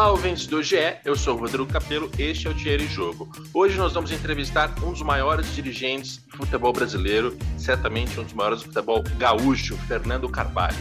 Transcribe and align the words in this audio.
Olá, 0.00 0.12
ouvintes 0.12 0.46
do 0.46 0.62
GE, 0.62 0.96
eu 1.04 1.14
sou 1.14 1.36
Rodrigo 1.36 1.66
Capelo, 1.66 2.10
este 2.18 2.46
é 2.46 2.50
o 2.50 2.54
Dinheiro 2.54 2.82
em 2.82 2.88
Jogo. 2.88 3.30
Hoje 3.52 3.76
nós 3.76 3.92
vamos 3.92 4.10
entrevistar 4.10 4.74
um 4.82 4.92
dos 4.92 5.02
maiores 5.02 5.54
dirigentes 5.54 6.16
do 6.16 6.38
futebol 6.38 6.72
brasileiro, 6.72 7.36
certamente 7.58 8.18
um 8.18 8.24
dos 8.24 8.32
maiores 8.32 8.62
do 8.62 8.68
futebol 8.68 9.04
gaúcho, 9.18 9.76
Fernando 9.86 10.26
Carvalho. 10.30 10.74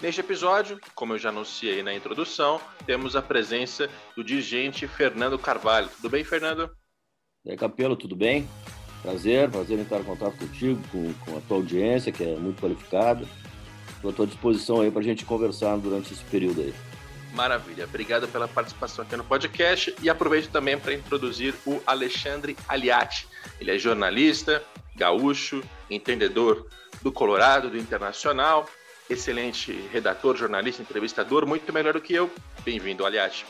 Neste 0.00 0.22
episódio, 0.22 0.80
como 0.94 1.12
eu 1.12 1.18
já 1.18 1.28
anunciei 1.28 1.82
na 1.82 1.92
introdução, 1.92 2.58
temos 2.86 3.14
a 3.14 3.20
presença 3.20 3.86
do 4.16 4.24
dirigente 4.24 4.88
Fernando 4.88 5.38
Carvalho. 5.38 5.90
Tudo 5.96 6.08
bem, 6.08 6.24
Fernando? 6.24 6.70
E 7.44 7.50
aí, 7.50 7.56
Capelo, 7.58 7.96
tudo 7.96 8.16
bem? 8.16 8.48
Prazer, 9.02 9.50
prazer 9.50 9.78
em 9.78 9.82
estar 9.82 9.98
em 9.98 10.04
contato 10.04 10.36
contigo, 10.36 10.80
com, 10.92 11.12
com 11.24 11.36
a 11.36 11.40
tua 11.40 11.56
audiência, 11.56 12.12
que 12.12 12.22
é 12.22 12.36
muito 12.36 12.60
qualificada. 12.60 13.26
Estou 13.96 14.10
à 14.10 14.14
tua 14.14 14.26
disposição 14.26 14.80
aí 14.80 14.90
para 14.90 15.00
a 15.00 15.04
gente 15.04 15.24
conversar 15.24 15.76
durante 15.76 16.12
esse 16.12 16.22
período 16.24 16.60
aí. 16.60 16.72
Maravilha, 17.34 17.84
obrigado 17.84 18.28
pela 18.28 18.46
participação 18.46 19.04
aqui 19.04 19.16
no 19.16 19.24
podcast 19.24 19.94
e 20.02 20.10
aproveito 20.10 20.50
também 20.50 20.78
para 20.78 20.92
introduzir 20.92 21.54
o 21.66 21.80
Alexandre 21.86 22.56
Aliati. 22.68 23.26
Ele 23.60 23.70
é 23.70 23.78
jornalista, 23.78 24.62
gaúcho, 24.94 25.62
entendedor 25.90 26.66
do 27.00 27.10
Colorado, 27.10 27.70
do 27.70 27.78
Internacional, 27.78 28.68
excelente 29.08 29.72
redator, 29.90 30.36
jornalista, 30.36 30.82
entrevistador, 30.82 31.46
muito 31.46 31.72
melhor 31.72 31.94
do 31.94 32.00
que 32.00 32.12
eu. 32.12 32.30
Bem-vindo, 32.64 33.04
Aliati. 33.04 33.46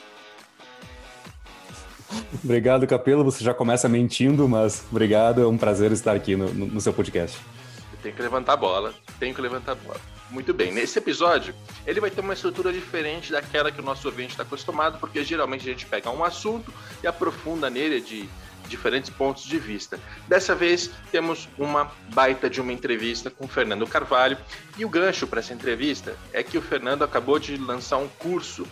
Obrigado, 2.43 2.87
Capelo. 2.87 3.25
Você 3.25 3.43
já 3.43 3.55
começa 3.55 3.89
mentindo, 3.89 4.49
mas 4.49 4.85
obrigado. 4.91 5.41
É 5.41 5.47
um 5.47 5.57
prazer 5.57 5.93
estar 5.93 6.15
aqui 6.15 6.37
no, 6.37 6.53
no, 6.53 6.81
seu 6.81 6.93
podcast. 6.93 7.39
Tem 8.03 8.13
que 8.13 8.23
levantar 8.23 8.55
a 8.55 8.57
bola. 8.57 8.95
Tem 9.19 9.33
que 9.33 9.41
levantar 9.41 9.73
a 9.73 9.75
bola. 9.77 10.01
Muito 10.31 10.53
bem. 10.55 10.73
Nesse 10.73 10.99
episódio, 10.99 11.55
ele 11.87 12.01
vai 12.01 12.11
ter 12.11 12.21
uma 12.21 12.33
estrutura 12.33 12.73
diferente 12.73 13.31
daquela 13.31 13.71
que 13.71 13.81
o 13.81 13.85
nosso 13.85 14.09
ouvinte 14.09 14.31
está 14.31 14.43
acostumado, 14.43 14.99
porque 14.99 15.23
geralmente 15.23 15.69
a 15.69 15.73
gente 15.73 15.87
pega 15.87 16.11
um 16.11 16.25
assunto 16.25 16.73
e 17.03 17.07
aprofunda 17.07 17.69
nele 17.69 18.01
de 18.01 18.29
diferentes 18.67 19.11
pontos 19.11 19.45
de 19.45 19.59
vista. 19.59 20.01
Dessa 20.27 20.55
vez, 20.55 20.91
temos 21.11 21.49
uma 21.59 21.93
baita 22.15 22.49
de 22.49 22.61
uma 22.61 22.73
entrevista 22.73 23.31
com 23.31 23.45
o 23.45 23.49
Fernando 23.49 23.87
Carvalho. 23.87 24.39
E 24.79 24.85
o 24.85 24.89
gancho 24.89 25.27
para 25.27 25.41
essa 25.41 25.53
entrevista 25.53 26.17
é 26.33 26.43
que 26.43 26.57
o 26.57 26.63
Fernando 26.63 27.03
acabou 27.03 27.39
de 27.39 27.57
lançar 27.57 27.99
um 27.99 28.09
curso 28.09 28.67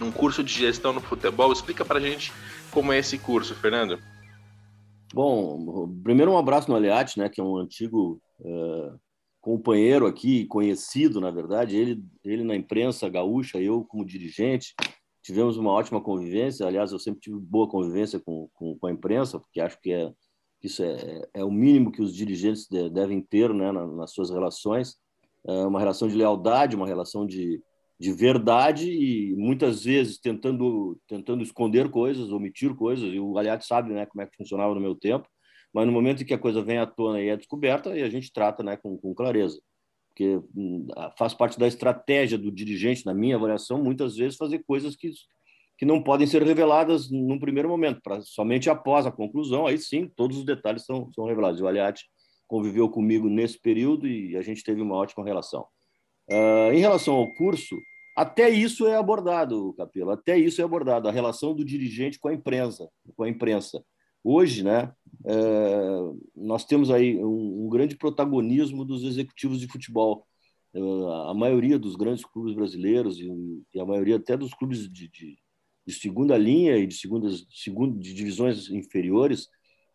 um 0.00 0.10
curso 0.10 0.42
de 0.42 0.52
gestão 0.52 0.92
no 0.92 1.00
futebol. 1.00 1.52
Explica 1.52 1.84
para 1.84 1.98
a 1.98 2.00
gente 2.00 2.32
como 2.72 2.92
é 2.92 2.98
esse 2.98 3.18
curso, 3.18 3.54
Fernando. 3.54 3.98
Bom, 5.12 5.92
primeiro 6.02 6.32
um 6.32 6.38
abraço 6.38 6.70
no 6.70 6.76
Aliati, 6.76 7.18
né, 7.18 7.28
que 7.28 7.40
é 7.40 7.44
um 7.44 7.56
antigo 7.56 8.20
uh, 8.40 8.98
companheiro 9.40 10.06
aqui, 10.06 10.46
conhecido, 10.46 11.20
na 11.20 11.30
verdade, 11.30 11.76
ele, 11.76 12.02
ele 12.24 12.42
na 12.42 12.56
imprensa 12.56 13.08
gaúcha, 13.08 13.58
eu 13.58 13.84
como 13.84 14.06
dirigente, 14.06 14.74
tivemos 15.22 15.56
uma 15.58 15.70
ótima 15.70 16.00
convivência, 16.00 16.66
aliás, 16.66 16.92
eu 16.92 16.98
sempre 16.98 17.20
tive 17.20 17.38
boa 17.38 17.68
convivência 17.68 18.18
com, 18.18 18.48
com, 18.54 18.78
com 18.78 18.86
a 18.86 18.92
imprensa, 18.92 19.38
porque 19.38 19.60
acho 19.60 19.78
que 19.80 19.92
é, 19.92 20.10
isso 20.62 20.82
é, 20.82 21.28
é 21.34 21.44
o 21.44 21.50
mínimo 21.50 21.92
que 21.92 22.00
os 22.00 22.14
dirigentes 22.14 22.66
de, 22.66 22.88
devem 22.88 23.20
ter 23.20 23.52
né, 23.52 23.70
nas, 23.70 23.94
nas 23.94 24.12
suas 24.12 24.30
relações, 24.30 24.96
é 25.46 25.66
uma 25.66 25.78
relação 25.78 26.08
de 26.08 26.16
lealdade, 26.16 26.76
uma 26.76 26.86
relação 26.86 27.26
de, 27.26 27.60
de 28.02 28.12
verdade 28.12 28.90
e 28.90 29.32
muitas 29.36 29.84
vezes 29.84 30.18
tentando 30.18 30.98
tentando 31.06 31.40
esconder 31.40 31.88
coisas, 31.88 32.32
omitir 32.32 32.74
coisas. 32.74 33.14
E 33.14 33.20
o 33.20 33.38
Aliado 33.38 33.64
sabe, 33.64 33.92
né, 33.92 34.06
como 34.06 34.22
é 34.22 34.26
que 34.26 34.36
funcionava 34.36 34.74
no 34.74 34.80
meu 34.80 34.96
tempo. 34.96 35.28
Mas 35.72 35.86
no 35.86 35.92
momento 35.92 36.20
em 36.20 36.26
que 36.26 36.34
a 36.34 36.38
coisa 36.38 36.60
vem 36.60 36.78
à 36.78 36.86
tona 36.86 37.22
e 37.22 37.28
é 37.28 37.36
descoberta, 37.36 37.96
e 37.96 38.02
a 38.02 38.10
gente 38.10 38.32
trata, 38.32 38.60
né, 38.64 38.76
com, 38.76 38.98
com 38.98 39.14
clareza, 39.14 39.58
porque 40.08 40.40
hum, 40.54 40.88
faz 41.16 41.32
parte 41.32 41.56
da 41.56 41.66
estratégia 41.68 42.36
do 42.36 42.50
dirigente, 42.50 43.06
na 43.06 43.14
minha 43.14 43.36
avaliação, 43.36 43.80
muitas 43.80 44.16
vezes 44.16 44.36
fazer 44.36 44.64
coisas 44.66 44.96
que 44.96 45.12
que 45.78 45.86
não 45.86 46.02
podem 46.02 46.26
ser 46.26 46.42
reveladas 46.42 47.10
num 47.10 47.38
primeiro 47.38 47.68
momento, 47.68 48.00
para 48.02 48.20
somente 48.22 48.70
após 48.70 49.06
a 49.06 49.10
conclusão, 49.10 49.66
aí 49.66 49.78
sim, 49.78 50.08
todos 50.14 50.38
os 50.38 50.44
detalhes 50.44 50.84
são, 50.84 51.10
são 51.12 51.24
revelados. 51.24 51.60
O 51.60 51.66
Aliati 51.66 52.04
conviveu 52.46 52.88
comigo 52.88 53.28
nesse 53.28 53.58
período 53.60 54.06
e 54.06 54.36
a 54.36 54.42
gente 54.42 54.62
teve 54.62 54.80
uma 54.80 54.94
ótima 54.94 55.24
relação. 55.24 55.66
Uh, 56.30 56.72
em 56.72 56.78
relação 56.78 57.14
ao 57.14 57.32
curso, 57.34 57.76
até 58.22 58.48
isso 58.48 58.86
é 58.86 58.96
abordado, 58.96 59.74
Capelo, 59.74 60.10
até 60.10 60.38
isso 60.38 60.60
é 60.60 60.64
abordado, 60.64 61.08
a 61.08 61.12
relação 61.12 61.54
do 61.54 61.64
dirigente 61.64 62.18
com 62.18 62.28
a 62.28 62.34
imprensa. 62.34 62.88
Com 63.16 63.24
a 63.24 63.28
imprensa. 63.28 63.84
Hoje, 64.24 64.62
né, 64.62 64.92
é, 65.26 65.34
nós 66.36 66.64
temos 66.64 66.90
aí 66.90 67.16
um, 67.18 67.64
um, 67.64 67.68
grande 67.68 67.96
protagonismo 67.96 68.84
dos 68.84 69.02
executivos 69.02 69.58
de 69.58 69.66
futebol. 69.66 70.24
É, 70.72 70.80
a 71.30 71.34
maioria 71.34 71.78
dos 71.78 71.96
grandes 71.96 72.24
clubes 72.24 72.54
brasileiros 72.54 73.18
e, 73.18 73.28
e 73.74 73.80
a 73.80 73.84
maioria 73.84 74.16
até 74.16 74.36
dos 74.36 74.54
clubes 74.54 74.88
de, 74.90 75.08
de, 75.08 75.36
de 75.86 75.92
segunda 75.92 76.38
linha 76.38 76.76
e 76.76 76.86
de, 76.86 76.94
segundas, 76.94 77.44
segundo, 77.50 77.98
de 77.98 78.14
divisões 78.14 78.70
inferiores, 78.70 79.48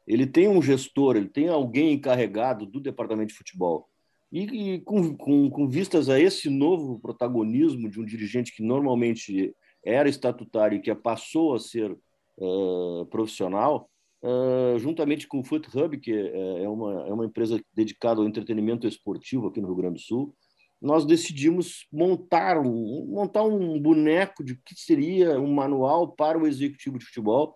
ele 0.06 0.28
tem 0.28 0.48
um 0.50 0.62
gestor, 0.62 1.16
ele 1.16 1.30
tem 1.30 1.48
alguém 1.48 1.94
encarregado 1.94 2.66
do 2.66 2.82
departamento 2.82 3.30
de 3.30 3.38
futebol. 3.38 3.90
E, 4.32 4.74
e 4.74 4.82
com, 4.82 5.16
com, 5.16 5.50
com, 5.50 5.70
vistas 5.70 6.10
a 6.10 6.20
esse 6.20 6.50
novo 6.50 7.00
protagonismo 7.00 7.90
de 7.90 8.00
um 8.00 8.06
dirigente 8.06 8.54
que 8.54 8.62
normalmente 8.62 9.56
era 9.86 10.10
estatutário 10.10 10.78
e 10.78 10.82
que 10.82 10.94
passou 10.94 11.54
a 11.54 11.60
ser 11.60 11.98
uh, 12.38 13.06
profissional, 13.06 13.90
uh, 14.22 14.78
juntamente 14.80 15.28
com 15.28 15.40
o 15.40 15.44
Foot 15.44 15.70
Hub, 15.76 15.98
que 15.98 16.12
é, 16.12 16.64
é 16.64 16.70
uma, 16.70 17.08
é 17.08 17.14
uma 17.14 17.26
empresa 17.26 17.62
dedicada 17.74 18.20
ao 18.20 18.28
entretenimento 18.28 18.86
esportivo 18.86 19.48
aqui 19.48 19.62
no 19.62 19.68
Rio 19.68 19.78
Grande 19.78 19.96
do 19.96 20.02
Sul, 20.02 20.36
nós 20.82 21.06
decidimos 21.06 21.88
montar 21.92 22.60
um, 22.60 23.08
montar 23.08 23.44
um 23.44 23.80
boneco 23.80 24.44
de 24.44 24.56
que 24.56 24.76
seria 24.76 25.40
um 25.40 25.52
manual 25.54 26.12
para 26.12 26.38
o 26.38 26.46
executivo 26.46 27.00
de 27.00 27.06
futebol, 27.06 27.56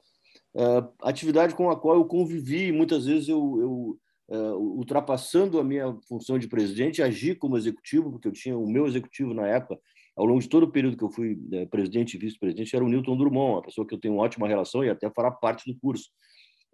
uh, 0.56 0.90
atividade 1.02 1.54
com 1.54 1.70
a 1.70 1.80
qual 1.80 1.98
eu 1.98 2.06
convivi, 2.06 2.72
muitas 2.72 3.06
vezes 3.06 3.30
eu, 3.30 3.60
eu 3.62 4.00
ultrapassando 4.32 5.60
a 5.60 5.64
minha 5.64 5.94
função 6.08 6.40
de 6.40 6.48
presidente, 6.48 7.02
agir 7.02 7.36
como 7.36 7.58
executivo, 7.58 8.12
porque 8.12 8.28
eu 8.28 8.32
tinha 8.32 8.58
o 8.58 8.70
meu 8.70 8.88
executivo 8.88 9.34
na 9.34 9.48
época, 9.48 9.78
ao 10.16 10.26
longo 10.26 10.40
de 10.40 10.50
todo 10.50 10.64
o 10.64 10.72
período 10.72 10.98
que 10.98 11.04
eu 11.04 11.10
fui 11.10 11.34
uh, 11.34 11.68
presidente 11.70 12.16
e 12.16 12.20
vice-presidente, 12.20 12.76
era 12.76 12.84
o 12.84 12.90
Newton 12.90 13.18
Drummond, 13.18 13.54
uma 13.54 13.62
pessoa 13.62 13.88
que 13.88 13.94
eu 13.94 14.00
tenho 14.00 14.16
uma 14.16 14.24
ótima 14.24 14.48
relação 14.48 14.84
e 14.84 14.90
até 14.90 15.10
fará 15.10 15.32
parte 15.32 15.72
do 15.72 15.80
curso. 15.80 16.10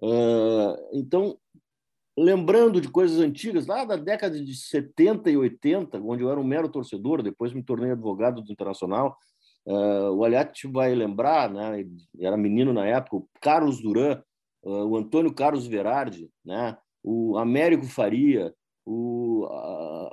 Uh, 0.02 0.76
então, 0.94 1.38
lembrando 2.18 2.82
de 2.82 2.90
coisas 2.90 3.20
antigas, 3.20 3.68
lá 3.68 3.86
da 3.86 3.96
década 3.96 4.44
de 4.44 4.56
70 4.56 5.30
e 5.30 5.38
80, 5.38 6.00
onde 6.00 6.24
eu 6.24 6.32
era 6.32 6.40
um 6.40 6.44
mero 6.44 6.70
torcedor, 6.70 7.22
depois 7.22 7.54
me 7.54 7.64
tornei 7.64 7.92
advogado 7.92 8.42
do 8.42 8.52
Internacional, 8.52 9.18
o 9.70 10.24
Aliati 10.24 10.66
vai 10.66 10.96
lembrar, 10.96 11.52
né? 11.52 11.86
Era 12.22 12.38
menino 12.38 12.72
na 12.72 12.86
época, 12.86 13.18
o 13.18 13.30
Carlos 13.42 13.82
Duran, 13.82 14.24
o 14.64 14.96
Antônio 14.96 15.34
Carlos 15.34 15.68
Verardi, 15.68 16.30
né? 16.46 16.78
O 17.08 17.38
Américo 17.38 17.86
Faria, 17.86 18.54
o 18.86 19.48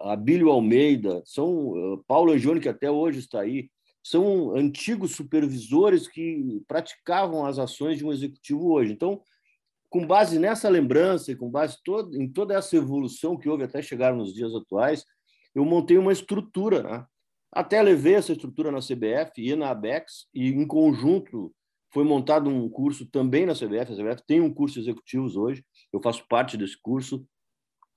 Abílio 0.04 0.48
Almeida, 0.50 1.22
são 1.24 1.74
eh, 1.76 2.00
Paulo 2.06 2.32
Angione, 2.32 2.60
que 2.60 2.68
até 2.68 2.88
hoje 2.88 3.18
está 3.18 3.40
aí, 3.40 3.68
são 4.00 4.54
antigos 4.54 5.12
supervisores 5.12 6.06
que 6.06 6.62
praticavam 6.68 7.46
as 7.46 7.58
ações 7.58 7.98
de 7.98 8.06
um 8.06 8.12
executivo 8.12 8.70
hoje. 8.70 8.92
Então, 8.92 9.20
com 9.90 10.06
base 10.06 10.38
nessa 10.38 10.68
lembrança 10.68 11.32
e 11.32 11.36
com 11.36 11.50
base 11.50 11.78
em 12.12 12.28
toda 12.28 12.54
essa 12.54 12.76
evolução 12.76 13.36
que 13.36 13.48
houve 13.48 13.64
até 13.64 13.82
chegar 13.82 14.14
nos 14.14 14.32
dias 14.32 14.54
atuais, 14.54 15.04
eu 15.52 15.64
montei 15.64 15.98
uma 15.98 16.12
estrutura. 16.12 16.82
Né? 16.82 17.06
Até 17.50 17.82
levei 17.82 18.14
essa 18.14 18.32
estrutura 18.32 18.70
na 18.70 18.78
CBF 18.78 19.32
e 19.38 19.56
na 19.56 19.70
ABEX, 19.70 20.28
e 20.32 20.48
em 20.48 20.66
conjunto 20.66 21.52
foi 21.94 22.02
montado 22.02 22.50
um 22.50 22.68
curso 22.68 23.06
também 23.06 23.46
na 23.46 23.54
CBF. 23.54 23.92
A 23.92 23.96
CBF 23.96 24.22
tem 24.26 24.40
um 24.40 24.52
curso 24.52 24.74
de 24.74 24.80
executivos 24.80 25.36
hoje. 25.36 25.64
Eu 25.92 26.02
faço 26.02 26.26
parte 26.28 26.56
desse 26.56 26.76
curso. 26.82 27.24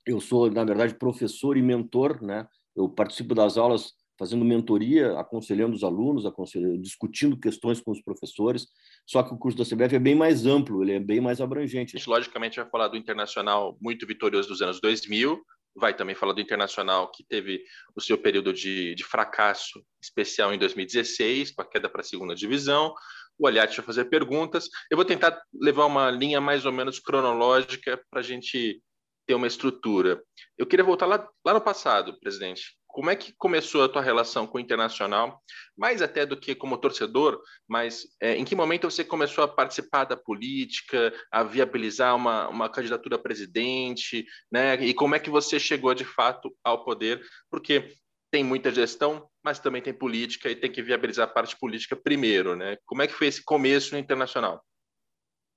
Eu 0.05 0.21
sou, 0.21 0.51
na 0.51 0.63
verdade, 0.63 0.93
professor 0.93 1.57
e 1.57 1.63
mentor, 1.63 2.21
né? 2.21 2.47
Eu 2.75 2.87
participo 2.87 3.33
das 3.33 3.57
aulas 3.57 3.93
fazendo 4.17 4.45
mentoria, 4.45 5.19
aconselhando 5.19 5.75
os 5.75 5.83
alunos, 5.83 6.27
aconselhando, 6.27 6.77
discutindo 6.77 7.39
questões 7.39 7.79
com 7.79 7.91
os 7.91 8.01
professores. 8.01 8.67
Só 9.05 9.23
que 9.23 9.33
o 9.33 9.37
curso 9.37 9.57
da 9.57 9.65
CBF 9.65 9.95
é 9.95 9.99
bem 9.99 10.15
mais 10.15 10.45
amplo, 10.45 10.83
ele 10.83 10.93
é 10.93 10.99
bem 10.99 11.19
mais 11.19 11.41
abrangente. 11.41 11.95
A 11.95 11.99
gente, 11.99 12.09
logicamente, 12.09 12.57
vai 12.57 12.69
falar 12.69 12.89
do 12.89 12.97
internacional 12.97 13.77
muito 13.81 14.05
vitorioso 14.05 14.47
dos 14.47 14.61
anos 14.61 14.79
2000, 14.79 15.39
vai 15.75 15.95
também 15.95 16.15
falar 16.15 16.33
do 16.33 16.41
Internacional, 16.41 17.11
que 17.11 17.23
teve 17.23 17.63
o 17.95 18.01
seu 18.01 18.17
período 18.17 18.51
de, 18.51 18.95
de 18.95 19.03
fracasso 19.03 19.79
especial 20.01 20.53
em 20.53 20.57
2016, 20.57 21.51
com 21.51 21.61
a 21.61 21.65
queda 21.65 21.87
para 21.87 22.01
a 22.01 22.03
segunda 22.03 22.35
divisão, 22.35 22.93
o 23.37 23.47
Aliati 23.47 23.77
vai 23.77 23.85
fazer 23.85 24.05
perguntas. 24.05 24.69
Eu 24.89 24.97
vou 24.97 25.05
tentar 25.05 25.39
levar 25.53 25.85
uma 25.85 26.09
linha 26.09 26.41
mais 26.41 26.65
ou 26.65 26.71
menos 26.71 26.99
cronológica 26.99 28.01
para 28.09 28.19
a 28.19 28.23
gente 28.23 28.81
ter 29.27 29.35
uma 29.35 29.47
estrutura. 29.47 30.23
Eu 30.57 30.65
queria 30.65 30.85
voltar 30.85 31.05
lá, 31.05 31.27
lá 31.45 31.53
no 31.53 31.61
passado, 31.61 32.17
presidente. 32.19 32.77
Como 32.87 33.11
é 33.11 33.15
que 33.15 33.33
começou 33.37 33.83
a 33.83 33.89
tua 33.89 34.01
relação 34.01 34.47
com 34.47 34.57
o 34.57 34.61
Internacional? 34.61 35.39
Mais 35.77 36.01
até 36.01 36.25
do 36.25 36.35
que 36.35 36.55
como 36.55 36.77
torcedor, 36.77 37.39
mas 37.67 38.07
é, 38.19 38.35
em 38.35 38.45
que 38.45 38.55
momento 38.55 38.89
você 38.89 39.03
começou 39.03 39.43
a 39.43 39.47
participar 39.47 40.05
da 40.05 40.17
política, 40.17 41.13
a 41.31 41.43
viabilizar 41.43 42.15
uma, 42.15 42.47
uma 42.47 42.69
candidatura 42.69 43.17
a 43.17 43.19
presidente, 43.19 44.25
né? 44.51 44.75
E 44.83 44.93
como 44.95 45.13
é 45.13 45.19
que 45.19 45.29
você 45.29 45.59
chegou 45.59 45.93
de 45.93 46.05
fato 46.05 46.49
ao 46.63 46.83
poder? 46.83 47.21
Porque 47.51 47.93
tem 48.31 48.43
muita 48.43 48.71
gestão, 48.71 49.27
mas 49.47 49.59
também 49.59 49.81
tem 49.81 49.93
política 49.93 50.51
e 50.51 50.55
tem 50.57 50.69
que 50.69 50.83
viabilizar 50.83 51.25
a 51.25 51.31
parte 51.31 51.57
política 51.57 51.95
primeiro, 51.95 52.53
né? 52.53 52.75
Como 52.85 53.01
é 53.01 53.07
que 53.07 53.13
foi 53.13 53.27
esse 53.27 53.41
começo 53.41 53.93
no 53.93 53.97
Internacional? 53.97 54.61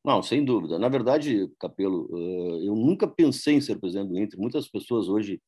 Não, 0.04 0.22
sem 0.22 0.44
dúvida. 0.44 0.78
Na 0.78 0.88
verdade, 0.88 1.50
Capelo, 1.58 2.08
eh, 2.12 2.68
eu 2.68 2.76
nunca 2.76 3.08
pensei 3.08 3.54
em 3.54 3.60
ser 3.60 3.80
presidente 3.80 4.10
do 4.10 4.16
Inter. 4.16 4.38
Muitas 4.38 4.68
pessoas 4.68 5.08
hoje, 5.08 5.42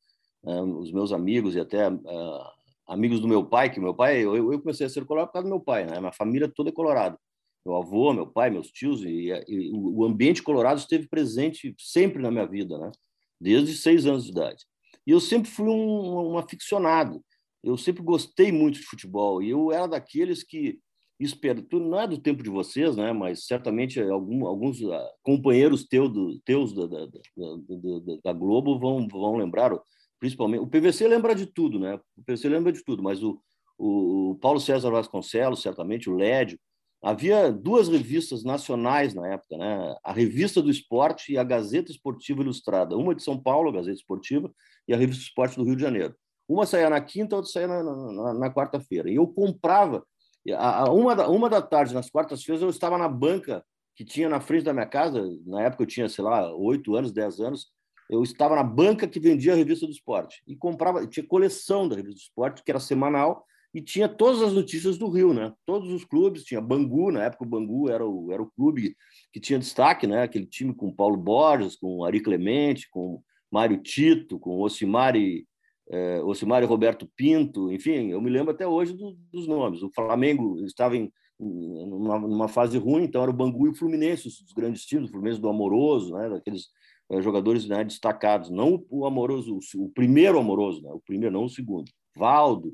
eh, 0.45 0.61
os 0.61 0.91
meus 0.91 1.13
amigos 1.13 1.55
e 1.55 1.59
até 1.61 1.87
eh, 1.87 2.43
amigos 2.85 3.21
do 3.21 3.29
meu 3.29 3.45
pai, 3.45 3.71
que 3.71 3.79
meu 3.79 3.95
pai, 3.95 4.25
eu 4.25 4.59
comecei 4.59 4.85
a 4.85 4.89
ser 4.89 5.05
colorado 5.05 5.27
por 5.27 5.33
causa 5.35 5.47
do 5.47 5.55
meu 5.55 5.61
pai, 5.61 5.85
né? 5.85 5.97
Minha 5.97 6.11
família 6.11 6.51
toda 6.53 6.69
é 6.69 6.73
colorada. 6.73 7.17
Meu 7.65 7.77
avô, 7.77 8.11
meu 8.11 8.27
pai, 8.27 8.49
meus 8.49 8.67
tios, 8.67 9.05
e, 9.05 9.31
o 9.73 10.03
ambiente 10.03 10.43
colorado 10.43 10.79
esteve 10.79 11.07
presente 11.07 11.73
sempre 11.79 12.21
na 12.21 12.29
minha 12.29 12.45
vida, 12.45 12.77
né? 12.77 12.91
Desde 13.39 13.73
seis 13.73 14.05
anos 14.05 14.25
de 14.25 14.31
idade. 14.31 14.65
E 15.07 15.11
eu 15.11 15.21
sempre 15.21 15.49
fui 15.49 15.69
um, 15.69 16.33
um 16.33 16.37
aficionado. 16.37 17.23
Eu 17.63 17.77
sempre 17.77 18.03
gostei 18.03 18.51
muito 18.51 18.79
de 18.79 18.85
futebol. 18.85 19.41
E 19.41 19.49
eu 19.49 19.71
era 19.71 19.87
daqueles 19.87 20.43
que 20.43 20.79
espero, 21.19 21.65
não 21.71 21.99
é 21.99 22.07
do 22.07 22.17
tempo 22.17 22.43
de 22.43 22.49
vocês, 22.49 22.95
né? 22.95 23.13
Mas 23.13 23.45
certamente 23.45 23.99
algum, 24.01 24.45
alguns 24.45 24.83
ah, 24.83 25.11
companheiros 25.21 25.85
teu 25.85 26.09
do, 26.09 26.39
teus 26.39 26.73
da, 26.73 26.85
da, 26.85 27.05
da, 27.05 28.17
da, 28.23 28.33
Globo 28.33 28.77
vão, 28.77 29.07
vão 29.07 29.35
lembrar, 29.37 29.71
principalmente. 30.19 30.61
O 30.61 30.67
PVC 30.67 31.07
lembra 31.07 31.33
de 31.33 31.45
tudo, 31.45 31.79
né? 31.79 31.99
O 32.17 32.23
PVC 32.23 32.49
lembra 32.49 32.71
de 32.71 32.83
tudo, 32.83 33.01
mas 33.01 33.23
o, 33.23 33.39
o 33.77 34.37
Paulo 34.41 34.59
César 34.59 34.89
Vasconcelos, 34.91 35.61
certamente, 35.61 36.09
o 36.09 36.15
Lédio. 36.15 36.59
Havia 37.01 37.51
duas 37.51 37.89
revistas 37.89 38.45
nacionais 38.45 39.13
na 39.13 39.27
época, 39.27 39.57
né? 39.57 39.95
A 40.03 40.13
Revista 40.13 40.61
do 40.61 40.71
Esporte 40.71 41.33
e 41.33 41.37
a 41.37 41.43
Gazeta 41.43 41.91
Esportiva 41.91 42.41
Ilustrada. 42.41 42.95
Uma 42.95 43.13
de 43.13 43.21
São 43.21 43.37
Paulo, 43.37 43.69
a 43.69 43.73
Gazeta 43.73 43.97
Esportiva, 43.97 44.53
e 44.87 44.93
a 44.93 44.97
Revista 44.97 45.23
Esporte 45.23 45.57
do 45.57 45.65
Rio 45.65 45.75
de 45.75 45.81
Janeiro. 45.81 46.15
Uma 46.47 46.65
saía 46.65 46.89
na 46.89 47.01
quinta, 47.01 47.35
outra 47.35 47.51
saía 47.51 47.67
na, 47.67 47.83
na, 47.83 48.33
na 48.33 48.53
quarta-feira. 48.53 49.09
E 49.09 49.15
eu 49.15 49.27
comprava 49.27 50.05
a, 50.51 50.91
uma, 50.91 51.15
da, 51.15 51.29
uma 51.29 51.49
da 51.49 51.61
tarde, 51.61 51.93
nas 51.93 52.09
quartas-feiras, 52.09 52.61
eu 52.61 52.69
estava 52.69 52.97
na 52.97 53.07
banca 53.07 53.63
que 53.95 54.03
tinha 54.03 54.27
na 54.27 54.41
frente 54.41 54.63
da 54.63 54.73
minha 54.73 54.85
casa. 54.85 55.23
Na 55.45 55.61
época 55.61 55.83
eu 55.83 55.87
tinha, 55.87 56.09
sei 56.09 56.23
lá, 56.23 56.53
oito 56.55 56.95
anos, 56.95 57.11
dez 57.11 57.39
anos. 57.39 57.71
Eu 58.09 58.21
estava 58.23 58.55
na 58.55 58.63
banca 58.63 59.07
que 59.07 59.19
vendia 59.19 59.53
a 59.53 59.55
revista 59.55 59.85
do 59.85 59.91
esporte 59.91 60.43
e 60.45 60.55
comprava. 60.55 61.07
Tinha 61.07 61.25
coleção 61.25 61.87
da 61.87 61.95
revista 61.95 62.19
do 62.19 62.23
esporte, 62.23 62.63
que 62.63 62.71
era 62.71 62.79
semanal, 62.79 63.45
e 63.73 63.81
tinha 63.81 64.09
todas 64.09 64.41
as 64.41 64.53
notícias 64.53 64.97
do 64.97 65.09
Rio, 65.09 65.33
né? 65.33 65.53
Todos 65.65 65.89
os 65.91 66.03
clubes, 66.03 66.43
tinha 66.43 66.61
Bangu, 66.61 67.11
na 67.11 67.23
época 67.23 67.43
o 67.43 67.47
Bangu 67.47 67.89
era 67.89 68.05
o, 68.05 68.31
era 68.31 68.41
o 68.41 68.51
clube 68.51 68.95
que 69.31 69.39
tinha 69.39 69.57
destaque, 69.57 70.05
né? 70.05 70.23
Aquele 70.23 70.45
time 70.45 70.75
com 70.75 70.93
Paulo 70.93 71.17
Borges, 71.17 71.75
com 71.75 72.03
Ari 72.03 72.19
Clemente, 72.19 72.89
com 72.91 73.23
Mário 73.49 73.81
Tito, 73.81 74.37
com 74.37 74.59
Osimari 74.59 75.47
é, 75.93 76.23
Osimar 76.23 76.63
e 76.63 76.65
Roberto 76.65 77.07
Pinto, 77.15 77.71
enfim, 77.71 78.09
eu 78.09 78.19
me 78.19 78.29
lembro 78.29 78.51
até 78.51 78.67
hoje 78.67 78.93
do, 78.93 79.15
dos 79.31 79.45
nomes. 79.45 79.83
O 79.83 79.91
Flamengo 79.93 80.57
estava 80.65 80.97
em 80.97 81.11
numa, 81.39 82.19
numa, 82.19 82.47
fase 82.47 82.77
ruim, 82.77 83.03
então 83.03 83.21
era 83.21 83.29
o 83.29 83.33
Bangu 83.33 83.67
e 83.67 83.69
o 83.69 83.75
Fluminense, 83.75 84.27
os 84.27 84.53
grandes 84.55 84.85
times, 84.85 85.09
o 85.09 85.11
Fluminense 85.11 85.41
do 85.41 85.49
Amoroso, 85.49 86.13
né, 86.13 86.29
daqueles 86.29 86.67
é, 87.11 87.21
jogadores 87.21 87.67
né, 87.67 87.83
destacados, 87.83 88.49
não 88.49 88.85
o 88.89 89.05
Amoroso, 89.05 89.59
o, 89.75 89.83
o 89.83 89.89
primeiro 89.89 90.39
Amoroso, 90.39 90.81
né, 90.81 90.89
o 90.91 91.01
primeiro, 91.01 91.33
não 91.33 91.45
o 91.45 91.49
segundo, 91.49 91.91
Valdo. 92.15 92.73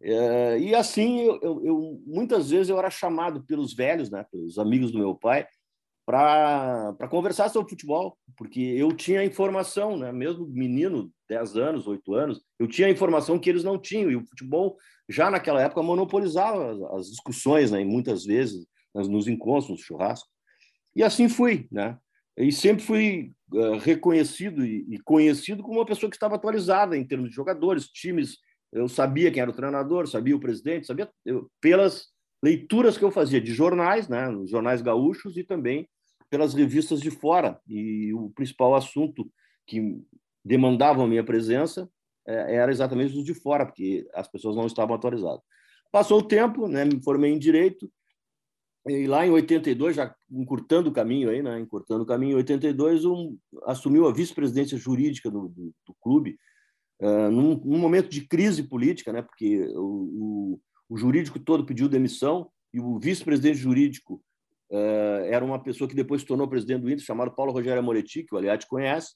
É, 0.00 0.58
e 0.58 0.74
assim, 0.74 1.20
eu, 1.20 1.38
eu, 1.42 1.64
eu, 1.64 2.02
muitas 2.06 2.50
vezes 2.50 2.70
eu 2.70 2.78
era 2.78 2.88
chamado 2.88 3.44
pelos 3.44 3.74
velhos, 3.74 4.10
né, 4.10 4.24
pelos 4.30 4.58
amigos 4.58 4.90
do 4.90 4.98
meu 4.98 5.14
pai, 5.14 5.46
para 6.04 7.08
conversar 7.08 7.48
sobre 7.48 7.70
futebol, 7.70 8.18
porque 8.36 8.60
eu 8.60 8.92
tinha 8.92 9.24
informação, 9.24 9.96
né? 9.96 10.10
mesmo 10.10 10.46
menino, 10.46 11.10
10 11.28 11.56
anos, 11.56 11.86
8 11.86 12.14
anos, 12.14 12.42
eu 12.58 12.66
tinha 12.66 12.88
informação 12.88 13.38
que 13.38 13.48
eles 13.48 13.62
não 13.62 13.78
tinham, 13.78 14.10
e 14.10 14.16
o 14.16 14.26
futebol 14.26 14.76
já 15.08 15.30
naquela 15.30 15.62
época 15.62 15.82
monopolizava 15.82 16.72
as, 16.72 16.82
as 17.00 17.10
discussões, 17.10 17.70
né? 17.70 17.80
e 17.80 17.84
muitas 17.84 18.24
vezes 18.24 18.66
nos 18.94 19.28
encontros, 19.28 19.70
nos 19.70 19.80
churrascos. 19.80 20.30
E 20.94 21.02
assim 21.02 21.28
fui, 21.28 21.66
né? 21.70 21.96
E 22.36 22.50
sempre 22.50 22.82
fui 22.82 23.32
uh, 23.52 23.78
reconhecido 23.78 24.64
e, 24.64 24.86
e, 24.88 24.98
conhecido 25.00 25.62
como 25.62 25.78
uma 25.78 25.86
pessoa 25.86 26.08
que 26.08 26.16
estava 26.16 26.36
atualizada 26.36 26.96
em 26.96 27.06
termos 27.06 27.30
de 27.30 27.36
jogadores, 27.36 27.88
times. 27.88 28.38
Eu 28.72 28.88
sabia 28.88 29.30
quem 29.30 29.42
era 29.42 29.50
o 29.50 29.54
treinador, 29.54 30.06
sabia 30.06 30.34
o 30.34 30.40
presidente, 30.40 30.86
sabia 30.86 31.10
eu, 31.26 31.50
pelas 31.60 32.11
leituras 32.42 32.98
que 32.98 33.04
eu 33.04 33.10
fazia 33.10 33.40
de 33.40 33.52
jornais, 33.52 34.08
né, 34.08 34.28
nos 34.28 34.50
jornais 34.50 34.82
gaúchos 34.82 35.36
e 35.36 35.44
também 35.44 35.88
pelas 36.28 36.54
revistas 36.54 37.00
de 37.00 37.10
fora. 37.10 37.60
E 37.68 38.12
o 38.14 38.30
principal 38.30 38.74
assunto 38.74 39.30
que 39.66 40.02
demandava 40.44 41.04
a 41.04 41.06
minha 41.06 41.22
presença 41.22 41.88
é, 42.26 42.56
era 42.56 42.72
exatamente 42.72 43.16
os 43.16 43.24
de 43.24 43.34
fora, 43.34 43.66
porque 43.66 44.08
as 44.14 44.26
pessoas 44.28 44.56
não 44.56 44.66
estavam 44.66 44.96
atualizadas. 44.96 45.42
Passou 45.90 46.18
o 46.18 46.26
tempo, 46.26 46.66
né, 46.68 46.84
me 46.84 47.02
formei 47.02 47.32
em 47.32 47.38
direito 47.38 47.90
e 48.88 49.06
lá 49.06 49.24
em 49.24 49.30
82, 49.30 49.94
já 49.94 50.12
encurtando 50.30 50.90
o 50.90 50.92
caminho 50.92 51.30
aí, 51.30 51.40
né, 51.40 51.60
encurtando 51.60 52.02
o 52.02 52.06
caminho, 52.06 52.32
em 52.32 52.36
82 52.36 53.04
um, 53.04 53.38
assumiu 53.64 54.08
a 54.08 54.12
vice-presidência 54.12 54.76
jurídica 54.76 55.30
do, 55.30 55.48
do, 55.48 55.72
do 55.86 55.94
clube, 56.00 56.36
uh, 57.00 57.30
num, 57.30 57.60
num, 57.64 57.78
momento 57.78 58.08
de 58.08 58.26
crise 58.26 58.64
política, 58.64 59.12
né, 59.12 59.22
porque 59.22 59.68
o, 59.76 60.54
o 60.54 60.60
o 60.88 60.96
jurídico 60.96 61.38
todo 61.38 61.64
pediu 61.64 61.88
demissão 61.88 62.50
e 62.72 62.80
o 62.80 62.98
vice-presidente 62.98 63.58
jurídico 63.58 64.22
uh, 64.70 65.24
era 65.26 65.44
uma 65.44 65.62
pessoa 65.62 65.88
que 65.88 65.94
depois 65.94 66.22
se 66.22 66.26
tornou 66.26 66.48
presidente 66.48 66.82
do 66.82 66.90
Inter, 66.90 67.04
chamado 67.04 67.34
Paulo 67.34 67.52
Rogério 67.52 67.78
Amoretti, 67.78 68.24
que 68.24 68.34
o 68.34 68.38
Aliati 68.38 68.66
conhece. 68.66 69.14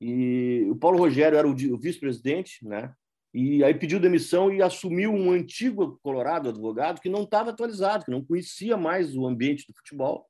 E 0.00 0.66
o 0.70 0.76
Paulo 0.76 0.98
Rogério 0.98 1.38
era 1.38 1.48
o, 1.48 1.52
o 1.52 1.78
vice-presidente, 1.78 2.58
né? 2.66 2.92
E 3.32 3.62
aí 3.62 3.74
pediu 3.74 4.00
demissão 4.00 4.52
e 4.52 4.62
assumiu 4.62 5.12
um 5.12 5.30
antigo 5.30 5.98
Colorado 6.02 6.48
advogado 6.48 7.00
que 7.00 7.08
não 7.08 7.22
estava 7.22 7.50
atualizado, 7.50 8.04
que 8.04 8.10
não 8.10 8.24
conhecia 8.24 8.76
mais 8.76 9.14
o 9.14 9.26
ambiente 9.26 9.66
do 9.66 9.74
futebol. 9.74 10.26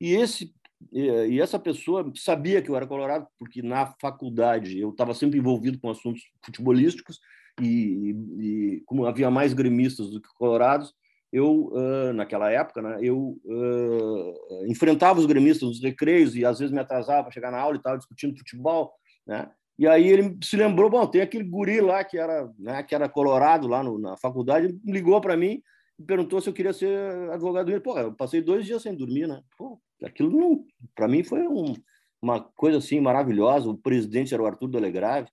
E 0.00 0.14
esse 0.14 0.52
e 0.92 1.40
essa 1.40 1.58
pessoa 1.58 2.10
sabia 2.14 2.62
que 2.62 2.70
eu 2.70 2.76
era 2.76 2.86
colorado 2.86 3.26
porque 3.36 3.60
na 3.62 3.94
faculdade 4.00 4.78
eu 4.78 4.90
estava 4.90 5.12
sempre 5.12 5.38
envolvido 5.38 5.78
com 5.80 5.90
assuntos 5.90 6.22
futebolísticos 6.44 7.18
e, 7.60 8.10
e, 8.38 8.82
como 8.86 9.06
havia 9.06 9.30
mais 9.30 9.52
gremistas 9.52 10.10
do 10.10 10.20
que 10.20 10.28
colorados, 10.34 10.94
eu, 11.32 11.70
uh, 11.72 12.12
naquela 12.14 12.50
época, 12.50 12.80
né, 12.80 12.98
eu 13.02 13.38
uh, 13.44 14.66
enfrentava 14.66 15.18
os 15.18 15.26
gremistas 15.26 15.68
nos 15.68 15.82
recreios 15.82 16.34
e 16.34 16.44
às 16.44 16.58
vezes 16.58 16.72
me 16.72 16.80
atrasava 16.80 17.24
para 17.24 17.32
chegar 17.32 17.50
na 17.50 17.58
aula 17.58 17.76
e 17.76 17.78
estava 17.78 17.98
discutindo 17.98 18.38
futebol, 18.38 18.92
né? 19.26 19.50
E 19.78 19.86
aí 19.86 20.08
ele 20.08 20.36
se 20.42 20.56
lembrou, 20.56 20.90
bom, 20.90 21.06
tem 21.06 21.20
aquele 21.20 21.44
guri 21.44 21.80
lá 21.80 22.02
que 22.02 22.18
era, 22.18 22.50
né, 22.58 22.82
que 22.82 22.94
era 22.94 23.08
colorado 23.08 23.68
lá 23.68 23.82
no, 23.82 23.96
na 23.96 24.16
faculdade, 24.16 24.76
ligou 24.84 25.20
para 25.20 25.36
mim 25.36 25.62
e 25.98 26.02
perguntou 26.02 26.40
se 26.40 26.48
eu 26.48 26.52
queria 26.52 26.72
ser 26.72 27.30
advogado. 27.30 27.80
Pô, 27.80 27.96
eu 27.96 28.12
passei 28.12 28.42
dois 28.42 28.66
dias 28.66 28.82
sem 28.82 28.94
dormir, 28.96 29.28
né? 29.28 29.40
Pô, 29.56 29.80
aquilo 30.02 30.30
não, 30.30 30.64
para 30.96 31.06
mim 31.06 31.22
foi 31.22 31.46
um, 31.46 31.74
uma 32.20 32.40
coisa 32.40 32.78
assim 32.78 33.00
maravilhosa. 33.00 33.68
O 33.68 33.78
presidente 33.78 34.34
era 34.34 34.42
o 34.42 34.46
Arthur 34.46 34.68
Delegrave, 34.68 35.28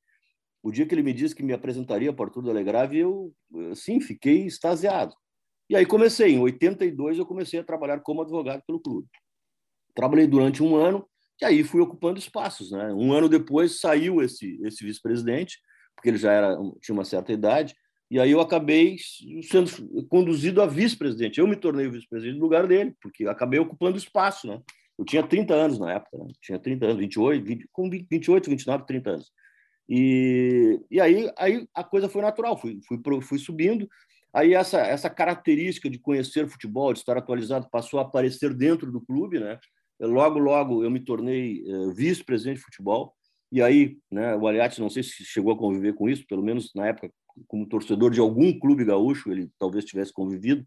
o 0.66 0.72
dia 0.72 0.84
que 0.84 0.96
ele 0.96 1.04
me 1.04 1.14
disse 1.14 1.36
que 1.36 1.44
me 1.44 1.54
apresentaria 1.54 2.12
para 2.12 2.26
Arthur 2.26 2.42
Delegrave, 2.42 2.98
eu, 2.98 3.32
sim, 3.76 4.02
fiquei 4.02 4.48
extasiado. 4.48 5.14
E 5.70 5.76
aí 5.76 5.86
comecei, 5.86 6.34
em 6.34 6.40
82 6.40 7.20
eu 7.20 7.26
comecei 7.26 7.60
a 7.60 7.64
trabalhar 7.64 8.00
como 8.00 8.24
advogado 8.24 8.64
pelo 8.66 8.80
clube. 8.80 9.08
Trabalhei 9.94 10.26
durante 10.26 10.64
um 10.64 10.76
ano 10.76 11.08
e 11.40 11.46
aí 11.46 11.64
fui 11.64 11.82
ocupando 11.82 12.18
espaços, 12.18 12.72
né? 12.72 12.92
Um 12.94 13.14
ano 13.14 13.30
depois 13.30 13.80
saiu 13.80 14.24
esse 14.24 14.60
esse 14.64 14.84
vice-presidente, 14.84 15.60
porque 15.96 16.10
ele 16.10 16.18
já 16.18 16.32
era 16.32 16.58
tinha 16.82 16.96
uma 16.96 17.06
certa 17.06 17.32
idade, 17.32 17.76
e 18.10 18.20
aí 18.20 18.32
eu 18.32 18.42
acabei 18.42 18.96
sendo 19.44 19.70
conduzido 20.08 20.64
a 20.64 20.66
vice-presidente. 20.66 21.40
Eu 21.40 21.48
me 21.48 21.56
tornei 21.56 21.86
o 21.86 21.92
vice-presidente 21.92 22.40
no 22.40 22.44
lugar 22.44 22.66
dele, 22.66 22.96
porque 23.00 23.28
acabei 23.28 23.60
ocupando 23.60 24.00
espaço, 24.00 24.48
né? 24.48 24.60
Eu 24.98 25.06
tinha 25.06 25.22
30 25.22 25.54
anos 25.54 25.78
na 25.78 25.94
época, 25.94 26.18
né? 26.18 26.26
tinha 26.42 26.58
30 26.58 26.86
anos, 26.86 26.98
28, 26.98 27.46
20, 27.46 27.70
com 27.72 27.88
28, 27.88 28.50
29, 28.50 28.86
30 28.88 29.10
anos. 29.12 29.32
E, 29.88 30.80
e 30.90 31.00
aí, 31.00 31.32
aí 31.38 31.68
a 31.74 31.84
coisa 31.84 32.10
foi 32.10 32.22
natural, 32.22 32.58
fui, 32.58 32.80
fui, 32.88 33.00
fui 33.22 33.40
subindo. 33.40 33.88
Aí 34.34 34.54
essa, 34.54 34.80
essa 34.80 35.10
característica 35.10 35.90
de 35.90 36.00
conhecer 36.00 36.48
futebol, 36.48 36.92
de 36.92 37.00
estar 37.00 37.18
atualizado, 37.18 37.70
passou 37.70 38.00
a 38.00 38.04
aparecer 38.04 38.54
dentro 38.54 38.92
do 38.92 39.00
clube, 39.00 39.40
né? 39.40 39.60
Logo, 40.00 40.40
logo 40.40 40.84
eu 40.84 40.92
me 40.92 41.00
tornei 41.00 41.64
uh, 41.64 41.94
vice-presidente 41.94 42.58
de 42.58 42.64
futebol. 42.64 43.14
E 43.52 43.62
aí, 43.62 43.98
né, 44.12 44.36
o 44.36 44.46
Aliati, 44.48 44.82
não 44.82 44.90
sei 44.90 45.04
se 45.04 45.24
chegou 45.24 45.54
a 45.54 45.58
conviver 45.58 45.94
com 45.94 46.10
isso, 46.10 46.26
pelo 46.28 46.44
menos 46.44 46.74
na 46.76 46.88
época, 46.88 47.10
como 47.48 47.68
torcedor 47.68 48.12
de 48.12 48.20
algum 48.20 48.58
clube 48.60 48.84
gaúcho, 48.84 49.32
ele 49.32 49.50
talvez 49.58 49.86
tivesse 49.86 50.12
convivido. 50.12 50.66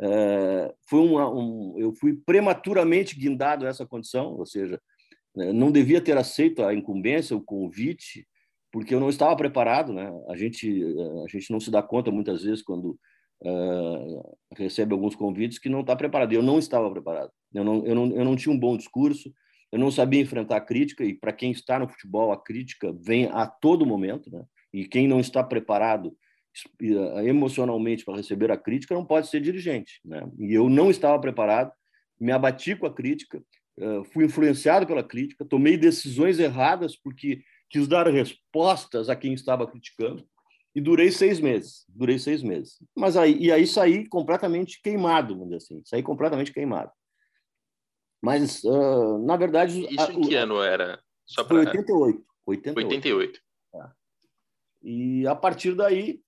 é, 0.00 0.74
foi 0.88 1.00
uma, 1.00 1.30
um, 1.32 1.74
eu 1.78 1.92
fui 1.94 2.14
prematuramente 2.26 3.18
guindado 3.18 3.66
a 3.66 3.68
essa 3.68 3.86
condição, 3.86 4.34
ou 4.34 4.46
seja, 4.46 4.80
né, 5.34 5.52
não 5.52 5.70
devia 5.70 6.00
ter 6.00 6.16
aceito 6.16 6.64
a 6.64 6.74
incumbência, 6.74 7.36
o 7.36 7.42
convite, 7.42 8.26
porque 8.76 8.94
eu 8.94 9.00
não 9.00 9.08
estava 9.08 9.34
preparado, 9.34 9.90
né? 9.90 10.12
A 10.28 10.36
gente 10.36 10.84
a 11.24 11.28
gente 11.28 11.50
não 11.50 11.58
se 11.58 11.70
dá 11.70 11.82
conta 11.82 12.10
muitas 12.10 12.42
vezes 12.42 12.60
quando 12.60 12.90
uh, 13.42 14.36
recebe 14.54 14.92
alguns 14.92 15.14
convites 15.14 15.58
que 15.58 15.70
não 15.70 15.80
está 15.80 15.96
preparado. 15.96 16.34
Eu 16.34 16.42
não 16.42 16.58
estava 16.58 16.90
preparado. 16.90 17.30
Eu 17.54 17.64
não, 17.64 17.86
eu 17.86 17.94
não 17.94 18.06
eu 18.08 18.22
não 18.22 18.36
tinha 18.36 18.54
um 18.54 18.58
bom 18.58 18.76
discurso. 18.76 19.32
Eu 19.72 19.78
não 19.78 19.90
sabia 19.90 20.20
enfrentar 20.20 20.56
a 20.58 20.60
crítica 20.60 21.02
e 21.02 21.14
para 21.14 21.32
quem 21.32 21.52
está 21.52 21.78
no 21.78 21.88
futebol 21.88 22.30
a 22.30 22.36
crítica 22.36 22.94
vem 23.00 23.30
a 23.32 23.46
todo 23.46 23.86
momento, 23.86 24.30
né? 24.30 24.44
E 24.74 24.84
quem 24.84 25.08
não 25.08 25.20
está 25.20 25.42
preparado 25.42 26.14
emocionalmente 27.24 28.04
para 28.04 28.18
receber 28.18 28.50
a 28.52 28.58
crítica 28.58 28.94
não 28.94 29.06
pode 29.06 29.28
ser 29.28 29.40
dirigente. 29.40 30.02
Né? 30.04 30.22
E 30.38 30.52
eu 30.52 30.68
não 30.68 30.90
estava 30.90 31.18
preparado, 31.18 31.72
me 32.20 32.30
abati 32.30 32.76
com 32.76 32.86
a 32.86 32.94
crítica, 32.94 33.42
fui 34.12 34.24
influenciado 34.24 34.86
pela 34.86 35.02
crítica, 35.02 35.44
tomei 35.44 35.76
decisões 35.76 36.38
erradas 36.38 36.96
porque 36.96 37.42
quis 37.68 37.86
dar 37.88 38.06
respostas 38.08 39.08
a 39.08 39.16
quem 39.16 39.34
estava 39.34 39.66
criticando 39.66 40.26
e 40.74 40.80
durei 40.80 41.10
seis 41.10 41.40
meses. 41.40 41.86
Durei 41.88 42.18
seis 42.18 42.42
meses. 42.42 42.78
Mas 42.94 43.16
aí, 43.16 43.36
e 43.38 43.50
aí 43.50 43.66
saí 43.66 44.06
completamente 44.06 44.80
queimado, 44.82 45.34
vamos 45.34 45.48
dizer 45.48 45.56
assim, 45.56 45.82
saí 45.86 46.02
completamente 46.02 46.52
queimado. 46.52 46.92
Mas, 48.22 48.62
uh, 48.64 49.18
na 49.24 49.36
verdade. 49.36 49.86
Isso 49.90 50.10
a, 50.10 50.12
em 50.12 50.20
que 50.20 50.34
ano 50.34 50.60
era? 50.60 51.00
Só. 51.24 51.46
Foi 51.46 51.60
88. 51.60 52.22
88. 52.46 52.86
88. 52.86 53.40
É. 53.74 53.88
E 54.82 55.26
a 55.26 55.34
partir 55.34 55.74
daí, 55.74 56.20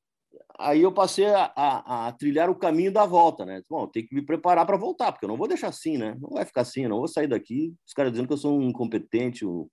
aí 0.59 0.83
eu 0.83 0.93
passei 0.93 1.27
a, 1.27 1.53
a, 1.55 2.09
a, 2.09 2.13
trilhar 2.13 2.49
o 2.49 2.55
caminho 2.55 2.93
da 2.93 3.05
volta, 3.05 3.45
né? 3.45 3.63
Bom, 3.69 3.87
tem 3.87 4.07
que 4.07 4.15
me 4.15 4.23
preparar 4.23 4.67
para 4.67 4.77
voltar, 4.77 5.13
porque 5.13 5.25
eu 5.25 5.29
não 5.29 5.37
vou 5.37 5.47
deixar 5.47 5.69
assim, 5.69 5.99
né? 5.99 6.17
Não 6.21 6.31
vai 6.31 6.45
ficar 6.45 6.63
assim, 6.63 6.85
eu 6.85 6.89
não 6.89 6.99
vou 6.99 7.09
sair 7.09 7.27
daqui, 7.27 7.75
os 7.87 7.93
caras 7.93 8.13
dizendo 8.13 8.27
que 8.27 8.33
eu 8.33 8.39
sou 8.39 8.59
um 8.59 8.63
incompetente, 8.63 9.47
um, 9.47 9.69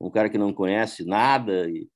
um 0.00 0.10
cara 0.10 0.30
que 0.30 0.38
não 0.38 0.52
conhece 0.52 1.04
nada, 1.04 1.68
e... 1.68 1.88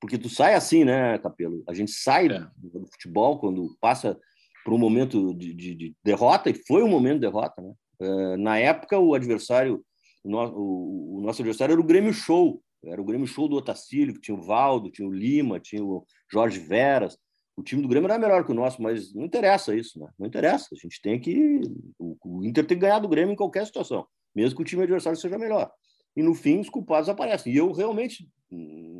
porque 0.00 0.18
tu 0.18 0.28
sai 0.28 0.54
assim, 0.54 0.84
né, 0.84 1.18
Capelo? 1.18 1.62
A 1.68 1.74
gente 1.74 1.90
sai 1.90 2.26
é. 2.26 2.46
do 2.56 2.86
futebol 2.92 3.38
quando 3.38 3.76
passa 3.80 4.18
por 4.64 4.74
um 4.74 4.78
momento 4.78 5.32
de, 5.34 5.54
de, 5.54 5.74
de, 5.74 5.96
derrota, 6.04 6.50
e 6.50 6.54
foi 6.54 6.82
um 6.82 6.88
momento 6.88 7.14
de 7.14 7.20
derrota, 7.20 7.62
né? 7.62 7.72
Uh, 8.00 8.36
na 8.36 8.58
época, 8.58 8.98
o 8.98 9.14
adversário, 9.14 9.82
o, 10.22 10.30
no, 10.30 10.38
o, 10.48 11.18
o 11.18 11.20
nosso 11.22 11.40
adversário 11.40 11.72
era 11.72 11.80
o 11.80 11.86
Grêmio 11.86 12.12
Show, 12.12 12.62
era 12.84 13.00
o 13.00 13.04
Grêmio 13.04 13.26
Show 13.26 13.48
do 13.48 13.56
Otacílio, 13.56 14.14
que 14.14 14.20
tinha 14.20 14.36
o 14.36 14.42
Valdo, 14.42 14.90
tinha 14.90 15.08
o 15.08 15.12
Lima, 15.12 15.58
tinha 15.58 15.82
o 15.82 16.04
Jorge 16.30 16.58
Veras, 16.58 17.18
o 17.56 17.62
time 17.62 17.80
do 17.80 17.88
Grêmio 17.88 18.06
era 18.06 18.18
melhor 18.18 18.44
que 18.44 18.52
o 18.52 18.54
nosso, 18.54 18.82
mas 18.82 19.14
não 19.14 19.24
interessa 19.24 19.74
isso, 19.74 19.98
né? 19.98 20.08
Não 20.18 20.26
interessa. 20.26 20.68
A 20.72 20.76
gente 20.76 21.00
tem 21.00 21.18
que. 21.18 21.62
O, 21.98 22.44
Inter 22.44 22.66
tem 22.66 22.76
que 22.76 22.82
ganhar 22.82 22.98
do 22.98 23.08
Grêmio 23.08 23.32
em 23.32 23.36
qualquer 23.36 23.64
situação, 23.64 24.06
mesmo 24.34 24.56
que 24.56 24.62
o 24.62 24.64
time 24.64 24.82
adversário 24.82 25.18
seja 25.18 25.38
melhor. 25.38 25.72
E 26.16 26.22
no 26.22 26.34
fim, 26.34 26.58
os 26.58 26.68
culpados 26.68 27.08
aparecem. 27.08 27.52
E 27.52 27.56
eu 27.56 27.72
realmente, 27.72 28.28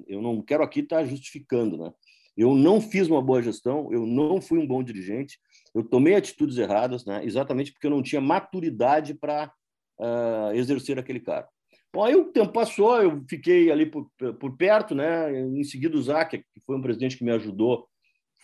eu 0.06 0.20
não 0.20 0.42
quero 0.42 0.62
aqui 0.62 0.80
estar 0.80 1.04
justificando, 1.04 1.76
né? 1.76 1.92
Eu 2.36 2.54
não 2.54 2.80
fiz 2.80 3.08
uma 3.08 3.22
boa 3.22 3.42
gestão, 3.42 3.90
eu 3.90 4.04
não 4.04 4.42
fui 4.42 4.58
um 4.58 4.66
bom 4.66 4.82
dirigente, 4.82 5.38
eu 5.74 5.82
tomei 5.82 6.14
atitudes 6.14 6.58
erradas, 6.58 7.06
né? 7.06 7.24
Exatamente 7.24 7.72
porque 7.72 7.86
eu 7.86 7.90
não 7.90 8.02
tinha 8.02 8.20
maturidade 8.20 9.14
para 9.14 9.50
uh, 9.98 10.52
exercer 10.54 10.98
aquele 10.98 11.20
cargo. 11.20 11.48
Bom, 11.92 12.04
aí 12.04 12.14
o 12.14 12.26
tempo 12.26 12.52
passou, 12.52 13.00
eu 13.00 13.24
fiquei 13.26 13.70
ali 13.70 13.86
por, 13.86 14.10
por 14.38 14.54
perto, 14.54 14.94
né? 14.94 15.40
Em 15.40 15.64
seguida, 15.64 15.96
o 15.96 16.02
Zac, 16.02 16.36
que 16.36 16.60
foi 16.66 16.76
um 16.76 16.82
presidente 16.82 17.16
que 17.16 17.24
me 17.24 17.30
ajudou 17.30 17.88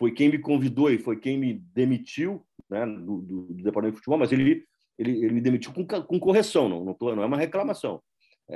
foi 0.03 0.11
quem 0.11 0.29
me 0.29 0.39
convidou 0.39 0.91
e 0.91 0.99
foi 0.99 1.17
quem 1.17 1.39
me 1.39 1.55
demitiu 1.73 2.45
né, 2.69 2.85
do, 2.85 3.21
do, 3.21 3.43
do 3.43 3.63
departamento 3.63 3.93
de 3.93 3.99
futebol, 3.99 4.19
mas 4.19 4.33
ele, 4.33 4.65
ele, 4.99 5.25
ele 5.25 5.33
me 5.35 5.41
demitiu 5.41 5.73
com, 5.73 5.87
com 5.87 6.19
correção, 6.19 6.69
não, 6.69 6.85
não, 6.85 6.97
não 7.01 7.23
é 7.23 7.27
uma 7.27 7.37
reclamação. 7.37 8.03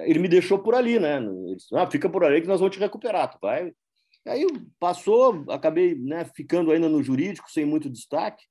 Ele 0.05 0.19
me 0.19 0.29
deixou 0.29 0.59
por 0.59 0.75
ali, 0.75 0.99
né? 0.99 1.19
Ele 1.19 1.57
disse, 1.57 1.75
ah, 1.77 1.91
fica 1.91 2.09
por 2.09 2.25
ali 2.25 2.41
que 2.41 2.47
nós 2.47 2.61
vamos 2.61 2.75
te 2.75 2.81
recuperar, 2.81 3.31
tu 3.31 3.39
vai. 3.41 3.73
Aí 4.27 4.45
passou, 4.79 5.45
acabei 5.49 5.95
né, 5.95 6.25
ficando 6.35 6.73
ainda 6.73 6.89
no 6.89 7.03
jurídico, 7.03 7.51
sem 7.51 7.65
muito 7.65 7.89
destaque, 7.89 8.45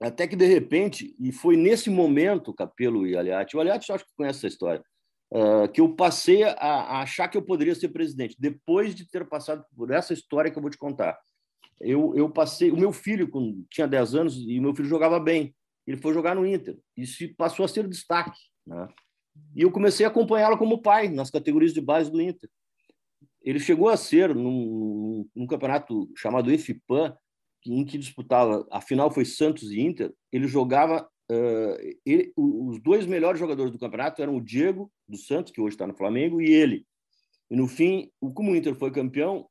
até 0.00 0.26
que 0.26 0.34
de 0.34 0.46
repente, 0.46 1.14
e 1.20 1.30
foi 1.30 1.56
nesse 1.56 1.90
momento, 1.90 2.54
Capelo 2.54 3.06
e 3.06 3.16
Aliati, 3.16 3.56
o 3.56 3.60
Aliati 3.60 3.92
acho 3.92 4.04
que 4.04 4.16
conhece 4.16 4.38
essa 4.38 4.46
história, 4.46 4.82
uh, 5.30 5.70
que 5.70 5.80
eu 5.80 5.94
passei 5.94 6.42
a, 6.42 6.54
a 6.54 7.02
achar 7.02 7.28
que 7.28 7.36
eu 7.36 7.42
poderia 7.42 7.74
ser 7.74 7.90
presidente, 7.90 8.34
depois 8.38 8.94
de 8.94 9.06
ter 9.06 9.28
passado 9.28 9.62
por 9.76 9.90
essa 9.90 10.14
história 10.14 10.50
que 10.50 10.56
eu 10.56 10.62
vou 10.62 10.70
te 10.70 10.78
contar 10.78 11.18
eu, 11.82 12.14
eu 12.16 12.30
passei. 12.30 12.70
O 12.70 12.76
meu 12.76 12.92
filho 12.92 13.28
com, 13.28 13.64
tinha 13.68 13.88
10 13.88 14.14
anos 14.14 14.36
e 14.36 14.58
o 14.58 14.62
meu 14.62 14.74
filho 14.74 14.88
jogava 14.88 15.18
bem. 15.18 15.54
Ele 15.86 15.96
foi 15.96 16.14
jogar 16.14 16.34
no 16.34 16.46
Inter. 16.46 16.78
Isso 16.96 17.28
passou 17.36 17.64
a 17.64 17.68
ser 17.68 17.88
destaque. 17.88 18.38
Né? 18.64 18.88
E 19.54 19.62
eu 19.62 19.70
comecei 19.70 20.04
a 20.04 20.08
acompanhá-lo 20.08 20.58
como 20.58 20.82
pai 20.82 21.08
nas 21.08 21.30
categorias 21.30 21.72
de 21.72 21.80
base 21.80 22.10
do 22.10 22.20
Inter. 22.20 22.48
Ele 23.42 23.58
chegou 23.58 23.88
a 23.88 23.96
ser 23.96 24.34
num, 24.34 25.28
num 25.34 25.46
campeonato 25.46 26.10
chamado 26.16 26.52
EFIPAN, 26.52 27.16
em 27.66 27.84
que 27.84 27.98
disputava, 27.98 28.66
a 28.70 28.80
final 28.80 29.10
foi 29.10 29.24
Santos 29.24 29.70
e 29.70 29.80
Inter. 29.80 30.12
Ele 30.30 30.46
jogava. 30.46 31.08
Uh, 31.30 31.96
ele, 32.04 32.32
os 32.36 32.82
dois 32.82 33.06
melhores 33.06 33.40
jogadores 33.40 33.72
do 33.72 33.78
campeonato 33.78 34.20
eram 34.20 34.36
o 34.36 34.40
Diego, 34.40 34.90
do 35.08 35.16
Santos, 35.16 35.52
que 35.52 35.60
hoje 35.60 35.74
está 35.74 35.86
no 35.86 35.94
Flamengo, 35.94 36.40
e 36.40 36.50
ele. 36.50 36.86
E 37.50 37.56
no 37.56 37.66
fim, 37.66 38.10
como 38.34 38.50
o 38.50 38.56
Inter 38.56 38.74
foi 38.74 38.90
campeão, 38.90 39.48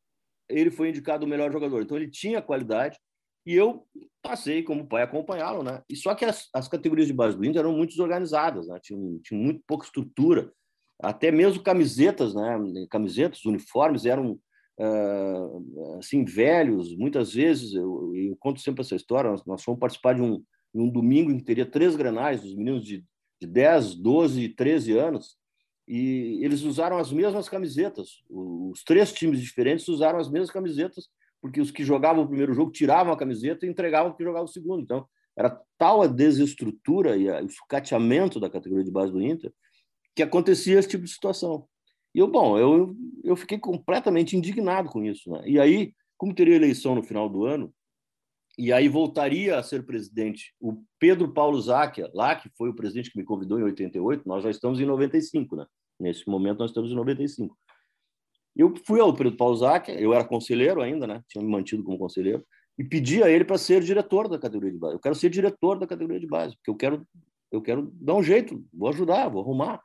ele 0.50 0.70
foi 0.70 0.90
indicado 0.90 1.26
o 1.26 1.30
melhor 1.30 1.52
jogador. 1.52 1.82
Então 1.82 1.98
ele 1.98 2.10
tinha 2.10 2.42
qualidade 2.42 3.00
e 3.46 3.56
eu 3.56 3.86
passei 4.22 4.62
como 4.64 4.88
pai 4.88 5.04
acompanhá-lo, 5.04 5.64
né? 5.64 5.82
E 5.90 5.96
só 5.96 6.14
que 6.14 6.26
as, 6.26 6.48
as 6.54 6.68
categorias 6.68 7.08
de 7.08 7.14
base 7.14 7.36
do 7.36 7.44
Inter 7.44 7.62
eram 7.62 7.74
muito 7.74 7.92
desorganizadas, 7.92 8.68
né? 8.68 8.80
Tinham, 8.82 9.20
tinham 9.24 9.42
muito 9.42 9.62
pouca 9.68 9.86
estrutura, 9.86 10.52
até 11.02 11.32
mesmo 11.32 11.64
camisetas, 11.64 12.36
né? 12.36 12.60
Camisetas, 12.90 13.44
uniformes 13.46 14.06
eram 14.06 14.40
uh, 14.80 15.98
assim 15.98 16.24
velhos. 16.24 16.96
Muitas 16.96 17.34
vezes 17.34 17.74
eu, 17.74 18.14
eu, 18.16 18.36
conto 18.40 18.60
sempre 18.60 18.82
essa 18.82 18.96
história. 18.96 19.32
Nós, 19.32 19.46
nós 19.46 19.64
fomos 19.64 19.80
participar 19.80 20.14
de 20.14 20.22
um, 20.22 20.44
um 20.74 20.90
domingo 20.90 21.32
em 21.32 21.38
que 21.38 21.46
teria 21.46 21.66
três 21.66 21.96
granais 21.96 22.42
dos 22.42 22.56
meninos 22.56 22.86
de, 22.86 23.04
de 23.42 23.48
10, 23.48 23.96
12 23.96 24.42
e 24.42 24.50
13 24.50 24.98
anos 24.98 25.42
e 25.88 26.40
eles 26.44 26.62
usaram 26.62 26.98
as 26.98 27.12
mesmas 27.12 27.50
camisetas. 27.50 28.24
Os 28.30 28.84
três 28.84 29.12
times 29.12 29.42
diferentes 29.42 29.88
usaram 29.88 30.20
as 30.20 30.30
mesmas 30.30 30.52
camisetas, 30.52 31.10
porque 31.42 31.60
os 31.60 31.72
que 31.72 31.84
jogavam 31.84 32.24
o 32.24 32.28
primeiro 32.28 32.54
jogo 32.54 32.72
tiravam 32.72 33.12
a 33.12 33.18
camiseta 33.18 33.66
e 33.66 33.70
entregavam 33.70 34.14
que 34.14 34.24
jogava 34.24 34.46
o 34.46 34.50
segundo. 34.50 34.82
Então, 34.82 35.06
era 35.38 35.60
tal 35.78 36.02
a 36.02 36.08
desestrutura 36.08 37.18
e 37.18 37.30
o 37.30 37.50
sucateamento 37.50 38.40
da 38.40 38.50
categoria 38.50 38.84
de 38.84 38.92
base 38.92 39.12
do 39.12 39.22
Inter 39.22 39.52
que 40.16 40.22
acontecia 40.22 40.78
esse 40.78 40.90
tipo 40.90 41.04
de 41.04 41.10
situação. 41.10 41.66
E 42.14 42.20
eu, 42.20 42.28
bom, 42.28 42.58
eu, 42.58 42.96
eu 43.24 43.36
fiquei 43.36 43.58
completamente 43.58 44.36
indignado 44.36 44.90
com 44.90 45.04
isso. 45.04 45.30
Né? 45.32 45.44
E 45.46 45.60
aí, 45.60 45.94
como 46.18 46.36
teria 46.36 46.56
eleição 46.56 46.96
no 46.96 47.04
final 47.04 47.30
do 47.30 47.46
ano, 47.46 47.74
e 48.58 48.74
aí 48.74 48.90
voltaria 48.90 49.58
a 49.58 49.64
ser 49.64 49.86
presidente 49.86 50.54
o 50.60 50.84
Pedro 51.00 51.34
Paulo 51.34 51.60
Záquia, 51.62 52.12
lá 52.14 52.36
que 52.36 52.50
foi 52.58 52.70
o 52.70 52.76
presidente 52.76 53.10
que 53.10 53.18
me 53.18 53.24
convidou 53.24 53.58
em 53.60 53.64
88, 53.64 54.28
nós 54.28 54.44
já 54.44 54.52
estamos 54.52 54.80
em 54.80 54.86
95, 54.86 55.56
né? 55.56 55.66
Nesse 56.00 56.28
momento 56.28 56.60
nós 56.60 56.72
estamos 56.72 56.92
em 56.92 56.96
95. 56.96 57.58
Eu 58.56 58.74
fui 58.86 59.00
ao 59.00 59.16
Paulo 59.36 59.56
Záquia, 59.56 59.94
eu 60.00 60.14
era 60.14 60.24
conselheiro 60.24 60.82
ainda, 60.82 61.08
né? 61.08 61.24
Tinha 61.28 61.44
me 61.44 61.50
mantido 61.50 61.84
como 61.84 61.98
conselheiro 61.98 62.46
e 62.78 62.84
pedi 62.84 63.24
a 63.24 63.30
ele 63.30 63.46
para 63.46 63.58
ser 63.58 63.82
diretor 63.82 64.28
da 64.28 64.40
categoria 64.40 64.72
de 64.72 64.78
base. 64.78 64.96
Eu 64.96 65.00
quero 65.00 65.16
ser 65.16 65.30
diretor 65.30 65.80
da 65.80 65.88
categoria 65.88 66.20
de 66.20 66.28
base, 66.28 66.56
porque 66.56 66.70
eu 66.70 66.76
quero 66.76 67.08
eu 67.52 67.62
quero 67.62 67.92
dar 67.96 68.16
um 68.16 68.24
jeito, 68.24 68.64
vou 68.74 68.90
ajudar, 68.90 69.28
vou 69.28 69.42
arrumar. 69.42 69.84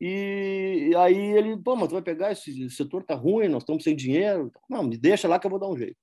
E, 0.00 0.88
e 0.90 0.96
aí 0.96 1.16
ele, 1.16 1.56
pô, 1.56 1.76
mas 1.76 1.88
tu 1.88 1.92
vai 1.92 2.02
pegar 2.02 2.32
esse 2.32 2.68
setor 2.70 3.04
tá 3.04 3.14
ruim, 3.14 3.46
nós 3.46 3.62
estamos 3.62 3.84
sem 3.84 3.94
dinheiro. 3.94 4.50
Não, 4.68 4.82
me 4.82 4.96
deixa 4.96 5.28
lá 5.28 5.38
que 5.38 5.46
eu 5.46 5.50
vou 5.50 5.60
dar 5.60 5.68
um 5.68 5.78
jeito. 5.78 5.96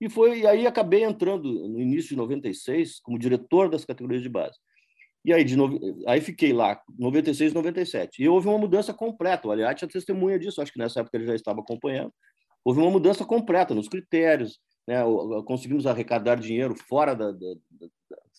E 0.00 0.08
foi 0.08 0.40
e 0.40 0.46
aí 0.46 0.66
acabei 0.66 1.04
entrando 1.04 1.68
no 1.68 1.78
início 1.78 2.10
de 2.10 2.16
96 2.16 3.00
como 3.00 3.18
diretor 3.18 3.68
das 3.68 3.84
categorias 3.84 4.22
de 4.22 4.30
base. 4.30 4.58
E 5.24 5.32
aí, 5.32 5.42
de 5.42 5.56
no... 5.56 5.78
aí 6.06 6.20
fiquei 6.20 6.52
lá, 6.52 6.80
96, 6.98 7.52
97. 7.52 8.22
E 8.22 8.28
houve 8.28 8.48
uma 8.48 8.58
mudança 8.58 8.92
completa. 8.92 9.48
O 9.48 9.50
Aliati 9.50 9.84
é 9.84 9.88
testemunha 9.88 10.38
disso, 10.38 10.60
acho 10.60 10.72
que 10.72 10.78
nessa 10.78 11.00
época 11.00 11.16
ele 11.16 11.26
já 11.26 11.34
estava 11.34 11.60
acompanhando. 11.60 12.12
Houve 12.64 12.80
uma 12.80 12.90
mudança 12.90 13.24
completa 13.24 13.74
nos 13.74 13.88
critérios, 13.88 14.58
né? 14.86 15.02
conseguimos 15.46 15.86
arrecadar 15.86 16.36
dinheiro 16.36 16.74
fora 16.74 17.14
da, 17.14 17.30
da, 17.30 17.54
da, 17.70 17.86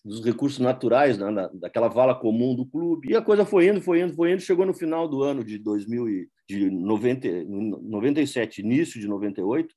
dos 0.03 0.23
recursos 0.23 0.59
naturais, 0.59 1.17
né? 1.17 1.49
daquela 1.53 1.87
vala 1.87 2.13
comum 2.13 2.55
do 2.55 2.65
clube. 2.65 3.11
E 3.11 3.15
a 3.15 3.21
coisa 3.21 3.45
foi 3.45 3.67
indo, 3.67 3.81
foi 3.81 4.01
indo, 4.01 4.13
foi 4.13 4.31
indo. 4.31 4.41
Chegou 4.41 4.65
no 4.65 4.73
final 4.73 5.07
do 5.07 5.23
ano 5.23 5.43
de 5.43 5.57
2000 5.57 6.07
e, 6.07 6.29
de 6.47 6.69
90, 6.69 7.27
97, 7.45 8.61
início 8.61 8.99
de 8.99 9.07
98, 9.07 9.73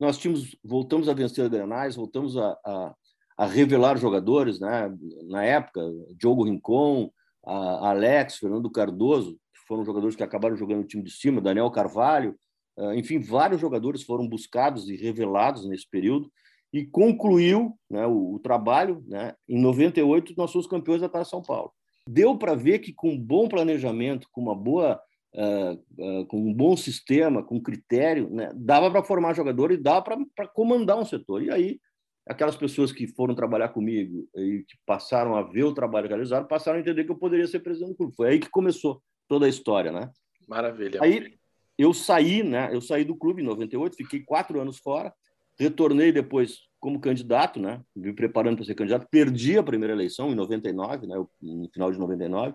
nós 0.00 0.18
tínhamos, 0.18 0.56
voltamos 0.64 1.08
a 1.08 1.14
vencer 1.14 1.48
Grenais, 1.48 1.96
voltamos 1.96 2.36
a, 2.36 2.56
a, 2.64 2.94
a, 3.36 3.46
revelar 3.46 3.98
jogadores, 3.98 4.60
né? 4.60 4.92
na 5.28 5.44
época, 5.44 5.80
Diogo 6.16 6.44
Rincon, 6.44 7.10
Alex, 7.44 8.38
Fernando 8.38 8.70
Cardoso, 8.70 9.34
que 9.34 9.60
foram 9.68 9.84
jogadores 9.84 10.16
que 10.16 10.22
acabaram 10.22 10.56
jogando 10.56 10.78
no 10.78 10.86
time 10.86 11.02
de 11.02 11.10
cima, 11.10 11.40
Daniel 11.40 11.70
Carvalho, 11.70 12.36
uh, 12.76 12.92
enfim, 12.94 13.20
vários 13.20 13.60
jogadores 13.60 14.02
foram 14.02 14.28
buscados 14.28 14.88
e 14.88 14.96
revelados 14.96 15.66
nesse 15.68 15.88
período, 15.88 16.30
e 16.72 16.84
concluiu 16.84 17.74
né, 17.88 18.06
o, 18.06 18.34
o, 18.34 18.38
trabalho. 18.38 19.02
Né? 19.06 19.34
Em 19.48 19.60
98, 19.60 20.34
nós 20.36 20.52
fomos 20.52 20.66
campeões 20.66 21.00
da 21.00 21.08
Taça 21.08 21.30
São 21.30 21.42
Paulo. 21.42 21.72
Deu 22.08 22.36
para 22.36 22.54
ver 22.54 22.80
que 22.80 22.92
com 22.92 23.10
um 23.10 23.18
bom 23.18 23.48
planejamento, 23.48 24.28
com 24.30 24.40
uma 24.40 24.54
boa, 24.54 25.00
uh, 25.34 26.20
uh, 26.20 26.26
com 26.26 26.38
um 26.38 26.52
bom 26.52 26.76
sistema, 26.76 27.42
com 27.42 27.62
critério, 27.62 28.28
né, 28.30 28.50
dava 28.54 28.90
para 28.90 29.04
formar 29.04 29.34
jogador 29.34 29.70
e 29.70 29.76
dava 29.76 30.02
para 30.02 30.48
comandar 30.48 30.98
um 30.98 31.04
setor. 31.04 31.42
E 31.42 31.50
aí, 31.50 31.80
aquelas 32.26 32.56
pessoas 32.56 32.90
que 32.90 33.06
foram 33.06 33.34
trabalhar 33.34 33.68
comigo 33.68 34.28
e 34.34 34.64
que 34.66 34.76
passaram 34.84 35.36
a 35.36 35.42
ver 35.42 35.64
o 35.64 35.72
trabalho 35.72 36.08
realizado, 36.08 36.48
passaram 36.48 36.78
a 36.78 36.80
entender 36.80 37.04
que 37.04 37.10
eu 37.12 37.18
poderia 37.18 37.46
ser 37.46 37.60
presidente 37.60 37.90
do 37.90 37.96
clube. 37.96 38.14
Foi 38.16 38.28
aí 38.28 38.40
que 38.40 38.50
começou 38.50 39.00
toda 39.28 39.46
a 39.46 39.48
história, 39.48 39.92
né? 39.92 40.10
Maravilha. 40.48 41.00
Aí 41.00 41.34
eu 41.78 41.94
saí, 41.94 42.42
né? 42.42 42.68
Eu 42.72 42.80
saí 42.80 43.04
do 43.04 43.16
clube 43.16 43.42
em 43.42 43.44
98, 43.44 43.96
fiquei 43.96 44.20
quatro 44.20 44.60
anos 44.60 44.78
fora, 44.78 45.12
retornei 45.58 46.10
depois 46.10 46.58
como 46.80 47.00
candidato, 47.00 47.60
né? 47.60 47.80
Me 47.94 48.12
preparando 48.12 48.56
para 48.56 48.66
ser 48.66 48.74
candidato, 48.74 49.06
perdi 49.08 49.56
a 49.56 49.62
primeira 49.62 49.94
eleição 49.94 50.30
em 50.30 50.34
99, 50.34 51.06
né? 51.06 51.24
No 51.40 51.70
final 51.72 51.92
de 51.92 51.98
99. 51.98 52.54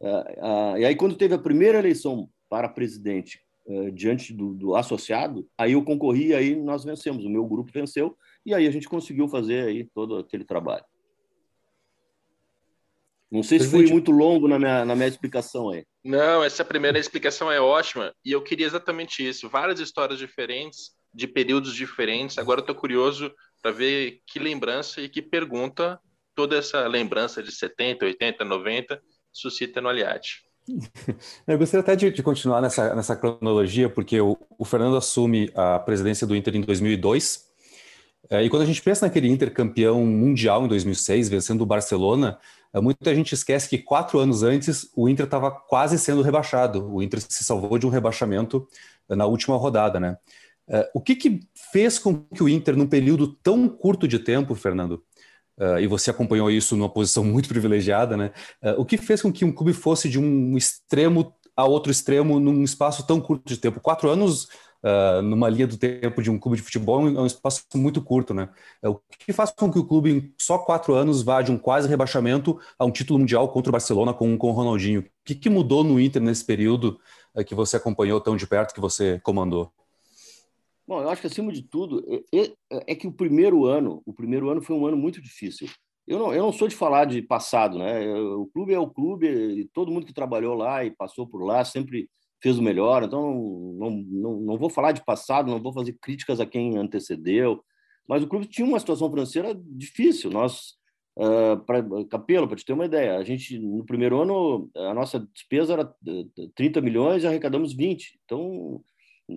Uh, 0.00 0.06
uh, 0.06 0.78
e 0.78 0.84
aí 0.84 0.96
quando 0.96 1.16
teve 1.16 1.34
a 1.34 1.38
primeira 1.38 1.78
eleição 1.78 2.28
para 2.48 2.68
presidente 2.68 3.40
uh, 3.66 3.90
diante 3.92 4.32
do, 4.32 4.54
do, 4.54 4.76
associado, 4.76 5.48
aí 5.56 5.72
eu 5.72 5.84
concorri, 5.84 6.28
e 6.28 6.34
aí 6.34 6.56
nós 6.56 6.84
vencemos. 6.84 7.24
O 7.24 7.30
meu 7.30 7.44
grupo 7.46 7.70
venceu 7.72 8.16
e 8.44 8.54
aí 8.54 8.66
a 8.66 8.70
gente 8.70 8.88
conseguiu 8.88 9.28
fazer 9.28 9.66
aí 9.66 9.84
todo 9.84 10.16
aquele 10.16 10.44
trabalho. 10.44 10.84
Não 13.30 13.42
sei 13.42 13.58
se 13.58 13.68
foi 13.68 13.86
muito 13.86 14.12
longo 14.12 14.46
na 14.46 14.60
minha, 14.60 14.84
na 14.84 14.94
minha 14.94 15.08
explicação 15.08 15.70
aí. 15.70 15.84
Não, 16.04 16.44
essa 16.44 16.64
primeira 16.64 16.98
explicação 16.98 17.50
é 17.50 17.60
ótima 17.60 18.14
e 18.24 18.30
eu 18.30 18.40
queria 18.40 18.66
exatamente 18.66 19.26
isso. 19.26 19.48
Várias 19.48 19.80
histórias 19.80 20.20
diferentes, 20.20 20.92
de 21.12 21.26
períodos 21.26 21.74
diferentes. 21.74 22.38
Agora 22.38 22.60
eu 22.60 22.62
estou 22.62 22.76
curioso 22.76 23.34
para 23.60 23.72
ver 23.72 24.20
que 24.26 24.38
lembrança 24.38 25.00
e 25.00 25.08
que 25.08 25.20
pergunta 25.20 25.98
toda 26.32 26.56
essa 26.56 26.86
lembrança 26.86 27.42
de 27.42 27.50
70, 27.50 28.04
80, 28.04 28.44
90 28.44 29.02
suscita 29.32 29.80
no 29.80 29.88
Aliate. 29.88 30.44
Eu 31.46 31.58
gostaria 31.58 31.82
até 31.82 31.94
de, 31.94 32.10
de, 32.10 32.22
continuar 32.22 32.60
nessa, 32.60 32.94
nessa 32.94 33.14
cronologia, 33.16 33.88
porque 33.88 34.20
o, 34.20 34.36
o, 34.58 34.64
Fernando 34.64 34.96
assume 34.96 35.50
a 35.54 35.78
presidência 35.78 36.26
do 36.26 36.34
Inter 36.34 36.56
em 36.56 36.60
2002. 36.60 37.44
É, 38.30 38.42
e 38.42 38.48
quando 38.48 38.62
a 38.62 38.66
gente 38.66 38.80
pensa 38.80 39.06
naquele 39.06 39.28
Inter 39.28 39.52
campeão 39.52 40.04
mundial 40.04 40.64
em 40.64 40.68
2006, 40.68 41.28
vencendo 41.28 41.60
o 41.60 41.66
Barcelona, 41.66 42.38
é, 42.72 42.80
muita 42.80 43.14
gente 43.14 43.34
esquece 43.34 43.68
que 43.68 43.78
quatro 43.78 44.18
anos 44.18 44.42
antes 44.42 44.90
o 44.96 45.08
Inter 45.08 45.26
estava 45.26 45.50
quase 45.50 45.98
sendo 45.98 46.22
rebaixado. 46.22 46.92
O 46.92 47.02
Inter 47.02 47.20
se 47.20 47.44
salvou 47.44 47.78
de 47.78 47.86
um 47.86 47.90
rebaixamento 47.90 48.66
é, 49.08 49.14
na 49.14 49.26
última 49.26 49.56
rodada, 49.56 50.00
né? 50.00 50.16
É, 50.66 50.90
o 50.94 51.00
que, 51.00 51.14
que 51.14 51.40
fez 51.72 51.98
com 51.98 52.24
que 52.34 52.42
o 52.42 52.48
Inter, 52.48 52.74
num 52.74 52.86
período 52.86 53.28
tão 53.28 53.68
curto 53.68 54.08
de 54.08 54.18
tempo, 54.18 54.54
Fernando, 54.54 55.02
Uh, 55.58 55.78
e 55.78 55.86
você 55.86 56.10
acompanhou 56.10 56.50
isso 56.50 56.76
numa 56.76 56.88
posição 56.88 57.22
muito 57.24 57.48
privilegiada, 57.48 58.16
né? 58.16 58.32
Uh, 58.62 58.80
o 58.80 58.84
que 58.84 58.96
fez 58.96 59.22
com 59.22 59.32
que 59.32 59.44
um 59.44 59.52
clube 59.52 59.72
fosse 59.72 60.08
de 60.08 60.18
um 60.18 60.56
extremo 60.56 61.32
a 61.56 61.64
outro 61.64 61.92
extremo 61.92 62.40
num 62.40 62.64
espaço 62.64 63.06
tão 63.06 63.20
curto 63.20 63.46
de 63.46 63.56
tempo? 63.56 63.80
Quatro 63.80 64.10
anos 64.10 64.44
uh, 64.82 65.22
numa 65.22 65.48
linha 65.48 65.66
do 65.66 65.76
tempo 65.76 66.20
de 66.20 66.30
um 66.30 66.38
clube 66.38 66.56
de 66.56 66.62
futebol 66.62 67.06
é 67.06 67.20
um 67.20 67.26
espaço 67.26 67.62
muito 67.76 68.02
curto, 68.02 68.34
né? 68.34 68.48
O 68.82 68.98
que 69.18 69.32
faz 69.32 69.52
com 69.52 69.70
que 69.70 69.78
o 69.78 69.86
clube, 69.86 70.10
em 70.10 70.34
só 70.40 70.58
quatro 70.58 70.94
anos, 70.94 71.22
vá 71.22 71.40
de 71.40 71.52
um 71.52 71.58
quase 71.58 71.88
rebaixamento 71.88 72.58
a 72.78 72.84
um 72.84 72.90
título 72.90 73.20
mundial 73.20 73.48
contra 73.48 73.70
o 73.70 73.72
Barcelona 73.72 74.12
com, 74.12 74.36
com 74.36 74.48
o 74.48 74.52
Ronaldinho? 74.52 75.02
O 75.02 75.04
que, 75.24 75.36
que 75.36 75.48
mudou 75.48 75.84
no 75.84 76.00
Inter 76.00 76.20
nesse 76.20 76.44
período 76.44 76.98
que 77.46 77.54
você 77.54 77.76
acompanhou 77.76 78.20
tão 78.20 78.36
de 78.36 78.46
perto, 78.46 78.74
que 78.74 78.80
você 78.80 79.20
comandou? 79.22 79.72
Bom, 80.86 81.00
eu 81.00 81.08
acho 81.08 81.20
que 81.20 81.26
acima 81.26 81.50
de 81.52 81.62
tudo 81.62 82.04
é, 82.86 82.94
que 82.94 83.06
o 83.06 83.12
primeiro 83.12 83.64
ano, 83.64 84.02
o 84.04 84.12
primeiro 84.12 84.50
ano 84.50 84.60
foi 84.60 84.76
um 84.76 84.86
ano 84.86 84.96
muito 84.96 85.20
difícil. 85.20 85.68
Eu 86.06 86.18
não, 86.18 86.34
eu 86.34 86.42
não 86.42 86.52
sou 86.52 86.68
de 86.68 86.76
falar 86.76 87.06
de 87.06 87.22
passado, 87.22 87.78
né? 87.78 88.12
O 88.14 88.46
clube 88.46 88.74
é 88.74 88.78
o 88.78 88.90
clube, 88.90 89.68
todo 89.72 89.90
mundo 89.90 90.04
que 90.04 90.12
trabalhou 90.12 90.54
lá 90.54 90.84
e 90.84 90.90
passou 90.90 91.26
por 91.26 91.42
lá 91.42 91.64
sempre 91.64 92.10
fez 92.42 92.58
o 92.58 92.62
melhor. 92.62 93.02
Então, 93.02 93.74
não, 93.78 93.90
não, 93.90 94.40
não 94.40 94.58
vou 94.58 94.68
falar 94.68 94.92
de 94.92 95.02
passado, 95.02 95.50
não 95.50 95.62
vou 95.62 95.72
fazer 95.72 95.94
críticas 95.94 96.40
a 96.40 96.46
quem 96.46 96.76
antecedeu, 96.76 97.64
mas 98.06 98.22
o 98.22 98.28
clube 98.28 98.46
tinha 98.46 98.66
uma 98.66 98.78
situação 98.78 99.08
financeira 99.08 99.58
difícil. 99.58 100.30
Nós, 100.30 100.74
uh, 101.16 101.56
pra, 101.64 101.82
Capelo, 102.10 102.46
para 102.46 102.58
te 102.58 102.66
ter 102.66 102.74
uma 102.74 102.84
ideia, 102.84 103.16
a 103.16 103.24
gente, 103.24 103.58
no 103.58 103.86
primeiro 103.86 104.20
ano, 104.20 104.70
a 104.76 104.92
nossa 104.92 105.18
despesa 105.18 105.72
era 105.72 105.94
30 106.54 106.82
milhões 106.82 107.22
e 107.22 107.26
arrecadamos 107.26 107.72
20. 107.72 108.20
Então, 108.26 108.82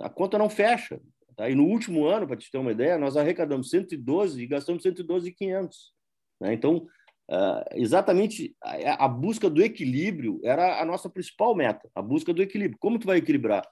a 0.02 0.10
conta 0.10 0.38
não 0.38 0.50
fecha. 0.50 1.00
Tá? 1.38 1.50
E 1.50 1.56
no 1.56 1.66
último 1.66 2.06
ano, 2.06 2.28
para 2.28 2.36
te 2.36 2.52
ter 2.52 2.58
uma 2.58 2.72
ideia, 2.72 2.98
nós 2.98 3.16
arrecadamos 3.16 3.70
112 3.70 4.42
e 4.42 4.48
gastamos 4.48 4.84
112,500. 4.84 5.94
Né? 6.42 6.54
Então, 6.54 6.88
Uh, 7.30 7.60
exatamente 7.74 8.56
a, 8.64 9.04
a, 9.04 9.08
busca 9.10 9.50
do 9.50 9.62
equilíbrio 9.62 10.40
era 10.46 10.82
a 10.82 10.86
nossa 10.86 11.10
principal 11.10 11.54
meta, 11.54 11.90
a 11.94 12.02
busca 12.02 12.34
do 12.34 12.42
equilíbrio. 12.42 12.80
Como 12.80 12.98
tu 12.98 13.06
vai 13.06 13.18
equilibrar? 13.18 13.68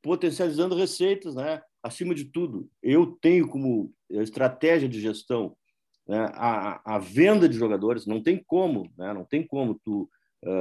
Potencializando 0.00 0.76
receitas, 0.76 1.34
né? 1.34 1.60
Acima 1.82 2.14
de 2.14 2.26
tudo, 2.26 2.70
eu 2.80 3.18
tenho 3.20 3.48
como 3.48 3.92
estratégia 4.08 4.88
de 4.88 5.00
gestão 5.00 5.56
né, 6.06 6.30
a, 6.34 6.94
a 6.94 6.98
venda 7.00 7.48
de 7.48 7.56
jogadores. 7.56 8.06
Não 8.06 8.22
tem 8.22 8.40
como, 8.46 8.88
né? 8.96 9.12
Não 9.12 9.24
tem 9.24 9.44
como 9.44 9.80
tu 9.84 10.08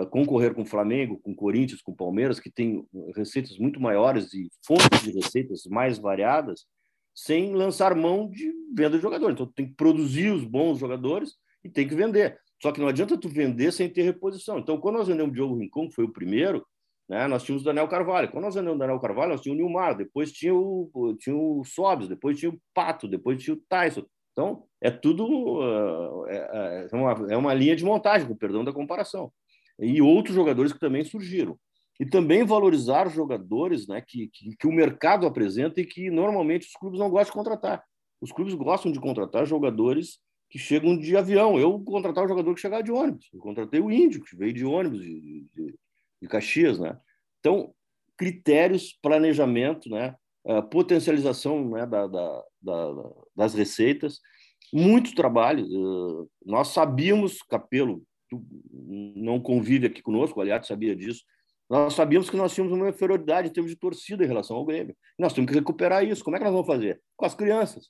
concorrer 0.10 0.54
com 0.54 0.64
o 0.64 0.66
Flamengo, 0.66 1.20
com 1.20 1.32
o 1.32 1.36
Corinthians, 1.36 1.82
com 1.82 1.92
o 1.92 1.96
Palmeiras, 1.96 2.40
que 2.40 2.52
tem 2.52 2.86
receitas 3.16 3.58
muito 3.58 3.80
maiores 3.80 4.34
e 4.34 4.50
fontes 4.66 5.02
de 5.02 5.12
receitas 5.12 5.64
mais 5.66 5.98
variadas, 5.98 6.66
sem 7.16 7.54
lançar 7.54 7.96
mão 7.96 8.30
de 8.30 8.52
venda 8.76 8.98
de 8.98 9.02
jogadores. 9.02 9.36
Então, 9.36 9.46
tem 9.48 9.68
que 9.68 9.76
produzir 9.76 10.32
os 10.32 10.44
bons 10.44 10.80
jogadores 10.80 11.36
e 11.64 11.70
tem 11.70 11.88
que 11.88 11.96
vender. 11.96 12.40
Só 12.62 12.72
que 12.72 12.82
não 12.82 12.88
adianta 12.88 13.18
tu 13.18 13.30
vender 13.30 13.72
sem 13.72 13.90
ter 13.90 14.04
reposição. 14.04 14.60
Então, 14.60 14.78
quando 14.80 14.98
nós 14.98 15.08
vendemos 15.08 15.32
o 15.32 15.34
Diogo 15.34 15.58
Rincon, 15.58 15.88
que 15.88 15.96
foi 15.96 16.06
o 16.06 16.12
primeiro, 16.12 16.66
né, 17.08 17.28
nós 17.28 17.44
tínhamos 17.44 17.64
o 17.64 17.66
Daniel 17.66 17.88
Carvalho. 17.88 18.30
Quando 18.30 18.44
nós 18.44 18.56
vendemos 18.56 18.76
o 18.76 18.80
Daniel 18.80 19.00
Carvalho, 19.00 19.32
nós 19.32 19.42
tínhamos 19.42 19.64
o 19.64 19.66
Nilmar, 19.66 19.98
depois 19.98 20.32
tinha 20.32 20.54
o, 20.54 21.16
tinha 21.18 21.36
o 21.36 21.64
Sobs, 21.64 22.08
depois 22.08 22.38
tinha 22.38 22.52
o 22.52 22.60
Pato, 22.74 23.08
depois 23.08 23.42
tinha 23.42 23.56
o 23.56 23.62
Tyson. 23.68 24.06
Então, 24.32 24.64
é 24.80 24.92
tudo 24.92 25.26
uh, 25.26 26.28
é, 26.28 26.88
é, 26.92 26.96
uma, 26.96 27.34
é 27.34 27.38
uma 27.38 27.54
linha 27.54 27.76
de 27.76 27.84
montagem, 27.84 28.28
com 28.28 28.36
perdão 28.36 28.64
da 28.64 28.72
comparação. 28.72 29.32
E 29.80 30.02
outros 30.02 30.36
jogadores 30.36 30.74
que 30.74 30.80
também 30.80 31.04
surgiram. 31.04 31.58
E 32.00 32.06
também 32.06 32.46
valorizar 32.46 33.10
jogadores 33.10 33.88
né, 33.88 34.02
que, 34.02 34.30
que, 34.30 34.56
que 34.56 34.68
o 34.68 34.72
mercado 34.72 35.28
apresenta 35.28 35.82
e 35.82 35.86
que 35.86 36.10
normalmente 36.10 36.68
os 36.68 36.74
clubes 36.74 37.00
não 37.00 37.10
gostam 37.10 37.32
de 37.32 37.38
contratar. 37.44 37.84
Os 38.22 38.32
clubes 38.32 38.54
gostam 38.54 38.92
de 38.92 39.00
contratar 39.00 39.46
jogadores 39.46 40.20
que 40.50 40.58
chegam 40.58 40.98
de 40.98 41.16
avião. 41.16 41.60
Eu 41.60 41.80
contratava 41.82 42.26
o 42.26 42.30
jogador 42.30 42.54
que 42.56 42.62
chegava 42.62 42.84
de 42.84 42.92
ônibus. 42.92 43.30
Eu 43.34 43.40
contratei 43.40 43.80
o 43.80 43.92
Índio, 43.92 44.24
que 44.24 44.36
veio 44.36 44.54
de 44.54 44.66
ônibus 44.66 45.00
de, 45.00 45.46
de, 45.54 45.76
de 46.22 46.28
Caxias, 46.28 46.80
né? 46.80 46.98
Então, 47.40 47.74
critérios, 48.18 48.98
planejamento, 49.02 49.90
né? 49.90 50.16
Uh, 50.44 50.64
potencialização 50.64 51.70
né? 51.70 51.86
Da, 51.86 52.08
da, 52.08 52.44
da, 52.62 52.94
das 53.36 53.54
receitas, 53.54 54.20
muito 54.74 55.14
trabalho. 55.14 55.66
Uh, 55.66 56.30
nós 56.46 56.70
sabíamos, 56.70 57.42
Capelo, 57.44 58.04
não 58.72 59.40
convive 59.40 59.88
aqui 59.88 60.02
conosco, 60.02 60.40
aliás, 60.40 60.68
sabia 60.68 60.96
disso, 60.96 61.24
nós 61.70 61.94
sabíamos 61.94 62.30
que 62.30 62.38
nós 62.38 62.54
tínhamos 62.54 62.76
uma 62.76 62.90
inferioridade 62.90 63.48
em 63.48 63.52
termos 63.52 63.72
de 63.72 63.78
torcida 63.78 64.24
em 64.24 64.28
relação 64.28 64.58
ao 64.58 64.66
Grêmio. 64.66 64.96
Nós 65.20 65.34
temos 65.34 65.52
que 65.52 65.58
recuperar 65.58 66.04
isso. 66.04 66.24
Como 66.24 66.36
é 66.36 66.40
que 66.40 66.44
nós 66.44 66.52
vamos 66.52 66.66
fazer? 66.66 67.00
Com 67.16 67.26
as 67.26 67.36
crianças. 67.36 67.90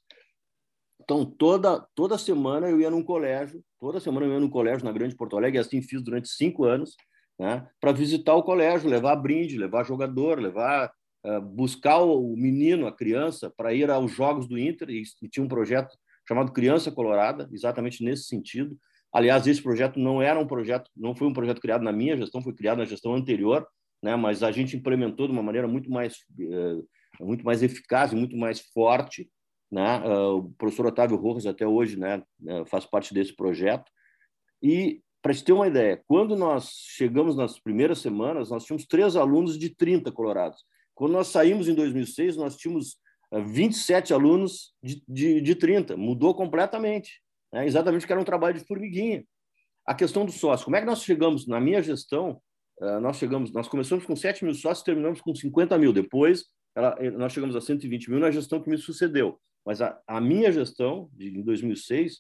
Então, 1.02 1.26
toda, 1.26 1.88
toda 1.96 2.18
semana 2.18 2.70
eu 2.70 2.80
ia 2.80 2.90
num 2.90 3.02
colégio, 3.02 3.64
toda 3.80 4.02
semana 4.02 4.26
eu 4.26 4.34
ia 4.34 4.40
num 4.40 4.50
colégio 4.50 4.86
na 4.86 4.92
Grande 4.92 5.16
Porto 5.16 5.38
Alegre, 5.38 5.58
e 5.58 5.62
assim 5.62 5.82
fiz 5.82 6.04
durante 6.04 6.28
cinco 6.28 6.66
anos, 6.66 6.96
né, 7.40 7.68
para 7.80 7.94
visitar 7.94 8.36
o 8.36 8.44
colégio, 8.44 8.90
levar 8.90 9.16
brinde, 9.16 9.58
levar 9.58 9.86
jogador, 9.86 10.40
levar 10.40 10.92
uh, 11.26 11.42
buscar 11.42 12.00
o 12.00 12.36
menino, 12.36 12.86
a 12.86 12.92
criança, 12.92 13.50
para 13.50 13.74
ir 13.74 13.90
aos 13.90 14.12
jogos 14.12 14.48
do 14.48 14.60
Inter, 14.60 14.90
e, 14.90 15.04
e, 15.22 15.30
tinha 15.30 15.44
um 15.44 15.48
projeto 15.48 15.98
chamado 16.28 16.52
Criança 16.52 16.92
Colorada, 16.92 17.50
exatamente 17.52 18.04
nesse 18.04 18.26
sentido. 18.26 18.78
Aliás, 19.12 19.48
esse 19.48 19.62
projeto 19.62 20.00
não 20.00 20.22
era 20.22 20.40
um 20.40 20.46
projeto, 20.46 20.90
não 20.96 21.16
foi 21.16 21.28
um 21.28 21.34
projeto 21.34 21.62
criado 21.62 21.84
na 21.84 21.92
minha 21.92 22.16
gestão, 22.16 22.42
foi 22.42 22.54
criado 22.54 22.78
na 22.78 22.86
gestão 22.86 23.16
anterior, 23.16 23.68
né, 24.02 24.16
mas 24.16 24.44
a 24.44 24.52
gente 24.52 24.78
implementou 24.78 25.28
de 25.28 25.34
uma 25.34 25.44
maneira 25.44 25.68
muito 25.68 25.90
mais, 25.90 26.18
uh, 26.40 26.88
muito 27.20 27.44
mais 27.44 27.64
eficaz 27.64 28.12
e 28.12 28.16
muito 28.16 28.38
mais 28.38 28.60
forte, 28.60 29.30
né? 29.72 30.02
Ah, 30.04 30.34
o 30.34 30.52
professor 30.58 30.88
Otávio 30.88 31.18
Rojas 31.18 31.46
até 31.46 31.66
hoje 31.66 31.98
né, 31.98 32.24
eh, 32.48 32.66
faz 32.66 32.86
parte 32.86 33.14
desse 33.14 33.36
projeto. 33.36 33.90
E, 34.62 35.02
para 35.22 35.34
te 35.34 35.44
ter 35.44 35.54
uma 35.54 35.68
ideia, 35.68 36.02
quando 36.08 36.36
nós 36.36 36.72
chegamos 36.88 37.36
nas 37.36 37.60
primeiras 37.60 38.00
semanas, 38.00 38.50
nós 38.50 38.64
tínhamos 38.64 38.86
três 38.86 39.16
alunos 39.16 39.60
de 39.60 39.70
30 39.70 40.12
colorados. 40.12 40.64
Quando 40.96 41.12
nós 41.12 41.28
saímos 41.28 41.68
em 41.68 41.76
2006, 41.76 42.36
nós 42.36 42.56
tínhamos 42.58 42.98
27 43.32 44.12
ah, 44.12 44.16
alunos 44.16 44.74
de, 44.82 45.04
de, 45.08 45.42
de 45.42 45.56
30. 45.56 45.96
Mudou 45.96 46.34
completamente. 46.34 47.22
Né? 47.54 47.66
Exatamente 47.66 48.06
que 48.06 48.12
era 48.12 48.22
um 48.22 48.26
trabalho 48.26 48.58
de 48.58 48.66
formiguinha. 48.66 49.24
A 49.86 49.94
questão 49.94 50.26
do 50.26 50.32
sócio. 50.32 50.66
Como 50.66 50.76
é 50.76 50.82
que 50.82 50.86
nós 50.86 51.02
chegamos, 51.02 51.48
na 51.48 51.60
minha 51.60 51.82
gestão, 51.82 52.42
ah, 52.82 53.00
nós 53.00 53.18
chegamos, 53.18 53.52
nós 53.52 53.68
começamos 53.68 54.06
com 54.06 54.16
7 54.16 54.46
mil 54.46 54.54
sócios, 54.54 54.84
terminamos 54.84 55.22
com 55.22 55.36
50 55.36 55.78
mil. 55.78 55.92
Depois, 55.92 56.46
ela, 56.76 56.96
nós 57.12 57.34
chegamos 57.34 57.56
a 57.56 57.62
120 57.62 58.10
mil 58.10 58.20
na 58.20 58.32
gestão 58.32 58.62
que 58.62 58.70
me 58.70 58.78
sucedeu. 58.78 59.40
Mas 59.66 59.82
a, 59.82 60.00
a 60.08 60.22
minha 60.22 60.52
gestão, 60.52 61.10
de, 61.14 61.38
em 61.38 61.42
2006, 61.42 62.20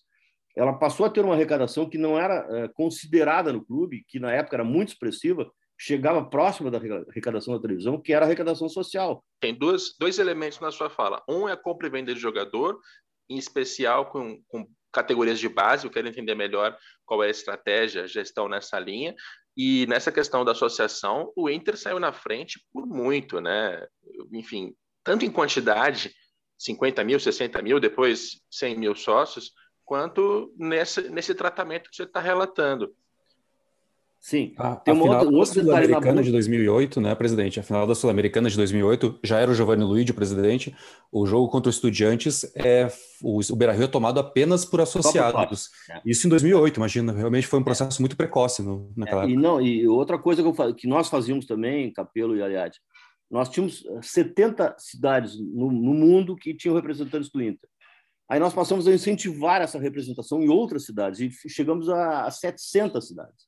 ela 0.56 0.74
passou 0.74 1.06
a 1.06 1.10
ter 1.10 1.24
uma 1.24 1.36
arrecadação 1.36 1.90
que 1.90 1.98
não 1.98 2.20
era 2.20 2.46
é, 2.50 2.68
considerada 2.70 3.54
no 3.54 3.64
clube, 3.64 4.04
que 4.08 4.20
na 4.20 4.32
época 4.32 4.58
era 4.58 4.64
muito 4.64 4.90
expressiva, 4.90 5.50
chegava 5.80 6.26
próxima 6.26 6.70
da 6.70 6.78
arrecadação 6.78 7.54
da 7.54 7.62
televisão, 7.62 8.02
que 8.02 8.12
era 8.12 8.26
a 8.26 8.28
arrecadação 8.28 8.68
social. 8.68 9.24
Tem 9.40 9.58
dois, 9.58 9.96
dois 9.98 10.20
elementos 10.20 10.60
na 10.60 10.72
sua 10.72 10.90
fala. 10.90 11.24
Um 11.30 11.48
é 11.48 11.54
a 11.54 11.58
compra 11.58 11.88
e 11.88 11.90
venda 11.90 12.14
de 12.14 12.20
jogador, 12.20 12.78
em 13.30 13.38
especial 13.38 14.12
com, 14.12 14.42
com 14.50 14.68
categorias 14.92 15.40
de 15.40 15.50
base. 15.50 15.86
Eu 15.86 15.92
quero 15.92 16.08
entender 16.08 16.36
melhor 16.36 16.78
qual 17.06 17.24
é 17.24 17.28
a 17.28 17.32
estratégia, 17.32 18.04
a 18.04 18.08
gestão 18.08 18.48
nessa 18.48 18.80
linha. 18.80 19.16
E 19.56 19.86
nessa 19.88 20.12
questão 20.12 20.46
da 20.46 20.54
associação, 20.54 21.32
o 21.36 21.50
Inter 21.50 21.78
saiu 21.78 22.00
na 22.00 22.14
frente 22.14 22.66
por 22.72 22.86
muito, 22.86 23.42
né? 23.42 23.86
Enfim, 24.32 24.74
tanto 25.04 25.26
em 25.26 25.32
quantidade, 25.32 26.14
50 26.58 27.04
mil, 27.04 27.20
60 27.20 27.62
mil, 27.62 27.80
depois 27.80 28.42
100 28.50 28.78
mil 28.78 28.96
sócios, 28.96 29.52
quanto 29.84 30.54
nesse, 30.58 31.10
nesse 31.10 31.34
tratamento 31.34 31.90
que 31.90 31.96
você 31.96 32.04
está 32.04 32.20
relatando. 32.20 32.96
Sim. 34.20 34.54
A, 34.58 34.76
tem 34.76 34.94
uma 34.94 35.04
final 35.04 35.26
outra, 35.26 35.32
da 35.32 35.46
Sul-Americana 35.46 36.22
de 36.22 36.32
2008, 36.32 37.00
né, 37.00 37.16
presidente? 37.16 37.60
A 37.60 37.64
final 37.64 37.88
da 37.88 37.96
Sul-Americana 37.96 38.50
de 38.50 38.58
2008 38.58 39.20
já 39.24 39.40
era 39.40 39.50
o 39.50 39.54
Giovanni 39.54 39.84
Luigi, 39.84 40.12
presidente. 40.12 40.76
O 41.10 41.26
jogo 41.26 41.50
contra 41.50 41.70
o 41.70 41.72
Estudiantes, 41.72 42.44
é, 42.56 42.92
o, 43.24 43.40
o 43.40 43.56
Beira-Rio 43.56 43.86
é 43.86 43.88
tomado 43.88 44.20
apenas 44.20 44.66
por 44.66 44.82
associados. 44.82 45.70
É. 45.90 46.02
Isso 46.06 46.28
em 46.28 46.30
2008, 46.30 46.78
imagina. 46.78 47.14
Realmente 47.14 47.48
foi 47.48 47.60
um 47.60 47.64
processo 47.64 48.00
é. 48.00 48.02
muito 48.02 48.18
precoce 48.18 48.62
no, 48.62 48.92
naquela 48.96 49.24
é, 49.24 49.30
E, 49.30 49.38
não, 49.38 49.62
e 49.62 49.88
outra 49.88 50.20
coisa 50.20 50.44
que, 50.44 50.48
eu, 50.50 50.76
que 50.76 50.88
nós 50.88 51.08
fazíamos 51.08 51.46
também, 51.46 51.92
Capelo 51.94 52.36
e 52.36 52.44
Aliade, 52.44 52.78
nós 53.32 53.48
tínhamos 53.48 53.86
70 54.02 54.76
cidades 54.78 55.40
no, 55.40 55.72
no 55.72 55.94
mundo 55.94 56.36
que 56.36 56.54
tinham 56.54 56.76
representantes 56.76 57.30
do 57.32 57.42
Inter. 57.42 57.70
Aí 58.28 58.40
nós 58.40 58.54
passamos 58.54 58.88
a 58.88 58.94
incentivar 58.94 59.62
essa 59.62 59.80
representação 59.80 60.42
em 60.42 60.50
outras 60.50 60.86
cidades 60.86 61.20
e 61.20 61.50
chegamos 61.50 61.90
a, 61.90 62.26
a 62.26 62.32
700 62.32 63.08
cidades. 63.08 63.46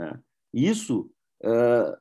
Né? 0.00 0.18
Isso 0.54 1.10
uh, 1.44 1.96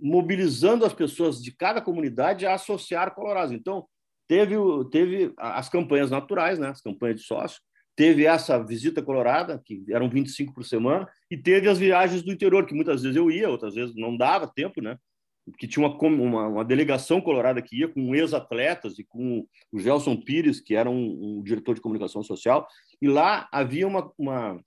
mobilizando 0.00 0.84
as 0.84 0.92
pessoas 0.92 1.40
de 1.40 1.52
cada 1.52 1.80
comunidade 1.80 2.44
a 2.44 2.54
associar 2.54 3.14
Colorado. 3.14 3.54
Então, 3.54 3.86
teve, 4.28 4.56
teve 4.90 5.32
as 5.38 5.68
campanhas 5.68 6.10
naturais, 6.10 6.58
né? 6.58 6.68
as 6.68 6.80
campanhas 6.80 7.20
de 7.20 7.26
sócio, 7.26 7.60
teve 7.94 8.26
essa 8.26 8.62
visita 8.62 9.00
colorada, 9.00 9.62
que 9.64 9.82
eram 9.90 10.10
25 10.10 10.52
por 10.52 10.64
semana, 10.64 11.08
e 11.30 11.36
teve 11.36 11.68
as 11.68 11.78
viagens 11.78 12.22
do 12.22 12.32
interior, 12.32 12.66
que 12.66 12.74
muitas 12.74 13.02
vezes 13.02 13.16
eu 13.16 13.30
ia, 13.30 13.48
outras 13.48 13.74
vezes 13.74 13.94
não 13.94 14.16
dava 14.16 14.46
tempo, 14.46 14.82
né? 14.82 14.98
que 15.58 15.68
tinha 15.68 15.86
uma, 15.86 15.96
uma, 15.96 16.48
uma, 16.48 16.64
delegação 16.64 17.20
colorada 17.20 17.62
que 17.62 17.78
ia 17.78 17.88
com 17.88 18.14
ex-atletas 18.16 18.98
e 18.98 19.04
com 19.04 19.46
o 19.70 19.78
Gelson 19.78 20.16
Pires, 20.16 20.60
que 20.60 20.74
era 20.74 20.90
um, 20.90 21.38
um, 21.38 21.42
diretor 21.42 21.74
de 21.74 21.80
comunicação 21.80 22.20
social, 22.22 22.66
e 23.00 23.06
lá 23.06 23.48
havia 23.52 23.86
uma, 23.86 24.10
uma 24.18 24.60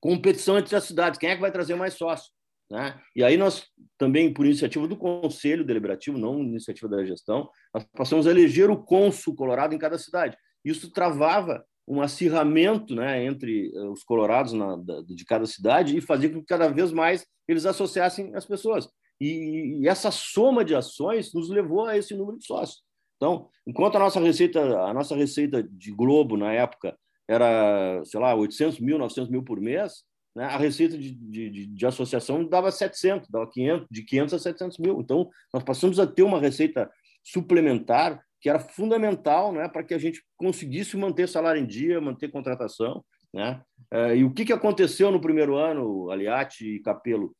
competição 0.00 0.58
entre 0.58 0.74
as 0.74 0.84
cidades, 0.84 1.18
quem 1.18 1.30
é 1.30 1.34
que 1.34 1.40
vai 1.40 1.52
trazer 1.52 1.74
mais 1.74 1.94
sócio? 1.94 2.30
Né? 2.70 3.00
E 3.16 3.24
aí 3.24 3.36
nós 3.36 3.66
também, 3.96 4.32
por 4.32 4.44
iniciativa 4.44 4.86
do 4.86 4.96
Conselho 4.96 5.64
Deliberativo, 5.64 6.18
não 6.18 6.42
iniciativa 6.42 6.88
da 6.88 7.04
gestão, 7.04 7.48
nós 7.72 7.84
passamos 7.96 8.26
a 8.26 8.30
eleger 8.30 8.70
o 8.70 8.82
cônsul 8.82 9.34
colorado 9.34 9.74
em 9.74 9.78
cada 9.78 9.98
cidade. 9.98 10.36
Isso 10.64 10.90
travava 10.92 11.64
um 11.86 12.02
acirramento 12.02 12.94
né, 12.94 13.24
entre 13.24 13.72
eh, 13.74 13.80
os 13.88 14.04
colorados 14.04 14.52
na, 14.52 14.76
de 15.06 15.24
cada 15.24 15.46
cidade 15.46 15.96
e 15.96 16.02
fazia 16.02 16.28
com 16.28 16.40
que 16.40 16.46
cada 16.46 16.68
vez 16.68 16.92
mais 16.92 17.26
eles 17.48 17.64
associassem 17.64 18.34
as 18.34 18.44
pessoas. 18.44 18.86
E, 19.18 19.80
e, 19.80 19.88
essa 19.88 20.10
soma 20.10 20.64
de 20.64 20.74
ações 20.74 21.32
nos 21.32 21.48
levou 21.48 21.86
a 21.86 21.96
esse 21.96 22.14
número 22.14 22.36
de 22.36 22.44
sócios. 22.44 22.82
Então, 23.16 23.48
enquanto 23.66 23.96
a 23.96 23.98
nossa 23.98 24.20
receita, 24.20 24.60
a 24.60 24.92
nossa 24.92 25.16
receita 25.16 25.62
de 25.62 25.90
Globo 25.90 26.36
na 26.36 26.52
época 26.52 26.96
era, 27.28 28.02
sei 28.04 28.18
lá, 28.18 28.34
800 28.34 28.80
mil, 28.80 28.98
900 28.98 29.30
mil 29.30 29.42
por 29.42 29.60
mês, 29.60 30.04
né? 30.34 30.44
a 30.44 30.56
receita 30.56 30.96
de, 30.96 31.12
de, 31.12 31.66
de, 31.66 31.86
associação 31.86 32.44
dava 32.44 32.70
700, 32.70 33.28
dava 33.28 33.48
500, 33.50 33.86
de 33.90 34.02
500 34.02 34.34
a 34.34 34.38
700 34.38 34.78
mil. 34.78 35.00
Então, 35.00 35.28
nós 35.52 35.62
passamos 35.62 36.00
a 36.00 36.06
ter 36.06 36.22
uma 36.22 36.40
receita 36.40 36.90
suplementar 37.22 38.22
que 38.40 38.48
era 38.48 38.60
fundamental 38.60 39.52
né, 39.52 39.68
para 39.68 39.82
que 39.82 39.92
a 39.92 39.98
gente 39.98 40.22
conseguisse 40.36 40.96
manter 40.96 41.28
salário 41.28 41.60
em 41.60 41.66
dia, 41.66 42.00
manter 42.00 42.30
contratação. 42.30 43.04
Né? 43.34 43.60
Eh, 43.90 44.18
e 44.18 44.24
o 44.24 44.32
que, 44.32 44.44
que 44.44 44.52
aconteceu 44.52 45.10
no 45.10 45.20
primeiro 45.20 45.56
ano, 45.56 46.08
Aliati 46.08 46.76
e 46.76 46.80
Capelo? 46.80 47.34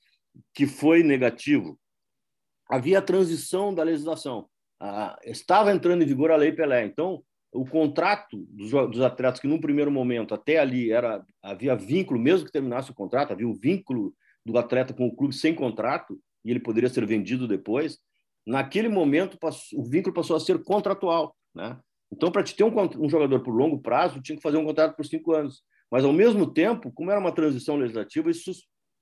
que 0.55 0.67
foi 0.67 1.03
negativo. 1.03 1.79
Havia 2.71 2.99
a 2.99 3.03
transição 3.03 3.75
da 3.75 3.83
legislação. 3.83 4.49
Ah, 4.81 5.19
estava 5.25 5.73
entrando 5.73 6.03
em 6.03 6.07
vigor 6.07 6.31
a 6.31 6.37
Lei 6.37 6.53
Pelé. 6.53 6.85
Então, 6.85 7.23
o 7.53 7.65
contrato 7.65 8.47
dos, 8.51 8.71
dos, 8.71 9.01
atletas, 9.01 9.41
que 9.41 9.49
num 9.49 9.61
primeiro 9.61 9.91
momento 9.91 10.35
até 10.35 10.59
ali 10.59 10.91
era 10.91 11.25
havia 11.43 11.75
vínculo, 11.75 12.21
mesmo 12.21 12.47
que 12.47 12.53
terminasse 12.53 12.91
o 12.91 12.95
contrato, 12.95 13.33
havia 13.33 13.49
o 13.49 13.55
vínculo 13.55 14.15
do 14.45 14.57
atleta 14.59 14.93
com 14.93 15.07
o 15.07 15.15
clube 15.15 15.35
sem 15.35 15.55
contrato, 15.55 16.19
e 16.45 16.51
ele 16.51 16.61
poderia 16.61 16.89
ser 16.89 17.05
vendido 17.07 17.49
depois. 17.49 17.99
Naquele 18.47 18.89
momento, 18.89 19.39
o 19.75 19.85
vínculo 19.85 20.15
passou 20.15 20.37
a 20.37 20.41
ser 20.41 20.63
contratual. 20.63 21.35
Né? 21.55 21.79
Então, 22.11 22.31
para 22.31 22.43
te 22.43 22.55
ter 22.55 22.65
um, 22.65 22.73
um 22.99 23.09
jogador 23.09 23.41
por 23.43 23.55
longo 23.55 23.81
prazo, 23.81 24.23
tinha 24.23 24.37
que 24.37 24.43
fazer 24.43 24.57
um 24.57 24.65
contrato 24.65 24.97
por 24.97 25.05
cinco 25.05 25.33
anos. 25.33 25.63
Mas, 25.91 26.05
ao 26.05 26.13
mesmo 26.13 26.51
tempo, 26.51 26.91
como 26.93 27.11
era 27.11 27.21
uma 27.21 27.33
transição 27.33 27.77
legislativa, 27.77 28.31
isso 28.31 28.53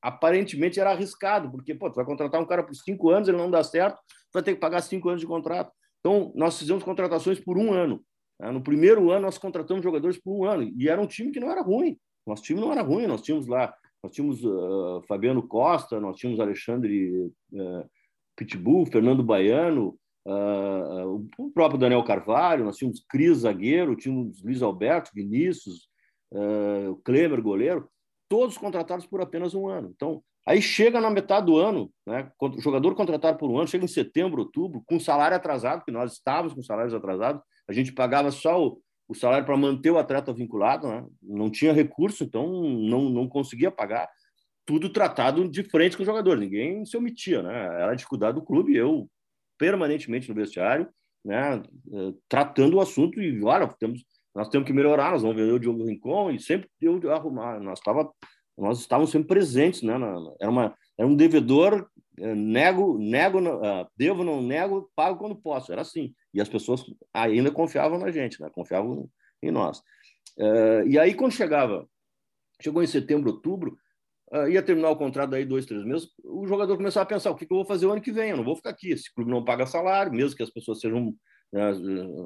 aparentemente 0.02 0.78
era 0.78 0.90
arriscado, 0.90 1.50
porque 1.50 1.74
pô, 1.74 1.90
tu 1.90 1.96
vai 1.96 2.04
contratar 2.04 2.40
um 2.40 2.46
cara 2.46 2.62
por 2.62 2.74
cinco 2.74 3.10
anos, 3.10 3.28
ele 3.28 3.38
não 3.38 3.50
dá 3.50 3.62
certo, 3.64 3.96
tu 3.96 4.34
vai 4.34 4.42
ter 4.42 4.54
que 4.54 4.60
pagar 4.60 4.80
cinco 4.82 5.08
anos 5.08 5.20
de 5.20 5.26
contrato. 5.26 5.72
Então, 6.00 6.32
nós 6.34 6.58
fizemos 6.58 6.82
contratações 6.84 7.40
por 7.40 7.58
um 7.58 7.72
ano. 7.72 8.04
Né? 8.40 8.50
No 8.50 8.60
primeiro 8.60 9.10
ano, 9.10 9.22
nós 9.22 9.38
contratamos 9.38 9.82
jogadores 9.82 10.18
por 10.18 10.32
um 10.32 10.44
ano, 10.44 10.72
e 10.76 10.88
era 10.88 11.00
um 11.00 11.06
time 11.06 11.30
que 11.30 11.40
não 11.40 11.50
era 11.50 11.62
ruim. 11.62 11.98
Nosso 12.26 12.42
time 12.42 12.60
não 12.60 12.72
era 12.72 12.82
ruim, 12.82 13.06
nós 13.06 13.22
tínhamos 13.22 13.46
lá, 13.46 13.74
nós 14.02 14.12
tínhamos 14.12 14.44
uh, 14.44 15.02
Fabiano 15.06 15.46
Costa, 15.46 16.00
nós 16.00 16.16
tínhamos 16.16 16.40
Alexandre 16.40 17.32
uh, 17.52 17.90
Pitbull, 18.36 18.86
Fernando 18.86 19.22
Baiano, 19.22 19.98
uh, 20.26 21.26
o 21.38 21.50
próprio 21.50 21.78
Daniel 21.78 22.02
Carvalho, 22.02 22.64
nós 22.64 22.76
tínhamos 22.76 23.04
Cris 23.08 23.38
Zagueiro, 23.38 23.96
tínhamos 23.96 24.42
Luiz 24.42 24.60
Alberto, 24.60 25.12
Vinícius, 25.14 25.88
uh, 26.32 26.96
Klemer, 27.04 27.40
goleiro 27.40 27.88
todos 28.28 28.58
contratados 28.58 29.06
por 29.06 29.20
apenas 29.20 29.54
um 29.54 29.68
ano. 29.68 29.92
Então, 29.94 30.22
aí 30.46 30.60
chega 30.60 31.00
na 31.00 31.10
metade 31.10 31.46
do 31.46 31.56
ano, 31.56 31.90
né? 32.06 32.30
O 32.40 32.60
jogador 32.60 32.94
contratado 32.94 33.38
por 33.38 33.50
um 33.50 33.58
ano 33.58 33.68
chega 33.68 33.84
em 33.84 33.88
setembro, 33.88 34.42
outubro, 34.42 34.82
com 34.86 35.00
salário 35.00 35.36
atrasado, 35.36 35.84
que 35.84 35.90
nós 35.90 36.12
estávamos 36.12 36.54
com 36.54 36.62
salários 36.62 36.94
atrasados, 36.94 37.42
a 37.68 37.72
gente 37.72 37.92
pagava 37.92 38.30
só 38.30 38.64
o, 38.64 38.82
o 39.08 39.14
salário 39.14 39.44
para 39.44 39.56
manter 39.56 39.90
o 39.90 39.98
atleta 39.98 40.32
vinculado, 40.32 40.88
né? 40.88 41.06
não 41.22 41.50
tinha 41.50 41.72
recurso, 41.72 42.24
então 42.24 42.46
não, 42.62 43.08
não 43.08 43.28
conseguia 43.28 43.70
pagar. 43.70 44.08
Tudo 44.64 44.90
tratado 44.90 45.48
de 45.48 45.62
frente 45.62 45.96
com 45.96 46.02
o 46.02 46.06
jogador, 46.06 46.36
ninguém 46.36 46.84
se 46.84 46.96
omitia, 46.96 47.40
né? 47.40 47.54
Era 47.54 47.92
a 47.92 47.94
dificuldade 47.94 48.34
do 48.34 48.44
clube, 48.44 48.74
eu 48.76 49.08
permanentemente 49.56 50.28
no 50.28 50.34
vestiário, 50.34 50.88
né? 51.24 51.62
Eh, 51.92 52.14
tratando 52.28 52.76
o 52.76 52.80
assunto 52.80 53.22
e, 53.22 53.44
olha, 53.44 53.68
temos 53.78 54.04
nós 54.36 54.50
temos 54.50 54.66
que 54.66 54.72
melhorar, 54.72 55.12
nós 55.12 55.22
vamos 55.22 55.34
ver 55.34 55.50
o 55.50 55.58
Diogo 55.58 55.86
Rincon 55.86 56.30
e 56.30 56.38
sempre 56.38 56.68
de 56.78 57.08
arrumar. 57.08 57.58
Nós, 57.58 57.80
tava, 57.80 58.12
nós 58.56 58.80
estávamos 58.80 59.10
sempre 59.10 59.28
presentes, 59.28 59.80
né? 59.80 59.94
Era, 60.38 60.50
uma, 60.50 60.76
era 60.98 61.08
um 61.08 61.16
devedor, 61.16 61.88
nego, 62.18 62.98
nego, 62.98 63.40
uh, 63.40 63.86
devo, 63.96 64.24
não 64.24 64.42
nego, 64.42 64.90
pago 64.94 65.18
quando 65.18 65.36
posso. 65.36 65.72
Era 65.72 65.82
assim. 65.82 66.14
E 66.32 66.40
as 66.40 66.48
pessoas 66.48 66.84
ainda 67.12 67.50
confiavam 67.50 67.98
na 67.98 68.10
gente, 68.10 68.40
né? 68.40 68.50
confiavam 68.50 69.08
em 69.42 69.50
nós. 69.50 69.78
Uh, 70.38 70.86
e 70.86 70.98
aí, 70.98 71.14
quando 71.14 71.32
chegava, 71.32 71.88
chegou 72.60 72.82
em 72.82 72.86
setembro, 72.86 73.30
outubro, 73.30 73.76
uh, 74.32 74.48
ia 74.48 74.62
terminar 74.62 74.90
o 74.90 74.96
contrato 74.96 75.30
daí 75.30 75.44
dois, 75.44 75.66
três 75.66 75.84
meses, 75.84 76.08
o 76.24 76.46
jogador 76.46 76.76
começava 76.76 77.04
a 77.04 77.08
pensar: 77.08 77.30
o 77.30 77.36
que, 77.36 77.46
que 77.46 77.52
eu 77.52 77.58
vou 77.58 77.66
fazer 77.66 77.86
o 77.86 77.92
ano 77.92 78.02
que 78.02 78.12
vem? 78.12 78.30
Eu 78.30 78.36
não 78.36 78.44
vou 78.44 78.56
ficar 78.56 78.70
aqui. 78.70 78.90
Esse 78.90 79.12
clube 79.14 79.30
não 79.30 79.44
paga 79.44 79.66
salário, 79.66 80.12
mesmo 80.12 80.36
que 80.36 80.42
as 80.42 80.50
pessoas 80.50 80.80
sejam 80.80 81.14
né, 81.52 81.72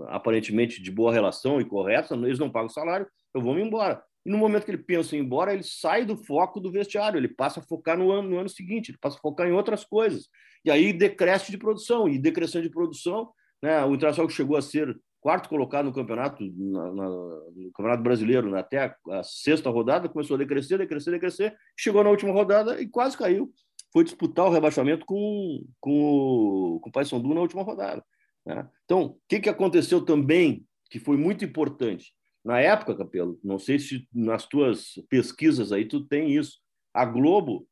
aparentemente 0.09 0.83
de 0.83 0.91
boa 0.91 1.13
relação 1.13 1.61
e 1.61 1.65
correta, 1.65 2.15
eles 2.15 2.39
não 2.39 2.51
pagam 2.51 2.69
salário, 2.69 3.07
eu 3.35 3.41
vou 3.41 3.55
me 3.55 3.63
embora. 3.63 4.03
E 4.25 4.31
no 4.31 4.39
momento 4.39 4.65
que 4.65 4.71
ele 4.71 4.83
pensa 4.83 5.17
em 5.17 5.21
ir 5.21 5.23
embora, 5.23 5.53
ele 5.53 5.63
sai 5.63 6.05
do 6.05 6.17
foco 6.17 6.61
do 6.61 6.71
vestiário, 6.71 7.19
ele 7.19 7.29
passa 7.29 7.61
a 7.61 7.63
focar 7.63 7.97
no 7.97 8.11
ano, 8.11 8.29
no 8.29 8.39
ano 8.39 8.49
seguinte, 8.49 8.91
ele 8.91 8.99
passa 8.99 9.17
a 9.17 9.21
focar 9.21 9.47
em 9.47 9.53
outras 9.53 9.85
coisas. 9.85 10.29
E 10.65 10.71
aí 10.71 10.93
decresce 10.93 11.51
de 11.51 11.57
produção, 11.57 12.09
e 12.09 12.19
decrescendo 12.19 12.65
de 12.65 12.71
produção, 12.71 13.31
né, 13.63 13.83
o 13.85 13.95
Internacional 13.95 14.29
chegou 14.29 14.57
a 14.57 14.63
ser 14.63 14.99
quarto 15.21 15.49
colocado 15.49 15.87
no 15.87 15.93
campeonato, 15.93 16.43
na, 16.43 16.93
na, 16.93 17.09
no 17.09 17.71
campeonato 17.75 18.03
brasileiro, 18.03 18.51
né, 18.51 18.61
até 18.61 18.85
a, 18.85 18.97
a, 19.19 19.23
sexta 19.23 19.71
rodada, 19.71 20.09
começou 20.09 20.35
a 20.35 20.39
decrescer, 20.39 20.79
decrescer, 20.79 21.13
decrescer, 21.13 21.57
chegou 21.77 22.03
na 22.03 22.11
última 22.11 22.33
rodada 22.33 22.81
e 22.81 22.89
quase 22.89 23.17
caiu. 23.17 23.53
Foi 23.93 24.05
disputar 24.05 24.47
o 24.47 24.51
rebaixamento 24.51 25.05
com, 25.05 25.65
com, 25.81 26.03
o, 26.03 26.81
com 26.81 26.89
o 26.89 26.93
Paysandu 26.93 27.35
na 27.35 27.41
última 27.41 27.63
rodada. 27.63 28.05
Né? 28.47 28.67
Então, 28.85 29.03
o 29.03 29.21
que, 29.29 29.41
que 29.41 29.49
aconteceu 29.49 30.05
também, 30.05 30.65
que 30.91 30.99
foi 30.99 31.17
muito 31.17 31.45
importante? 31.45 32.15
Na 32.45 32.61
época, 32.61 32.97
Capelo, 32.97 33.39
não 33.45 33.59
sei 33.59 33.79
se 33.79 34.09
nas 34.13 34.47
tuas 34.47 34.95
pesquisas 35.09 35.73
aí 35.73 35.85
tu 35.85 36.05
tem 36.05 36.35
isso, 36.35 36.59
a 36.93 37.05
Globo, 37.05 37.67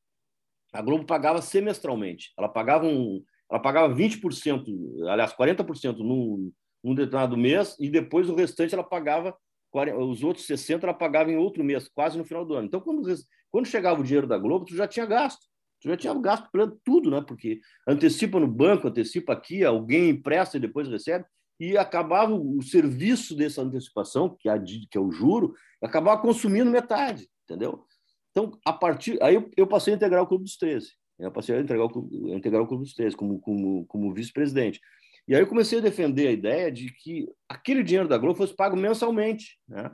a 0.72 0.82
Globo 0.82 1.06
pagava 1.06 1.40
semestralmente. 1.40 2.32
Ela 2.38 2.48
pagava 2.48 2.86
um, 2.86 3.22
ela 3.50 3.60
pagava 3.60 3.94
20%, 3.94 5.08
aliás, 5.08 5.32
40% 5.32 5.98
no, 5.98 6.52
um 6.84 6.94
determinado 6.94 7.36
mês 7.36 7.76
e 7.80 7.88
depois 7.88 8.28
o 8.28 8.34
restante 8.34 8.74
ela 8.74 8.84
pagava, 8.84 9.34
os 9.98 10.22
outros 10.22 10.46
60 10.46 10.86
ela 10.86 10.94
pagava 10.94 11.30
em 11.30 11.36
outro 11.36 11.64
mês, 11.64 11.88
quase 11.88 12.18
no 12.18 12.24
final 12.24 12.44
do 12.44 12.54
ano. 12.54 12.66
Então, 12.66 12.80
quando, 12.80 13.02
quando 13.50 13.66
chegava 13.66 14.00
o 14.00 14.04
dinheiro 14.04 14.26
da 14.26 14.38
Globo, 14.38 14.66
tu 14.66 14.76
já 14.76 14.86
tinha 14.86 15.06
gasto. 15.06 15.46
Tu 15.80 15.88
já 15.88 15.96
tinha 15.96 16.14
gasto 16.14 16.48
tudo, 16.84 17.10
né? 17.10 17.22
Porque 17.26 17.60
antecipa 17.86 18.40
no 18.40 18.48
banco, 18.48 18.88
antecipa 18.88 19.32
aqui, 19.32 19.64
alguém 19.64 20.10
empresta 20.10 20.56
e 20.56 20.60
depois 20.60 20.88
recebe, 20.88 21.24
e 21.58 21.76
acabava 21.76 22.34
o 22.34 22.62
serviço 22.62 23.34
dessa 23.34 23.62
antecipação, 23.62 24.36
que 24.38 24.48
é, 24.48 24.58
que 24.58 24.96
é 24.96 25.00
o 25.00 25.10
juro, 25.10 25.54
acabava 25.82 26.20
consumindo 26.20 26.70
metade, 26.70 27.28
entendeu? 27.44 27.84
Então, 28.30 28.52
a 28.64 28.72
partir. 28.72 29.20
Aí 29.22 29.34
eu, 29.56 29.66
passei 29.66 29.92
a 29.92 29.96
integrar 29.96 30.22
o 30.22 30.26
Clube 30.26 30.44
dos 30.44 30.56
13. 30.56 30.92
Eu 31.18 31.32
passei 31.32 31.56
a 31.56 31.60
integrar 31.60 31.86
o, 31.86 32.32
a 32.32 32.36
integrar 32.36 32.62
o 32.62 32.66
Clube 32.66 32.84
dos 32.84 32.94
13 32.94 33.16
como, 33.16 33.40
como, 33.40 33.84
como 33.86 34.14
vice-presidente. 34.14 34.80
E 35.26 35.34
aí 35.34 35.42
eu 35.42 35.46
comecei 35.46 35.78
a 35.78 35.82
defender 35.82 36.28
a 36.28 36.32
ideia 36.32 36.70
de 36.70 36.92
que 36.92 37.28
aquele 37.48 37.82
dinheiro 37.82 38.08
da 38.08 38.16
Globo 38.16 38.38
fosse 38.38 38.54
pago 38.54 38.76
mensalmente. 38.76 39.58
Né? 39.68 39.90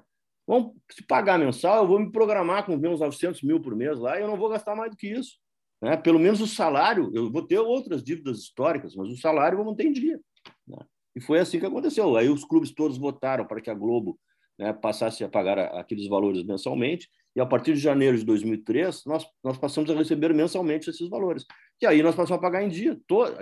Bom, 0.46 0.74
se 0.90 1.02
pagar 1.02 1.38
mensal, 1.38 1.82
eu 1.82 1.88
vou 1.88 1.98
me 1.98 2.12
programar 2.12 2.66
com 2.66 2.76
meus 2.76 3.00
900 3.00 3.42
mil 3.42 3.60
por 3.60 3.74
mês 3.74 3.98
lá 3.98 4.18
e 4.18 4.22
eu 4.22 4.28
não 4.28 4.36
vou 4.36 4.50
gastar 4.50 4.76
mais 4.76 4.90
do 4.90 4.96
que 4.96 5.08
isso. 5.08 5.38
Né? 5.82 5.96
Pelo 5.96 6.18
menos 6.18 6.40
o 6.40 6.46
salário, 6.46 7.10
eu 7.14 7.32
vou 7.32 7.46
ter 7.46 7.58
outras 7.58 8.04
dívidas 8.04 8.38
históricas, 8.40 8.94
mas 8.94 9.08
o 9.08 9.16
salário 9.16 9.54
eu 9.54 9.64
vou 9.64 9.72
manter 9.72 9.86
em 9.86 9.92
dia. 9.92 10.20
Né? 10.68 10.78
E 11.14 11.20
foi 11.20 11.38
assim 11.38 11.58
que 11.58 11.66
aconteceu. 11.66 12.16
Aí 12.16 12.28
os 12.28 12.44
clubes 12.44 12.72
todos 12.72 12.98
votaram 12.98 13.46
para 13.46 13.60
que 13.60 13.70
a 13.70 13.74
Globo 13.74 14.18
né, 14.58 14.72
passasse 14.72 15.24
a 15.24 15.28
pagar 15.28 15.58
aqueles 15.58 16.08
valores 16.08 16.44
mensalmente, 16.44 17.08
e 17.36 17.40
a 17.40 17.46
partir 17.46 17.74
de 17.74 17.80
janeiro 17.80 18.16
de 18.16 18.24
2003, 18.24 19.04
nós, 19.06 19.26
nós 19.42 19.58
passamos 19.58 19.90
a 19.90 19.94
receber 19.94 20.32
mensalmente 20.32 20.88
esses 20.88 21.08
valores. 21.08 21.44
E 21.82 21.86
aí 21.86 22.00
nós 22.00 22.14
passamos 22.14 22.38
a 22.38 22.42
pagar 22.42 22.62
em 22.62 22.68
dia. 22.68 22.96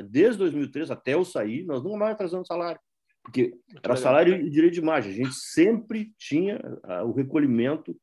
Desde 0.08 0.38
2003 0.38 0.90
até 0.90 1.12
eu 1.12 1.24
sair, 1.24 1.64
nós 1.64 1.82
nunca 1.82 1.98
mais 1.98 2.12
atrasamos 2.12 2.46
salário. 2.46 2.80
Porque 3.22 3.54
era 3.82 3.94
salário 3.94 4.34
e 4.34 4.50
direito 4.50 4.74
de 4.74 4.80
imagem. 4.80 5.12
A 5.12 5.16
gente 5.16 5.34
sempre 5.34 6.12
tinha 6.18 6.58
uh, 6.84 7.06
o 7.06 7.12
recolhimento, 7.12 7.94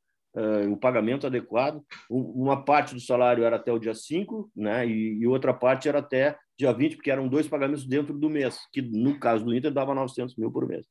o 0.69 0.77
pagamento 0.77 1.27
adequado. 1.27 1.83
Uma 2.09 2.63
parte 2.63 2.93
do 2.93 3.01
salário 3.01 3.43
era 3.43 3.55
até 3.55 3.71
o 3.71 3.79
dia 3.79 3.93
5, 3.93 4.51
né? 4.55 4.87
E, 4.87 5.25
outra 5.27 5.53
parte 5.53 5.89
era 5.89 5.99
até 5.99 6.37
dia 6.57 6.71
20, 6.71 6.95
porque 6.97 7.11
eram 7.11 7.27
dois 7.27 7.47
pagamentos 7.47 7.85
dentro 7.85 8.13
do 8.13 8.29
mês, 8.29 8.59
que 8.71 8.81
no 8.81 9.19
caso 9.19 9.45
do 9.45 9.55
Inter 9.55 9.71
dava 9.71 9.95
900 9.95 10.35
mil 10.35 10.51
por 10.51 10.67
mês. 10.67 10.85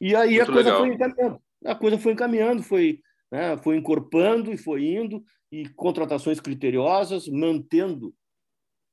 E 0.00 0.14
aí 0.14 0.36
Muito 0.36 0.50
a 0.50 0.52
coisa 0.52 0.70
legal. 0.70 0.80
foi 0.80 0.94
encaminhando. 0.94 1.40
A 1.64 1.74
coisa 1.74 1.98
foi 1.98 2.12
encaminhando, 2.12 2.62
foi, 2.62 3.00
né, 3.30 3.56
foi 3.58 3.76
encorpando 3.76 4.52
e 4.52 4.58
foi 4.58 4.84
indo, 4.84 5.22
e 5.50 5.68
contratações 5.70 6.40
criteriosas, 6.40 7.28
mantendo, 7.28 8.14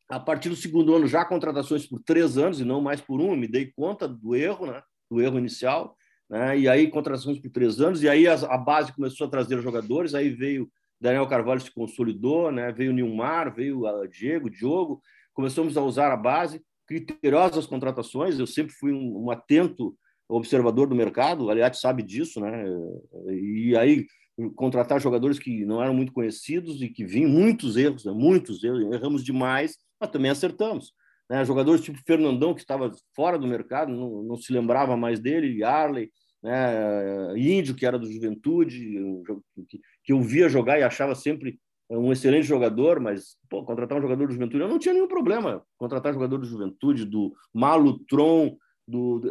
a 0.10 0.20
partir 0.20 0.50
do 0.50 0.56
segundo 0.56 0.94
ano, 0.94 1.08
já 1.08 1.26
contratações 1.26 1.88
por 1.88 2.02
três 2.02 2.38
anos 2.38 2.62
e 2.62 2.66
não 2.66 2.82
mais 2.82 3.02
por 3.02 3.20
um, 3.20 3.36
me 3.36 3.48
dei 3.48 3.72
conta 3.76 4.08
do 4.08 4.36
erro, 4.36 4.68
né, 4.68 4.82
do 5.10 5.22
erro 5.22 5.38
inicial, 5.38 5.96
né, 6.32 6.58
e 6.58 6.70
aí 6.70 6.88
contratações 6.90 7.38
por 7.38 7.52
três 7.52 7.82
anos, 7.82 8.02
e 8.02 8.08
aí 8.08 8.26
a, 8.26 8.36
a 8.36 8.58
base 8.58 8.94
começou 8.94 9.28
a 9.28 9.30
trazer 9.30 9.62
jogadores, 9.62 10.16
aí 10.16 10.30
veio 10.30 10.72
Daniel 11.00 11.28
Carvalho 11.28 11.60
se 11.60 11.70
consolidou, 11.70 12.52
né, 12.52 12.72
veio 12.72 12.94
Nilmar, 12.94 13.54
veio 13.54 13.86
a 13.86 14.08
Diego, 14.08 14.50
Diogo, 14.50 15.02
começamos 15.34 15.76
a 15.76 15.82
usar 15.82 16.10
a 16.14 16.16
base, 16.16 16.64
criteriosas 16.88 17.66
contratações, 17.66 18.40
eu 18.40 18.48
sempre 18.48 18.74
fui 18.74 18.94
um, 18.94 19.26
um 19.26 19.30
atento 19.30 19.94
observador 20.30 20.88
do 20.88 20.96
mercado, 20.96 21.50
aliás, 21.50 21.82
sabe 21.82 22.02
disso, 22.02 22.40
né? 22.40 22.64
E 23.30 23.76
aí 23.76 24.06
contratar 24.56 25.00
jogadores 25.02 25.38
que 25.38 25.66
não 25.66 25.84
eram 25.84 25.94
muito 25.94 26.14
conhecidos 26.14 26.82
e 26.82 26.88
que 26.88 27.06
vinham 27.06 27.30
muitos 27.30 27.76
erros, 27.76 28.06
né? 28.06 28.12
muitos 28.12 28.64
erros, 28.64 28.82
erramos 28.94 29.24
demais, 29.24 29.78
mas 30.00 30.10
também 30.10 30.32
acertamos. 30.32 30.94
Né? 31.30 31.44
Jogadores 31.46 31.82
tipo 31.82 32.00
Fernandão, 32.06 32.54
que 32.54 32.62
estava 32.62 32.92
fora 33.16 33.38
do 33.38 33.48
mercado, 33.48 33.92
não, 33.92 34.24
não 34.24 34.38
se 34.38 34.52
lembrava 34.52 34.96
mais 34.98 35.20
dele, 35.20 35.64
Arley, 35.64 36.10
né? 36.42 37.38
Índio, 37.38 37.76
que 37.76 37.86
era 37.86 38.00
do 38.00 38.12
Juventude, 38.12 39.00
que, 40.04 40.14
eu 40.14 40.22
via 40.22 40.50
jogar 40.50 40.80
e 40.80 40.84
achava 40.84 41.16
sempre 41.16 41.60
um 41.90 42.12
excelente 42.12 42.48
jogador, 42.48 43.00
mas 43.00 43.36
pô, 43.50 43.66
contratar 43.66 43.98
um 43.98 44.02
jogador 44.02 44.28
do 44.28 44.34
Juventude, 44.34 44.64
eu 44.64 44.70
não 44.70 44.80
tinha 44.80 44.94
nenhum 44.94 45.08
problema. 45.08 45.64
Contratar 45.78 46.14
jogador 46.14 46.38
do 46.38 46.46
Juventude, 46.46 47.06
do 47.06 47.34
Malutron, 47.54 48.58
do, 48.88 49.22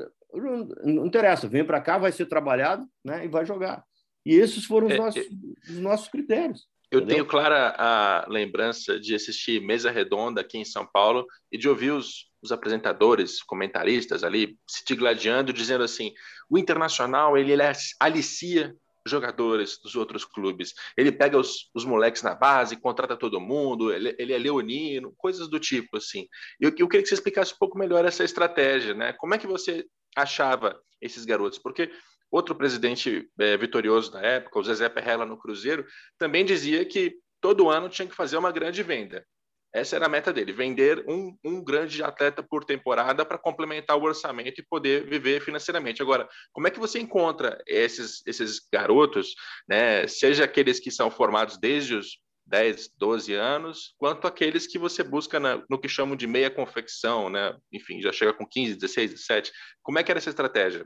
não 0.84 1.06
interessa, 1.06 1.48
vem 1.48 1.64
para 1.64 1.80
cá, 1.80 1.98
vai 1.98 2.12
ser 2.12 2.26
trabalhado 2.26 2.86
né, 3.04 3.24
e 3.24 3.28
vai 3.28 3.44
jogar. 3.44 3.84
E 4.24 4.34
esses 4.34 4.64
foram 4.64 4.86
os, 4.86 4.92
é, 4.92 4.96
nossos, 4.96 5.22
é, 5.22 5.72
os 5.72 5.78
nossos 5.78 6.08
critérios. 6.08 6.68
Eu 6.90 7.00
entendeu? 7.00 7.16
tenho 7.16 7.26
clara 7.26 7.74
a 7.78 8.26
lembrança 8.28 8.98
de 8.98 9.14
assistir 9.14 9.62
Mesa 9.62 9.90
Redonda 9.90 10.40
aqui 10.40 10.58
em 10.58 10.64
São 10.64 10.86
Paulo 10.86 11.26
e 11.50 11.56
de 11.56 11.68
ouvir 11.68 11.92
os, 11.92 12.29
os 12.42 12.52
apresentadores, 12.52 13.42
comentaristas 13.42 14.24
ali 14.24 14.58
se 14.66 14.84
digladiando, 14.84 15.52
dizendo 15.52 15.84
assim: 15.84 16.12
o 16.48 16.58
internacional 16.58 17.36
ele, 17.36 17.52
ele 17.52 17.62
alicia 17.98 18.74
jogadores 19.06 19.78
dos 19.78 19.96
outros 19.96 20.24
clubes. 20.24 20.74
Ele 20.96 21.10
pega 21.10 21.38
os, 21.38 21.70
os 21.74 21.84
moleques 21.84 22.22
na 22.22 22.34
base, 22.34 22.76
contrata 22.76 23.16
todo 23.16 23.40
mundo, 23.40 23.92
ele, 23.92 24.14
ele 24.18 24.32
é 24.32 24.38
leonino, 24.38 25.14
coisas 25.16 25.48
do 25.48 25.58
tipo, 25.58 25.96
assim. 25.96 26.26
Eu, 26.60 26.72
eu 26.76 26.88
queria 26.88 27.02
que 27.02 27.08
você 27.08 27.14
explicasse 27.14 27.54
um 27.54 27.58
pouco 27.58 27.78
melhor 27.78 28.04
essa 28.04 28.24
estratégia, 28.24 28.94
né? 28.94 29.12
Como 29.14 29.34
é 29.34 29.38
que 29.38 29.46
você 29.46 29.86
achava 30.16 30.78
esses 31.00 31.24
garotos? 31.24 31.58
Porque 31.58 31.90
outro 32.30 32.54
presidente 32.54 33.28
é, 33.38 33.56
vitorioso 33.56 34.12
da 34.12 34.20
época, 34.20 34.58
o 34.58 34.64
Zezé 34.64 34.88
Perrella 34.88 35.26
no 35.26 35.38
Cruzeiro, 35.38 35.84
também 36.18 36.44
dizia 36.44 36.84
que 36.84 37.14
todo 37.40 37.70
ano 37.70 37.88
tinha 37.88 38.06
que 38.06 38.14
fazer 38.14 38.36
uma 38.36 38.52
grande 38.52 38.82
venda. 38.82 39.26
Essa 39.72 39.96
era 39.96 40.06
a 40.06 40.08
meta 40.08 40.32
dele, 40.32 40.52
vender 40.52 41.04
um, 41.08 41.36
um 41.44 41.62
grande 41.62 42.02
atleta 42.02 42.42
por 42.42 42.64
temporada 42.64 43.24
para 43.24 43.38
complementar 43.38 43.96
o 43.96 44.02
orçamento 44.02 44.60
e 44.60 44.66
poder 44.68 45.08
viver 45.08 45.40
financeiramente. 45.40 46.02
Agora, 46.02 46.28
como 46.52 46.66
é 46.66 46.70
que 46.70 46.80
você 46.80 46.98
encontra 46.98 47.62
esses, 47.66 48.26
esses 48.26 48.60
garotos, 48.72 49.34
né, 49.68 50.06
seja 50.08 50.44
aqueles 50.44 50.80
que 50.80 50.90
são 50.90 51.10
formados 51.10 51.56
desde 51.56 51.94
os 51.94 52.18
10, 52.46 52.90
12 52.98 53.32
anos, 53.34 53.94
quanto 53.96 54.26
aqueles 54.26 54.66
que 54.66 54.78
você 54.78 55.04
busca 55.04 55.38
na, 55.38 55.62
no 55.70 55.78
que 55.78 55.88
chamam 55.88 56.16
de 56.16 56.26
meia 56.26 56.50
confecção, 56.50 57.30
né? 57.30 57.56
Enfim, 57.72 58.00
já 58.02 58.12
chega 58.12 58.34
com 58.34 58.44
15, 58.44 58.74
16, 58.74 59.12
17. 59.12 59.52
Como 59.82 60.00
é 60.00 60.02
que 60.02 60.10
era 60.10 60.18
essa 60.18 60.30
estratégia? 60.30 60.84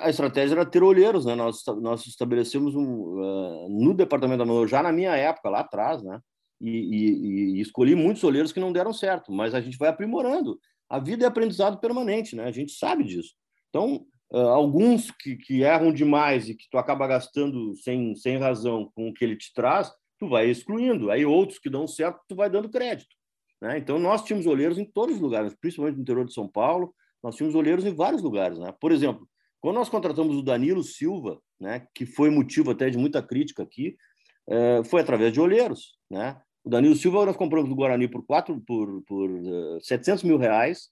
A 0.00 0.08
estratégia 0.08 0.54
era 0.54 0.66
ter 0.66 0.82
olheiros, 0.82 1.26
né? 1.26 1.34
Nós, 1.34 1.62
nós 1.80 2.06
estabelecemos 2.06 2.74
um, 2.74 2.82
uh, 2.82 3.68
no 3.68 3.94
departamento 3.94 4.38
da 4.38 4.44
Mano, 4.46 4.66
já 4.66 4.82
na 4.82 4.92
minha 4.92 5.14
época, 5.14 5.50
lá 5.50 5.60
atrás, 5.60 6.02
né? 6.02 6.18
E, 6.60 6.70
e, 6.70 7.56
e, 7.56 7.60
escolhi 7.60 7.94
muitos 7.94 8.24
olheiros 8.24 8.52
que 8.52 8.60
não 8.60 8.72
deram 8.72 8.92
certo, 8.92 9.32
mas 9.32 9.54
a 9.54 9.60
gente 9.60 9.76
vai 9.76 9.88
aprimorando. 9.88 10.58
A 10.88 10.98
vida 10.98 11.24
é 11.24 11.28
aprendizado 11.28 11.78
permanente, 11.80 12.36
né? 12.36 12.44
A 12.44 12.50
gente 12.50 12.72
sabe 12.72 13.04
disso. 13.04 13.34
Então, 13.68 14.06
uh, 14.32 14.38
alguns 14.48 15.10
que, 15.10 15.36
que 15.36 15.62
erram 15.62 15.92
demais 15.92 16.48
e 16.48 16.54
que 16.54 16.68
tu 16.70 16.78
acaba 16.78 17.06
gastando 17.06 17.74
sem, 17.76 18.14
sem 18.14 18.38
razão 18.38 18.90
com 18.94 19.08
o 19.08 19.14
que 19.14 19.24
ele 19.24 19.36
te 19.36 19.52
traz, 19.52 19.90
tu 20.18 20.28
vai 20.28 20.48
excluindo. 20.48 21.10
Aí 21.10 21.26
outros 21.26 21.58
que 21.58 21.68
dão 21.68 21.86
certo, 21.86 22.20
tu 22.28 22.36
vai 22.36 22.48
dando 22.48 22.70
crédito. 22.70 23.14
Né? 23.60 23.78
Então, 23.78 23.98
nós 23.98 24.22
tínhamos 24.22 24.46
olheiros 24.46 24.78
em 24.78 24.84
todos 24.84 25.16
os 25.16 25.20
lugares, 25.20 25.54
principalmente 25.60 25.96
no 25.96 26.02
interior 26.02 26.24
de 26.24 26.34
São 26.34 26.48
Paulo, 26.48 26.94
nós 27.22 27.36
tínhamos 27.36 27.54
olheiros 27.54 27.84
em 27.84 27.94
vários 27.94 28.22
lugares. 28.22 28.58
Né? 28.58 28.72
Por 28.78 28.92
exemplo, 28.92 29.28
quando 29.60 29.76
nós 29.76 29.88
contratamos 29.88 30.36
o 30.36 30.42
Danilo 30.42 30.82
Silva, 30.82 31.40
né, 31.58 31.86
que 31.94 32.04
foi 32.04 32.28
motivo 32.28 32.70
até 32.70 32.90
de 32.90 32.98
muita 32.98 33.22
crítica 33.22 33.62
aqui, 33.62 33.96
é, 34.46 34.84
foi 34.84 35.00
através 35.00 35.32
de 35.32 35.40
olheiros. 35.40 35.96
Né? 36.14 36.40
O 36.62 36.70
Danilo 36.70 36.94
Silva 36.94 37.26
nós 37.26 37.36
compramos 37.36 37.68
do 37.68 37.74
Guarani 37.74 38.06
por, 38.06 38.24
quatro, 38.24 38.60
por, 38.60 39.02
por 39.02 39.28
uh, 39.28 39.76
eh, 39.76 39.80
700 39.82 40.22
mil 40.22 40.38
reais. 40.38 40.88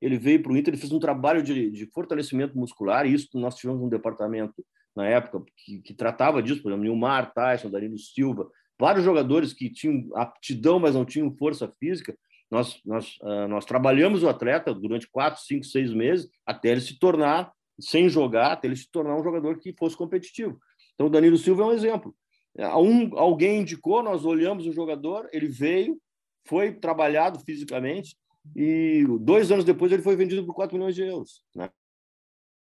Ele 0.00 0.18
veio 0.18 0.42
para 0.42 0.52
o 0.52 0.56
Inter, 0.56 0.74
ele 0.74 0.80
fez 0.80 0.92
um 0.92 0.98
trabalho 0.98 1.42
de, 1.42 1.70
de 1.70 1.86
fortalecimento 1.86 2.56
muscular, 2.56 3.06
e 3.06 3.14
isso 3.14 3.28
nós 3.34 3.56
tivemos 3.56 3.82
um 3.82 3.88
departamento 3.88 4.64
na 4.94 5.08
época 5.08 5.42
que, 5.56 5.80
que 5.80 5.94
tratava 5.94 6.42
disso, 6.42 6.62
por 6.62 6.68
exemplo, 6.68 6.84
Nilmar, 6.84 7.32
Tyson, 7.32 7.70
Danilo 7.70 7.98
Silva, 7.98 8.48
vários 8.78 9.04
jogadores 9.04 9.52
que 9.52 9.70
tinham 9.70 10.08
aptidão, 10.14 10.78
mas 10.78 10.94
não 10.94 11.04
tinham 11.04 11.34
força 11.34 11.72
física. 11.80 12.16
Nós, 12.50 12.80
nós, 12.84 13.16
uh, 13.22 13.48
nós 13.48 13.64
trabalhamos 13.64 14.22
o 14.22 14.28
atleta 14.28 14.74
durante 14.74 15.08
quatro, 15.10 15.40
cinco, 15.42 15.64
seis 15.64 15.92
meses 15.92 16.28
até 16.46 16.70
ele 16.70 16.80
se 16.80 16.98
tornar, 16.98 17.50
sem 17.80 18.08
jogar, 18.08 18.52
até 18.52 18.68
ele 18.68 18.76
se 18.76 18.90
tornar 18.90 19.16
um 19.16 19.24
jogador 19.24 19.58
que 19.58 19.74
fosse 19.76 19.96
competitivo. 19.96 20.60
Então, 20.94 21.06
o 21.06 21.10
Danilo 21.10 21.38
Silva 21.38 21.62
é 21.62 21.66
um 21.66 21.72
exemplo. 21.72 22.14
Um, 22.58 23.16
alguém 23.16 23.60
indicou, 23.60 24.02
nós 24.02 24.24
olhamos 24.24 24.66
o 24.66 24.72
jogador, 24.72 25.28
ele 25.32 25.48
veio, 25.48 26.00
foi 26.46 26.72
trabalhado 26.72 27.38
fisicamente 27.40 28.16
e 28.56 29.04
dois 29.20 29.52
anos 29.52 29.64
depois 29.64 29.92
ele 29.92 30.02
foi 30.02 30.16
vendido 30.16 30.44
por 30.44 30.54
4 30.54 30.76
milhões 30.76 30.94
de 30.94 31.02
euros 31.02 31.42
né? 31.54 31.70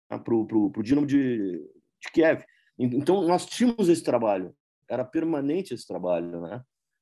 para 0.10 0.34
o 0.34 0.84
Dinamo 0.84 1.06
de, 1.06 1.60
de 2.02 2.12
Kiev. 2.12 2.44
Então, 2.78 3.26
nós 3.26 3.46
tínhamos 3.46 3.88
esse 3.88 4.04
trabalho 4.04 4.54
era 4.88 5.04
permanente 5.04 5.74
esse 5.74 5.88
trabalho, 5.88 6.42
né? 6.42 6.62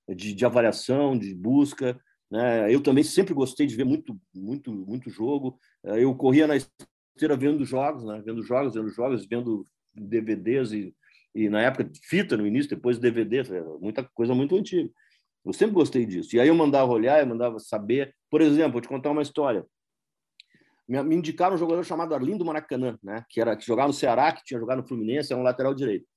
De, 0.09 0.33
de 0.33 0.45
avaliação, 0.45 1.17
de 1.17 1.33
busca. 1.33 1.99
Né? 2.29 2.73
Eu 2.73 2.81
também 2.81 3.03
sempre 3.03 3.33
gostei 3.33 3.65
de 3.65 3.75
ver 3.75 3.85
muito, 3.85 4.19
muito, 4.33 4.71
muito 4.71 5.09
jogo. 5.09 5.57
Eu 5.83 6.15
corria 6.15 6.47
na 6.47 6.55
esteira 6.55 7.37
vendo 7.37 7.65
jogos, 7.65 8.03
né? 8.03 8.21
Vendo 8.25 8.41
jogos, 8.43 8.73
vendo 8.73 8.89
jogos, 8.89 9.25
vendo 9.25 9.67
DVDs 9.93 10.71
e, 10.71 10.95
e 11.33 11.49
na 11.49 11.61
época 11.61 11.89
fita 12.03 12.37
no 12.37 12.45
início, 12.45 12.69
depois 12.69 12.99
DVD, 12.99 13.43
muita 13.79 14.03
coisa 14.13 14.35
muito 14.35 14.55
antiga. 14.55 14.89
Eu 15.45 15.51
sempre 15.51 15.75
gostei 15.75 16.05
disso. 16.05 16.35
E 16.35 16.39
aí 16.39 16.47
eu 16.47 16.55
mandava 16.55 16.91
olhar, 16.91 17.19
eu 17.19 17.27
mandava 17.27 17.59
saber. 17.59 18.15
Por 18.29 18.41
exemplo, 18.41 18.73
vou 18.73 18.81
te 18.81 18.87
contar 18.87 19.11
uma 19.11 19.21
história. 19.21 19.65
me 20.87 21.15
indicaram 21.15 21.55
um 21.55 21.57
jogador 21.57 21.83
chamado 21.83 22.13
Arlindo 22.13 22.45
Maracanã, 22.45 22.97
né? 23.03 23.25
Que 23.29 23.41
era 23.41 23.55
que 23.55 23.65
jogava 23.65 23.87
no 23.87 23.93
Ceará, 23.93 24.31
que 24.31 24.43
tinha 24.43 24.59
jogado 24.59 24.81
no 24.81 24.87
Fluminense, 24.87 25.33
era 25.33 25.41
um 25.41 25.43
lateral 25.43 25.73
direito. 25.73 26.07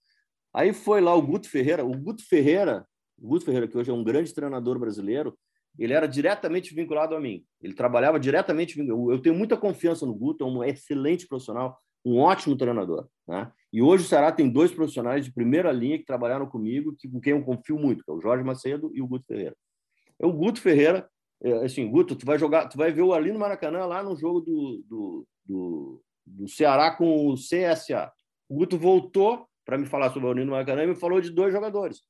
Aí 0.55 0.73
foi 0.73 1.01
lá 1.01 1.15
o 1.15 1.23
Guto 1.23 1.49
Ferreira. 1.49 1.85
O 1.85 1.91
Guto 1.91 2.25
Ferreira, 2.25 2.87
o 3.19 3.29
Guto 3.29 3.45
Ferreira, 3.45 3.67
que 3.67 3.77
hoje 3.77 3.91
é 3.91 3.95
um 3.95 4.05
grande 4.05 4.33
treinador 4.33 4.79
brasileiro, 4.79 5.37
ele 5.79 5.93
era 5.93 6.07
diretamente 6.07 6.75
vinculado 6.75 7.15
a 7.15 7.21
mim. 7.21 7.45
Ele 7.61 7.75
trabalhava 7.75 8.19
diretamente. 8.19 8.79
Eu 8.79 9.21
tenho 9.21 9.35
muita 9.35 9.57
confiança 9.57 10.07
no 10.07 10.15
Guto, 10.15 10.45
é 10.45 10.47
um 10.47 10.63
excelente 10.65 11.27
profissional, 11.27 11.79
um 12.05 12.19
ótimo 12.19 12.57
treinador. 12.57 13.09
Né? 13.27 13.51
E 13.77 13.83
hoje 13.83 14.05
o 14.05 14.09
Ceará 14.09 14.33
tem 14.33 14.49
dois 14.49 14.73
profissionais 14.73 15.23
de 15.23 15.31
primeira 15.31 15.71
linha 15.71 15.99
que 15.99 16.07
trabalharam 16.07 16.47
comigo, 16.47 16.97
que, 16.99 17.07
com 17.07 17.21
quem 17.21 17.35
eu 17.35 17.45
confio 17.45 17.79
muito, 17.79 18.03
que 18.03 18.11
é 18.11 18.15
o 18.15 18.21
Jorge 18.23 18.43
Macedo 18.43 18.91
e 18.95 19.03
o 19.03 19.07
Guto 19.07 19.27
Ferreira. 19.27 19.55
O 20.19 20.33
Guto 20.33 20.63
Ferreira, 20.63 21.07
é, 21.43 21.53
assim, 21.63 21.87
Guto, 21.87 22.17
tu 22.17 22.25
vai 22.25 22.39
jogar, 22.39 22.71
tu 22.71 22.79
vai 22.79 22.91
ver 22.91 23.03
o 23.03 23.13
ali 23.13 23.31
no 23.31 23.39
Maracanã 23.39 23.85
lá 23.85 24.03
no 24.03 24.17
jogo 24.17 24.41
do, 24.41 24.83
do, 24.89 25.29
do, 25.45 26.03
do 26.25 26.49
Ceará 26.49 26.91
com 26.97 27.27
o 27.27 27.35
CSA. 27.35 28.11
O 28.49 28.55
Guto 28.55 28.79
voltou 28.79 29.47
para 29.63 29.77
me 29.77 29.85
falar 29.85 30.11
sobre 30.11 30.27
o 30.27 30.31
Alino 30.31 30.53
Maracanã 30.53 30.85
e 30.85 30.87
me 30.87 30.95
falou 30.95 31.21
de 31.21 31.29
dois 31.29 31.53
jogadores. 31.53 32.01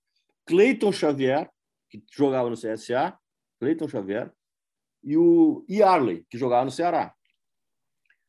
Cleiton 0.46 0.92
Xavier, 0.92 1.50
que 1.90 2.00
jogava 2.12 2.48
no 2.48 2.54
CSA, 2.54 3.18
Cleiton 3.58 3.88
Xavier, 3.88 4.32
e 5.02 5.16
o 5.16 5.66
Yarley, 5.68 6.24
que 6.30 6.38
jogava 6.38 6.64
no 6.64 6.70
Ceará. 6.70 7.12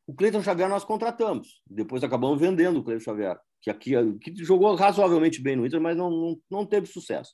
O 0.07 0.13
Cleiton 0.13 0.41
Xavier 0.41 0.69
nós 0.69 0.85
contratamos, 0.85 1.61
depois 1.69 2.01
acabamos 2.01 2.39
vendendo 2.39 2.79
o 2.79 2.83
Cleiton 2.83 3.03
Xavier, 3.03 3.37
que 3.61 3.69
aqui 3.69 3.91
que 4.19 4.33
jogou 4.43 4.73
razoavelmente 4.73 5.41
bem 5.41 5.57
no 5.57 5.65
Inter, 5.65 5.81
mas 5.81 5.97
não, 5.97 6.09
não, 6.09 6.39
não 6.49 6.65
teve 6.65 6.87
sucesso. 6.87 7.33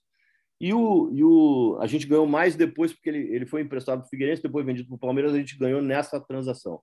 E, 0.60 0.74
o, 0.74 1.10
e 1.14 1.24
o, 1.24 1.78
a 1.80 1.88
gente 1.88 2.08
ganhou 2.08 2.26
mais 2.26 2.56
depois, 2.56 2.92
porque 2.92 3.10
ele, 3.10 3.36
ele 3.36 3.46
foi 3.46 3.62
emprestado 3.62 4.00
para 4.00 4.08
o 4.08 4.10
Figueirense, 4.10 4.42
depois 4.42 4.66
vendido 4.66 4.88
para 4.88 4.96
o 4.96 5.00
Palmeiras, 5.00 5.34
a 5.34 5.38
gente 5.38 5.58
ganhou 5.58 5.82
nessa 5.82 6.20
transação. 6.20 6.82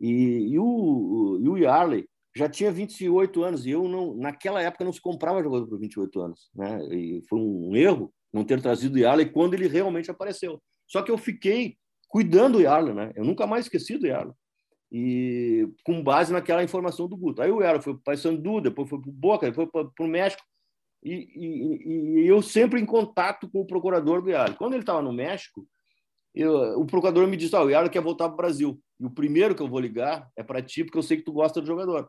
E, 0.00 0.52
e, 0.52 0.58
o, 0.58 1.38
e 1.40 1.48
o 1.48 1.56
Yarley 1.56 2.06
já 2.36 2.48
tinha 2.48 2.72
28 2.72 3.42
anos, 3.42 3.64
e 3.64 3.70
eu 3.70 3.88
não, 3.88 4.14
naquela 4.14 4.60
época 4.60 4.84
não 4.84 4.92
se 4.92 5.00
comprava 5.00 5.42
jogador 5.42 5.66
por 5.66 5.78
28 5.78 6.20
anos. 6.20 6.50
Né? 6.54 6.84
E 6.94 7.22
foi 7.28 7.38
um 7.38 7.76
erro 7.76 8.12
não 8.32 8.44
ter 8.44 8.60
trazido 8.60 8.96
o 8.96 8.98
Yarley 8.98 9.30
quando 9.30 9.54
ele 9.54 9.68
realmente 9.68 10.10
apareceu. 10.10 10.60
Só 10.86 11.00
que 11.02 11.10
eu 11.10 11.16
fiquei 11.16 11.76
cuidando 12.08 12.58
do 12.58 12.60
Yarley, 12.60 12.94
né? 12.94 13.12
Eu 13.14 13.24
nunca 13.24 13.46
mais 13.46 13.66
esqueci 13.66 13.96
do 13.96 14.06
Yarley. 14.06 14.34
E 14.94 15.66
com 15.84 16.02
base 16.02 16.34
naquela 16.34 16.62
informação 16.62 17.08
do 17.08 17.16
Guto. 17.16 17.40
Aí 17.40 17.50
o 17.50 17.62
Yarley 17.62 17.80
foi 17.80 17.94
para 17.94 18.00
o 18.00 18.04
Paysandu, 18.04 18.60
depois 18.60 18.90
foi 18.90 19.00
para 19.00 19.08
o 19.08 19.12
Boca, 19.12 19.50
depois 19.50 19.66
para 19.70 20.04
o 20.04 20.08
México. 20.08 20.42
E, 21.02 21.14
e, 21.34 22.20
e, 22.20 22.26
eu 22.26 22.42
sempre 22.42 22.78
em 22.78 22.84
contato 22.84 23.48
com 23.50 23.62
o 23.62 23.66
procurador 23.66 24.20
do 24.20 24.28
Yarley. 24.28 24.56
Quando 24.56 24.74
ele 24.74 24.82
estava 24.82 25.00
no 25.00 25.10
México, 25.10 25.66
eu, 26.34 26.78
o 26.78 26.84
procurador 26.84 27.26
me 27.26 27.38
disse: 27.38 27.56
ah, 27.56 27.62
o 27.62 27.70
Yarley 27.70 27.90
quer 27.90 28.02
voltar 28.02 28.26
para 28.26 28.34
o 28.34 28.36
Brasil. 28.36 28.80
E 29.00 29.06
o 29.06 29.10
primeiro 29.10 29.54
que 29.54 29.62
eu 29.62 29.68
vou 29.68 29.80
ligar 29.80 30.28
é 30.36 30.42
para 30.42 30.60
ti, 30.60 30.84
porque 30.84 30.98
eu 30.98 31.02
sei 31.02 31.16
que 31.16 31.24
tu 31.24 31.32
gosta 31.32 31.58
do 31.58 31.66
jogador. 31.66 32.08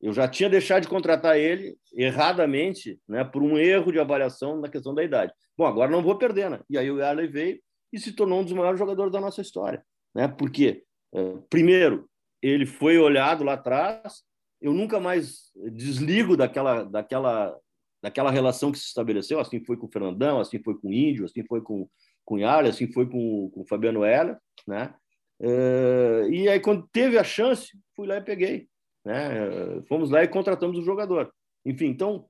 Eu 0.00 0.12
já 0.14 0.26
tinha 0.26 0.48
deixado 0.48 0.82
de 0.82 0.88
contratar 0.88 1.38
ele 1.38 1.76
erradamente, 1.94 2.98
né, 3.06 3.22
por 3.22 3.42
um 3.42 3.56
erro 3.56 3.92
de 3.92 4.00
avaliação 4.00 4.58
na 4.58 4.68
questão 4.68 4.94
da 4.94 5.04
idade. 5.04 5.32
Bom, 5.56 5.66
agora 5.66 5.90
não 5.90 6.02
vou 6.02 6.16
perder, 6.16 6.50
né? 6.50 6.60
E 6.68 6.78
aí 6.78 6.90
o 6.90 6.98
Yarley 6.98 7.28
veio 7.28 7.60
e 7.92 8.00
se 8.00 8.12
tornou 8.12 8.40
um 8.40 8.44
dos 8.44 8.54
maiores 8.54 8.78
jogadores 8.78 9.12
da 9.12 9.20
nossa 9.20 9.42
história, 9.42 9.84
né? 10.14 10.26
Porque 10.26 10.82
é, 11.14 11.36
primeiro 11.48 12.08
ele 12.42 12.66
foi 12.66 12.98
olhado 12.98 13.44
lá 13.44 13.54
atrás, 13.54 14.22
eu 14.60 14.72
nunca 14.72 15.00
mais 15.00 15.50
desligo 15.72 16.36
daquela 16.36 16.84
daquela 16.84 17.56
daquela 18.02 18.30
relação 18.30 18.72
que 18.72 18.78
se 18.78 18.86
estabeleceu, 18.86 19.38
assim 19.38 19.64
foi 19.64 19.76
com 19.76 19.86
o 19.86 19.92
Fernandão, 19.92 20.40
assim 20.40 20.58
foi 20.58 20.76
com 20.78 20.88
o 20.88 20.92
Índio, 20.92 21.24
assim 21.24 21.44
foi 21.44 21.60
com 21.62 21.88
com 22.24 22.36
o 22.36 22.46
assim 22.46 22.90
foi 22.92 23.08
com, 23.08 23.50
com 23.50 23.60
o 23.62 23.66
Fabiano 23.66 24.04
Heller, 24.04 24.36
né? 24.66 24.94
É, 25.40 26.28
e 26.30 26.48
aí 26.48 26.60
quando 26.60 26.88
teve 26.92 27.18
a 27.18 27.24
chance, 27.24 27.70
fui 27.96 28.06
lá 28.06 28.16
e 28.16 28.22
peguei 28.22 28.68
né? 29.04 29.82
Fomos 29.88 30.10
lá 30.10 30.22
e 30.22 30.28
contratamos 30.28 30.78
o 30.78 30.84
jogador. 30.84 31.32
Enfim, 31.64 31.86
então, 31.86 32.26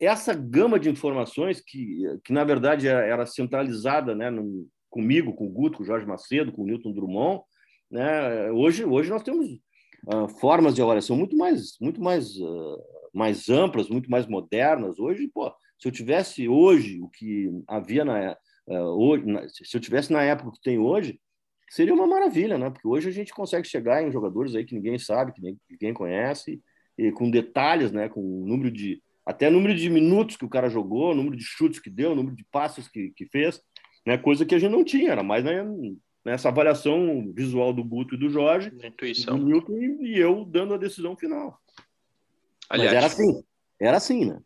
essa 0.00 0.34
gama 0.34 0.78
de 0.78 0.90
informações 0.90 1.60
que, 1.60 2.02
que 2.24 2.32
na 2.32 2.44
verdade, 2.44 2.88
era 2.88 3.26
centralizada 3.26 4.14
né, 4.14 4.30
no, 4.30 4.66
comigo, 4.90 5.32
com 5.34 5.46
o 5.46 5.50
Guto, 5.50 5.78
com 5.78 5.82
o 5.82 5.86
Jorge 5.86 6.06
Macedo, 6.06 6.52
com 6.52 6.62
o 6.62 6.66
Newton 6.66 6.92
Drummond, 6.92 7.42
né? 7.90 8.50
hoje, 8.50 8.84
hoje 8.84 9.10
nós 9.10 9.22
temos 9.22 9.48
uh, 10.06 10.28
formas 10.40 10.74
de 10.74 10.82
avaliação 10.82 11.16
muito 11.16 11.36
mais, 11.36 11.78
muito 11.80 12.00
mais, 12.00 12.36
uh, 12.36 12.82
mais 13.12 13.48
amplas, 13.48 13.88
muito 13.88 14.10
mais 14.10 14.26
modernas. 14.26 14.98
Hoje, 14.98 15.28
pô, 15.28 15.52
se 15.78 15.88
eu 15.88 15.92
tivesse 15.92 16.48
hoje 16.48 17.00
o 17.00 17.08
que 17.08 17.50
havia 17.66 18.04
na, 18.04 18.36
uh, 18.66 18.74
hoje, 18.74 19.26
na, 19.26 19.48
se 19.48 19.76
eu 19.76 19.80
tivesse 19.80 20.12
na 20.12 20.22
época 20.22 20.52
que 20.52 20.60
tem 20.60 20.78
hoje, 20.78 21.20
seria 21.70 21.94
uma 21.94 22.06
maravilha, 22.06 22.58
né? 22.58 22.70
Porque 22.70 22.88
hoje 22.88 23.08
a 23.08 23.12
gente 23.12 23.32
consegue 23.32 23.66
chegar 23.66 24.02
em 24.02 24.10
jogadores 24.10 24.54
aí 24.54 24.64
que 24.64 24.74
ninguém 24.74 24.98
sabe, 24.98 25.32
que 25.32 25.42
ninguém 25.70 25.92
conhece, 25.92 26.60
e 26.96 27.12
com 27.12 27.30
detalhes, 27.30 27.92
né? 27.92 28.08
Com 28.08 28.20
o 28.20 28.46
número 28.46 28.70
de 28.70 29.02
até 29.24 29.50
número 29.50 29.74
de 29.74 29.90
minutos 29.90 30.38
que 30.38 30.44
o 30.44 30.48
cara 30.48 30.70
jogou, 30.70 31.14
número 31.14 31.36
de 31.36 31.44
chutes 31.44 31.78
que 31.78 31.90
deu, 31.90 32.14
número 32.14 32.34
de 32.34 32.46
passos 32.50 32.88
que, 32.88 33.10
que 33.10 33.26
fez, 33.26 33.60
né? 34.06 34.16
Coisa 34.16 34.46
que 34.46 34.54
a 34.54 34.58
gente 34.58 34.72
não 34.72 34.82
tinha, 34.82 35.12
era 35.12 35.22
mais 35.22 35.44
nessa 36.24 36.48
avaliação 36.48 37.32
visual 37.34 37.72
do 37.72 37.84
Buto 37.84 38.14
e 38.14 38.18
do 38.18 38.28
Jorge, 38.28 38.72
intuição. 38.82 39.38
do 39.38 39.44
Milton 39.44 39.72
e 40.02 40.18
eu 40.18 40.44
dando 40.44 40.74
a 40.74 40.78
decisão 40.78 41.16
final. 41.16 41.60
Aliás, 42.68 42.92
Mas 42.92 42.96
era 42.96 43.06
assim, 43.06 43.44
era 43.80 43.96
assim, 43.96 44.24
né? 44.26 44.40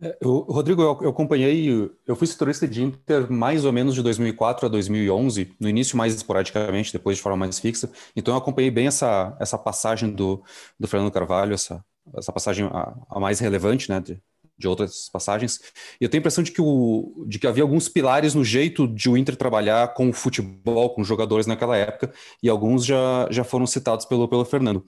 É, 0.00 0.16
eu, 0.20 0.40
Rodrigo, 0.42 0.80
eu, 0.80 0.98
eu, 1.02 1.10
acompanhei, 1.10 1.90
eu 2.06 2.14
fui 2.14 2.26
setorista 2.26 2.68
de 2.68 2.82
Inter 2.82 3.30
mais 3.30 3.64
ou 3.64 3.72
menos 3.72 3.94
de 3.94 4.02
2004 4.02 4.66
a 4.66 4.68
2011, 4.68 5.54
no 5.58 5.68
início 5.68 5.96
mais 5.96 6.14
esporadicamente, 6.14 6.92
depois 6.92 7.16
de 7.16 7.22
forma 7.22 7.38
mais 7.38 7.58
fixa, 7.58 7.90
então 8.14 8.32
eu 8.32 8.38
acompanhei 8.38 8.70
bem 8.70 8.86
essa, 8.86 9.36
essa 9.40 9.58
passagem 9.58 10.12
do, 10.12 10.42
do 10.78 10.86
Fernando 10.86 11.10
Carvalho, 11.10 11.52
essa, 11.52 11.84
essa 12.16 12.32
passagem 12.32 12.66
a, 12.66 12.94
a 13.10 13.18
mais 13.18 13.40
relevante, 13.40 13.90
né, 13.90 13.98
de, 13.98 14.22
de 14.58 14.66
outras 14.66 15.08
passagens, 15.10 15.60
e 16.00 16.04
eu 16.04 16.08
tenho 16.08 16.20
a 16.20 16.22
impressão 16.22 16.42
de 16.42 16.50
que, 16.50 16.60
o, 16.60 17.24
de 17.26 17.38
que 17.38 17.46
havia 17.46 17.62
alguns 17.62 17.88
pilares 17.88 18.34
no 18.34 18.44
jeito 18.44 18.88
de 18.88 19.08
o 19.08 19.16
Inter 19.16 19.36
trabalhar 19.36 19.94
com 19.94 20.08
o 20.08 20.12
futebol, 20.12 20.90
com 20.90 21.04
jogadores 21.04 21.46
naquela 21.46 21.76
época, 21.76 22.12
e 22.42 22.48
alguns 22.48 22.84
já, 22.84 23.28
já 23.30 23.44
foram 23.44 23.66
citados 23.66 24.04
pelo, 24.04 24.26
pelo 24.26 24.44
Fernando. 24.44 24.84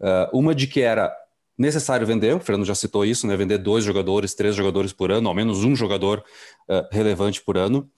Uh, 0.00 0.38
uma 0.38 0.54
de 0.54 0.66
que 0.66 0.80
era 0.80 1.14
necessário 1.56 2.06
vender, 2.06 2.34
o 2.34 2.40
Fernando 2.40 2.66
já 2.66 2.74
citou 2.74 3.04
isso, 3.04 3.26
né? 3.26 3.36
Vender 3.36 3.58
dois 3.58 3.84
jogadores, 3.84 4.34
três 4.34 4.56
jogadores 4.56 4.92
por 4.92 5.12
ano, 5.12 5.28
ao 5.28 5.34
menos 5.34 5.64
um 5.64 5.74
jogador 5.74 6.24
uh, 6.68 6.86
relevante 6.90 7.40
por 7.40 7.56
ano. 7.56 7.88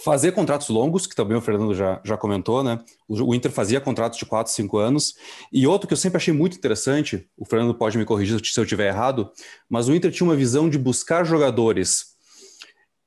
Fazer 0.00 0.32
contratos 0.32 0.68
longos, 0.68 1.06
que 1.06 1.14
também 1.14 1.36
o 1.36 1.40
Fernando 1.40 1.74
já, 1.74 2.00
já 2.04 2.16
comentou, 2.16 2.64
né? 2.64 2.80
O, 3.08 3.30
o, 3.30 3.34
Inter 3.34 3.52
fazia 3.52 3.80
contratos 3.80 4.18
de 4.18 4.26
quatro, 4.26 4.52
cinco 4.52 4.78
anos. 4.78 5.14
E 5.52 5.66
outro 5.66 5.86
que 5.86 5.92
eu 5.92 5.98
sempre 5.98 6.16
achei 6.16 6.34
muito 6.34 6.56
interessante, 6.56 7.28
o 7.36 7.44
Fernando 7.44 7.74
pode 7.74 7.96
me 7.96 8.04
corrigir 8.04 8.40
se 8.44 8.58
eu 8.58 8.64
estiver 8.64 8.88
errado, 8.88 9.30
mas 9.68 9.88
o 9.88 9.94
Inter 9.94 10.10
tinha 10.10 10.26
uma 10.26 10.34
visão 10.34 10.68
de 10.68 10.78
buscar 10.78 11.24
jogadores 11.24 12.14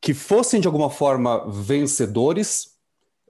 que 0.02 0.14
fossem 0.14 0.62
de 0.62 0.68
alguma 0.68 0.90
forma 0.90 1.50
vencedores, 1.52 2.78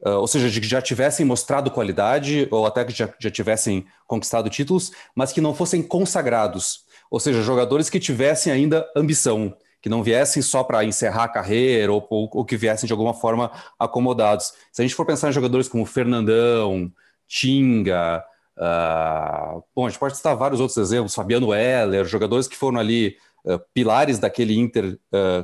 Uh, 0.06 0.12
ou 0.12 0.28
seja, 0.28 0.48
de 0.48 0.62
que 0.62 0.68
já 0.68 0.80
tivessem 0.80 1.26
mostrado 1.26 1.72
qualidade 1.72 2.48
ou 2.52 2.68
até 2.68 2.86
que 2.86 2.94
já, 2.94 3.12
já 3.20 3.32
tivessem 3.32 3.84
conquistado 4.06 4.48
títulos, 4.48 4.92
mas 5.16 5.34
que 5.34 5.42
não 5.42 5.56
fossem 5.56 5.82
consagrados, 5.82 6.82
ou 7.10 7.20
seja, 7.20 7.42
jogadores 7.42 7.90
que 7.90 8.00
tivessem 8.00 8.54
ainda 8.54 8.88
ambição, 8.96 9.58
que 9.82 9.90
não 9.90 10.04
viessem 10.04 10.42
só 10.42 10.64
para 10.64 10.84
encerrar 10.84 11.26
a 11.26 11.30
carreira 11.30 11.92
ou, 11.92 12.06
ou, 12.10 12.30
ou, 12.34 12.46
que 12.46 12.58
viessem 12.58 12.88
de 12.88 12.94
alguma 12.94 13.14
forma 13.14 13.52
acomodados. 13.80 14.54
Se 14.72 14.82
a 14.82 14.86
gente 14.86 14.96
for 14.96 15.06
pensar 15.06 15.30
em 15.30 15.34
jogadores 15.34 15.68
como 15.68 15.86
Fernandão, 15.86 16.92
Tinga, 17.28 18.24
uh, 18.58 19.64
bom, 19.76 19.86
a 19.86 19.90
gente 19.90 20.00
pode 20.00 20.18
citar 20.18 20.36
vários 20.36 20.60
outros 20.60 20.78
exemplos, 20.78 21.14
Fabiano 21.14 21.54
Heller, 21.54 22.06
jogadores 22.06 22.48
que 22.48 22.56
foram 22.56 22.80
ali 22.80 23.18
uh, 23.46 23.60
pilares 23.74 24.20
daquele 24.20 24.58
Inter 24.58 24.98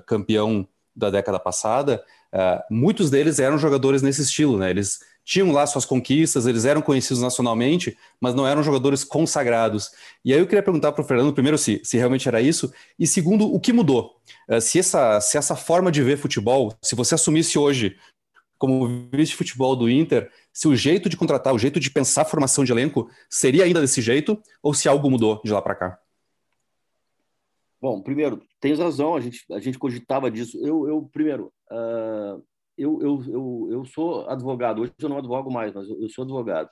campeão 0.06 0.67
da 0.96 1.10
década 1.10 1.39
passada, 1.39 2.04
Uh, 2.34 2.58
muitos 2.67 3.12
deles 3.12 3.38
eram 3.38 3.60
jogadores 3.60 4.02
nesse 4.02 4.24
estilo, 4.24 4.58
né? 4.58 4.72
Eles 4.72 5.02
tinham 5.24 5.52
lá 5.52 5.66
suas 5.66 5.86
conquistas, 5.86 6.46
eles 6.46 6.66
eram 6.66 6.82
conhecidos 6.82 7.22
nacionalmente, 7.22 7.98
mas 8.20 8.36
não 8.36 8.46
eram 8.46 8.62
jogadores 8.62 9.04
consagrados. 9.04 9.92
E 10.24 10.34
aí 10.34 10.40
eu 10.40 10.48
queria 10.48 10.64
perguntar 10.64 10.92
para 10.92 11.02
o 11.02 11.08
Fernando, 11.08 11.34
primeiro, 11.34 11.58
se, 11.58 11.82
se 11.84 11.97
realmente 11.97 12.28
era 12.28 12.41
isso, 12.41 12.74
e 13.00 13.08
segundo, 13.08 13.52
o 13.52 13.60
que 13.60 13.72
mudou? 13.72 14.18
Uh, 14.50 14.60
se, 14.60 14.80
essa, 14.80 15.20
se 15.22 15.38
essa 15.38 15.56
forma 15.56 15.91
de 15.91 16.02
ver 16.02 16.18
futebol, 16.18 16.74
se 16.82 16.95
você 16.95 17.16
assumisse 17.16 17.58
hoje 17.58 17.97
como 18.58 19.10
vice-futebol 19.12 19.76
do 19.76 19.89
Inter, 19.89 20.32
se 20.52 20.68
o 20.68 20.76
jeito 20.76 21.10
de 21.10 21.18
contratar, 21.18 21.54
o 21.54 21.60
jeito 21.60 21.80
de 21.80 21.89
pensar 21.89 22.22
a 22.22 22.26
formação 22.26 22.64
de 22.64 22.72
elenco 22.72 23.10
seria 23.30 23.66
ainda 23.66 23.82
desse 23.82 24.02
jeito, 24.02 24.41
ou 24.62 24.74
se 24.74 24.88
algo 24.88 25.10
mudou 25.10 25.41
de 25.43 25.52
lá 25.52 25.62
para 25.62 25.76
cá? 25.76 26.00
Bom, 27.82 28.02
primeiro, 28.02 28.41
tens 28.62 28.80
razão, 28.80 29.16
a 29.16 29.20
gente, 29.20 29.43
a 29.52 29.60
gente 29.60 29.78
cogitava 29.78 30.32
disso. 30.32 30.58
Eu, 30.66 30.88
eu 30.88 31.10
primeiro, 31.12 31.52
uh, 31.70 32.41
eu, 32.78 33.01
eu, 33.01 33.24
eu, 33.28 33.67
eu 33.71 33.86
sou 33.86 34.28
advogado, 34.30 34.82
hoje 34.82 34.93
eu 34.99 35.09
não 35.09 35.17
advogo 35.17 35.51
mais, 35.51 35.74
mas 35.74 35.88
eu, 35.88 36.01
eu 36.01 36.09
sou 36.09 36.24
advogado. 36.24 36.69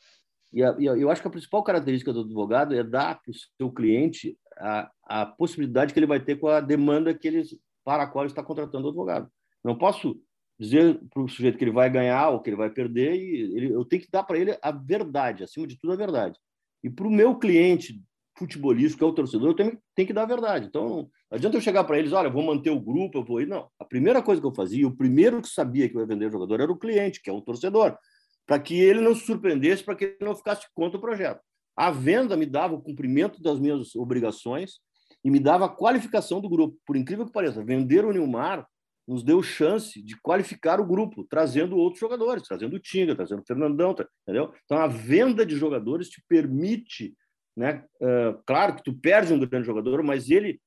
E, 0.53 0.63
a, 0.63 0.75
e 0.77 0.89
a, 0.89 0.97
eu 0.97 1.09
acho 1.09 1.21
que 1.21 1.27
a 1.27 1.31
principal 1.31 1.63
característica 1.63 2.11
do 2.11 2.21
advogado 2.21 2.75
é 2.75 2.83
dar 2.83 3.21
para 3.21 3.31
o 3.31 3.35
seu 3.57 3.71
cliente 3.71 4.37
a, 4.57 4.91
a 5.05 5.25
possibilidade 5.25 5.93
que 5.93 5.99
ele 5.99 6.07
vai 6.07 6.19
ter 6.19 6.37
com 6.37 6.47
a 6.47 6.59
demanda 6.59 7.13
que 7.13 7.27
ele, 7.27 7.43
para 7.83 8.03
a 8.03 8.07
qual 8.07 8.25
ele 8.25 8.31
está 8.31 8.43
contratando 8.43 8.85
o 8.85 8.89
advogado. 8.89 9.29
Não 9.63 9.77
posso 9.77 10.19
dizer 10.59 10.99
para 11.09 11.23
o 11.23 11.29
sujeito 11.29 11.57
que 11.57 11.63
ele 11.63 11.71
vai 11.71 11.89
ganhar 11.89 12.29
ou 12.29 12.39
que 12.39 12.49
ele 12.49 12.57
vai 12.57 12.69
perder, 12.69 13.15
e 13.15 13.57
ele, 13.57 13.73
eu 13.73 13.83
tenho 13.85 14.01
que 14.01 14.11
dar 14.11 14.23
para 14.23 14.37
ele 14.37 14.57
a 14.61 14.71
verdade, 14.71 15.43
acima 15.43 15.65
de 15.65 15.77
tudo 15.77 15.93
a 15.93 15.95
verdade. 15.95 16.37
E 16.83 16.89
para 16.89 17.07
o 17.07 17.11
meu 17.11 17.35
cliente 17.37 18.01
futebolista, 18.37 18.97
que 18.97 19.03
é 19.03 19.07
o 19.07 19.13
torcedor, 19.13 19.49
eu 19.49 19.55
tenho, 19.55 19.79
tenho 19.95 20.07
que 20.07 20.13
dar 20.13 20.23
a 20.23 20.27
verdade. 20.27 20.67
Então, 20.67 21.09
não 21.31 21.37
adianta 21.37 21.55
eu 21.55 21.61
chegar 21.61 21.85
para 21.85 21.97
eles, 21.97 22.11
olha, 22.11 22.27
eu 22.27 22.31
vou 22.31 22.43
manter 22.43 22.71
o 22.71 22.79
grupo, 22.79 23.17
eu 23.17 23.23
vou 23.23 23.39
ir. 23.39 23.47
Não. 23.47 23.69
A 23.79 23.85
primeira 23.85 24.21
coisa 24.21 24.41
que 24.41 24.45
eu 24.45 24.53
fazia, 24.53 24.85
o 24.85 24.95
primeiro 24.95 25.41
que 25.41 25.47
sabia 25.47 25.87
que 25.87 25.97
ia 25.97 26.05
vender 26.05 26.25
o 26.25 26.31
jogador 26.31 26.59
era 26.59 26.71
o 26.71 26.77
cliente, 26.77 27.21
que 27.21 27.29
é 27.29 27.33
o 27.33 27.41
torcedor, 27.41 27.97
para 28.45 28.59
que 28.59 28.77
ele 28.77 28.99
não 28.99 29.15
se 29.15 29.25
surpreendesse, 29.25 29.81
para 29.81 29.95
que 29.95 30.03
ele 30.03 30.17
não 30.19 30.35
ficasse 30.35 30.67
contra 30.75 30.97
o 30.97 31.01
projeto. 31.01 31.39
A 31.73 31.89
venda 31.89 32.35
me 32.35 32.45
dava 32.45 32.73
o 32.75 32.81
cumprimento 32.81 33.41
das 33.41 33.57
minhas 33.57 33.95
obrigações 33.95 34.81
e 35.23 35.31
me 35.31 35.39
dava 35.39 35.67
a 35.67 35.69
qualificação 35.69 36.41
do 36.41 36.49
grupo. 36.49 36.77
Por 36.85 36.97
incrível 36.97 37.25
que 37.25 37.31
pareça, 37.31 37.63
vender 37.63 38.03
o 38.03 38.11
Nilmar 38.11 38.67
nos 39.07 39.23
deu 39.23 39.41
chance 39.41 40.03
de 40.03 40.19
qualificar 40.21 40.81
o 40.81 40.85
grupo, 40.85 41.25
trazendo 41.29 41.77
outros 41.77 42.01
jogadores, 42.01 42.43
trazendo 42.43 42.75
o 42.75 42.79
Tinga, 42.79 43.15
trazendo 43.15 43.41
o 43.41 43.45
Fernandão, 43.45 43.95
entendeu? 44.23 44.53
Então, 44.65 44.77
a 44.77 44.87
venda 44.87 45.45
de 45.45 45.55
jogadores 45.55 46.09
te 46.09 46.21
permite, 46.27 47.15
né? 47.55 47.85
Uh, 48.01 48.41
claro 48.45 48.75
que 48.75 48.83
tu 48.83 48.93
perde 48.93 49.33
um 49.33 49.39
grande 49.39 49.65
jogador, 49.65 50.03
mas 50.03 50.29
ele 50.29 50.59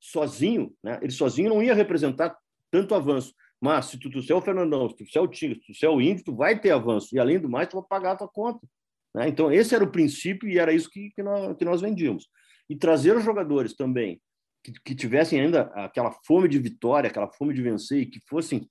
sozinho, 0.00 0.74
né? 0.82 0.98
Ele 1.02 1.12
sozinho 1.12 1.48
não 1.48 1.62
ia 1.62 1.74
representar 1.74 2.36
tanto 2.70 2.94
avanço. 2.94 3.34
Mas 3.60 3.86
se 3.86 3.98
tu 3.98 4.10
trouxer 4.10 4.36
o 4.36 4.40
Fernandão, 4.40 4.88
se 4.88 4.94
tu 4.94 4.98
trouxer 4.98 5.22
o 5.22 5.28
Tinga, 5.28 5.54
se 5.54 5.60
tu 5.60 5.66
trouxer 5.66 5.90
o 5.90 6.00
Índio, 6.00 6.24
tu 6.24 6.36
vai 6.36 6.58
ter 6.58 6.70
avanço. 6.70 7.14
E, 7.14 7.18
além 7.18 7.38
do 7.38 7.48
mais, 7.48 7.68
tu 7.68 7.78
vai 7.78 7.86
pagar 7.88 8.12
a 8.12 8.16
tua 8.16 8.28
conta. 8.28 8.66
Né? 9.14 9.28
Então, 9.28 9.50
esse 9.50 9.74
era 9.74 9.82
o 9.82 9.90
princípio 9.90 10.48
e 10.48 10.58
era 10.58 10.72
isso 10.72 10.90
que, 10.90 11.10
que, 11.10 11.22
nós, 11.22 11.56
que 11.56 11.64
nós 11.64 11.80
vendíamos. 11.80 12.28
E 12.68 12.76
trazer 12.76 13.16
os 13.16 13.24
jogadores 13.24 13.74
também 13.74 14.20
que, 14.62 14.72
que 14.72 14.94
tivessem 14.94 15.40
ainda 15.40 15.62
aquela 15.74 16.12
fome 16.26 16.48
de 16.48 16.58
vitória, 16.58 17.08
aquela 17.08 17.28
fome 17.28 17.54
de 17.54 17.62
vencer 17.62 18.00
e 18.02 18.06
que 18.06 18.20
fossem 18.28 18.68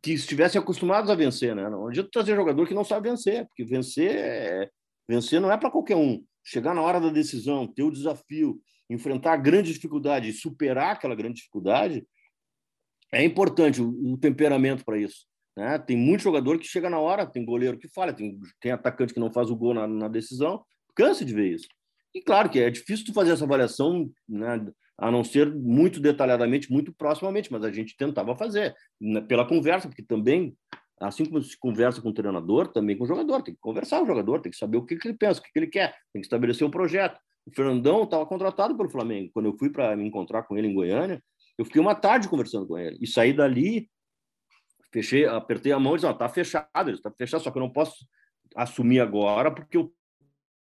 que 0.00 0.12
estivessem 0.12 0.60
acostumados 0.60 1.10
a 1.10 1.14
vencer, 1.16 1.56
né? 1.56 1.68
Não 1.68 1.88
adianta 1.88 2.10
trazer 2.12 2.36
jogador 2.36 2.66
que 2.68 2.74
não 2.74 2.84
sabe 2.84 3.10
vencer, 3.10 3.46
porque 3.48 3.64
vencer 3.64 4.14
é... 4.14 4.70
vencer 5.08 5.40
não 5.40 5.50
é 5.50 5.56
para 5.56 5.70
qualquer 5.70 5.96
um. 5.96 6.22
Chegar 6.44 6.72
na 6.72 6.82
hora 6.82 7.00
da 7.00 7.10
decisão, 7.10 7.66
ter 7.66 7.82
o 7.82 7.90
desafio, 7.90 8.60
enfrentar 8.88 9.34
a 9.34 9.36
grande 9.36 9.72
dificuldade 9.72 10.28
e 10.28 10.32
superar 10.32 10.92
aquela 10.92 11.14
grande 11.14 11.36
dificuldade 11.36 12.06
é 13.12 13.24
importante 13.24 13.80
o, 13.80 13.88
o 14.12 14.18
temperamento 14.18 14.84
para 14.84 14.98
isso. 14.98 15.26
Né? 15.56 15.78
Tem 15.78 15.96
muito 15.96 16.22
jogador 16.22 16.58
que 16.58 16.66
chega 16.66 16.88
na 16.88 16.98
hora, 16.98 17.26
tem 17.26 17.44
goleiro 17.44 17.78
que 17.78 17.88
falha, 17.88 18.12
tem, 18.12 18.38
tem 18.60 18.70
atacante 18.70 19.12
que 19.12 19.20
não 19.20 19.32
faz 19.32 19.50
o 19.50 19.56
gol 19.56 19.74
na, 19.74 19.86
na 19.86 20.08
decisão, 20.08 20.64
cansa 20.94 21.24
de 21.24 21.34
ver 21.34 21.54
isso. 21.54 21.66
E 22.14 22.20
claro 22.22 22.48
que 22.48 22.60
é 22.60 22.70
difícil 22.70 23.06
tu 23.06 23.12
fazer 23.12 23.32
essa 23.32 23.44
avaliação 23.44 24.10
né, 24.28 24.64
a 24.96 25.10
não 25.10 25.22
ser 25.22 25.52
muito 25.54 26.00
detalhadamente, 26.00 26.70
muito 26.70 26.92
proximamente, 26.92 27.52
mas 27.52 27.64
a 27.64 27.70
gente 27.70 27.96
tentava 27.96 28.36
fazer 28.36 28.74
né, 29.00 29.20
pela 29.20 29.46
conversa, 29.46 29.88
porque 29.88 30.02
também, 30.02 30.56
assim 31.00 31.24
como 31.24 31.42
se 31.42 31.58
conversa 31.58 32.00
com 32.00 32.08
o 32.08 32.14
treinador, 32.14 32.68
também 32.68 32.96
com 32.96 33.04
o 33.04 33.06
jogador, 33.06 33.42
tem 33.42 33.54
que 33.54 33.60
conversar 33.60 33.98
com 33.98 34.04
o 34.04 34.08
jogador, 34.08 34.40
tem 34.40 34.50
que 34.50 34.58
saber 34.58 34.76
o 34.76 34.84
que, 34.84 34.96
que 34.96 35.08
ele 35.08 35.16
pensa, 35.16 35.40
o 35.40 35.42
que, 35.42 35.52
que 35.52 35.58
ele 35.58 35.68
quer, 35.68 35.94
tem 36.12 36.20
que 36.20 36.26
estabelecer 36.26 36.66
um 36.66 36.70
projeto. 36.70 37.20
O 37.48 37.54
Fernandão 37.54 38.02
estava 38.04 38.26
contratado 38.26 38.76
pelo 38.76 38.90
Flamengo. 38.90 39.30
Quando 39.32 39.46
eu 39.46 39.56
fui 39.56 39.70
para 39.70 39.96
me 39.96 40.06
encontrar 40.06 40.42
com 40.42 40.56
ele 40.56 40.68
em 40.68 40.74
Goiânia, 40.74 41.22
eu 41.56 41.64
fiquei 41.64 41.80
uma 41.80 41.94
tarde 41.94 42.28
conversando 42.28 42.66
com 42.66 42.78
ele 42.78 42.98
e 43.00 43.06
saí 43.06 43.32
dali, 43.32 43.88
fechei, 44.92 45.26
apertei 45.26 45.72
a 45.72 45.78
mão 45.78 45.94
e 45.94 45.96
disse: 45.96 46.10
"Está 46.10 46.28
fechado, 46.28 46.90
está 46.90 47.10
fechado, 47.10 47.42
só 47.42 47.50
que 47.50 47.58
eu 47.58 47.62
não 47.62 47.72
posso 47.72 47.94
assumir 48.54 49.00
agora 49.00 49.50
porque 49.50 49.76
eu 49.76 49.92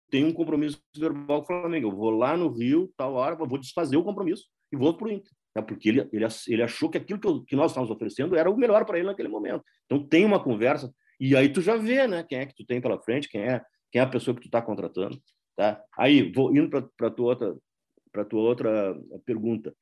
tenho 0.09 0.27
um 0.27 0.33
compromisso 0.33 0.81
verbal 0.95 1.43
com 1.43 1.53
o 1.53 1.61
Flamengo. 1.61 1.87
Eu 1.87 1.95
vou 1.95 2.09
lá 2.09 2.37
no 2.37 2.49
Rio, 2.49 2.91
tal 2.95 3.13
hora, 3.13 3.35
vou 3.35 3.57
desfazer 3.57 3.97
o 3.97 4.03
compromisso 4.03 4.45
e 4.71 4.77
vou 4.77 4.95
para 4.95 5.07
o 5.07 5.11
Inter. 5.11 5.31
É 5.55 5.61
porque 5.61 5.89
ele, 5.89 6.07
ele, 6.13 6.25
ele 6.47 6.63
achou 6.63 6.89
que 6.89 6.97
aquilo 6.97 7.19
que, 7.19 7.27
eu, 7.27 7.43
que 7.43 7.55
nós 7.55 7.71
estávamos 7.71 7.93
oferecendo 7.93 8.35
era 8.35 8.49
o 8.49 8.55
melhor 8.55 8.85
para 8.85 8.97
ele 8.97 9.07
naquele 9.07 9.27
momento. 9.27 9.63
Então 9.85 10.07
tem 10.07 10.23
uma 10.23 10.41
conversa 10.41 10.93
e 11.19 11.35
aí 11.35 11.49
tu 11.49 11.61
já 11.61 11.75
vê, 11.75 12.07
né, 12.07 12.23
quem 12.23 12.39
é 12.39 12.45
que 12.45 12.55
tu 12.55 12.65
tem 12.65 12.79
pela 12.79 13.01
frente, 13.01 13.27
quem 13.27 13.41
é, 13.41 13.61
quem 13.91 13.99
é 13.99 14.03
a 14.03 14.07
pessoa 14.07 14.35
que 14.35 14.41
tu 14.41 14.47
está 14.47 14.61
contratando, 14.61 15.19
tá? 15.57 15.83
Aí 15.97 16.31
vou 16.31 16.55
indo 16.55 16.69
para 16.95 17.09
tua 17.09 17.25
outra 17.25 17.57
tua 18.29 18.41
outra 18.41 18.97
pergunta. 19.25 19.75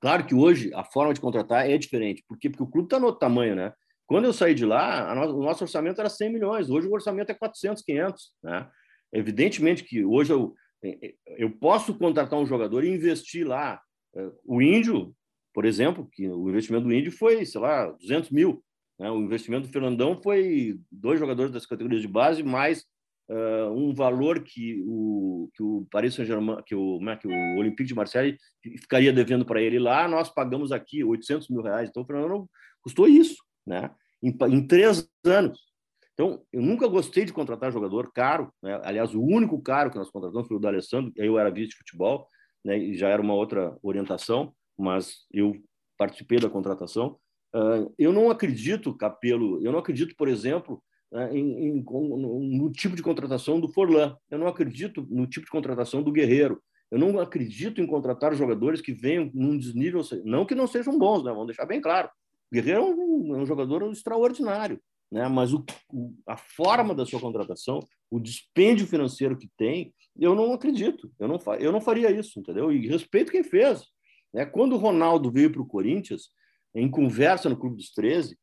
Claro 0.00 0.24
que 0.24 0.34
hoje 0.34 0.72
a 0.74 0.84
forma 0.84 1.12
de 1.12 1.20
contratar 1.20 1.68
é 1.68 1.76
diferente, 1.76 2.24
por 2.26 2.38
quê? 2.38 2.48
Porque 2.48 2.62
o 2.62 2.70
clube 2.70 2.86
está 2.86 2.98
no 2.98 3.06
outro 3.06 3.18
tamanho, 3.18 3.54
né? 3.54 3.72
Quando 4.06 4.24
eu 4.24 4.32
saí 4.32 4.54
de 4.54 4.64
lá, 4.64 5.14
no, 5.14 5.38
o 5.38 5.42
nosso 5.42 5.64
orçamento 5.64 6.00
era 6.00 6.08
100 6.08 6.32
milhões, 6.32 6.70
hoje 6.70 6.86
o 6.86 6.92
orçamento 6.92 7.30
é 7.30 7.34
400, 7.34 7.82
500, 7.82 8.32
né? 8.42 8.70
Evidentemente 9.12 9.84
que 9.84 10.04
hoje 10.04 10.32
eu, 10.32 10.54
eu 11.36 11.50
posso 11.50 11.94
contratar 11.98 12.38
um 12.38 12.46
jogador 12.46 12.84
e 12.84 12.90
investir 12.90 13.46
lá. 13.46 13.80
O 14.44 14.62
Índio, 14.62 15.14
por 15.52 15.64
exemplo, 15.64 16.08
que 16.12 16.28
o 16.28 16.48
investimento 16.48 16.84
do 16.84 16.94
Índio 16.94 17.12
foi, 17.12 17.44
sei 17.44 17.60
lá, 17.60 17.86
200 17.86 18.30
mil. 18.30 18.64
Né? 18.98 19.10
O 19.10 19.18
investimento 19.18 19.66
do 19.66 19.72
Fernandão 19.72 20.20
foi 20.22 20.78
dois 20.90 21.18
jogadores 21.18 21.52
das 21.52 21.66
categorias 21.66 22.02
de 22.02 22.08
base, 22.08 22.42
mais 22.42 22.86
uh, 23.30 23.72
um 23.72 23.94
valor 23.94 24.42
que 24.42 24.82
o, 24.86 25.48
que 25.54 25.62
o 25.62 25.86
Paris 25.90 26.14
Saint-Germain, 26.14 26.62
que 26.66 26.74
o, 26.74 27.00
né, 27.00 27.16
que 27.16 27.28
o 27.28 27.58
Olympique 27.58 27.88
de 27.88 27.94
Marseille 27.94 28.36
ficaria 28.80 29.12
devendo 29.12 29.44
para 29.44 29.62
ele 29.62 29.78
lá, 29.78 30.08
nós 30.08 30.28
pagamos 30.28 30.72
aqui 30.72 31.04
800 31.04 31.48
mil 31.48 31.62
reais. 31.62 31.88
Então, 31.88 32.02
o 32.02 32.06
Fernandão 32.06 32.48
custou 32.82 33.06
isso, 33.06 33.36
né? 33.66 33.90
em, 34.22 34.36
em 34.50 34.66
três 34.66 35.08
anos. 35.24 35.70
Então, 36.12 36.42
eu 36.52 36.60
nunca 36.60 36.86
gostei 36.86 37.24
de 37.24 37.32
contratar 37.32 37.72
jogador 37.72 38.12
caro. 38.12 38.52
Né? 38.62 38.78
Aliás, 38.84 39.14
o 39.14 39.22
único 39.22 39.60
caro 39.62 39.90
que 39.90 39.96
nós 39.96 40.10
contratamos 40.10 40.48
foi 40.48 40.56
o 40.56 40.60
do 40.60 40.68
Alessandro, 40.68 41.12
eu 41.16 41.38
era 41.38 41.50
vice 41.50 41.70
de 41.70 41.76
futebol, 41.76 42.28
né? 42.64 42.76
e 42.76 42.94
já 42.94 43.08
era 43.08 43.22
uma 43.22 43.34
outra 43.34 43.76
orientação, 43.82 44.52
mas 44.76 45.24
eu 45.32 45.56
participei 45.96 46.38
da 46.38 46.50
contratação. 46.50 47.16
Uh, 47.54 47.92
eu 47.98 48.12
não 48.12 48.30
acredito, 48.30 48.96
Capelo, 48.96 49.64
eu 49.64 49.72
não 49.72 49.78
acredito, 49.78 50.14
por 50.14 50.28
exemplo, 50.28 50.82
em, 51.32 51.68
em, 51.68 51.84
no 51.84 52.70
tipo 52.70 52.94
de 52.94 53.02
contratação 53.02 53.60
do 53.60 53.68
Forlan. 53.68 54.16
Eu 54.30 54.38
não 54.38 54.46
acredito 54.46 55.06
no 55.10 55.26
tipo 55.26 55.46
de 55.46 55.50
contratação 55.50 56.02
do 56.02 56.12
Guerreiro. 56.12 56.62
Eu 56.90 56.98
não 56.98 57.20
acredito 57.20 57.80
em 57.80 57.86
contratar 57.86 58.34
jogadores 58.34 58.80
que 58.80 58.92
venham 58.92 59.30
num 59.32 59.56
desnível, 59.56 60.02
não 60.24 60.44
que 60.44 60.54
não 60.54 60.66
sejam 60.66 60.98
bons, 60.98 61.22
né? 61.22 61.30
vamos 61.30 61.46
deixar 61.46 61.64
bem 61.64 61.80
claro. 61.80 62.08
O 62.50 62.54
Guerreiro 62.54 62.80
é 62.80 62.84
um, 62.84 63.36
é 63.36 63.38
um 63.38 63.46
jogador 63.46 63.90
extraordinário, 63.92 64.80
né? 65.10 65.28
mas 65.28 65.52
o, 65.52 65.64
o, 65.92 66.12
a 66.26 66.36
forma 66.36 66.92
da 66.92 67.06
sua 67.06 67.20
contratação, 67.20 67.78
o 68.10 68.18
dispêndio 68.18 68.88
financeiro 68.88 69.38
que 69.38 69.48
tem, 69.56 69.94
eu 70.18 70.34
não 70.34 70.52
acredito. 70.52 71.12
Eu 71.18 71.28
não, 71.28 71.38
eu 71.60 71.70
não 71.70 71.80
faria 71.80 72.10
isso, 72.10 72.40
entendeu? 72.40 72.72
E 72.72 72.88
respeito 72.88 73.30
quem 73.30 73.44
fez. 73.44 73.84
Né? 74.34 74.44
Quando 74.44 74.74
o 74.74 74.78
Ronaldo 74.78 75.30
veio 75.30 75.52
para 75.52 75.62
o 75.62 75.66
Corinthians, 75.66 76.30
em 76.74 76.90
conversa 76.90 77.48
no 77.48 77.56
Clube 77.56 77.76
dos 77.76 77.92
13, 77.92 78.36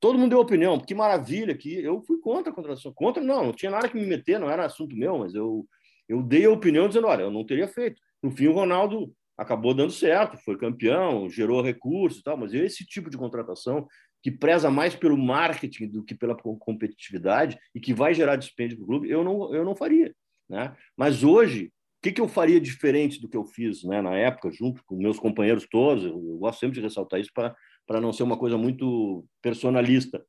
todo 0.00 0.18
mundo 0.18 0.30
deu 0.30 0.40
opinião, 0.40 0.78
que 0.78 0.94
maravilha 0.94 1.56
que 1.56 1.82
eu 1.82 2.00
fui 2.02 2.18
contra 2.20 2.52
a 2.52 2.54
contratação. 2.54 2.92
Contra, 2.92 3.22
não, 3.22 3.46
não 3.46 3.52
tinha 3.52 3.70
nada 3.70 3.88
que 3.88 3.96
me 3.96 4.06
meter, 4.06 4.38
não 4.38 4.50
era 4.50 4.64
assunto 4.64 4.96
meu, 4.96 5.18
mas 5.18 5.34
eu, 5.34 5.66
eu 6.08 6.22
dei 6.22 6.44
a 6.44 6.50
opinião 6.50 6.88
dizendo, 6.88 7.06
olha, 7.06 7.22
eu 7.22 7.30
não 7.30 7.44
teria 7.44 7.68
feito. 7.68 8.00
No 8.22 8.30
fim, 8.30 8.46
o 8.46 8.52
Ronaldo 8.52 9.12
acabou 9.36 9.74
dando 9.74 9.92
certo, 9.92 10.36
foi 10.38 10.56
campeão, 10.56 11.28
gerou 11.28 11.62
recursos 11.62 12.20
e 12.20 12.22
tal, 12.22 12.36
mas 12.36 12.54
esse 12.54 12.84
tipo 12.84 13.10
de 13.10 13.16
contratação 13.16 13.86
que 14.22 14.30
preza 14.30 14.70
mais 14.70 14.94
pelo 14.94 15.18
marketing 15.18 15.88
do 15.88 16.04
que 16.04 16.14
pela 16.14 16.36
competitividade 16.36 17.58
e 17.74 17.80
que 17.80 17.92
vai 17.92 18.14
gerar 18.14 18.36
dispêndio 18.36 18.76
para 18.76 18.84
o 18.84 18.86
clube, 18.86 19.10
eu 19.10 19.24
não, 19.24 19.52
eu 19.52 19.64
não 19.64 19.74
faria. 19.74 20.14
Né? 20.48 20.74
Mas 20.96 21.24
hoje, 21.24 21.66
o 21.66 21.70
que, 22.02 22.12
que 22.12 22.20
eu 22.20 22.28
faria 22.28 22.60
diferente 22.60 23.20
do 23.20 23.28
que 23.28 23.36
eu 23.36 23.44
fiz 23.44 23.82
né, 23.82 24.00
na 24.00 24.14
época, 24.14 24.50
junto 24.52 24.84
com 24.84 24.96
meus 24.96 25.18
companheiros 25.18 25.66
todos? 25.68 26.04
Eu, 26.04 26.12
eu 26.12 26.38
gosto 26.38 26.60
sempre 26.60 26.76
de 26.76 26.80
ressaltar 26.80 27.20
isso 27.20 27.30
para 27.34 27.54
não 28.00 28.12
ser 28.12 28.22
uma 28.22 28.36
coisa 28.36 28.56
muito 28.56 29.24
personalista. 29.40 30.24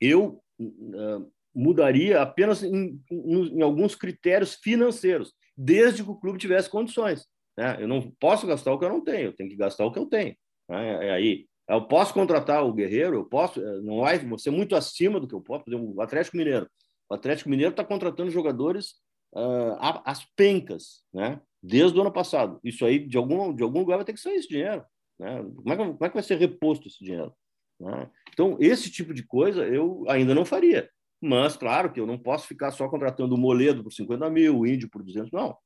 Eu 0.00 0.42
uh, 0.60 1.32
mudaria 1.54 2.20
apenas 2.20 2.62
em, 2.62 3.00
em, 3.10 3.58
em, 3.58 3.62
alguns 3.62 3.94
critérios 3.94 4.54
financeiros, 4.54 5.32
desde 5.56 6.02
que 6.02 6.10
o 6.10 6.16
clube 6.16 6.38
tivesse 6.38 6.68
condições. 6.68 7.26
Né? 7.56 7.78
Eu 7.80 7.88
não 7.88 8.10
posso 8.18 8.46
gastar 8.46 8.72
o 8.72 8.78
que 8.78 8.84
eu 8.84 8.90
não 8.90 9.02
tenho, 9.02 9.26
eu 9.26 9.32
tenho 9.32 9.50
que 9.50 9.56
gastar 9.56 9.84
o 9.84 9.92
que 9.92 9.98
eu 9.98 10.06
tenho. 10.06 10.34
Né? 10.68 11.10
Aí 11.12 11.46
eu 11.68 11.86
posso 11.86 12.12
contratar 12.12 12.64
o 12.64 12.72
Guerreiro, 12.72 13.16
eu 13.16 13.24
posso, 13.24 13.60
eh, 13.60 13.80
não 13.82 14.00
vai 14.00 14.20
ser 14.38 14.50
muito 14.50 14.74
acima 14.74 15.20
do 15.20 15.28
que 15.28 15.34
eu 15.34 15.40
posso, 15.40 15.64
o 15.68 16.00
Atlético 16.00 16.36
Mineiro. 16.36 16.68
O 17.08 17.14
Atlético 17.14 17.50
Mineiro 17.50 17.70
está 17.70 17.84
contratando 17.84 18.30
jogadores 18.30 18.94
uh, 19.34 19.76
às 20.04 20.24
pencas, 20.34 21.04
né? 21.12 21.40
Desde 21.62 21.96
o 21.96 22.00
ano 22.00 22.12
passado. 22.12 22.58
Isso 22.64 22.84
aí, 22.84 22.98
de 22.98 23.16
algum, 23.16 23.54
de 23.54 23.62
algum 23.62 23.80
lugar, 23.80 23.96
vai 23.96 24.04
ter 24.04 24.14
que 24.14 24.20
sair 24.20 24.36
esse 24.36 24.48
dinheiro. 24.48 24.84
Né? 25.22 25.42
Como, 25.54 25.72
é 25.72 25.76
que, 25.76 25.84
como 25.84 26.04
é 26.04 26.08
que 26.08 26.14
vai 26.14 26.22
ser 26.22 26.36
reposto 26.36 26.88
esse 26.88 26.98
dinheiro? 26.98 27.32
Né? 27.80 28.10
Então, 28.32 28.56
esse 28.60 28.90
tipo 28.90 29.14
de 29.14 29.22
coisa 29.22 29.64
eu 29.64 30.04
ainda 30.08 30.34
não 30.34 30.44
faria. 30.44 30.90
Mas, 31.20 31.56
claro, 31.56 31.92
que 31.92 32.00
eu 32.00 32.06
não 32.06 32.18
posso 32.18 32.48
ficar 32.48 32.72
só 32.72 32.88
contratando 32.88 33.36
o 33.36 33.38
Moledo 33.38 33.84
por 33.84 33.92
50 33.92 34.28
mil, 34.28 34.58
o 34.58 34.66
Índio 34.66 34.90
por 34.90 35.02
200, 35.04 35.30
não. 35.30 35.56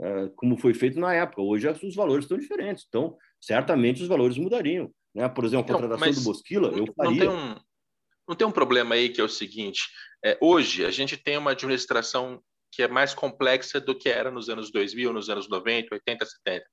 É, 0.00 0.28
como 0.34 0.56
foi 0.56 0.74
feito 0.74 0.98
na 0.98 1.14
época. 1.14 1.40
Hoje 1.40 1.68
os 1.68 1.94
valores 1.94 2.24
estão 2.24 2.36
diferentes. 2.36 2.84
Então, 2.88 3.16
certamente 3.40 4.02
os 4.02 4.08
valores 4.08 4.36
mudariam. 4.36 4.92
Né? 5.14 5.28
Por 5.28 5.44
exemplo, 5.44 5.72
a 5.72 5.80
contratação 5.80 6.12
do 6.12 6.20
Bosquila, 6.22 6.68
eu 6.76 6.92
faria. 6.96 7.12
Não 7.12 7.18
tem, 7.18 7.28
um, 7.28 7.60
não 8.28 8.34
tem 8.34 8.46
um 8.48 8.52
problema 8.52 8.96
aí 8.96 9.08
que 9.08 9.20
é 9.20 9.24
o 9.24 9.28
seguinte: 9.28 9.82
é, 10.24 10.36
hoje 10.40 10.84
a 10.84 10.90
gente 10.90 11.16
tem 11.16 11.38
uma 11.38 11.52
administração 11.52 12.42
que 12.72 12.82
é 12.82 12.88
mais 12.88 13.14
complexa 13.14 13.80
do 13.80 13.96
que 13.96 14.08
era 14.08 14.32
nos 14.32 14.48
anos 14.48 14.72
2000, 14.72 15.12
nos 15.12 15.30
anos 15.30 15.48
90, 15.48 15.94
80, 15.94 16.26
70. 16.26 16.66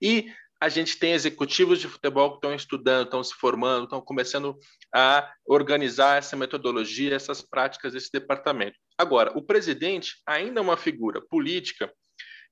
E 0.00 0.32
a 0.62 0.68
gente 0.68 0.96
tem 0.96 1.12
executivos 1.12 1.80
de 1.80 1.88
futebol 1.88 2.30
que 2.30 2.36
estão 2.36 2.54
estudando, 2.54 3.06
estão 3.06 3.24
se 3.24 3.34
formando, 3.34 3.82
estão 3.82 4.00
começando 4.00 4.56
a 4.94 5.28
organizar 5.44 6.18
essa 6.18 6.36
metodologia, 6.36 7.16
essas 7.16 7.42
práticas 7.42 7.94
desse 7.94 8.12
departamento. 8.12 8.78
Agora, 8.96 9.36
o 9.36 9.42
presidente 9.42 10.22
ainda 10.24 10.60
é 10.60 10.62
uma 10.62 10.76
figura 10.76 11.20
política 11.20 11.92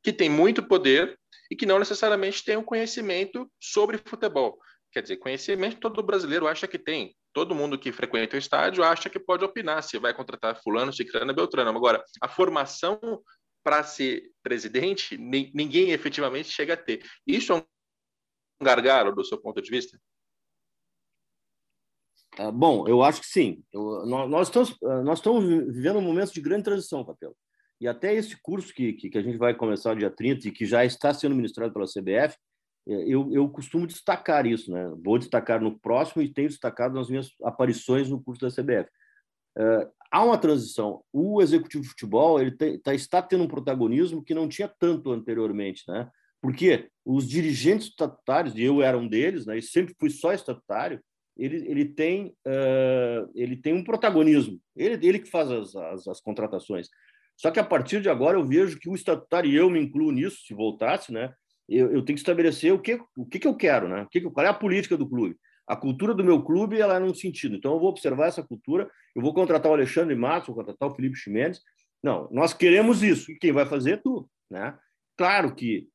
que 0.03 0.13
tem 0.13 0.29
muito 0.29 0.61
poder 0.61 1.17
e 1.49 1.55
que 1.55 1.65
não 1.65 1.79
necessariamente 1.79 2.45
tem 2.45 2.57
um 2.57 2.65
conhecimento 2.65 3.49
sobre 3.61 3.97
futebol. 4.05 4.59
Quer 4.91 5.03
dizer, 5.03 5.19
conhecimento 5.19 5.79
todo 5.79 6.03
brasileiro 6.03 6.49
acha 6.49 6.67
que 6.67 6.81
tem. 6.81 7.15
Todo 7.33 7.55
mundo 7.55 7.79
que 7.79 7.93
frequenta 7.93 8.35
o 8.35 8.41
estádio 8.41 8.83
acha 8.83 9.09
que 9.09 9.21
pode 9.21 9.45
opinar 9.45 9.85
se 9.85 10.01
vai 10.01 10.13
contratar 10.13 10.61
fulano, 10.61 10.93
ciclano, 10.93 11.33
beltrano. 11.33 11.71
Agora, 11.71 12.03
a 12.21 12.27
formação 12.27 12.99
para 13.63 13.85
ser 13.85 14.25
presidente, 14.43 15.17
ninguém 15.17 15.93
efetivamente 15.93 16.51
chega 16.51 16.75
a 16.75 16.77
ter. 16.77 17.05
Isso 17.25 17.53
é 17.53 17.57
um 17.57 17.63
gargalo 18.63 19.15
do 19.15 19.25
seu 19.25 19.39
ponto 19.39 19.61
de 19.61 19.71
vista? 19.71 19.99
É, 22.39 22.51
bom, 22.51 22.87
eu 22.87 23.03
acho 23.03 23.21
que 23.21 23.27
sim. 23.27 23.63
Eu, 23.73 24.07
nós, 24.07 24.31
nós, 24.31 24.49
estamos, 24.49 24.71
é, 24.83 25.03
nós 25.03 25.19
estamos 25.19 25.45
vivendo 25.45 25.99
um 25.99 26.03
momento 26.03 26.33
de 26.33 26.41
grande 26.41 26.65
transição, 26.65 27.05
Papel. 27.05 27.37
E 27.81 27.89
até 27.89 28.15
esse 28.15 28.37
curso 28.41 28.73
que, 28.75 28.93
que, 28.93 29.09
que, 29.09 29.19
a 29.19 29.23
gente 29.23 29.39
vai 29.39 29.55
começar 29.55 29.97
dia 29.97 30.11
30 30.11 30.49
e 30.49 30.53
que 30.53 30.67
já 30.67 30.85
está 30.85 31.13
sendo 31.15 31.35
ministrado 31.35 31.73
pela 31.73 31.87
CBF, 31.87 32.37
é, 32.89 32.95
eu, 33.07 33.33
eu 33.33 33.49
costumo 33.49 33.87
destacar 33.87 34.47
isso, 34.47 34.71
né? 34.71 34.93
Vou 35.03 35.19
destacar 35.19 35.61
no 35.61 35.79
próximo 35.79 36.23
e 36.23 36.33
tenho 36.33 36.49
destacado 36.49 36.95
nas 36.95 37.09
minhas 37.09 37.31
aparições 37.43 38.09
no 38.09 38.23
curso 38.23 38.41
da 38.41 38.51
CBF. 38.51 38.89
Uh, 39.59 39.91
há 40.11 40.25
uma 40.25 40.39
transição. 40.39 41.03
O 41.13 41.43
executivo 41.43 41.83
de 41.83 41.89
futebol 41.89 42.41
ele 42.41 42.57
tá, 42.79 42.95
está 42.95 43.21
tendo 43.21 43.45
um 43.45 43.49
protagonismo 43.49 44.23
que 44.23 44.35
não 44.35 44.49
tinha 44.49 44.69
tanto 44.69 45.11
anteriormente, 45.11 45.83
né? 45.89 46.09
Porque 46.41 46.89
os 47.05 47.29
dirigentes 47.29 47.89
estatutários, 47.89 48.55
e 48.55 48.63
eu 48.63 48.83
era 48.83 48.97
um 48.97 49.07
deles, 49.07 49.47
né, 49.47 49.59
e 49.59 49.63
sempre 49.63 49.95
fui 49.99 50.11
só 50.11 50.33
estatutário, 50.33 51.01
ele, 51.37 51.69
ele, 51.69 51.85
tem, 51.87 52.35
uh, 52.47 53.31
ele 53.35 53.57
tem 53.57 53.73
um 53.73 53.85
protagonismo. 53.85 54.61
Ele, 54.77 55.07
ele 55.07 55.19
que 55.19 55.31
faz 55.31 55.51
as, 55.51 55.75
as, 55.75 56.09
as, 56.09 56.21
contratações. 56.21 56.89
Só 57.37 57.51
que 57.51 57.59
a 57.59 57.65
partir 57.65 58.03
de 58.03 58.11
agora 58.11 58.39
eu 58.39 58.47
vejo 58.47 58.79
que 58.79 58.91
o 58.91 58.95
estatutário, 58.95 59.51
e 59.51 59.57
eu 59.57 59.71
me 59.71 59.81
incluo 59.81 60.13
nisso, 60.13 60.45
se 60.45 60.53
voltasse, 60.53 61.13
né, 61.13 61.33
eu, 61.71 61.87
eu 61.93 62.03
tenho 62.03 62.17
que 62.17 62.21
estabelecer 62.21 62.73
o 62.73 62.81
que, 62.81 63.01
o 63.17 63.25
que, 63.25 63.39
que 63.39 63.47
eu 63.47 63.55
quero, 63.55 63.89
né? 63.89 64.03
o 64.03 64.09
que, 64.09 64.21
qual 64.21 64.45
é 64.45 64.49
a 64.49 64.55
política 64.55 64.97
do 64.97 65.09
clube. 65.09 65.37
A 65.67 65.77
cultura 65.77 66.13
do 66.13 66.25
meu 66.25 66.43
clube 66.43 66.81
ela 66.81 66.97
é 66.97 66.99
num 66.99 67.15
sentido. 67.15 67.55
Então, 67.55 67.75
eu 67.75 67.79
vou 67.79 67.91
observar 67.91 68.27
essa 68.27 68.43
cultura, 68.43 68.91
eu 69.15 69.23
vou 69.23 69.33
contratar 69.33 69.71
o 69.71 69.75
Alexandre 69.75 70.17
Matos, 70.17 70.49
vou 70.49 70.57
contratar 70.57 70.89
o 70.89 70.95
Felipe 70.95 71.17
Ximenes. 71.17 71.61
Não, 72.03 72.29
nós 72.33 72.53
queremos 72.53 73.05
isso. 73.05 73.31
E 73.31 73.39
quem 73.39 73.53
vai 73.53 73.65
fazer 73.65 73.93
é 73.93 73.97
tu. 73.97 74.29
Né? 74.51 74.77
Claro 75.17 75.55
que 75.55 75.87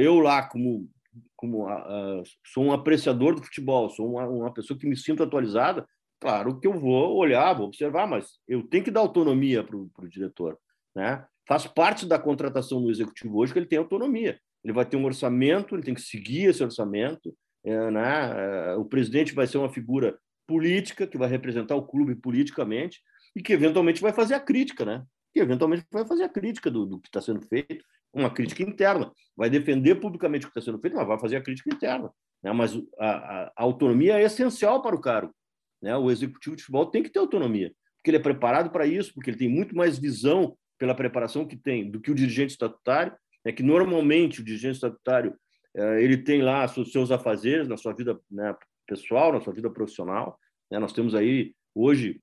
eu 0.00 0.18
lá, 0.20 0.42
como, 0.48 0.88
como 1.36 1.68
uh, 1.68 2.22
sou 2.44 2.64
um 2.64 2.72
apreciador 2.72 3.34
do 3.34 3.42
futebol, 3.42 3.90
sou 3.90 4.12
uma, 4.12 4.26
uma 4.26 4.52
pessoa 4.52 4.78
que 4.78 4.86
me 4.86 4.96
sinto 4.96 5.22
atualizada, 5.22 5.86
claro 6.20 6.60
que 6.60 6.66
eu 6.66 6.72
vou 6.72 7.16
olhar, 7.16 7.54
vou 7.54 7.66
observar, 7.66 8.06
mas 8.06 8.38
eu 8.46 8.62
tenho 8.62 8.84
que 8.84 8.90
dar 8.90 9.00
autonomia 9.00 9.64
para 9.64 9.76
o 9.76 10.08
diretor. 10.08 10.58
Né? 10.94 11.24
Faz 11.48 11.66
parte 11.66 12.06
da 12.06 12.18
contratação 12.18 12.80
do 12.80 12.90
executivo 12.90 13.38
hoje 13.38 13.52
que 13.52 13.58
ele 13.58 13.66
tem 13.66 13.78
autonomia. 13.78 14.38
Ele 14.62 14.72
vai 14.72 14.86
ter 14.86 14.96
um 14.96 15.04
orçamento, 15.04 15.74
ele 15.74 15.82
tem 15.82 15.94
que 15.94 16.00
seguir 16.00 16.44
esse 16.44 16.62
orçamento. 16.62 17.34
É, 17.64 17.90
né? 17.90 18.74
O 18.74 18.84
presidente 18.84 19.34
vai 19.34 19.46
ser 19.46 19.58
uma 19.58 19.68
figura 19.68 20.16
política 20.46 21.06
que 21.06 21.18
vai 21.18 21.28
representar 21.28 21.74
o 21.74 21.86
clube 21.86 22.14
politicamente 22.14 23.00
e 23.34 23.42
que 23.42 23.52
eventualmente 23.52 24.00
vai 24.00 24.12
fazer 24.12 24.34
a 24.34 24.40
crítica, 24.40 24.84
né? 24.84 25.04
Que 25.32 25.40
eventualmente 25.40 25.84
vai 25.90 26.04
fazer 26.04 26.24
a 26.24 26.28
crítica 26.28 26.70
do, 26.70 26.86
do 26.86 27.00
que 27.00 27.08
está 27.08 27.20
sendo 27.20 27.40
feito 27.42 27.84
uma 28.12 28.30
crítica 28.30 28.62
interna. 28.62 29.10
Vai 29.36 29.48
defender 29.48 29.96
publicamente 29.96 30.46
o 30.46 30.50
que 30.50 30.58
está 30.58 30.70
sendo 30.70 30.80
feito, 30.80 30.96
mas 30.96 31.06
vai 31.06 31.18
fazer 31.18 31.36
a 31.36 31.42
crítica 31.42 31.72
interna. 31.72 32.10
Né? 32.42 32.52
Mas 32.52 32.76
a, 32.98 33.44
a, 33.44 33.52
autonomia 33.56 34.18
é 34.18 34.24
essencial 34.24 34.82
para 34.82 34.94
o 34.94 35.00
cargo. 35.00 35.34
Né? 35.80 35.96
O 35.96 36.10
executivo 36.10 36.56
de 36.56 36.62
futebol 36.62 36.86
tem 36.86 37.02
que 37.02 37.10
ter 37.10 37.18
autonomia, 37.18 37.72
porque 37.96 38.10
ele 38.10 38.18
é 38.18 38.20
preparado 38.20 38.70
para 38.70 38.86
isso, 38.86 39.12
porque 39.14 39.30
ele 39.30 39.38
tem 39.38 39.48
muito 39.48 39.74
mais 39.74 39.98
visão 39.98 40.56
pela 40.78 40.94
preparação 40.94 41.46
que 41.46 41.56
tem 41.56 41.90
do 41.90 42.00
que 42.00 42.10
o 42.10 42.14
dirigente 42.14 42.52
estatutário, 42.52 43.14
é 43.44 43.52
que 43.52 43.62
normalmente 43.62 44.40
o 44.40 44.44
dirigente 44.44 44.74
estatutário 44.74 45.36
é, 45.74 46.02
ele 46.02 46.18
tem 46.18 46.42
lá 46.42 46.66
seus 46.68 47.10
afazeres 47.10 47.66
na 47.66 47.76
sua 47.76 47.94
vida 47.94 48.20
né, 48.30 48.54
pessoal, 48.86 49.32
na 49.32 49.40
sua 49.40 49.52
vida 49.52 49.70
profissional. 49.70 50.38
Né? 50.70 50.78
Nós 50.78 50.92
temos 50.92 51.14
aí 51.14 51.54
hoje 51.74 52.20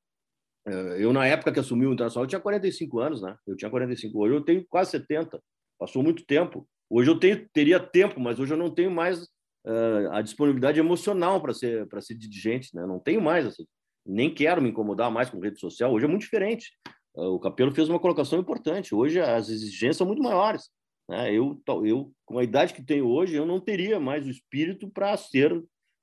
é, 0.67 1.03
eu, 1.03 1.11
na 1.11 1.25
época 1.25 1.51
que 1.51 1.59
assumi 1.59 1.85
o 1.85 1.93
Internacional, 1.93 2.25
eu 2.25 2.29
tinha 2.29 2.41
45 2.41 2.99
anos, 2.99 3.21
né? 3.21 3.35
Eu 3.47 3.55
tinha 3.55 3.71
45. 3.71 4.19
Hoje 4.19 4.35
eu 4.35 4.41
tenho 4.41 4.65
quase 4.67 4.91
70. 4.91 5.41
Passou 5.79 6.03
muito 6.03 6.25
tempo. 6.25 6.67
Hoje 6.89 7.09
eu 7.09 7.17
tenho, 7.17 7.47
teria 7.53 7.79
tempo, 7.79 8.19
mas 8.19 8.39
hoje 8.39 8.53
eu 8.53 8.57
não 8.57 8.69
tenho 8.69 8.91
mais 8.91 9.23
uh, 9.65 10.11
a 10.11 10.21
disponibilidade 10.21 10.79
emocional 10.79 11.41
para 11.41 11.53
ser 11.53 11.87
para 11.87 12.01
ser 12.01 12.15
dirigente, 12.15 12.75
né? 12.75 12.85
Não 12.85 12.99
tenho 12.99 13.21
mais, 13.21 13.45
assim. 13.45 13.65
nem 14.05 14.33
quero 14.33 14.61
me 14.61 14.69
incomodar 14.69 15.09
mais 15.09 15.29
com 15.29 15.39
rede 15.39 15.59
social. 15.59 15.93
Hoje 15.93 16.05
é 16.05 16.07
muito 16.07 16.23
diferente. 16.23 16.71
Uh, 17.15 17.33
o 17.33 17.39
Capelo 17.39 17.71
fez 17.71 17.87
uma 17.87 17.99
colocação 17.99 18.39
importante. 18.39 18.93
Hoje 18.93 19.19
as 19.19 19.49
exigências 19.49 19.97
são 19.97 20.07
muito 20.07 20.21
maiores. 20.21 20.69
Né? 21.07 21.33
Eu, 21.33 21.61
eu, 21.85 22.11
com 22.25 22.37
a 22.37 22.43
idade 22.43 22.73
que 22.73 22.83
tenho 22.83 23.07
hoje, 23.07 23.35
eu 23.35 23.45
não 23.45 23.59
teria 23.59 23.99
mais 23.99 24.27
o 24.27 24.29
espírito 24.29 24.89
para 24.89 25.15
ser 25.17 25.53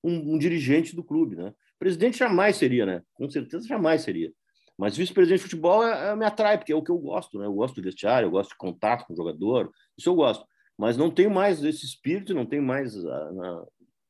um, 0.02 0.34
um, 0.34 0.38
dirigente 0.38 0.96
do 0.96 1.04
clube, 1.04 1.36
né? 1.36 1.52
Presidente 1.78 2.18
jamais 2.18 2.56
seria, 2.56 2.86
né? 2.86 3.02
Com 3.14 3.28
certeza 3.28 3.66
jamais 3.68 4.02
seria. 4.02 4.32
Mas 4.78 4.96
vice-presidente 4.96 5.38
de 5.38 5.44
futebol 5.44 5.86
é, 5.86 6.10
é, 6.10 6.16
me 6.16 6.24
atrai, 6.24 6.58
porque 6.58 6.72
é 6.72 6.76
o 6.76 6.82
que 6.82 6.90
eu 6.90 6.98
gosto, 6.98 7.38
né? 7.38 7.46
Eu 7.46 7.54
gosto 7.54 7.76
do 7.76 7.82
vestiário, 7.82 8.26
eu 8.26 8.30
gosto 8.30 8.50
de 8.50 8.56
contato 8.56 9.06
com 9.06 9.14
o 9.14 9.16
jogador, 9.16 9.70
isso 9.96 10.08
eu 10.08 10.14
gosto. 10.14 10.44
Mas 10.78 10.96
não 10.96 11.10
tenho 11.10 11.30
mais 11.30 11.64
esse 11.64 11.86
espírito, 11.86 12.34
não 12.34 12.44
tenho 12.44 12.62
mais 12.62 12.94
a, 13.04 13.64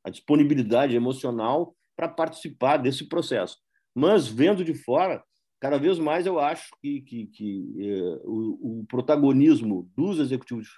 a 0.05 0.11
disponibilidade 0.11 0.97
emocional 0.97 1.75
para 1.97 2.09
participar 2.09 2.79
desse 2.79 3.09
processo. 3.09 3.59
Mas, 3.95 4.27
vendo 4.27 4.65
de 4.65 4.75
fora, 4.75 5.23
cada 5.61 5.79
vez 5.79 5.99
mais 5.99 6.27
eu 6.27 6.39
acho 6.39 6.69
que, 6.83 7.01
que, 7.01 7.27
que 7.29 7.75
eh, 7.79 8.21
o, 8.25 8.81
o, 8.81 8.87
protagonismo 8.87 9.91
dos 9.97 10.19
executivos 10.19 10.69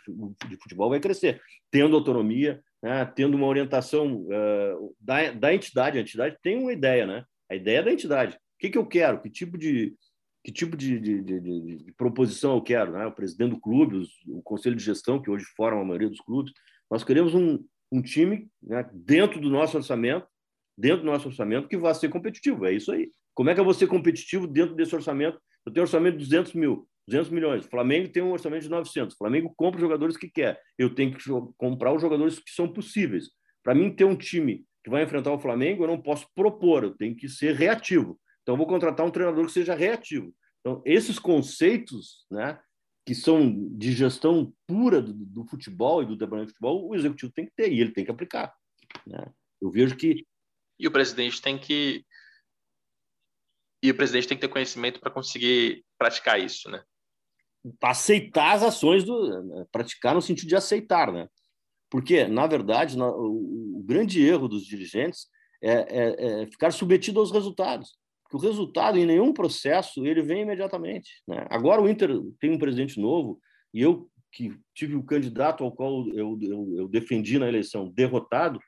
de 0.48 0.56
futebol 0.56 0.90
vai 0.90 1.00
crescer, 1.00 1.40
tendo 1.70 1.96
autonomia, 1.96 2.62
né, 2.82 3.04
tendo 3.06 3.36
uma 3.36 3.46
orientação 3.46 4.22
uh, 4.26 4.94
da, 5.00 5.32
da 5.32 5.52
entidade. 5.52 5.98
A 5.98 6.00
entidade 6.00 6.38
tem 6.42 6.58
uma 6.62 6.72
ideia, 6.72 7.06
né? 7.06 7.24
A 7.50 7.56
ideia 7.56 7.78
é 7.78 7.82
da 7.82 7.92
entidade 7.92 8.38
que, 8.58 8.70
que 8.70 8.78
eu 8.78 8.86
quero? 8.86 9.20
Que 9.20 9.30
tipo 9.30 9.56
de 9.56 9.94
que 10.44 10.52
tipo 10.52 10.76
de, 10.76 10.98
de, 10.98 11.20
de, 11.20 11.40
de 11.84 11.92
proposição 11.92 12.54
eu 12.54 12.62
quero? 12.62 12.92
Né? 12.92 13.06
O 13.06 13.12
presidente 13.12 13.50
do 13.50 13.60
clube, 13.60 13.96
os, 13.96 14.08
o 14.28 14.40
conselho 14.40 14.76
de 14.76 14.84
gestão, 14.84 15.20
que 15.20 15.30
hoje 15.30 15.44
forma 15.56 15.80
a 15.80 15.84
maioria 15.84 16.08
dos 16.08 16.20
clubes, 16.20 16.52
nós 16.90 17.04
queremos 17.04 17.34
um, 17.34 17.62
um 17.92 18.00
time 18.00 18.48
né, 18.62 18.88
dentro 18.92 19.40
do 19.40 19.50
nosso 19.50 19.76
orçamento, 19.76 20.26
dentro 20.76 21.02
do 21.02 21.10
nosso 21.10 21.28
orçamento, 21.28 21.68
que 21.68 21.76
vai 21.76 21.94
ser 21.94 22.08
competitivo. 22.08 22.64
É 22.64 22.72
isso 22.72 22.90
aí. 22.92 23.10
Como 23.34 23.50
é 23.50 23.54
que 23.54 23.60
eu 23.60 23.64
vou 23.64 23.74
ser 23.74 23.88
competitivo 23.88 24.46
dentro 24.46 24.74
desse 24.74 24.94
orçamento? 24.94 25.38
Eu 25.66 25.72
tenho 25.72 25.82
um 25.82 25.86
orçamento 25.86 26.16
de 26.16 26.24
200 26.24 26.54
mil, 26.54 26.88
200 27.06 27.30
milhões. 27.30 27.66
O 27.66 27.68
Flamengo 27.68 28.08
tem 28.08 28.22
um 28.22 28.32
orçamento 28.32 28.62
de 28.62 28.70
900. 28.70 29.14
O 29.14 29.18
Flamengo 29.18 29.52
compra 29.54 29.76
os 29.76 29.82
jogadores 29.82 30.16
que 30.16 30.30
quer. 30.30 30.58
Eu 30.78 30.94
tenho 30.94 31.12
que 31.12 31.22
comprar 31.58 31.92
os 31.92 32.00
jogadores 32.00 32.38
que 32.38 32.50
são 32.50 32.72
possíveis. 32.72 33.28
Para 33.62 33.74
mim, 33.74 33.90
ter 33.90 34.04
um 34.04 34.16
time 34.16 34.64
que 34.82 34.90
vai 34.90 35.02
enfrentar 35.02 35.32
o 35.32 35.38
Flamengo, 35.38 35.84
eu 35.84 35.88
não 35.88 36.00
posso 36.00 36.26
propor, 36.34 36.84
eu 36.84 36.96
tenho 36.96 37.14
que 37.14 37.28
ser 37.28 37.54
reativo. 37.54 38.18
Então, 38.48 38.56
vou 38.56 38.66
contratar 38.66 39.04
um 39.04 39.10
treinador 39.10 39.44
que 39.44 39.52
seja 39.52 39.74
reativo. 39.74 40.34
Então, 40.60 40.80
esses 40.86 41.18
conceitos, 41.18 42.24
né, 42.30 42.58
que 43.04 43.14
são 43.14 43.68
de 43.76 43.92
gestão 43.92 44.54
pura 44.66 45.02
do, 45.02 45.12
do 45.12 45.44
futebol 45.44 46.02
e 46.02 46.06
do 46.06 46.16
departamento 46.16 46.46
de 46.46 46.52
futebol, 46.54 46.88
o 46.88 46.94
executivo 46.94 47.30
tem 47.30 47.44
que 47.44 47.52
ter 47.54 47.70
e 47.70 47.78
ele 47.78 47.92
tem 47.92 48.06
que 48.06 48.10
aplicar. 48.10 48.50
Né? 49.06 49.22
Eu 49.60 49.70
vejo 49.70 49.94
que. 49.94 50.26
E 50.78 50.88
o 50.88 50.90
presidente 50.90 51.42
tem 51.42 51.58
que. 51.58 52.02
E 53.82 53.90
o 53.90 53.94
presidente 53.94 54.28
tem 54.28 54.38
que 54.38 54.46
ter 54.46 54.50
conhecimento 54.50 54.98
para 54.98 55.10
conseguir 55.10 55.84
praticar 55.98 56.40
isso, 56.40 56.70
né? 56.70 56.82
Aceitar 57.82 58.54
as 58.54 58.62
ações 58.62 59.04
do. 59.04 59.68
Praticar 59.70 60.14
no 60.14 60.22
sentido 60.22 60.48
de 60.48 60.56
aceitar, 60.56 61.12
né? 61.12 61.28
Porque, 61.90 62.26
na 62.26 62.46
verdade, 62.46 62.96
o, 62.98 63.84
grande 63.84 64.24
erro 64.26 64.48
dos 64.48 64.64
dirigentes 64.64 65.26
é, 65.62 65.72
é, 65.72 66.42
é 66.42 66.46
ficar 66.46 66.70
submetido 66.70 67.20
aos 67.20 67.30
resultados 67.30 67.98
que 68.28 68.36
o 68.36 68.38
resultado 68.38 68.98
em 68.98 69.06
nenhum 69.06 69.32
processo 69.32 70.04
ele 70.06 70.22
vem 70.22 70.42
imediatamente. 70.42 71.22
Né? 71.26 71.46
Agora 71.50 71.80
o 71.80 71.88
Inter 71.88 72.10
tem 72.40 72.50
um 72.50 72.58
presidente 72.58 73.00
novo 73.00 73.40
e 73.72 73.80
eu 73.80 74.08
que 74.30 74.54
tive 74.74 74.94
o 74.94 75.02
candidato 75.02 75.64
ao 75.64 75.72
qual 75.72 76.06
eu, 76.08 76.38
eu, 76.42 76.74
eu 76.76 76.88
defendi 76.88 77.38
na 77.38 77.48
eleição 77.48 77.88
derrotado, 77.88 78.60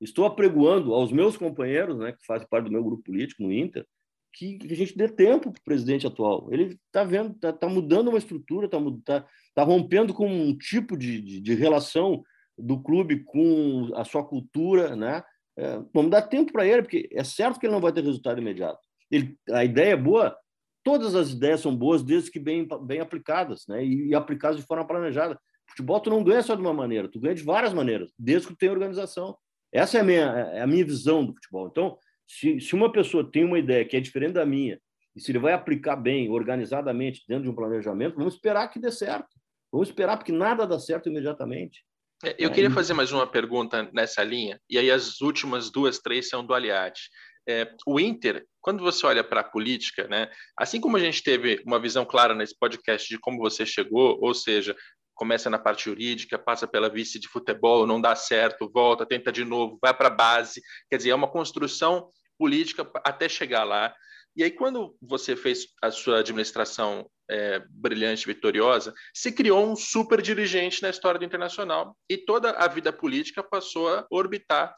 estou 0.00 0.24
apregoando 0.24 0.94
aos 0.94 1.10
meus 1.10 1.36
companheiros, 1.36 1.98
né, 1.98 2.12
que 2.12 2.24
fazem 2.24 2.46
parte 2.48 2.66
do 2.66 2.70
meu 2.70 2.84
grupo 2.84 3.02
político 3.02 3.42
no 3.42 3.52
Inter, 3.52 3.84
que, 4.32 4.58
que 4.58 4.72
a 4.72 4.76
gente 4.76 4.96
dê 4.96 5.08
tempo 5.08 5.50
para 5.50 5.58
o 5.58 5.64
presidente 5.64 6.06
atual. 6.06 6.48
Ele 6.52 6.78
está 6.86 7.02
vendo, 7.02 7.34
está 7.34 7.52
tá 7.52 7.68
mudando 7.68 8.08
uma 8.08 8.18
estrutura, 8.18 8.66
está 8.66 8.78
tá, 9.04 9.26
tá 9.54 9.62
rompendo 9.64 10.14
com 10.14 10.28
um 10.28 10.56
tipo 10.56 10.96
de, 10.96 11.20
de, 11.20 11.40
de 11.40 11.54
relação 11.54 12.22
do 12.56 12.80
clube 12.80 13.24
com 13.24 13.90
a 13.94 14.04
sua 14.04 14.24
cultura, 14.24 14.94
né? 14.94 15.22
É, 15.56 15.82
vamos 15.92 16.10
dar 16.10 16.22
tempo 16.22 16.52
para 16.52 16.66
ele, 16.66 16.82
porque 16.82 17.08
é 17.12 17.24
certo 17.24 17.58
que 17.58 17.66
ele 17.66 17.72
não 17.72 17.80
vai 17.80 17.92
ter 17.92 18.04
resultado 18.04 18.40
imediato. 18.40 18.78
Ele, 19.10 19.36
a 19.50 19.64
ideia 19.64 19.92
é 19.92 19.96
boa, 19.96 20.36
todas 20.84 21.14
as 21.14 21.30
ideias 21.30 21.60
são 21.60 21.74
boas 21.74 22.02
desde 22.02 22.30
que 22.30 22.38
bem, 22.38 22.66
bem 22.82 23.00
aplicadas, 23.00 23.64
né? 23.68 23.84
E, 23.84 24.08
e, 24.08 24.14
aplicadas 24.14 24.58
de 24.58 24.66
forma 24.66 24.86
planejada. 24.86 25.38
Futebol 25.68 26.00
tu 26.00 26.10
não 26.10 26.24
ganha 26.24 26.42
só 26.42 26.54
de 26.54 26.62
uma 26.62 26.72
maneira, 26.72 27.08
tu 27.08 27.20
ganha 27.20 27.34
de 27.34 27.42
várias 27.42 27.74
maneiras, 27.74 28.10
desde 28.18 28.48
que 28.48 28.54
tu 28.54 28.58
tenha 28.58 28.72
organização. 28.72 29.36
Essa 29.72 29.98
é 29.98 30.00
a 30.00 30.04
minha, 30.04 30.24
é 30.54 30.60
a 30.62 30.66
minha 30.66 30.84
visão 30.84 31.24
do 31.24 31.34
futebol. 31.34 31.68
Então, 31.68 31.98
se, 32.26 32.60
se 32.60 32.74
uma 32.74 32.90
pessoa 32.90 33.30
tem 33.30 33.44
uma 33.44 33.58
ideia 33.58 33.84
que 33.84 33.96
é 33.96 34.00
diferente 34.00 34.32
da 34.32 34.46
minha, 34.46 34.80
e 35.14 35.20
se 35.20 35.30
ele 35.30 35.38
vai 35.38 35.52
aplicar 35.52 35.96
bem, 35.96 36.30
organizadamente, 36.30 37.24
dentro 37.28 37.44
de 37.44 37.50
um 37.50 37.54
planejamento, 37.54 38.16
vamos 38.16 38.34
esperar 38.34 38.68
que 38.68 38.78
dê 38.78 38.90
certo. 38.90 39.28
Vamos 39.70 39.88
esperar, 39.88 40.16
porque 40.16 40.32
nada 40.32 40.66
dá 40.66 40.78
certo 40.78 41.08
imediatamente. 41.08 41.84
É, 42.24 42.34
eu 42.38 42.50
queria 42.50 42.70
fazer 42.70 42.94
mais 42.94 43.12
uma 43.12 43.26
pergunta 43.26 43.88
nessa 43.92 44.24
linha, 44.24 44.60
e 44.68 44.78
aí 44.78 44.90
as 44.90 45.20
últimas 45.20 45.70
duas, 45.70 45.98
três 45.98 46.28
são 46.28 46.44
do 46.44 46.54
Aliati. 46.54 47.10
É, 47.48 47.70
o 47.86 47.98
Inter, 47.98 48.44
quando 48.68 48.84
você 48.84 49.06
olha 49.06 49.24
para 49.24 49.40
a 49.40 49.44
política, 49.44 50.06
né, 50.08 50.30
assim 50.54 50.78
como 50.78 50.98
a 50.98 51.00
gente 51.00 51.22
teve 51.22 51.62
uma 51.64 51.80
visão 51.80 52.04
clara 52.04 52.34
nesse 52.34 52.54
podcast 52.54 53.08
de 53.08 53.18
como 53.18 53.38
você 53.38 53.64
chegou, 53.64 54.18
ou 54.20 54.34
seja, 54.34 54.76
começa 55.14 55.48
na 55.48 55.58
parte 55.58 55.86
jurídica, 55.86 56.38
passa 56.38 56.68
pela 56.68 56.90
vice 56.90 57.18
de 57.18 57.28
futebol, 57.28 57.86
não 57.86 57.98
dá 57.98 58.14
certo, 58.14 58.70
volta, 58.70 59.06
tenta 59.06 59.32
de 59.32 59.42
novo, 59.42 59.78
vai 59.80 59.94
para 59.94 60.08
a 60.08 60.14
base, 60.14 60.60
quer 60.90 60.98
dizer, 60.98 61.08
é 61.08 61.14
uma 61.14 61.30
construção 61.30 62.10
política 62.38 62.86
até 63.06 63.26
chegar 63.26 63.64
lá. 63.64 63.94
E 64.36 64.44
aí, 64.44 64.50
quando 64.50 64.94
você 65.00 65.34
fez 65.34 65.68
a 65.82 65.90
sua 65.90 66.18
administração 66.18 67.10
é, 67.30 67.62
brilhante, 67.70 68.26
vitoriosa, 68.26 68.92
se 69.14 69.32
criou 69.32 69.66
um 69.66 69.76
super 69.76 70.20
dirigente 70.20 70.82
na 70.82 70.90
história 70.90 71.18
do 71.18 71.24
internacional 71.24 71.96
e 72.06 72.18
toda 72.18 72.50
a 72.50 72.68
vida 72.68 72.92
política 72.92 73.42
passou 73.42 73.88
a 73.88 74.06
orbitar 74.10 74.74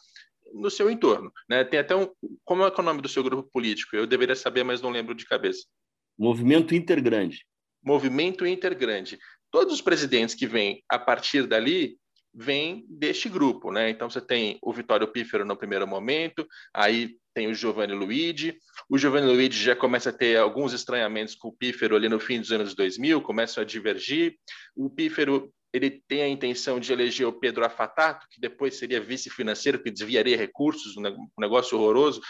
no 0.52 0.70
seu 0.70 0.90
entorno. 0.90 1.32
Né? 1.48 1.64
Tem 1.64 1.80
até 1.80 1.94
um. 1.94 2.08
Como 2.44 2.64
é, 2.64 2.68
é 2.68 2.80
o 2.80 2.82
nome 2.82 3.02
do 3.02 3.08
seu 3.08 3.22
grupo 3.22 3.48
político? 3.52 3.96
Eu 3.96 4.06
deveria 4.06 4.36
saber, 4.36 4.64
mas 4.64 4.80
não 4.80 4.90
lembro 4.90 5.14
de 5.14 5.24
cabeça. 5.26 5.64
Movimento 6.18 6.74
Intergrande. 6.74 7.44
Movimento 7.82 8.46
Intergrande. 8.46 9.18
Todos 9.50 9.74
os 9.74 9.80
presidentes 9.80 10.34
que 10.34 10.46
vêm 10.46 10.82
a 10.88 10.98
partir 10.98 11.46
dali 11.46 11.98
vêm 12.32 12.84
deste 12.88 13.28
grupo, 13.28 13.72
né? 13.72 13.90
Então 13.90 14.08
você 14.08 14.20
tem 14.20 14.58
o 14.62 14.72
Vitório 14.72 15.08
Pífero 15.08 15.44
no 15.44 15.56
primeiro 15.56 15.86
momento, 15.86 16.46
aí 16.72 17.16
tem 17.34 17.48
o 17.48 17.54
Giovanni 17.54 17.92
Luigi. 17.92 18.56
O 18.88 18.98
Giovanni 18.98 19.26
Luigi 19.26 19.62
já 19.62 19.74
começa 19.74 20.10
a 20.10 20.12
ter 20.12 20.36
alguns 20.36 20.72
estranhamentos 20.72 21.34
com 21.34 21.48
o 21.48 21.52
Pífero 21.52 21.96
ali 21.96 22.08
no 22.08 22.20
fim 22.20 22.40
dos 22.40 22.52
anos 22.52 22.74
2000, 22.74 23.20
começam 23.22 23.62
a 23.62 23.66
divergir. 23.66 24.36
O 24.76 24.88
Pífero 24.88 25.52
ele 25.72 26.02
tem 26.08 26.22
a 26.22 26.28
intenção 26.28 26.80
de 26.80 26.92
eleger 26.92 27.26
o 27.26 27.32
Pedro 27.32 27.64
Afatato, 27.64 28.26
que 28.30 28.40
depois 28.40 28.76
seria 28.76 29.00
vice-financeiro, 29.00 29.82
que 29.82 29.90
desviaria 29.90 30.36
recursos, 30.36 30.96
um 30.96 31.28
negócio 31.38 31.78
horroroso, 31.78 32.20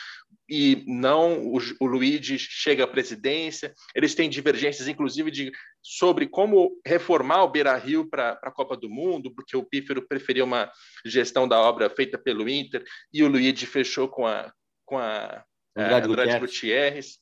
e 0.49 0.85
não 0.87 1.47
o, 1.47 1.59
o 1.81 1.87
Luigi 1.87 2.39
chega 2.39 2.85
à 2.85 2.87
presidência. 2.87 3.75
Eles 3.95 4.15
têm 4.15 4.29
divergências, 4.29 4.89
inclusive, 4.89 5.31
de, 5.31 5.53
sobre 5.83 6.27
como 6.27 6.79
reformar 6.87 7.45
o 7.45 7.51
Beira-Rio 7.51 8.09
para 8.09 8.39
a 8.43 8.51
Copa 8.51 8.77
do 8.77 8.91
Mundo, 8.91 9.33
porque 9.35 9.57
o 9.57 9.65
Pífero 9.65 10.07
preferia 10.07 10.45
uma 10.45 10.71
gestão 11.05 11.49
da 11.49 11.59
obra 11.59 11.89
feita 11.89 12.19
pelo 12.19 12.49
Inter, 12.49 12.85
e 13.13 13.23
o 13.23 13.29
Luigi 13.29 13.67
fechou 13.67 14.09
com 14.09 14.27
a, 14.27 14.53
com 14.85 14.99
a, 14.99 15.45
Andrade, 15.77 16.09
Andrade 16.09 16.39
Gutierrez. 16.39 16.41
Gutierrez. 16.41 17.19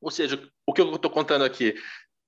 Ou 0.00 0.10
seja, 0.10 0.48
o 0.66 0.72
que 0.72 0.80
eu 0.80 0.94
estou 0.94 1.10
contando 1.10 1.44
aqui, 1.44 1.74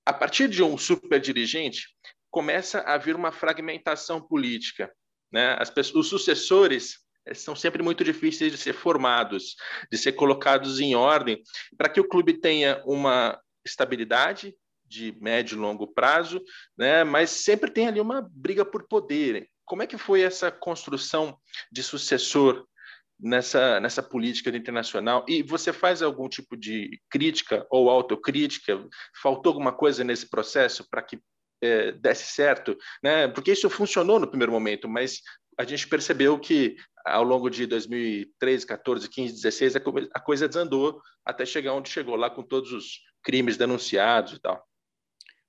a 0.07 0.13
partir 0.13 0.49
de 0.49 0.63
um 0.63 0.79
super 0.79 1.21
dirigente, 1.21 1.89
começa 2.35 2.81
a 2.81 2.95
haver 2.95 3.15
uma 3.15 3.31
fragmentação 3.31 4.21
política. 4.21 4.93
Né? 5.33 5.57
As 5.57 5.71
pessoas, 5.71 6.07
os 6.07 6.09
sucessores 6.09 6.99
eh, 7.25 7.33
são 7.33 7.55
sempre 7.55 7.81
muito 7.81 8.03
difíceis 8.03 8.51
de 8.51 8.59
ser 8.59 8.73
formados, 8.73 9.55
de 9.89 9.97
ser 9.97 10.15
colocados 10.15 10.81
em 10.81 10.97
ordem, 10.97 11.41
para 11.79 11.89
que 11.89 12.01
o 12.01 12.09
clube 12.09 12.41
tenha 12.41 12.83
uma 12.85 13.41
estabilidade 13.65 14.53
de 14.85 15.17
médio 15.21 15.55
e 15.55 15.61
longo 15.61 15.87
prazo, 15.87 16.43
né? 16.77 17.05
mas 17.05 17.31
sempre 17.31 17.71
tem 17.71 17.87
ali 17.87 18.01
uma 18.01 18.29
briga 18.33 18.65
por 18.65 18.89
poder. 18.89 19.49
Como 19.65 19.85
é 19.85 19.87
que 19.87 19.97
foi 19.97 20.23
essa 20.23 20.51
construção 20.51 21.39
de 21.71 21.85
sucessor 21.85 22.67
nessa, 23.17 23.79
nessa 23.79 24.03
política 24.03 24.51
internacional? 24.51 25.25
E 25.29 25.41
você 25.41 25.73
faz 25.73 26.03
algum 26.03 26.29
tipo 26.29 26.57
de 26.57 27.01
crítica 27.09 27.65
ou 27.71 27.89
autocrítica? 27.89 28.85
Faltou 29.23 29.51
alguma 29.51 29.73
coisa 29.73 30.03
nesse 30.03 30.29
processo 30.29 30.85
para 30.91 31.01
que 31.01 31.21
é, 31.65 31.93
desse 31.93 32.33
certo, 32.33 32.77
né? 33.03 33.29
Porque 33.29 33.53
isso 33.53 33.71
funcionou 33.71 34.19
no 34.19 34.29
primeiro 34.29 34.53
momento, 34.53 34.89
mas 34.89 35.21
a 35.59 35.65
gente 35.65 35.89
percebeu 35.89 36.39
que 36.39 36.77
ao 37.05 37.23
longo 37.23 37.51
de 37.51 37.67
2013, 37.67 38.67
14, 38.67 39.09
15, 39.09 39.35
16 39.35 39.77
a 39.77 40.21
coisa 40.21 40.49
desandou 40.49 41.01
até 41.25 41.45
chegar 41.45 41.75
onde 41.75 41.91
chegou 41.91 42.17
lá 42.17 42.31
com 42.31 42.43
todos 42.43 42.73
os 42.73 43.01
crimes 43.23 43.57
denunciados 43.57 44.35
e 44.35 44.41
tal. 44.41 44.63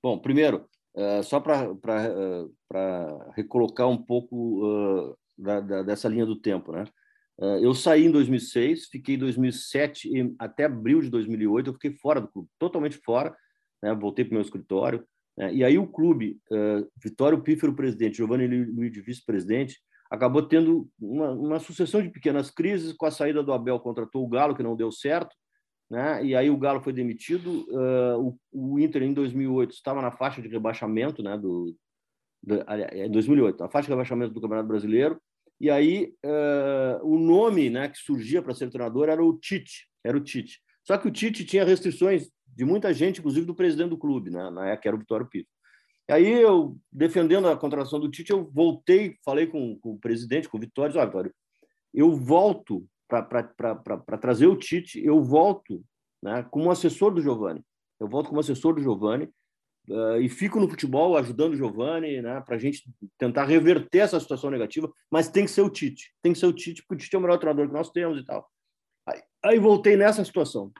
Bom, 0.04 0.20
primeiro, 0.20 0.68
uh, 0.96 1.24
só 1.24 1.40
para 1.40 1.72
uh, 1.72 3.32
recolocar 3.36 3.88
um 3.88 3.98
pouco 3.98 4.66
uh, 4.66 5.18
da, 5.38 5.60
da, 5.60 5.84
dessa 5.84 6.08
linha 6.08 6.26
do 6.26 6.40
tempo, 6.40 6.72
né? 6.72 6.86
eu 7.62 7.74
saí 7.74 8.06
em 8.06 8.12
2006, 8.12 8.86
fiquei 8.86 9.16
em 9.16 9.18
2007 9.18 10.08
e 10.08 10.34
até 10.40 10.64
abril 10.64 11.02
de 11.02 11.10
2008 11.10 11.68
eu 11.68 11.74
fiquei 11.74 11.92
fora 11.92 12.22
do 12.22 12.30
clube, 12.30 12.48
totalmente 12.58 12.98
fora, 13.00 13.36
né? 13.84 13.94
voltei 13.94 14.24
para 14.24 14.32
o 14.32 14.36
meu 14.36 14.42
escritório? 14.42 15.06
E 15.38 15.64
aí 15.64 15.78
o 15.78 15.88
clube, 15.88 16.40
uh, 16.50 16.90
Vitório 17.02 17.42
Pífero 17.42 17.76
presidente, 17.76 18.18
Giovanni 18.18 18.48
Luiz 18.48 18.96
vice-presidente, 19.04 19.80
acabou 20.10 20.42
tendo 20.42 20.90
uma, 21.00 21.32
uma, 21.32 21.60
sucessão 21.60 22.02
de 22.02 22.10
pequenas 22.10 22.50
crises. 22.50 22.94
Com 22.94 23.06
a 23.06 23.12
saída 23.12 23.44
do 23.44 23.52
Abel, 23.52 23.80
contratou 23.80 24.24
o 24.24 24.30
Galo, 24.30 24.56
que 24.56 24.64
não 24.64 24.76
deu 24.76 24.92
certo, 24.92 25.36
né? 25.90 26.24
e 26.24 26.36
aí 26.36 26.50
o 26.50 26.58
Galo 26.58 26.82
foi 26.82 26.94
demitido. 26.94 27.66
Uh, 27.70 28.38
o, 28.52 28.74
o, 28.76 28.80
Inter, 28.80 29.04
em 29.04 29.14
2008, 29.14 29.72
estava 29.72 30.02
na 30.02 30.12
faixa 30.12 30.42
de 30.42 30.48
rebaixamento, 30.48 31.22
né? 31.22 31.38
do, 31.38 31.76
do, 32.42 32.56
em 32.94 33.12
2008, 33.12 33.60
na 33.60 33.70
faixa 33.70 33.88
de 33.88 33.92
rebaixamento 33.92 34.34
do 34.34 34.40
Campeonato 34.40 34.70
Brasileiro. 34.70 35.20
E 35.60 35.70
aí 35.70 36.14
o 37.02 37.18
nome 37.18 37.70
né, 37.70 37.88
que 37.88 37.98
surgia 37.98 38.42
para 38.42 38.54
ser 38.54 38.70
treinador 38.70 39.08
era 39.08 39.24
o 39.24 39.38
Tite, 39.40 39.88
era 40.04 40.18
o 40.18 40.20
Tite. 40.20 40.60
Só 40.86 40.98
que 40.98 41.08
o 41.08 41.12
Tite 41.12 41.44
tinha 41.44 41.66
restrições 41.66 42.30
de 42.48 42.64
muita 42.64 42.94
gente, 42.94 43.20
inclusive 43.20 43.46
do 43.46 43.56
presidente 43.56 43.90
do 43.90 43.98
clube, 43.98 44.30
né? 44.30 44.50
na 44.50 44.70
época 44.70 44.90
era 44.90 44.96
o 44.96 45.00
Vitório 45.00 45.28
Pito. 45.28 45.50
Aí 46.10 46.28
eu, 46.28 46.78
defendendo 46.92 47.48
a 47.48 47.58
contratação 47.58 48.00
do 48.00 48.10
Tite, 48.10 48.32
eu 48.32 48.50
voltei, 48.52 49.18
falei 49.26 49.48
com, 49.48 49.78
com 49.80 49.94
o 49.94 50.00
presidente, 50.00 50.48
com 50.48 50.58
o 50.58 50.62
Vitório, 50.62 50.94
disse, 50.94 51.02
ah, 51.02 51.06
Vitório, 51.06 51.34
eu 51.94 52.12
volto 52.16 52.88
para 53.08 54.18
trazer 54.20 54.46
o 54.46 54.56
Tite, 54.56 55.04
eu 55.04 55.22
volto 55.24 55.84
né, 56.22 56.46
como 56.52 56.70
assessor 56.70 57.12
do 57.12 57.22
Giovani. 57.22 57.64
Eu 58.00 58.08
volto 58.08 58.28
como 58.28 58.40
assessor 58.40 58.76
do 58.76 58.82
Giovani 58.82 59.30
uh, 59.90 60.18
e 60.22 60.30
fico 60.30 60.60
no 60.60 60.70
futebol 60.70 61.18
ajudando 61.18 61.54
o 61.54 61.58
Giovani 61.58 62.22
né, 62.22 62.42
para 62.42 62.56
a 62.56 62.60
gente 62.60 62.84
tentar 63.18 63.46
reverter 63.46 64.00
essa 64.00 64.20
situação 64.20 64.52
negativa, 64.52 64.92
mas 65.10 65.30
tem 65.30 65.46
que 65.46 65.52
ser 65.52 65.62
o 65.62 65.70
Tite. 65.70 66.14
Tem 66.22 66.34
que 66.34 66.40
ser 66.40 66.46
o 66.46 66.54
Tite, 66.54 66.84
porque 66.84 66.96
o 66.96 66.98
Tite 67.04 67.16
é 67.16 67.20
o 67.20 67.22
melhor 67.22 67.38
treinador 67.40 67.68
que 67.68 67.74
nós 67.74 67.90
temos 67.90 68.20
e 68.20 68.26
tal. 68.26 68.48
Aí, 69.44 69.60
voltei 69.60 69.96
nessa 69.96 70.24
situação. 70.26 70.72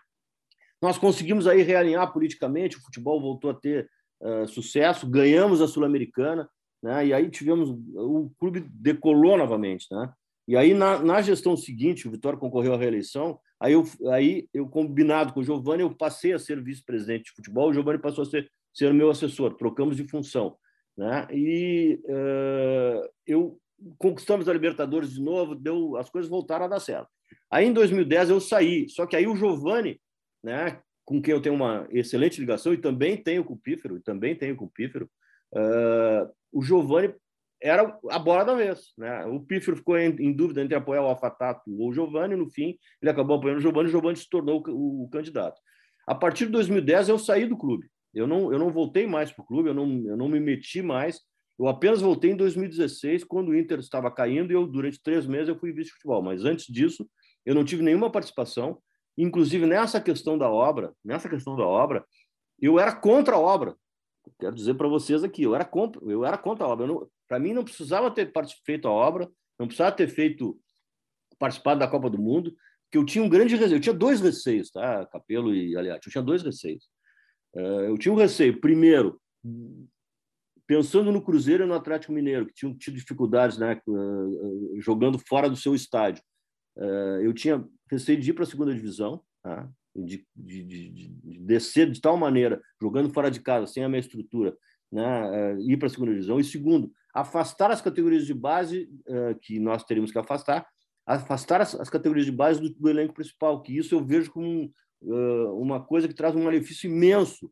Nós 0.82 0.98
conseguimos 0.98 1.48
aí 1.48 1.62
realinhar 1.62 2.12
politicamente, 2.12 2.78
o 2.78 2.82
futebol 2.82 3.22
voltou 3.22 3.52
a 3.52 3.54
ter 3.54 3.90
uh, 4.22 4.48
sucesso, 4.48 5.10
ganhamos 5.10 5.62
a 5.62 5.68
Sul-Americana, 5.68 6.50
né? 6.82 7.08
e 7.08 7.14
aí 7.14 7.30
tivemos, 7.30 7.70
o 7.70 8.32
clube 8.40 8.66
decolou 8.70 9.38
novamente. 9.38 9.88
Né? 9.92 10.12
E 10.48 10.58
aí, 10.58 10.74
na, 10.74 11.00
na 11.00 11.22
gestão 11.22 11.56
seguinte, 11.56 12.08
o 12.08 12.12
Vitória 12.12 12.38
concorreu 12.38 12.74
à 12.74 12.78
reeleição, 12.78 13.40
aí 13.60 13.74
eu, 13.74 13.84
aí 14.12 14.48
eu 14.54 14.68
combinado 14.68 15.34
com 15.34 15.40
o 15.40 15.44
Giovanni, 15.44 15.82
eu 15.82 15.96
passei 15.96 16.34
a 16.34 16.40
ser 16.40 16.62
vice-presidente 16.62 17.26
de 17.26 17.32
futebol, 17.32 17.70
o 17.70 17.74
Giovanni 17.74 18.00
passou 18.00 18.24
a 18.24 18.26
ser, 18.26 18.50
ser 18.74 18.94
meu 18.94 19.10
assessor, 19.10 19.56
trocamos 19.56 19.96
de 19.96 20.08
função. 20.08 20.58
Né? 20.98 21.28
E 21.32 22.00
uh, 22.06 23.10
eu 23.26 23.60
conquistamos 23.98 24.48
a 24.48 24.54
Libertadores 24.54 25.14
de 25.14 25.22
novo, 25.22 25.56
deu, 25.56 25.98
as 25.98 26.10
coisas 26.10 26.30
voltaram 26.30 26.66
a 26.66 26.70
dar 26.70 26.80
certo. 26.80 27.10
Aí 27.50 27.66
em 27.66 27.74
2010 27.74 28.30
eu 28.30 28.40
saí, 28.40 28.88
só 28.90 29.06
que 29.06 29.16
aí 29.16 29.28
o 29.28 29.36
Giovanni 29.36 30.00
né, 30.46 30.80
com 31.04 31.20
quem 31.20 31.34
eu 31.34 31.42
tenho 31.42 31.56
uma 31.56 31.88
excelente 31.90 32.40
ligação 32.40 32.72
e 32.72 32.78
também 32.78 33.18
tenho 33.18 33.44
com 33.44 33.54
o 33.54 33.58
Pífero, 33.58 34.00
também 34.02 34.36
tenho 34.36 34.56
com 34.56 34.66
o 34.66 34.70
Pífero, 34.70 35.10
uh, 35.54 36.32
o 36.52 36.62
Giovani 36.62 37.14
era 37.62 37.98
a 38.10 38.20
bola 38.20 38.44
da 38.44 38.54
vez. 38.54 38.94
Né? 38.98 39.26
O 39.26 39.40
Pífero 39.40 39.78
ficou 39.78 39.98
em, 39.98 40.16
em, 40.20 40.32
dúvida 40.32 40.62
entre 40.62 40.76
apoiar 40.76 41.04
o 41.04 41.10
Afatato 41.10 41.62
ou 41.68 41.90
o 41.90 41.94
Giovani, 41.94 42.36
no 42.36 42.50
fim 42.50 42.78
ele 43.02 43.10
acabou 43.10 43.38
apoiando 43.38 43.60
o 43.60 43.62
Giovani, 43.62 43.88
o 43.88 43.92
Giovani 43.92 44.18
se 44.18 44.30
tornou 44.30 44.64
o, 44.68 45.04
o, 45.04 45.10
candidato. 45.10 45.60
A 46.08 46.14
partir 46.14 46.46
de 46.46 46.52
2010 46.52 47.10
eu 47.10 47.18
saí 47.18 47.48
do 47.48 47.58
clube, 47.58 47.88
eu 48.14 48.28
não, 48.28 48.52
eu 48.52 48.60
não 48.60 48.72
voltei 48.72 49.08
mais 49.08 49.32
para 49.32 49.44
o 49.44 49.48
clube, 49.48 49.70
eu 49.70 49.74
não, 49.74 50.04
eu 50.06 50.16
não 50.16 50.30
me 50.30 50.40
meti 50.40 50.82
mais, 50.82 51.22
eu 51.58 51.68
apenas 51.68 52.02
voltei 52.02 52.32
em 52.32 52.36
2016, 52.36 53.24
quando 53.24 53.50
o 53.50 53.58
Inter 53.58 53.80
estava 53.80 54.12
caindo, 54.12 54.52
e 54.52 54.56
eu, 54.56 54.68
durante 54.68 55.02
três 55.02 55.26
meses, 55.26 55.48
eu 55.48 55.58
fui 55.58 55.72
vice-futebol. 55.72 56.22
Mas 56.22 56.44
antes 56.44 56.66
disso, 56.66 57.10
eu 57.46 57.56
não 57.56 57.64
tive 57.64 57.82
nenhuma 57.82 58.12
participação. 58.12 58.82
Inclusive, 59.18 59.66
nessa 59.66 60.02
questão 60.02 60.38
da 60.38 60.50
obra, 60.50 60.94
nessa 61.04 61.30
questão 61.30 61.56
da 61.56 61.66
obra, 61.66 62.06
eu 62.60 62.78
era 62.78 62.94
contra 62.94 63.36
a 63.36 63.40
obra. 63.40 63.76
Quero 64.40 64.56
dizer 64.56 64.74
para 64.74 64.88
vocês 64.88 65.24
aqui, 65.24 65.44
eu 65.44 65.56
era 65.56 65.64
contra, 65.64 66.02
eu 66.06 66.26
era 66.26 66.38
contra 66.38 66.66
a 66.66 66.68
obra. 66.68 66.88
Para 67.28 67.40
mim, 67.40 67.54
não 67.54 67.64
precisava 67.64 68.12
ter 68.12 68.32
feito 68.66 68.88
a 68.88 68.92
obra, 68.92 69.30
não 69.58 69.68
precisava 69.68 69.96
ter 69.96 70.08
feito 70.08 70.60
participado 71.40 71.80
da 71.80 71.88
Copa 71.88 72.10
do 72.10 72.18
Mundo, 72.18 72.54
que 72.92 72.98
eu 72.98 73.06
tinha 73.06 73.24
um 73.24 73.30
grande 73.30 73.56
receio. 73.56 73.78
Eu 73.78 73.82
tinha 73.82 73.96
dois 73.96 74.20
receios, 74.20 74.72
tá? 74.72 75.06
Capelo 75.06 75.54
e 75.56 75.78
aliás, 75.78 76.02
eu 76.06 76.12
tinha 76.12 76.24
dois 76.24 76.44
receios. 76.44 76.90
Eh, 77.56 77.90
eu 77.90 77.98
tinha 77.98 78.14
um 78.14 78.18
receio, 78.18 78.60
primeiro, 78.60 79.22
pensando 80.68 81.12
no 81.12 81.22
Cruzeiro 81.22 81.64
e 81.64 81.68
no 81.68 81.74
Atlético 81.74 82.14
Mineiro, 82.14 82.48
que 82.48 82.54
tinham 82.54 82.76
tido 82.76 82.96
dificuldades 82.96 83.58
né, 83.58 83.80
jogando 84.80 85.20
fora 85.20 85.50
do 85.50 85.56
seu 85.56 85.76
estádio, 85.76 86.24
eu 87.24 87.34
tinha 87.34 87.64
receio 87.90 88.20
de 88.20 88.32
ir 88.32 88.34
para 88.34 88.44
a 88.44 88.48
segunda 88.48 88.74
divisão, 88.74 89.22
tá? 89.42 89.70
de, 89.96 90.26
de, 90.36 90.64
de, 90.64 90.90
de, 90.90 91.40
descer 91.40 91.90
de 91.90 92.02
tal 92.02 92.18
maneira, 92.18 92.62
jogando 92.82 93.14
fora 93.14 93.32
de 93.32 93.40
casa, 93.40 93.68
sem 93.68 93.84
a 93.84 93.90
minha 93.90 94.00
estrutura, 94.00 94.58
né, 94.92 95.56
ir 95.62 95.78
para 95.78 95.88
a 95.88 95.90
segunda 95.90 96.12
divisão. 96.12 96.40
E 96.40 96.44
segundo, 96.44 96.92
afastar 97.14 97.72
as 97.72 97.82
categorias 97.82 98.26
de 98.26 98.34
base 98.34 98.90
que 99.42 99.60
nós 99.60 99.84
teríamos 99.84 100.12
que 100.12 100.20
afastar, 100.20 100.68
afastar 101.06 101.62
as, 101.62 101.76
as 101.76 101.90
categorias 101.90 102.26
de 102.26 102.32
base 102.32 102.60
do, 102.60 102.70
do, 102.72 102.90
elenco 102.90 103.14
principal, 103.14 103.62
que 103.62 103.78
isso 103.78 103.94
eu 103.94 104.04
vejo 104.04 104.32
como 104.32 104.72
uma 105.02 105.80
coisa 105.80 106.08
que 106.08 106.16
traz 106.16 106.36
um 106.36 106.44
malefício 106.44 106.90
imenso 106.90 107.52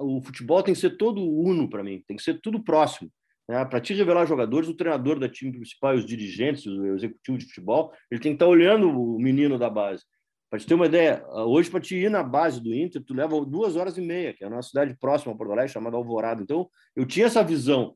o 0.00 0.20
futebol 0.20 0.62
tem 0.62 0.74
que 0.74 0.80
ser 0.80 0.96
todo 0.96 1.22
uno 1.22 1.68
para 1.68 1.82
mim, 1.82 2.02
tem 2.06 2.16
que 2.16 2.22
ser 2.22 2.40
tudo 2.40 2.62
próximo. 2.62 3.10
Né? 3.48 3.64
Para 3.64 3.80
te 3.80 3.94
revelar 3.94 4.26
jogadores, 4.26 4.68
o 4.68 4.74
treinador 4.74 5.18
da 5.18 5.28
time 5.28 5.52
principal, 5.52 5.94
os 5.94 6.04
dirigentes, 6.04 6.66
o 6.66 6.94
executivo 6.94 7.38
de 7.38 7.46
futebol, 7.46 7.92
ele 8.10 8.20
tem 8.20 8.32
que 8.32 8.36
estar 8.36 8.46
tá 8.46 8.50
olhando 8.50 8.90
o 8.90 9.18
menino 9.18 9.58
da 9.58 9.70
base. 9.70 10.04
Para 10.50 10.58
te 10.58 10.66
ter 10.66 10.74
uma 10.74 10.86
ideia, 10.86 11.24
hoje, 11.28 11.70
para 11.70 11.80
te 11.80 11.94
ir 11.94 12.10
na 12.10 12.22
base 12.22 12.62
do 12.62 12.74
Inter, 12.74 13.02
tu 13.04 13.12
leva 13.12 13.38
duas 13.44 13.76
horas 13.76 13.98
e 13.98 14.00
meia, 14.00 14.32
que 14.32 14.42
é 14.42 14.48
uma 14.48 14.62
cidade 14.62 14.96
próxima 14.98 15.32
a 15.32 15.36
Porto 15.36 15.52
Alegre, 15.52 15.72
chamada 15.72 15.96
Alvorada. 15.96 16.42
Então, 16.42 16.68
eu 16.96 17.06
tinha 17.06 17.26
essa 17.26 17.44
visão. 17.44 17.94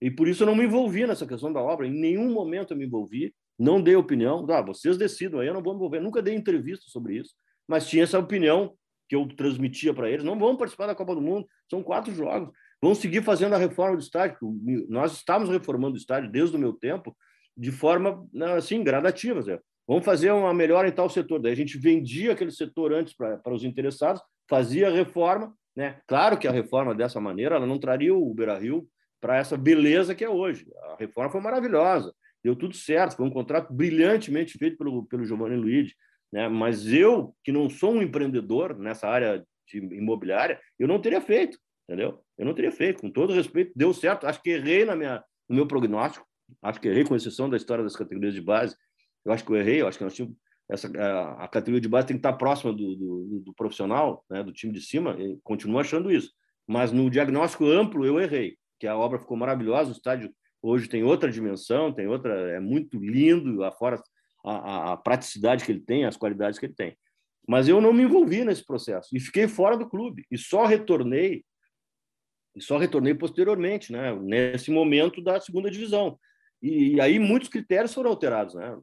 E 0.00 0.10
por 0.10 0.26
isso 0.26 0.42
eu 0.42 0.48
não 0.48 0.56
me 0.56 0.64
envolvi 0.64 1.06
nessa 1.06 1.24
questão 1.24 1.52
da 1.52 1.60
obra. 1.60 1.86
Em 1.86 1.92
nenhum 1.92 2.32
momento 2.32 2.72
eu 2.72 2.76
me 2.76 2.86
envolvi, 2.86 3.32
não 3.56 3.80
dei 3.80 3.94
opinião. 3.94 4.44
Ah, 4.50 4.60
vocês 4.60 4.98
decidam, 4.98 5.38
aí 5.38 5.46
eu 5.46 5.54
não 5.54 5.62
vou 5.62 5.74
me 5.74 5.76
envolver. 5.76 6.00
Nunca 6.00 6.20
dei 6.20 6.34
entrevista 6.34 6.86
sobre 6.88 7.18
isso, 7.18 7.34
mas 7.68 7.88
tinha 7.88 8.02
essa 8.02 8.18
opinião 8.18 8.74
que 9.12 9.16
eu 9.16 9.28
transmitia 9.28 9.92
para 9.92 10.10
eles, 10.10 10.24
não 10.24 10.38
vão 10.38 10.56
participar 10.56 10.86
da 10.86 10.94
Copa 10.94 11.14
do 11.14 11.20
Mundo, 11.20 11.46
são 11.68 11.82
quatro 11.82 12.14
jogos. 12.14 12.50
Vão 12.80 12.94
seguir 12.94 13.22
fazendo 13.22 13.54
a 13.54 13.58
reforma 13.58 13.94
do 13.94 14.02
estádio. 14.02 14.38
Nós 14.88 15.12
estamos 15.12 15.50
reformando 15.50 15.96
o 15.96 15.98
estádio 15.98 16.32
desde 16.32 16.56
o 16.56 16.58
meu 16.58 16.72
tempo 16.72 17.14
de 17.54 17.70
forma 17.70 18.26
né, 18.32 18.54
assim 18.54 18.82
gradativa. 18.82 19.42
Zé. 19.42 19.60
Vamos 19.86 20.02
fazer 20.02 20.32
uma 20.32 20.54
melhora 20.54 20.88
em 20.88 20.92
tal 20.92 21.10
setor. 21.10 21.42
Daí 21.42 21.52
a 21.52 21.56
gente 21.56 21.76
vendia 21.76 22.32
aquele 22.32 22.50
setor 22.50 22.90
antes 22.94 23.14
para 23.14 23.52
os 23.52 23.64
interessados, 23.64 24.22
fazia 24.48 24.88
a 24.88 24.90
reforma. 24.90 25.54
Né? 25.76 26.00
Claro 26.06 26.38
que 26.38 26.48
a 26.48 26.50
reforma 26.50 26.94
dessa 26.94 27.20
maneira 27.20 27.56
ela 27.56 27.66
não 27.66 27.78
traria 27.78 28.14
o 28.14 28.32
Beira 28.32 28.58
Rio 28.58 28.88
para 29.20 29.36
essa 29.36 29.58
beleza 29.58 30.14
que 30.14 30.24
é 30.24 30.30
hoje. 30.30 30.66
A 30.84 30.96
reforma 30.98 31.30
foi 31.30 31.40
maravilhosa, 31.42 32.14
deu 32.42 32.56
tudo 32.56 32.74
certo, 32.74 33.16
foi 33.16 33.26
um 33.26 33.30
contrato 33.30 33.74
brilhantemente 33.74 34.56
feito 34.56 34.78
pelo, 34.78 35.04
pelo 35.04 35.26
Giovanni 35.26 35.56
Luigi. 35.56 35.94
Né? 36.32 36.48
Mas 36.48 36.92
eu, 36.92 37.34
que 37.44 37.52
não 37.52 37.68
sou 37.68 37.92
um 37.92 38.02
empreendedor 38.02 38.78
nessa 38.78 39.08
área 39.08 39.44
de 39.68 39.78
imobiliária, 39.78 40.60
eu 40.78 40.88
não 40.88 41.00
teria 41.00 41.20
feito, 41.20 41.58
entendeu? 41.88 42.20
Eu 42.38 42.46
não 42.46 42.54
teria 42.54 42.72
feito, 42.72 43.02
com 43.02 43.10
todo 43.10 43.32
respeito, 43.32 43.72
deu 43.76 43.92
certo. 43.92 44.26
Acho 44.26 44.42
que 44.42 44.50
errei 44.50 44.84
na 44.84 44.96
minha, 44.96 45.22
no 45.48 45.56
meu 45.56 45.66
prognóstico, 45.66 46.26
acho 46.62 46.80
que 46.80 46.88
errei, 46.88 47.04
com 47.04 47.16
exceção 47.16 47.48
da 47.48 47.56
história 47.56 47.84
das 47.84 47.96
categorias 47.96 48.34
de 48.34 48.40
base. 48.40 48.76
Eu 49.24 49.32
acho 49.32 49.44
que 49.44 49.52
eu 49.52 49.56
errei, 49.56 49.80
eu 49.80 49.86
acho 49.86 49.98
que 49.98 50.04
nós 50.04 50.14
tínhamos 50.14 50.36
essa, 50.72 50.88
a, 51.38 51.48
categoria 51.48 51.80
de 51.80 51.88
base 51.88 52.06
tem 52.06 52.16
que 52.16 52.20
estar 52.20 52.32
próxima 52.32 52.72
do, 52.72 52.96
do, 52.96 53.42
do 53.44 53.54
profissional, 53.54 54.24
né, 54.30 54.42
do 54.42 54.52
time 54.52 54.72
de 54.72 54.80
cima, 54.80 55.16
e 55.18 55.38
continuo 55.42 55.78
achando 55.78 56.10
isso. 56.10 56.32
Mas 56.66 56.92
no 56.92 57.10
diagnóstico 57.10 57.66
amplo 57.66 58.06
eu 58.06 58.18
errei, 58.18 58.56
que 58.80 58.86
a 58.86 58.96
obra 58.96 59.18
ficou 59.18 59.36
maravilhosa, 59.36 59.90
o 59.90 59.92
estádio 59.92 60.32
hoje 60.62 60.88
tem 60.88 61.02
outra 61.02 61.30
dimensão, 61.30 61.92
tem 61.92 62.06
outra, 62.06 62.34
é 62.52 62.60
muito 62.60 62.98
lindo, 62.98 63.56
lá 63.56 63.70
fora 63.70 64.00
a, 64.44 64.92
a, 64.92 64.96
praticidade 64.96 65.64
que 65.64 65.72
ele 65.72 65.80
tem, 65.80 66.04
as 66.04 66.16
qualidades 66.16 66.58
que 66.58 66.66
ele 66.66 66.74
tem. 66.74 66.96
Mas 67.46 67.68
eu 67.68 67.80
não 67.80 67.92
me 67.92 68.02
envolvi 68.02 68.44
nesse 68.44 68.64
processo 68.64 69.08
e 69.12 69.20
fiquei 69.20 69.48
fora 69.48 69.76
do 69.76 69.88
clube 69.88 70.24
e 70.30 70.38
só 70.38 70.64
retornei 70.64 71.44
e 72.54 72.60
só 72.60 72.76
retornei 72.76 73.14
posteriormente, 73.14 73.92
né? 73.92 74.14
Nesse 74.14 74.70
momento 74.70 75.22
da 75.22 75.40
segunda 75.40 75.70
divisão. 75.70 76.18
E, 76.62 76.94
e 76.94 77.00
aí 77.00 77.18
muitos 77.18 77.48
critérios 77.48 77.94
foram 77.94 78.10
alterados, 78.10 78.54
né? 78.54 78.78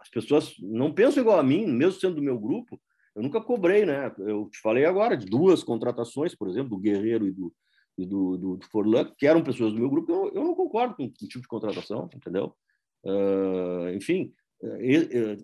As 0.00 0.08
pessoas 0.08 0.54
não 0.60 0.92
pensam 0.92 1.22
igual 1.22 1.38
a 1.38 1.42
mim, 1.42 1.66
mesmo 1.66 2.00
sendo 2.00 2.16
do 2.16 2.22
meu 2.22 2.38
grupo. 2.38 2.80
Eu 3.14 3.22
nunca 3.22 3.40
cobrei, 3.40 3.84
né? 3.84 4.14
Eu 4.18 4.48
te 4.48 4.60
falei 4.60 4.84
agora 4.84 5.16
de 5.16 5.26
duas 5.26 5.62
contratações, 5.62 6.34
por 6.34 6.48
exemplo, 6.48 6.70
do 6.70 6.78
Guerreiro 6.78 7.26
e 7.26 7.32
do, 7.32 7.52
e 7.98 8.06
do, 8.06 8.36
do, 8.36 8.56
do 8.56 8.66
Forlan, 8.66 9.12
que 9.18 9.26
eram 9.26 9.42
pessoas 9.42 9.72
do 9.72 9.78
meu 9.78 9.90
grupo. 9.90 10.12
Eu, 10.12 10.32
eu 10.34 10.44
não 10.44 10.54
concordo 10.54 10.94
com 10.94 11.04
o 11.04 11.10
tipo 11.10 11.40
de 11.40 11.48
contratação, 11.48 12.08
entendeu? 12.14 12.54
Uh, 13.04 13.90
enfim, 13.94 14.32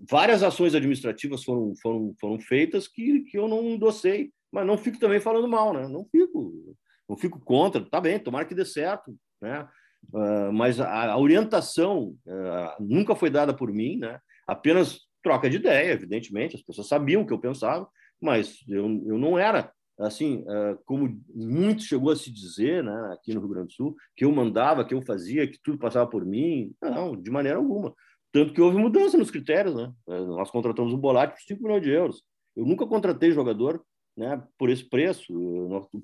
várias 0.09 0.43
ações 0.43 0.75
administrativas 0.75 1.43
foram, 1.43 1.75
foram, 1.81 2.14
foram 2.21 2.39
feitas 2.39 2.87
que, 2.87 3.21
que 3.21 3.39
eu 3.39 3.49
não 3.49 3.62
endossei, 3.62 4.31
mas 4.53 4.67
não 4.67 4.77
fico 4.77 4.99
também 4.99 5.21
falando 5.21 5.49
mal, 5.49 5.73
né? 5.73 5.89
Não 5.89 6.05
fico, 6.05 6.77
não 7.09 7.17
fico 7.17 7.41
contra, 7.41 7.85
tá 7.85 8.01
bem, 8.01 8.19
tomara 8.19 8.45
que 8.45 8.55
dê 8.55 8.64
certo, 8.64 9.14
né? 9.41 9.67
Uh, 10.12 10.53
mas 10.53 10.81
a, 10.81 11.12
a 11.12 11.19
orientação 11.19 12.14
uh, 12.27 12.83
nunca 12.83 13.14
foi 13.14 13.31
dada 13.31 13.55
por 13.55 13.73
mim, 13.73 13.97
né? 13.97 14.21
Apenas 14.47 15.01
troca 15.23 15.51
de 15.51 15.57
ideia, 15.57 15.93
evidentemente, 15.93 16.55
as 16.55 16.62
pessoas 16.62 16.87
sabiam 16.87 17.23
o 17.23 17.27
que 17.27 17.33
eu 17.33 17.41
pensava, 17.41 17.89
mas 18.21 18.59
eu, 18.69 18.85
eu 19.07 19.19
não 19.19 19.39
era 19.39 19.73
assim, 19.99 20.43
uh, 20.43 20.79
como 20.85 21.21
muito 21.35 21.83
chegou 21.83 22.12
a 22.12 22.17
se 22.17 22.31
dizer, 22.31 22.85
né, 22.85 23.11
aqui 23.14 23.33
no 23.33 23.41
Rio 23.41 23.49
Grande 23.49 23.69
do 23.69 23.73
Sul, 23.73 23.97
que 24.14 24.25
eu 24.25 24.33
mandava, 24.33 24.85
que 24.85 24.93
eu 24.93 25.03
fazia, 25.03 25.47
que 25.51 25.59
tudo 25.62 25.79
passava 25.79 26.09
por 26.09 26.25
mim. 26.25 26.73
Não, 26.83 27.17
de 27.17 27.31
maneira 27.31 27.59
alguma. 27.59 27.95
Tanto 28.37 28.53
que 28.53 28.61
houve 28.61 28.76
mudança 28.76 29.16
nos 29.16 29.30
critérios, 29.30 29.74
né? 29.74 29.91
É, 30.11 30.20
nós 30.26 30.51
contratamos 30.51 30.93
o 30.93 30.99
Bolatti 30.99 31.37
por 31.37 31.41
5 31.41 31.62
milhões 31.62 31.82
de 31.82 31.91
euros. 31.91 32.22
Eu 32.55 32.66
nunca 32.66 32.87
contratei 32.87 33.32
jogador 33.32 33.82
né, 34.14 34.43
por 34.59 34.68
esse 34.68 34.84
preço. 34.84 35.32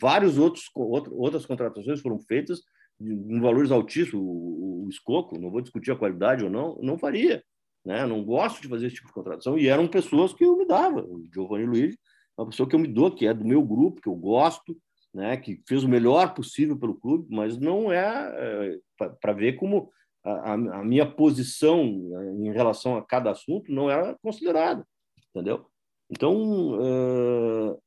Vários 0.00 0.38
outros 0.38 0.64
outras 0.74 1.44
contratações 1.44 2.00
foram 2.00 2.18
feitas 2.20 2.62
em 2.98 3.38
valores 3.38 3.70
altíssimos. 3.70 4.24
O, 4.24 4.84
o 4.86 4.88
Escoco, 4.88 5.38
não 5.38 5.50
vou 5.50 5.60
discutir 5.60 5.90
a 5.90 5.96
qualidade 5.96 6.42
ou 6.42 6.48
não, 6.48 6.78
não 6.80 6.96
faria. 6.96 7.44
Né? 7.84 8.06
Não 8.06 8.24
gosto 8.24 8.62
de 8.62 8.68
fazer 8.68 8.86
esse 8.86 8.96
tipo 8.96 9.08
de 9.08 9.12
contratação. 9.14 9.58
E 9.58 9.68
eram 9.68 9.86
pessoas 9.86 10.32
que 10.32 10.42
eu 10.42 10.56
me 10.56 10.64
dava. 10.64 11.04
O 11.04 11.22
Giovanni 11.34 11.66
Luiz 11.66 11.94
é 12.38 12.40
uma 12.40 12.48
pessoa 12.48 12.66
que 12.66 12.74
eu 12.74 12.80
me 12.80 12.88
dou, 12.88 13.14
que 13.14 13.26
é 13.26 13.34
do 13.34 13.44
meu 13.44 13.62
grupo, 13.62 14.00
que 14.00 14.08
eu 14.08 14.16
gosto, 14.16 14.74
né? 15.12 15.36
que 15.36 15.60
fez 15.68 15.84
o 15.84 15.88
melhor 15.88 16.32
possível 16.32 16.78
pelo 16.78 16.94
clube, 16.94 17.26
mas 17.28 17.58
não 17.58 17.92
é, 17.92 18.78
é 18.98 19.06
para 19.20 19.34
ver 19.34 19.52
como 19.56 19.90
a, 20.24 20.52
a, 20.52 20.84
minha 20.84 21.06
posição 21.06 21.84
né, 21.84 22.48
em 22.48 22.52
relação 22.52 22.96
a 22.96 23.02
cada 23.04 23.30
assunto 23.30 23.72
não 23.72 23.90
era 23.90 24.16
considerada, 24.22 24.86
entendeu? 25.30 25.66
Então, 26.10 26.78
uh, 26.78 27.78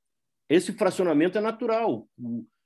esse 0.49 0.73
fracionamento 0.73 1.37
é 1.37 1.41
natural. 1.41 2.07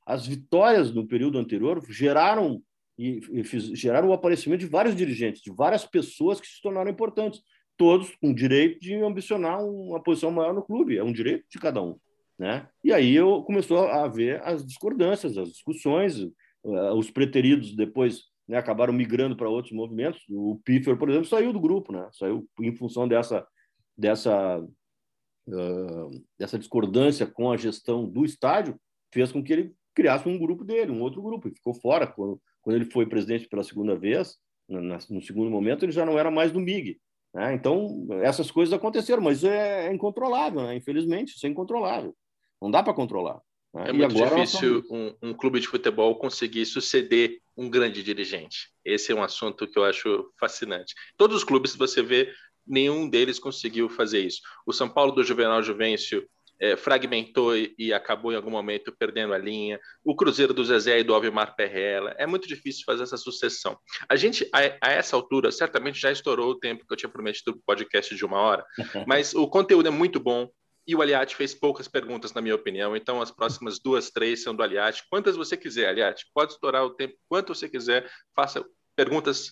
As 0.05 0.25
vitórias 0.25 0.91
no 0.93 1.07
período 1.07 1.37
anterior 1.37 1.83
geraram 1.89 2.61
e, 2.97 3.21
e 3.31 3.43
fiz, 3.43 3.65
geraram 3.79 4.09
o 4.09 4.13
aparecimento 4.13 4.59
de 4.59 4.65
vários 4.65 4.95
dirigentes, 4.95 5.41
de 5.41 5.51
várias 5.51 5.85
pessoas 5.85 6.41
que 6.41 6.47
se 6.47 6.61
tornaram 6.61 6.91
importantes, 6.91 7.41
todos 7.77 8.13
com 8.17 8.33
direito 8.33 8.79
de 8.81 8.93
ambicionar 8.95 9.63
uma 9.63 10.03
posição 10.03 10.31
maior 10.31 10.53
no 10.53 10.61
clube, 10.61 10.97
é 10.97 11.03
um 11.03 11.13
direito 11.13 11.45
de 11.49 11.57
cada 11.59 11.81
um, 11.81 11.95
né? 12.37 12.67
E 12.83 12.91
aí 12.91 13.15
eu 13.15 13.41
começou 13.43 13.85
a 13.87 14.03
haver 14.03 14.41
as 14.43 14.65
discordâncias, 14.65 15.37
as 15.37 15.49
discussões, 15.49 16.19
uh, 16.19 16.93
os 16.97 17.09
preteridos 17.09 17.73
depois 17.73 18.23
né, 18.49 18.57
acabaram 18.57 18.91
migrando 18.91 19.35
para 19.35 19.47
outros 19.47 19.71
movimentos. 19.71 20.25
O 20.27 20.59
Piffer, 20.65 20.97
por 20.97 21.07
exemplo, 21.07 21.27
saiu 21.27 21.53
do 21.53 21.59
grupo, 21.59 21.93
né? 21.93 22.09
saiu 22.11 22.49
em 22.59 22.75
função 22.75 23.07
dessa, 23.07 23.47
dessa, 23.95 24.59
uh, 24.59 26.23
dessa 26.37 26.57
discordância 26.57 27.27
com 27.27 27.51
a 27.51 27.57
gestão 27.57 28.09
do 28.09 28.25
estádio, 28.25 28.75
fez 29.13 29.31
com 29.31 29.43
que 29.43 29.53
ele 29.53 29.75
criasse 29.93 30.27
um 30.27 30.39
grupo 30.39 30.63
dele, 30.63 30.91
um 30.91 31.01
outro 31.01 31.21
grupo, 31.21 31.47
e 31.47 31.53
ficou 31.53 31.75
fora. 31.75 32.07
Quando, 32.07 32.41
quando 32.59 32.75
ele 32.75 32.85
foi 32.85 33.05
presidente 33.05 33.47
pela 33.47 33.63
segunda 33.63 33.95
vez, 33.95 34.35
no 34.67 35.21
segundo 35.21 35.51
momento, 35.51 35.85
ele 35.85 35.91
já 35.91 36.03
não 36.03 36.17
era 36.17 36.31
mais 36.31 36.51
do 36.51 36.59
MIG. 36.59 36.99
Né? 37.35 37.53
Então, 37.53 38.07
essas 38.23 38.49
coisas 38.49 38.73
aconteceram, 38.73 39.21
mas 39.21 39.43
é, 39.43 39.87
é 39.87 39.93
incontrolável, 39.93 40.63
né? 40.63 40.75
infelizmente, 40.75 41.35
isso 41.35 41.45
é 41.45 41.49
incontrolável. 41.49 42.15
Não 42.59 42.71
dá 42.71 42.81
para 42.81 42.95
controlar. 42.95 43.39
Né? 43.73 43.89
É 43.89 43.93
muito 43.93 44.15
difícil 44.15 44.83
um, 44.89 45.15
um, 45.21 45.33
clube 45.33 45.59
de 45.59 45.67
futebol 45.67 46.15
conseguir 46.17 46.65
suceder 46.65 47.39
um 47.55 47.69
grande 47.69 48.01
dirigente. 48.01 48.69
Esse 48.83 49.11
é 49.11 49.15
um 49.15 49.23
assunto 49.23 49.67
que 49.67 49.77
eu 49.77 49.83
acho 49.83 50.31
fascinante. 50.39 50.93
Todos 51.17 51.37
os 51.37 51.43
clubes, 51.43 51.75
você 51.75 52.01
vê, 52.01 52.33
nenhum 52.65 53.09
deles 53.09 53.39
conseguiu 53.39 53.89
fazer 53.89 54.21
isso. 54.21 54.41
O 54.65 54.73
São 54.73 54.89
Paulo 54.89 55.11
do 55.11 55.23
Juvenal 55.23 55.61
Juvencio 55.61 56.27
é, 56.59 56.75
fragmentou 56.75 57.55
e, 57.55 57.93
acabou 57.93 58.33
em 58.33 58.35
algum 58.35 58.51
momento 58.51 58.93
perdendo 58.97 59.33
a 59.33 59.37
linha. 59.37 59.79
O 60.03 60.15
Cruzeiro 60.15 60.53
do 60.53 60.63
Zezé 60.63 60.99
e 60.99 61.03
do 61.03 61.13
Alvimar 61.13 61.55
Perrella. 61.55 62.13
É 62.17 62.27
muito 62.27 62.47
difícil 62.47 62.83
fazer 62.85 63.03
essa 63.03 63.17
sucessão. 63.17 63.77
A 64.09 64.15
gente, 64.15 64.47
a, 64.53 64.89
a, 64.89 64.91
essa 64.91 65.15
altura, 65.15 65.51
certamente 65.51 65.99
já 65.99 66.11
estourou 66.11 66.51
o 66.51 66.59
tempo 66.59 66.85
que 66.85 66.93
eu 66.93 66.97
tinha 66.97 67.09
prometido 67.09 67.51
o 67.51 67.61
podcast 67.65 68.13
de 68.13 68.25
uma 68.25 68.39
hora, 68.39 68.65
mas 69.07 69.33
o 69.33 69.47
conteúdo 69.47 69.87
é 69.87 69.91
muito 69.91 70.19
bom. 70.19 70.49
E 70.89 70.95
o 70.95 71.03
Aliati 71.03 71.35
fez 71.35 71.53
poucas 71.53 71.87
perguntas, 71.87 72.33
na 72.33 72.41
minha 72.41 72.55
opinião. 72.55 72.95
Então, 72.95 73.21
as 73.21 73.29
próximas 73.29 73.77
duas, 73.77 74.09
três 74.09 74.41
são 74.41 74.55
do 74.55 74.63
Aliati. 74.63 75.03
Quantas 75.07 75.35
você 75.35 75.55
quiser, 75.55 75.87
Aliati. 75.87 76.25
Pode 76.33 76.53
estourar 76.53 76.83
o 76.83 76.89
tempo 76.89 77.13
quanto 77.27 77.53
você 77.53 77.69
quiser. 77.69 78.11
Faça 78.35 78.65
perguntas 78.95 79.51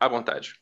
à 0.00 0.08
vontade. 0.08 0.54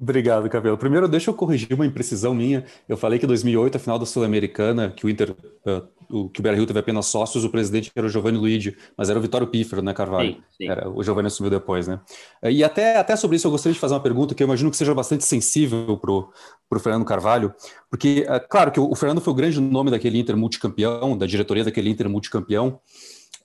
Obrigado, 0.00 0.48
Cabelo. 0.48 0.78
Primeiro, 0.78 1.06
deixa 1.06 1.28
eu 1.28 1.34
corrigir 1.34 1.74
uma 1.74 1.84
imprecisão 1.84 2.32
minha. 2.32 2.64
Eu 2.88 2.96
falei 2.96 3.18
que 3.18 3.26
em 3.26 3.28
2008, 3.28 3.76
a 3.76 3.78
final 3.78 3.98
da 3.98 4.06
Sul-Americana, 4.06 4.88
que 4.88 5.04
o 5.04 5.10
Inter, 5.10 5.32
uh, 5.32 5.86
o, 6.08 6.26
que 6.30 6.40
o 6.40 6.42
Beira-Rio 6.42 6.66
teve 6.66 6.78
apenas 6.78 7.04
sócios, 7.04 7.44
o 7.44 7.50
presidente 7.50 7.92
era 7.94 8.06
o 8.06 8.08
Giovanni 8.08 8.38
Luigi, 8.38 8.74
mas 8.96 9.10
era 9.10 9.18
o 9.18 9.22
Vitório 9.22 9.46
Pífero, 9.46 9.82
né, 9.82 9.92
Carvalho? 9.92 10.32
Sim, 10.32 10.42
sim. 10.56 10.68
Era, 10.70 10.88
o 10.88 11.02
Giovanni 11.02 11.26
assumiu 11.26 11.50
depois, 11.50 11.86
né? 11.86 12.00
E 12.42 12.64
até, 12.64 12.96
até 12.96 13.14
sobre 13.14 13.36
isso 13.36 13.46
eu 13.46 13.50
gostaria 13.50 13.74
de 13.74 13.78
fazer 13.78 13.92
uma 13.92 14.00
pergunta 14.00 14.34
que 14.34 14.42
eu 14.42 14.46
imagino 14.46 14.70
que 14.70 14.76
seja 14.78 14.94
bastante 14.94 15.22
sensível 15.22 15.98
para 15.98 16.10
o 16.10 16.80
Fernando 16.80 17.04
Carvalho, 17.04 17.52
porque, 17.90 18.26
uh, 18.26 18.48
claro 18.48 18.72
que 18.72 18.80
o, 18.80 18.90
o 18.90 18.94
Fernando 18.94 19.20
foi 19.20 19.34
o 19.34 19.36
grande 19.36 19.60
nome 19.60 19.90
daquele 19.90 20.18
Inter 20.18 20.34
multicampeão, 20.34 21.16
da 21.16 21.26
diretoria 21.26 21.62
daquele 21.62 21.90
Inter 21.90 22.08
multicampeão, 22.08 22.80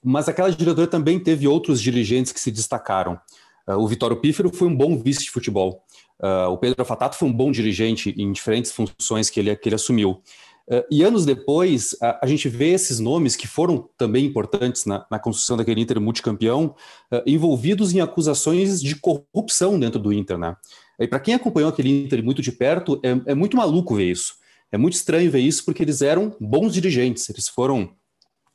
mas 0.02 0.30
aquela 0.30 0.50
diretoria 0.50 0.88
também 0.88 1.20
teve 1.20 1.50
outros 1.50 1.82
dirigentes 1.82 2.32
que 2.32 2.40
se 2.40 2.50
destacaram. 2.50 3.20
Uh, 3.68 3.74
o 3.74 3.88
Vitório 3.88 4.16
Pífero 4.16 4.54
foi 4.54 4.70
um 4.70 4.76
bom 4.76 4.98
vice 4.98 5.26
de 5.26 5.32
futebol. 5.32 5.84
Uh, 6.22 6.50
o 6.50 6.58
Pedro 6.58 6.86
Fatato 6.86 7.18
foi 7.18 7.28
um 7.28 7.34
bom 7.34 7.52
dirigente 7.52 8.14
em 8.18 8.32
diferentes 8.32 8.72
funções 8.72 9.30
que 9.30 9.40
ele, 9.40 9.56
que 9.56 9.68
ele 9.68 9.76
assumiu. 9.76 10.22
Uh, 10.68 10.84
e 10.90 11.04
anos 11.04 11.26
depois, 11.26 11.96
a, 12.02 12.20
a, 12.24 12.28
gente 12.28 12.50
vê 12.50 12.70
esses 12.70 13.00
nomes 13.00 13.36
que 13.36 13.48
foram 13.48 13.88
também 13.98 14.26
importantes 14.26 14.86
na, 14.86 15.06
na 15.12 15.20
construção 15.20 15.58
daquele 15.58 15.82
Inter 15.82 16.02
multicampeão, 16.02 16.76
uh, 17.12 17.22
envolvidos 17.26 17.94
em 17.94 18.02
acusações 18.02 18.82
de 18.82 18.96
corrupção 18.96 19.80
dentro 19.80 20.00
do 20.00 20.12
Inter. 20.12 20.38
Né? 20.38 20.56
E 21.00 21.08
para 21.08 21.20
quem 21.20 21.36
acompanhou 21.36 21.70
aquele 21.70 22.06
Inter 22.06 22.24
muito 22.24 22.42
de 22.42 22.52
perto, 22.52 23.00
é, 23.04 23.32
é 23.32 23.36
muito 23.36 23.58
maluco 23.58 23.96
ver 23.96 24.10
isso. 24.10 24.36
É 24.72 24.78
muito 24.78 24.94
estranho 24.94 25.30
ver 25.30 25.40
isso 25.40 25.64
porque 25.64 25.84
eles 25.84 26.02
eram 26.02 26.36
bons 26.40 26.74
dirigentes, 26.74 27.30
eles 27.30 27.48
foram 27.48 27.92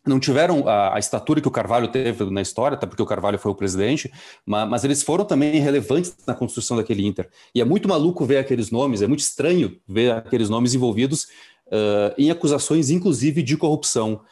não 0.06 0.18
tiveram 0.18 0.66
a, 0.66 0.96
a, 0.96 0.98
estatura 0.98 1.40
que 1.40 1.48
o 1.48 1.50
Carvalho 1.50 1.88
teve 1.88 2.24
na 2.30 2.40
história, 2.40 2.74
até 2.74 2.86
porque 2.86 3.02
o 3.02 3.06
Carvalho 3.06 3.38
foi 3.38 3.52
o 3.52 3.54
presidente, 3.54 4.10
mas, 4.46 4.68
mas, 4.68 4.84
eles 4.84 5.02
foram 5.02 5.24
também 5.24 5.60
relevantes 5.60 6.14
na 6.26 6.34
construção 6.34 6.76
daquele 6.76 7.06
Inter. 7.06 7.28
E 7.54 7.60
é 7.60 7.64
muito 7.64 7.88
maluco 7.88 8.24
ver 8.24 8.38
aqueles 8.38 8.70
nomes, 8.70 9.02
é 9.02 9.06
muito 9.06 9.20
estranho 9.20 9.76
ver 9.86 10.12
aqueles 10.12 10.48
nomes 10.48 10.74
envolvidos 10.74 11.24
uh, 11.66 12.14
em 12.16 12.30
acusações, 12.30 12.88
inclusive, 12.90 13.42
de 13.42 13.56
corrupção. 13.56 14.22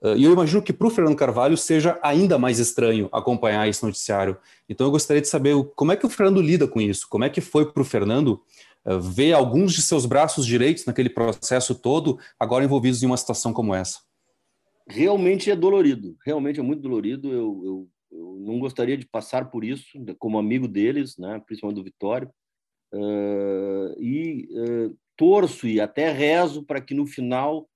Uh, 0.00 0.16
e 0.16 0.24
eu 0.24 0.32
imagino 0.32 0.62
que 0.62 0.72
para 0.72 0.86
o 0.86 0.90
Fernando 0.90 1.16
Carvalho 1.16 1.56
seja 1.56 1.98
ainda 2.02 2.38
mais 2.38 2.60
estranho 2.60 3.08
acompanhar 3.12 3.68
esse 3.68 3.82
noticiário. 3.84 4.36
Então 4.68 4.86
eu 4.86 4.90
gostaria 4.92 5.22
de 5.22 5.28
saber 5.28 5.56
como 5.74 5.90
é 5.90 5.96
que 5.96 6.06
o 6.06 6.10
Fernando 6.10 6.40
lida 6.40 6.68
com 6.68 6.80
isso, 6.80 7.08
como 7.08 7.24
é 7.24 7.28
que 7.28 7.40
foi 7.40 7.72
para 7.72 7.82
o 7.82 7.84
Fernando 7.84 8.40
uh, 8.84 9.00
ver 9.00 9.32
alguns 9.32 9.72
de 9.72 9.82
seus 9.82 10.06
braços 10.06 10.46
direitos 10.46 10.84
naquele 10.84 11.10
processo 11.10 11.74
todo 11.74 12.16
agora 12.38 12.64
envolvidos 12.64 13.02
em 13.02 13.06
uma 13.06 13.16
situação 13.16 13.52
como 13.52 13.74
essa 13.74 14.06
realmente 14.88 15.50
é 15.50 15.56
dolorido, 15.56 16.16
realmente 16.24 16.60
é 16.60 16.62
muito 16.62 16.82
dolorido. 16.82 17.32
Eu, 17.32 17.62
eu, 17.64 17.88
eu, 18.12 18.36
não 18.40 18.58
gostaria 18.58 18.96
de 18.96 19.06
passar 19.06 19.50
por 19.50 19.64
isso 19.64 19.86
como 20.18 20.38
amigo 20.38 20.68
deles, 20.68 21.16
né, 21.18 21.42
principalmente 21.44 21.76
do 21.76 21.84
Vitório, 21.84 22.30
uh, 22.94 24.00
e 24.00 24.48
uh, 24.52 24.96
torço 25.16 25.66
e 25.66 25.80
até 25.80 26.12
rezo 26.12 26.64
para 26.64 26.80
que 26.80 26.94
no 26.94 27.06
final 27.06 27.68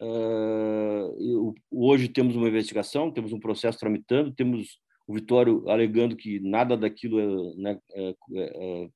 uh, 0.00 1.16
eu, 1.20 1.54
hoje 1.70 2.08
temos 2.08 2.36
uma 2.36 2.48
investigação, 2.48 3.10
temos 3.10 3.32
um 3.32 3.40
processo 3.40 3.78
tramitando, 3.78 4.32
temos 4.32 4.78
o 5.06 5.14
Vitório 5.14 5.68
alegando 5.68 6.16
que 6.16 6.40
nada 6.40 6.76
daquilo 6.76 7.20
é, 7.20 7.56
né, 7.56 7.78
é, 7.92 8.14
é, 8.32 8.88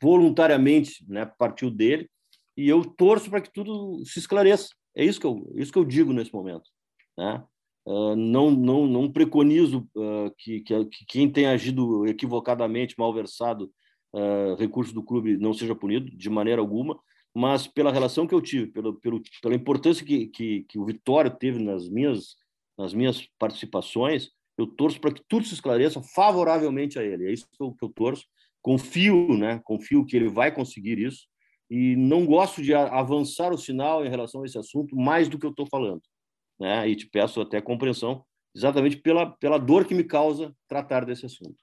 voluntariamente 0.00 1.04
né, 1.08 1.24
partiu 1.38 1.70
dele, 1.70 2.08
e 2.56 2.68
eu 2.68 2.84
torço 2.84 3.30
para 3.30 3.40
que 3.40 3.50
tudo 3.50 4.04
se 4.04 4.18
esclareça. 4.18 4.68
É 4.94 5.04
isso 5.04 5.18
que 5.18 5.26
eu, 5.26 5.50
isso 5.54 5.72
que 5.72 5.78
eu 5.78 5.86
digo 5.86 6.12
nesse 6.12 6.32
momento. 6.32 6.70
Né? 7.16 7.44
Uh, 7.84 8.14
não, 8.14 8.50
não, 8.50 8.86
não 8.86 9.10
preconizo 9.10 9.88
uh, 9.96 10.32
que, 10.38 10.60
que, 10.60 10.84
que, 10.84 11.04
quem 11.06 11.30
tem 11.30 11.46
agido 11.46 12.06
equivocadamente, 12.06 12.94
malversado, 12.96 13.72
uh, 14.14 14.54
recurso 14.56 14.94
do 14.94 15.02
clube 15.02 15.36
não 15.36 15.52
seja 15.52 15.74
punido 15.74 16.08
de 16.10 16.30
maneira 16.30 16.60
alguma, 16.60 16.98
mas 17.34 17.66
pela 17.66 17.92
relação 17.92 18.26
que 18.26 18.34
eu 18.34 18.40
tive, 18.40 18.66
pelo, 18.66 18.94
pelo, 19.00 19.20
pela 19.42 19.54
importância 19.54 20.04
que, 20.04 20.28
que, 20.28 20.64
que 20.68 20.78
o 20.78 20.84
Vitória 20.84 21.30
teve 21.30 21.58
nas 21.58 21.88
minhas, 21.88 22.36
nas 22.78 22.94
minhas 22.94 23.26
participações, 23.38 24.30
eu 24.56 24.66
torço 24.66 25.00
para 25.00 25.12
que 25.12 25.22
tudo 25.26 25.46
se 25.46 25.54
esclareça 25.54 26.00
favoravelmente 26.14 26.98
a 26.98 27.02
ele. 27.02 27.26
É 27.26 27.32
isso 27.32 27.48
que 27.50 27.62
eu, 27.62 27.72
que 27.72 27.84
eu 27.84 27.88
torço. 27.88 28.26
Confio, 28.60 29.36
né? 29.36 29.60
Confio 29.64 30.04
que 30.04 30.14
ele 30.14 30.28
vai 30.28 30.54
conseguir 30.54 30.98
isso 30.98 31.26
e 31.70 31.96
não 31.96 32.26
gosto 32.26 32.62
de 32.62 32.74
avançar 32.74 33.52
o 33.52 33.58
sinal 33.58 34.04
em 34.04 34.10
relação 34.10 34.42
a 34.42 34.44
esse 34.44 34.58
assunto 34.58 34.94
mais 34.94 35.28
do 35.28 35.38
que 35.38 35.46
eu 35.46 35.50
estou 35.50 35.66
falando 35.66 36.02
né? 36.62 36.88
E 36.88 36.94
te 36.94 37.06
peço 37.06 37.40
até 37.40 37.60
compreensão, 37.60 38.24
exatamente 38.54 38.96
pela, 38.96 39.26
pela 39.26 39.58
dor 39.58 39.84
que 39.84 39.94
me 39.94 40.04
causa 40.04 40.54
tratar 40.68 41.04
desse 41.04 41.26
assunto. 41.26 41.56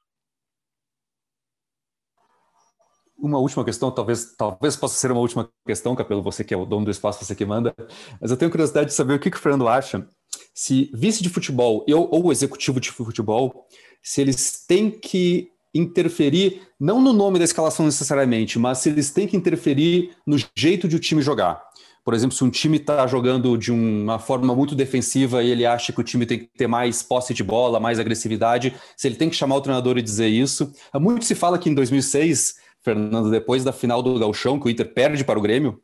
Uma 3.18 3.40
última 3.40 3.66
questão, 3.66 3.92
talvez, 3.92 4.36
talvez 4.36 4.76
possa 4.76 4.96
ser 4.96 5.12
uma 5.12 5.22
última 5.22 5.50
questão, 5.66 5.96
Capelo, 5.96 6.22
você 6.22 6.44
que 6.44 6.54
é 6.54 6.58
o 6.58 6.66
dono 6.66 6.86
do 6.86 6.92
espaço, 6.92 7.24
você 7.24 7.36
que 7.36 7.46
manda, 7.46 7.74
mas 8.22 8.32
eu 8.32 8.38
tenho 8.38 8.52
curiosidade 8.52 8.88
de 8.88 8.94
saber 8.94 9.14
o 9.14 9.20
que, 9.20 9.32
que 9.32 9.38
o 9.38 9.40
Fernando 9.40 9.68
acha 9.68 10.08
se 10.54 10.90
vice 10.94 11.24
de 11.24 11.30
futebol 11.30 11.86
eu, 11.88 12.08
ou 12.12 12.32
executivo 12.32 12.80
de 12.80 12.92
futebol, 12.92 13.68
se 14.02 14.22
eles 14.22 14.66
têm 14.66 14.92
que 14.92 15.50
interferir, 15.74 16.62
não 16.80 17.02
no 17.02 17.14
nome 17.14 17.38
da 17.38 17.46
escalação 17.46 17.86
necessariamente, 17.86 18.58
mas 18.58 18.80
se 18.80 18.90
eles 18.90 19.12
têm 19.12 19.28
que 19.28 19.38
interferir 19.38 20.16
no 20.26 20.38
jeito 20.58 20.88
de 20.88 20.96
o 20.96 21.00
time 21.00 21.22
jogar. 21.22 21.62
Por 22.04 22.14
exemplo, 22.14 22.36
se 22.36 22.44
um 22.44 22.50
time 22.50 22.78
está 22.78 23.06
jogando 23.08 23.58
de 23.58 23.72
uma 23.72 24.20
forma 24.20 24.56
muito 24.56 24.76
defensiva 24.76 25.44
e 25.44 25.50
ele 25.50 25.66
acha 25.66 25.92
que 25.92 26.00
o 26.00 26.04
time 26.04 26.26
tem 26.26 26.40
que 26.40 26.50
ter 26.58 26.68
mais 26.68 27.04
posse 27.04 27.34
de 27.34 27.44
bola, 27.44 27.80
mais 27.80 28.00
agressividade, 28.00 28.74
se 28.98 29.08
ele 29.08 29.16
tem 29.16 29.30
que 29.30 29.36
chamar 29.36 29.56
o 29.56 29.62
treinador 29.62 29.98
e 29.98 30.02
dizer 30.02 30.28
isso. 30.28 30.72
Muito 30.96 31.26
se 31.26 31.36
fala 31.36 31.58
que 31.58 31.70
em 31.70 31.74
2006, 31.74 32.56
Fernando, 32.82 33.30
depois 33.30 33.64
da 33.64 33.72
final 33.72 34.02
do 34.02 34.18
Galchão, 34.18 34.60
que 34.60 34.68
o 34.68 34.70
Inter 34.70 34.94
perde 34.94 35.24
para 35.24 35.38
o 35.38 35.42
Grêmio, 35.42 35.80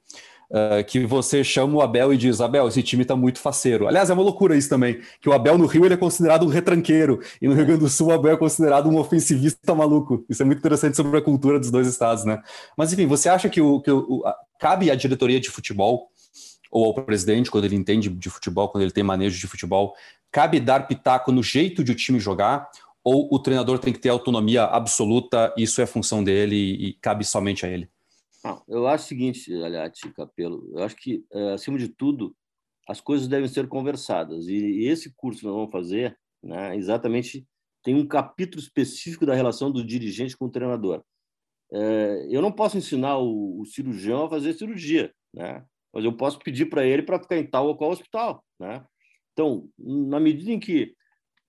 Uh, 0.49 0.83
que 0.85 1.05
você 1.05 1.43
chama 1.43 1.77
o 1.77 1.81
Abel 1.81 2.13
e 2.13 2.17
diz: 2.17 2.39
Abel, 2.39 2.67
esse 2.67 2.83
time 2.83 3.01
está 3.01 3.15
muito 3.15 3.39
faceiro. 3.39 3.87
Aliás, 3.87 4.09
é 4.09 4.13
uma 4.13 4.21
loucura 4.21 4.55
isso 4.55 4.69
também, 4.69 5.01
que 5.19 5.27
o 5.27 5.33
Abel 5.33 5.57
no 5.57 5.65
Rio 5.65 5.85
ele 5.85 5.95
é 5.95 5.97
considerado 5.97 6.45
um 6.45 6.49
retranqueiro, 6.49 7.19
e 7.41 7.47
no 7.47 7.55
Rio 7.55 7.65
Grande 7.65 7.81
do 7.81 7.89
Sul 7.89 8.07
o 8.07 8.11
Abel 8.11 8.33
é 8.33 8.37
considerado 8.37 8.87
um 8.87 8.97
ofensivista 8.97 9.73
maluco. 9.73 10.23
Isso 10.29 10.43
é 10.43 10.45
muito 10.45 10.59
interessante 10.59 10.95
sobre 10.95 11.17
a 11.17 11.21
cultura 11.21 11.59
dos 11.59 11.71
dois 11.71 11.87
estados, 11.87 12.25
né? 12.25 12.41
Mas 12.77 12.93
enfim, 12.93 13.07
você 13.07 13.27
acha 13.27 13.49
que, 13.49 13.59
o, 13.59 13.81
que 13.81 13.89
o, 13.89 14.21
a, 14.23 14.35
cabe 14.59 14.91
à 14.91 14.95
diretoria 14.95 15.39
de 15.39 15.49
futebol 15.49 16.09
ou 16.71 16.85
ao 16.85 16.93
presidente, 16.93 17.49
quando 17.49 17.65
ele 17.65 17.75
entende 17.75 18.09
de 18.09 18.29
futebol, 18.29 18.69
quando 18.69 18.83
ele 18.83 18.91
tem 18.91 19.03
manejo 19.03 19.39
de 19.39 19.47
futebol, 19.47 19.95
cabe 20.31 20.59
dar 20.59 20.87
pitaco 20.87 21.31
no 21.31 21.41
jeito 21.41 21.83
de 21.83 21.93
o 21.93 21.95
time 21.95 22.19
jogar, 22.19 22.69
ou 23.01 23.29
o 23.31 23.39
treinador 23.39 23.79
tem 23.79 23.93
que 23.93 23.99
ter 23.99 24.09
autonomia 24.09 24.63
absoluta, 24.63 25.53
isso 25.55 25.79
é 25.79 25.85
função 25.85 26.23
dele 26.23 26.55
e, 26.55 26.93
cabe 26.93 27.23
somente 27.23 27.65
a 27.65 27.69
ele? 27.69 27.87
Eu 28.67 28.87
acho 28.87 29.05
o 29.05 29.07
seguinte, 29.07 29.53
Aliati, 29.53 30.11
Capelo, 30.13 30.69
eu 30.73 30.83
acho 30.83 30.95
que, 30.95 31.25
é, 31.31 31.53
acima 31.53 31.77
de 31.77 31.89
tudo, 31.89 32.35
as 32.87 33.01
coisas 33.01 33.27
devem 33.27 33.47
ser 33.47 33.67
conversadas. 33.67 34.47
E 34.47 34.85
esse 34.85 35.13
curso 35.15 35.39
que 35.39 35.45
nós 35.45 35.55
vamos 35.55 35.71
fazer, 35.71 36.17
né, 36.43 36.75
exatamente, 36.75 37.47
tem 37.83 37.95
um 37.95 38.07
capítulo 38.07 38.61
específico 38.61 39.25
da 39.25 39.33
relação 39.33 39.71
do 39.71 39.85
dirigente 39.85 40.37
com 40.37 40.45
o 40.45 40.51
treinador. 40.51 41.03
É, 41.71 42.27
eu 42.29 42.41
não 42.41 42.51
posso 42.51 42.77
ensinar 42.77 43.17
o, 43.17 43.61
o 43.61 43.65
cirurgião 43.65 44.25
a 44.25 44.29
fazer 44.29 44.53
cirurgia, 44.53 45.13
né? 45.33 45.65
mas 45.95 46.03
eu 46.03 46.15
posso 46.15 46.37
pedir 46.39 46.65
para 46.65 46.85
ele 46.85 47.01
para 47.01 47.19
ficar 47.19 47.37
em 47.37 47.47
tal 47.47 47.67
ou 47.67 47.77
qual 47.77 47.89
hospital, 47.89 48.43
né? 48.59 48.85
Então, 49.31 49.69
na 49.77 50.19
medida 50.19 50.51
em 50.51 50.59
que 50.59 50.93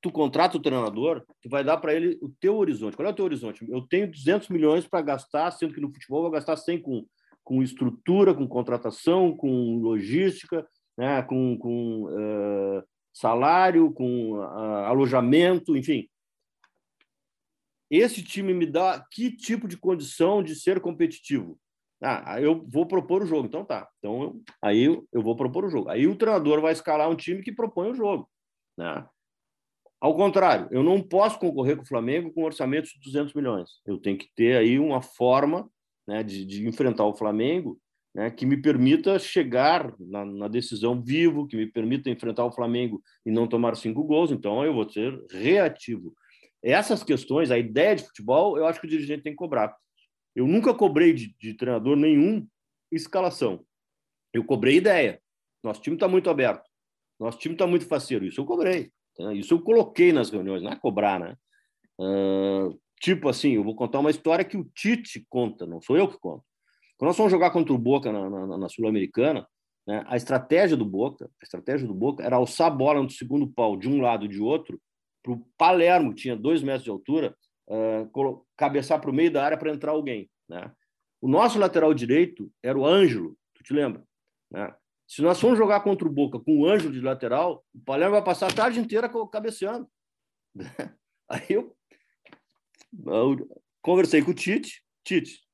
tu 0.06 0.12
contrata 0.12 0.56
o 0.56 0.62
treinador, 0.62 1.24
tu 1.42 1.48
vai 1.48 1.64
dar 1.64 1.76
para 1.78 1.92
ele 1.92 2.16
o 2.22 2.28
teu 2.40 2.56
horizonte. 2.56 2.96
Qual 2.96 3.06
é 3.06 3.10
o 3.10 3.14
teu 3.14 3.24
horizonte? 3.24 3.68
Eu 3.68 3.82
tenho 3.82 4.10
200 4.10 4.48
milhões 4.48 4.86
para 4.86 5.02
gastar, 5.02 5.50
sendo 5.50 5.74
que 5.74 5.80
no 5.80 5.92
futebol 5.92 6.20
eu 6.20 6.22
vou 6.22 6.30
gastar 6.30 6.56
100 6.56 6.80
com, 6.80 7.04
com 7.42 7.62
estrutura, 7.62 8.32
com 8.32 8.46
contratação, 8.46 9.36
com 9.36 9.78
logística, 9.78 10.66
né? 10.96 11.22
com, 11.22 11.58
com 11.58 12.04
uh, 12.04 12.84
salário, 13.12 13.92
com 13.92 14.34
uh, 14.34 14.42
alojamento, 14.86 15.76
enfim. 15.76 16.08
Esse 17.90 18.22
time 18.22 18.54
me 18.54 18.66
dá 18.66 19.04
que 19.10 19.30
tipo 19.30 19.66
de 19.66 19.76
condição 19.76 20.42
de 20.42 20.54
ser 20.54 20.80
competitivo? 20.80 21.58
Ah, 22.00 22.40
eu 22.40 22.64
vou 22.68 22.86
propor 22.86 23.22
o 23.22 23.26
jogo. 23.26 23.46
Então 23.46 23.64
tá. 23.64 23.88
Então 23.98 24.40
aí 24.62 24.84
eu, 24.84 25.06
eu 25.12 25.22
vou 25.22 25.34
propor 25.34 25.64
o 25.64 25.70
jogo. 25.70 25.88
Aí 25.88 26.06
o 26.06 26.16
treinador 26.16 26.60
vai 26.60 26.72
escalar 26.72 27.08
um 27.08 27.16
time 27.16 27.42
que 27.42 27.52
propõe 27.52 27.90
o 27.90 27.94
jogo. 27.94 28.28
Né? 28.76 29.06
Ao 30.00 30.14
contrário, 30.14 30.68
eu 30.70 30.82
não 30.82 31.00
posso 31.00 31.38
concorrer 31.38 31.76
com 31.76 31.82
o 31.82 31.88
Flamengo 31.88 32.32
com 32.32 32.44
orçamentos 32.44 32.90
de 32.90 33.00
200 33.00 33.34
milhões. 33.34 33.70
Eu 33.86 33.98
tenho 33.98 34.18
que 34.18 34.28
ter 34.34 34.56
aí 34.56 34.78
uma 34.78 35.00
forma 35.00 35.68
né, 36.06 36.22
de, 36.22 36.44
de 36.44 36.66
enfrentar 36.66 37.04
o 37.04 37.16
Flamengo 37.16 37.80
né, 38.14 38.30
que 38.30 38.46
me 38.46 38.56
permita 38.56 39.18
chegar 39.18 39.94
na, 39.98 40.24
na, 40.24 40.48
decisão 40.48 41.02
vivo, 41.02 41.46
que 41.46 41.56
me 41.56 41.66
permita 41.66 42.08
enfrentar 42.08 42.44
o 42.44 42.52
Flamengo 42.52 43.02
e 43.24 43.30
não 43.30 43.46
tomar 43.46 43.76
cinco 43.76 44.02
gols. 44.04 44.30
Então 44.30 44.64
eu 44.64 44.72
vou 44.72 44.88
ser 44.88 45.22
reativo. 45.30 46.14
Essas 46.62 47.02
questões, 47.02 47.50
a 47.50 47.58
ideia 47.58 47.96
de 47.96 48.04
futebol, 48.04 48.56
eu 48.56 48.66
acho 48.66 48.80
que 48.80 48.86
o 48.86 48.90
dirigente 48.90 49.22
tem 49.22 49.32
que 49.32 49.36
cobrar. 49.36 49.76
Eu 50.34 50.46
nunca 50.46 50.72
cobrei 50.74 51.12
de, 51.12 51.34
de 51.38 51.54
treinador 51.54 51.96
nenhum 51.96 52.46
escalação. 52.90 53.64
Eu 54.32 54.44
cobrei 54.44 54.76
ideia. 54.76 55.20
Nosso 55.62 55.80
time 55.80 55.96
está 55.96 56.08
muito 56.08 56.30
aberto. 56.30 56.68
Nosso 57.18 57.38
time 57.38 57.54
está 57.54 57.66
muito 57.66 57.86
faceiro. 57.86 58.24
Isso 58.24 58.40
eu 58.40 58.46
cobrei. 58.46 58.90
Tá? 59.16 59.32
Isso 59.34 59.54
eu 59.54 59.60
coloquei 59.60 60.12
nas 60.12 60.30
reuniões. 60.30 60.62
Não 60.62 60.70
é 60.70 60.76
cobrar, 60.76 61.18
né? 61.18 61.36
Uh, 61.98 62.78
tipo 63.00 63.28
assim, 63.28 63.52
eu 63.52 63.64
vou 63.64 63.74
contar 63.74 64.00
uma 64.00 64.10
história 64.10 64.44
que 64.44 64.56
o 64.56 64.64
Tite 64.74 65.24
conta, 65.28 65.66
não 65.66 65.80
sou 65.80 65.96
eu 65.96 66.08
que 66.08 66.18
conto. 66.18 66.44
Quando 66.98 67.08
nós 67.08 67.16
fomos 67.16 67.32
jogar 67.32 67.50
contra 67.50 67.72
o 67.72 67.78
Boca 67.78 68.12
na, 68.12 68.28
na, 68.28 68.58
na 68.58 68.68
Sul-Americana, 68.68 69.46
né, 69.86 70.04
a 70.06 70.16
estratégia 70.16 70.76
do 70.76 70.84
Boca, 70.84 71.26
a 71.40 71.44
estratégia 71.44 71.86
do 71.86 71.94
Boca 71.94 72.22
era 72.22 72.36
alçar 72.36 72.68
a 72.68 72.74
bola 72.74 73.02
no 73.02 73.10
segundo 73.10 73.46
pau 73.46 73.76
de 73.76 73.88
um 73.88 74.00
lado 74.00 74.24
e 74.24 74.28
de 74.28 74.40
outro, 74.40 74.80
para 75.22 75.32
o 75.32 75.46
Palermo, 75.58 76.14
que 76.14 76.22
tinha 76.22 76.36
dois 76.36 76.62
metros 76.62 76.84
de 76.84 76.90
altura, 76.90 77.36
uh, 77.68 78.46
cabeçar 78.56 79.00
para 79.00 79.10
o 79.10 79.14
meio 79.14 79.30
da 79.30 79.44
área 79.44 79.58
para 79.58 79.72
entrar 79.72 79.92
alguém. 79.92 80.30
Né? 80.48 80.70
O 81.20 81.28
nosso 81.28 81.58
lateral 81.58 81.92
direito 81.92 82.50
era 82.62 82.78
o 82.78 82.86
Ângelo, 82.86 83.36
tu 83.54 83.62
te 83.62 83.72
lembra? 83.72 84.02
Né? 84.50 84.72
Se 85.06 85.22
nós 85.22 85.40
formos 85.40 85.58
jogar 85.58 85.80
contra 85.80 86.06
o 86.06 86.12
Boca 86.12 86.40
com 86.40 86.58
o 86.58 86.66
Ângelo 86.66 86.92
de 86.92 87.00
lateral, 87.00 87.64
o 87.74 87.80
Palermo 87.80 88.14
vai 88.14 88.24
passar 88.24 88.50
a 88.50 88.54
tarde 88.54 88.80
inteira 88.80 89.10
cabeceando. 89.30 89.88
Aí 91.28 91.46
eu, 91.50 91.76
eu 93.06 93.62
conversei 93.80 94.22
com 94.22 94.32
o 94.32 94.34
Tite. 94.34 94.82
Tite, 95.04 95.46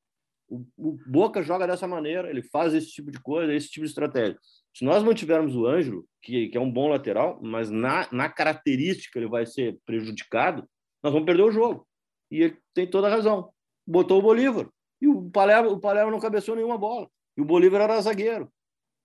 o, 0.49 0.65
o, 0.77 0.99
Boca 1.07 1.41
joga 1.41 1.67
dessa 1.67 1.87
maneira, 1.87 2.29
ele 2.29 2.43
faz 2.43 2.73
esse 2.73 2.91
tipo 2.91 3.11
de 3.11 3.19
coisa, 3.19 3.53
esse 3.53 3.69
tipo 3.69 3.85
de 3.85 3.89
estratégia. 3.89 4.39
Se 4.75 4.83
nós 4.83 5.03
mantivermos 5.03 5.55
o 5.55 5.65
Ângelo, 5.65 6.07
que, 6.21 6.49
que 6.49 6.57
é 6.57 6.61
um 6.61 6.71
bom 6.71 6.89
lateral, 6.89 7.39
mas 7.41 7.69
na, 7.69 8.07
na 8.11 8.29
característica 8.29 9.19
ele 9.19 9.27
vai 9.27 9.45
ser 9.45 9.79
prejudicado, 9.85 10.67
nós 11.01 11.11
vamos 11.11 11.25
perder 11.25 11.43
o 11.43 11.51
jogo. 11.51 11.87
E 12.31 12.41
ele 12.41 12.57
tem 12.73 12.87
toda 12.87 13.07
a 13.07 13.11
razão. 13.11 13.51
Botou 13.85 14.19
o 14.19 14.21
Bolívar. 14.21 14.67
E 15.01 15.07
o 15.07 15.29
Palermo, 15.29 15.71
o 15.71 15.79
Palermo 15.79 16.11
não 16.11 16.19
cabeceou 16.19 16.55
nenhuma 16.55 16.77
bola. 16.77 17.09
E 17.37 17.41
o 17.41 17.45
Bolívar 17.45 17.81
era 17.81 18.01
zagueiro. 18.01 18.51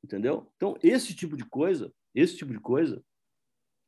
Entendeu? 0.04 0.50
Então, 0.56 0.76
esse 0.82 1.14
tipo 1.14 1.36
de 1.36 1.44
coisa, 1.44 1.92
esse 2.14 2.36
tipo 2.36 2.52
de 2.52 2.60
coisa, 2.60 3.02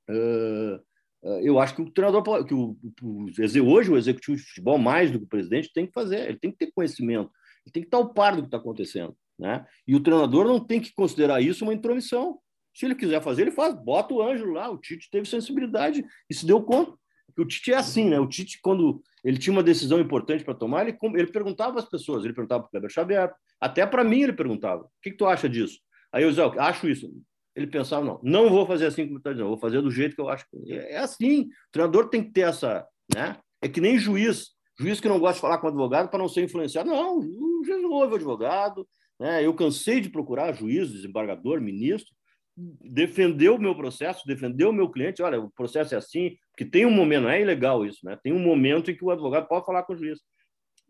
uh, 0.08 0.76
uh, 1.22 1.40
eu 1.40 1.58
acho 1.58 1.76
que 1.76 1.82
o 1.82 1.90
treinador, 1.90 2.44
que 2.44 2.54
o, 2.54 2.76
o, 3.02 3.26
hoje 3.64 3.90
o 3.90 3.96
executivo 3.96 4.36
de 4.36 4.42
futebol, 4.42 4.78
mais 4.78 5.10
do 5.10 5.18
que 5.18 5.24
o 5.24 5.28
presidente, 5.28 5.72
tem 5.72 5.86
que 5.86 5.92
fazer. 5.92 6.28
Ele 6.28 6.38
tem 6.38 6.50
que 6.50 6.58
ter 6.58 6.72
conhecimento. 6.72 7.30
Ele 7.64 7.72
tem 7.72 7.82
que 7.82 7.86
estar 7.86 7.98
ao 7.98 8.12
par 8.12 8.34
do 8.34 8.42
que 8.42 8.48
está 8.48 8.56
acontecendo. 8.56 9.16
Né? 9.38 9.64
E 9.86 9.94
o 9.94 10.00
treinador 10.00 10.46
não 10.46 10.60
tem 10.60 10.80
que 10.80 10.92
considerar 10.92 11.40
isso 11.40 11.64
uma 11.64 11.72
intromissão. 11.74 12.38
Se 12.74 12.84
ele 12.84 12.94
quiser 12.94 13.22
fazer, 13.22 13.42
ele 13.42 13.50
faz. 13.50 13.74
Bota 13.74 14.14
o 14.14 14.22
Ângelo 14.22 14.52
lá. 14.52 14.70
O 14.70 14.78
Tite 14.78 15.08
teve 15.10 15.26
sensibilidade 15.28 16.04
e 16.28 16.34
se 16.34 16.44
deu 16.44 16.62
conta. 16.62 16.94
O 17.38 17.44
Tite 17.44 17.72
é 17.72 17.76
assim, 17.76 18.08
né? 18.08 18.20
O 18.20 18.28
Tite, 18.28 18.60
quando 18.60 19.02
ele 19.24 19.38
tinha 19.38 19.52
uma 19.52 19.62
decisão 19.62 19.98
importante 19.98 20.44
para 20.44 20.54
tomar, 20.54 20.86
ele, 20.86 20.96
ele 21.14 21.32
perguntava 21.32 21.78
às 21.78 21.88
pessoas. 21.88 22.24
Ele 22.24 22.34
perguntava 22.34 22.62
para 22.62 22.68
o 22.68 22.70
Kleber 22.70 22.90
Xavier. 22.90 23.32
Até 23.60 23.86
para 23.86 24.04
mim 24.04 24.22
ele 24.22 24.32
perguntava. 24.32 24.82
O 24.82 24.90
que, 25.02 25.10
que 25.10 25.16
tu 25.16 25.26
acha 25.26 25.48
disso? 25.48 25.78
Aí 26.12 26.22
eu 26.22 26.30
dizia, 26.30 26.46
acho 26.46 26.88
isso. 26.88 27.10
Ele 27.54 27.66
pensava, 27.66 28.04
não, 28.04 28.20
não 28.22 28.50
vou 28.50 28.66
fazer 28.66 28.86
assim 28.86 29.06
como 29.06 29.18
está 29.18 29.32
dizendo, 29.32 29.48
vou 29.48 29.58
fazer 29.58 29.80
do 29.82 29.90
jeito 29.90 30.14
que 30.14 30.20
eu 30.20 30.28
acho. 30.28 30.46
É, 30.68 30.94
é 30.94 30.98
assim. 30.98 31.42
O 31.42 31.72
treinador 31.72 32.08
tem 32.08 32.22
que 32.22 32.30
ter 32.30 32.42
essa. 32.42 32.86
Né? 33.14 33.36
É 33.60 33.68
que 33.68 33.80
nem 33.80 33.98
juiz. 33.98 34.50
Juiz 34.78 35.00
que 35.00 35.08
não 35.08 35.18
gosta 35.18 35.34
de 35.34 35.40
falar 35.40 35.58
com 35.58 35.66
advogado 35.66 36.08
para 36.08 36.18
não 36.18 36.28
ser 36.28 36.42
influenciado. 36.42 36.88
Não, 36.88 37.18
o 37.18 37.64
juiz 37.64 37.82
não 37.82 37.90
ouve 37.90 38.14
o 38.14 38.16
advogado. 38.16 38.88
Né? 39.18 39.44
Eu 39.44 39.52
cansei 39.52 40.00
de 40.00 40.08
procurar 40.08 40.54
juiz, 40.54 40.90
desembargador, 40.90 41.60
ministro, 41.60 42.14
defender 42.56 43.50
o 43.50 43.58
meu 43.58 43.74
processo, 43.74 44.26
defender 44.26 44.64
o 44.64 44.72
meu 44.72 44.90
cliente. 44.90 45.22
Olha, 45.22 45.40
o 45.40 45.50
processo 45.50 45.94
é 45.94 45.98
assim, 45.98 46.36
porque 46.52 46.64
tem 46.64 46.86
um 46.86 46.90
momento, 46.90 47.24
não 47.24 47.30
é 47.30 47.40
ilegal 47.40 47.84
isso, 47.84 47.98
né? 48.04 48.18
Tem 48.22 48.32
um 48.32 48.38
momento 48.38 48.90
em 48.90 48.96
que 48.96 49.04
o 49.04 49.10
advogado 49.10 49.46
pode 49.46 49.66
falar 49.66 49.82
com 49.82 49.92
o 49.92 49.96
juiz. 49.96 50.20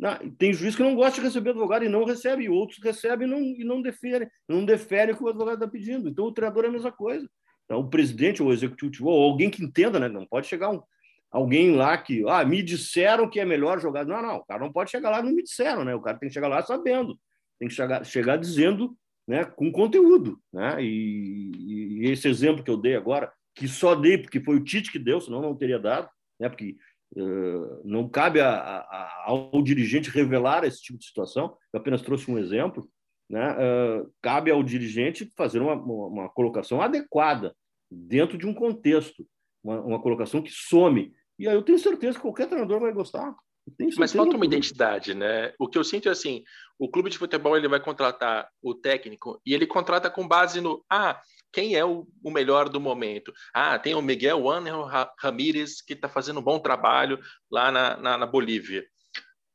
Não, 0.01 0.16
tem 0.30 0.51
juiz 0.51 0.74
que 0.74 0.82
não 0.82 0.94
gosta 0.94 1.20
de 1.20 1.26
receber 1.26 1.51
advogado 1.51 1.84
e 1.84 1.88
não 1.88 2.05
recebe, 2.05 2.44
e 2.44 2.48
outros 2.48 2.82
recebem 2.82 3.28
e 3.28 3.30
não, 3.30 3.38
e 3.38 3.64
não 3.64 3.82
deferem, 3.82 4.26
não 4.48 4.64
deferem 4.64 5.14
o 5.14 5.18
que 5.18 5.22
o 5.22 5.28
advogado 5.28 5.57
está 5.57 5.68
pedindo. 5.68 6.09
Então, 6.09 6.24
o 6.24 6.32
treinador 6.32 6.64
é 6.64 6.68
a 6.68 6.72
mesma 6.72 6.90
coisa. 6.90 7.28
Então, 7.66 7.80
o 7.80 7.90
presidente 7.90 8.42
ou 8.42 8.48
o 8.48 8.53
executivo, 8.53 9.11
ou 9.11 9.22
alguém 9.22 9.51
que 9.51 9.62
entenda, 9.62 10.01
né? 10.01 10.09
Não 10.09 10.26
pode 10.26 10.46
chegar 10.46 10.70
um, 10.70 10.80
alguém 11.30 11.76
lá 11.76 11.98
que, 11.98 12.24
ah, 12.26 12.42
me 12.46 12.62
disseram 12.62 13.28
que 13.28 13.38
é 13.38 13.44
melhor 13.44 13.78
jogar. 13.78 14.07
Não, 14.07 14.22
não, 14.22 14.36
o 14.36 14.44
cara 14.46 14.64
não 14.64 14.72
pode 14.72 14.90
chegar 14.90 15.11
lá, 15.11 15.22
não 15.22 15.32
me 15.32 15.42
disseram, 15.42 15.84
né? 15.84 15.94
O 15.94 16.01
cara 16.01 16.18
tem 16.18 16.30
que 16.30 16.34
chegar 16.34 16.48
lá 16.48 16.62
sabendo, 16.62 17.20
tem 17.59 17.68
que 17.68 17.74
chegar, 17.74 18.03
chegar 18.03 18.38
dizendo, 18.38 18.96
né, 19.28 19.44
com 19.44 19.70
conteúdo, 19.70 20.40
né? 20.51 20.82
E, 20.82 22.01
e 22.01 22.11
esse 22.11 22.26
exemplo 22.26 22.64
que 22.64 22.70
eu 22.70 22.76
dei 22.78 22.96
agora, 22.96 23.30
que 23.55 23.68
só 23.68 23.94
dei 23.94 24.16
porque 24.16 24.40
foi 24.40 24.57
o 24.57 24.64
Tite 24.64 24.90
que 24.90 24.98
deu, 24.98 25.20
senão 25.20 25.42
não 25.42 25.55
teria 25.55 25.78
dado, 25.78 26.09
né? 26.40 26.48
Porque 26.48 26.76
não 27.84 28.08
cabe 28.08 28.40
a, 28.40 28.50
a, 28.50 29.24
ao 29.26 29.62
dirigente 29.62 30.11
revelar 30.11 30.64
esse 30.64 30.80
tipo 30.80 30.98
de 30.98 31.06
situação, 31.06 31.56
eu 31.72 31.80
apenas 31.80 32.02
trouxe 32.02 32.30
um 32.30 32.38
exemplo. 32.38 32.88
Né? 33.28 33.52
Uh, 33.52 34.12
cabe 34.20 34.50
ao 34.50 34.62
dirigente 34.62 35.30
fazer 35.36 35.61
uma, 35.61 35.74
uma, 35.74 36.06
uma, 36.06 36.28
colocação 36.28 36.82
adequada 36.82 37.54
dentro 37.88 38.36
de 38.36 38.44
um 38.44 38.52
contexto, 38.52 39.24
uma, 39.62 39.80
uma, 39.80 40.02
colocação 40.02 40.42
que 40.42 40.50
some. 40.50 41.12
E 41.38 41.46
aí 41.46 41.54
eu 41.54 41.62
tenho 41.62 41.78
certeza 41.78 42.16
que 42.16 42.22
qualquer 42.22 42.48
treinador 42.48 42.80
vai 42.80 42.92
gostar. 42.92 43.32
Mas 43.98 44.12
falta 44.12 44.34
uma 44.34 44.44
identidade, 44.44 45.14
né? 45.14 45.52
O 45.61 45.68
que 45.68 45.78
eu 45.78 45.84
sinto 45.84 46.08
é 46.08 46.12
assim: 46.12 46.42
o 46.76 46.88
clube 46.88 47.08
de 47.08 47.18
futebol 47.18 47.56
ele 47.56 47.68
vai 47.68 47.78
contratar 47.78 48.48
o 48.61 48.74
técnico 48.74 49.40
e 49.46 49.54
ele 49.54 49.66
contrata 49.66 50.11
com 50.11 50.26
base 50.26 50.61
no 50.61 50.84
ah 50.90 51.20
quem 51.53 51.74
é 51.74 51.84
o, 51.84 52.07
o, 52.22 52.30
melhor 52.30 52.68
do 52.68 52.80
momento. 52.80 53.32
Ah, 53.53 53.78
tem 53.78 53.94
o 53.94 54.03
Miguel 54.03 54.48
Ángel 54.48 54.88
Ramírez, 55.18 55.82
que 55.82 55.94
está 55.94 56.09
fazendo 56.09 56.40
um 56.40 56.42
bom 56.42 56.59
trabalho 56.59 57.18
lá 57.51 57.70
na, 57.70 57.96
na, 57.96 58.18
na, 58.18 58.26
Bolívia. 58.26 58.84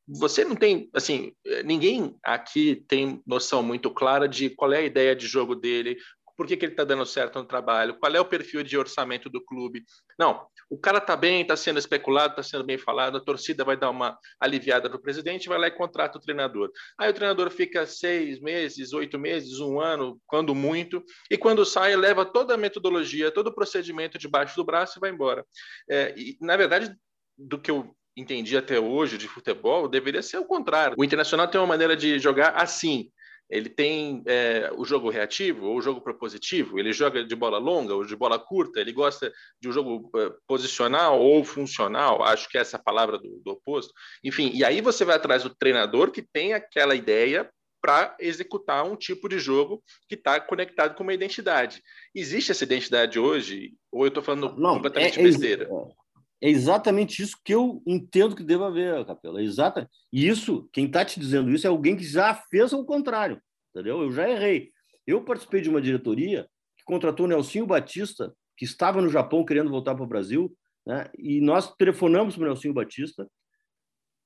Você 0.08 0.44
não 0.44 0.54
tem, 0.54 0.88
assim, 0.94 1.32
ninguém 1.64 2.16
aqui 2.22 2.84
tem 2.88 3.20
noção 3.26 3.62
muito 3.62 3.90
clara 3.90 4.28
de 4.28 4.50
qual 4.50 4.72
é 4.72 4.78
a 4.78 4.84
ideia 4.84 5.16
de 5.16 5.26
jogo 5.26 5.56
dele, 5.56 5.96
por 6.36 6.46
que, 6.46 6.56
que 6.56 6.64
ele 6.64 6.72
está 6.72 6.84
dando 6.84 7.06
certo 7.06 7.38
no 7.38 7.46
trabalho, 7.46 7.98
qual 7.98 8.14
é 8.14 8.20
o 8.20 8.24
perfil 8.24 8.62
de 8.62 8.76
orçamento 8.76 9.30
do 9.30 9.42
clube. 9.42 9.84
Não, 10.18 10.46
o 10.68 10.78
cara 10.78 10.98
está 10.98 11.16
bem, 11.16 11.42
está 11.42 11.56
sendo 11.56 11.78
especulado, 11.78 12.32
está 12.32 12.42
sendo 12.42 12.64
bem 12.64 12.76
falado, 12.76 13.16
a 13.16 13.24
torcida 13.24 13.64
vai 13.64 13.76
dar 13.76 13.90
uma 13.90 14.18
aliviada 14.40 14.88
do 14.88 15.00
presidente, 15.00 15.48
vai 15.48 15.58
lá 15.58 15.68
e 15.68 15.70
contrata 15.70 16.18
o 16.18 16.20
treinador. 16.20 16.70
Aí 16.98 17.10
o 17.10 17.14
treinador 17.14 17.50
fica 17.50 17.86
seis 17.86 18.40
meses, 18.40 18.92
oito 18.92 19.18
meses, 19.18 19.60
um 19.60 19.80
ano, 19.80 20.20
quando 20.26 20.54
muito, 20.54 21.02
e 21.30 21.38
quando 21.38 21.64
sai, 21.64 21.96
leva 21.96 22.24
toda 22.24 22.54
a 22.54 22.58
metodologia, 22.58 23.30
todo 23.30 23.48
o 23.48 23.54
procedimento 23.54 24.18
debaixo 24.18 24.56
do 24.56 24.64
braço 24.64 24.98
e 24.98 25.00
vai 25.00 25.10
embora. 25.10 25.44
É, 25.88 26.14
e, 26.16 26.36
na 26.40 26.56
verdade, 26.56 26.94
do 27.38 27.58
que 27.58 27.70
eu 27.70 27.94
entendi 28.16 28.56
até 28.56 28.80
hoje 28.80 29.18
de 29.18 29.28
futebol, 29.28 29.88
deveria 29.88 30.22
ser 30.22 30.38
o 30.38 30.44
contrário. 30.44 30.96
O 30.98 31.04
Internacional 31.04 31.48
tem 31.48 31.60
uma 31.60 31.66
maneira 31.66 31.94
de 31.94 32.18
jogar 32.18 32.50
assim, 32.56 33.10
ele 33.48 33.68
tem 33.68 34.22
é, 34.26 34.70
o 34.76 34.84
jogo 34.84 35.08
reativo 35.08 35.66
ou 35.66 35.76
o 35.76 35.82
jogo 35.82 36.00
propositivo, 36.00 36.78
ele 36.78 36.92
joga 36.92 37.24
de 37.24 37.36
bola 37.36 37.58
longa 37.58 37.94
ou 37.94 38.04
de 38.04 38.16
bola 38.16 38.38
curta, 38.38 38.80
ele 38.80 38.92
gosta 38.92 39.32
de 39.60 39.68
um 39.68 39.72
jogo 39.72 40.10
é, 40.16 40.32
posicional 40.46 41.20
ou 41.20 41.44
funcional, 41.44 42.22
acho 42.22 42.48
que 42.48 42.58
é 42.58 42.60
essa 42.60 42.78
palavra 42.78 43.18
do, 43.18 43.40
do 43.44 43.52
oposto. 43.52 43.92
Enfim, 44.24 44.50
e 44.54 44.64
aí 44.64 44.80
você 44.80 45.04
vai 45.04 45.16
atrás 45.16 45.42
do 45.42 45.54
treinador 45.54 46.10
que 46.10 46.22
tem 46.22 46.54
aquela 46.54 46.94
ideia 46.94 47.48
para 47.80 48.16
executar 48.18 48.84
um 48.84 48.96
tipo 48.96 49.28
de 49.28 49.38
jogo 49.38 49.82
que 50.08 50.16
está 50.16 50.40
conectado 50.40 50.96
com 50.96 51.04
uma 51.04 51.14
identidade. 51.14 51.80
Existe 52.12 52.50
essa 52.50 52.64
identidade 52.64 53.18
hoje? 53.18 53.74
Ou 53.92 54.04
eu 54.04 54.08
estou 54.08 54.22
falando 54.22 54.56
Não, 54.56 54.74
completamente 54.74 55.18
é, 55.18 55.22
é 55.22 55.24
besteira? 55.24 55.64
É 55.64 56.05
exatamente 56.40 57.22
isso 57.22 57.36
que 57.44 57.54
eu 57.54 57.82
entendo 57.86 58.36
que 58.36 58.44
deva 58.44 58.68
haver, 58.68 59.04
Capela. 59.04 59.40
É 59.40 59.44
exatamente. 59.44 59.90
E 60.12 60.26
isso, 60.28 60.68
quem 60.72 60.86
está 60.86 61.04
te 61.04 61.18
dizendo 61.18 61.50
isso 61.50 61.66
é 61.66 61.70
alguém 61.70 61.96
que 61.96 62.04
já 62.04 62.34
fez 62.34 62.72
o 62.72 62.84
contrário, 62.84 63.40
entendeu? 63.70 64.02
Eu 64.02 64.12
já 64.12 64.28
errei. 64.28 64.70
Eu 65.06 65.24
participei 65.24 65.60
de 65.60 65.70
uma 65.70 65.80
diretoria 65.80 66.46
que 66.76 66.84
contratou 66.84 67.26
o 67.26 67.28
Nelsinho 67.28 67.66
Batista, 67.66 68.34
que 68.56 68.64
estava 68.64 69.00
no 69.00 69.08
Japão 69.08 69.44
querendo 69.44 69.70
voltar 69.70 69.94
para 69.94 70.04
o 70.04 70.08
Brasil, 70.08 70.54
né? 70.86 71.08
e 71.18 71.40
nós 71.40 71.74
telefonamos 71.76 72.34
para 72.34 72.44
o 72.44 72.46
Nelsinho 72.46 72.74
Batista, 72.74 73.28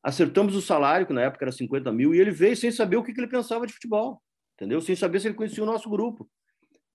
acertamos 0.02 0.54
o 0.56 0.62
salário, 0.62 1.06
que 1.06 1.12
na 1.12 1.22
época 1.22 1.44
era 1.44 1.52
50 1.52 1.92
mil, 1.92 2.14
e 2.14 2.20
ele 2.20 2.30
veio 2.30 2.56
sem 2.56 2.70
saber 2.70 2.96
o 2.96 3.02
que, 3.02 3.12
que 3.12 3.20
ele 3.20 3.28
pensava 3.28 3.66
de 3.66 3.72
futebol, 3.72 4.20
entendeu? 4.54 4.80
Sem 4.80 4.96
saber 4.96 5.20
se 5.20 5.28
ele 5.28 5.34
conhecia 5.34 5.62
o 5.62 5.66
nosso 5.66 5.88
grupo. 5.90 6.28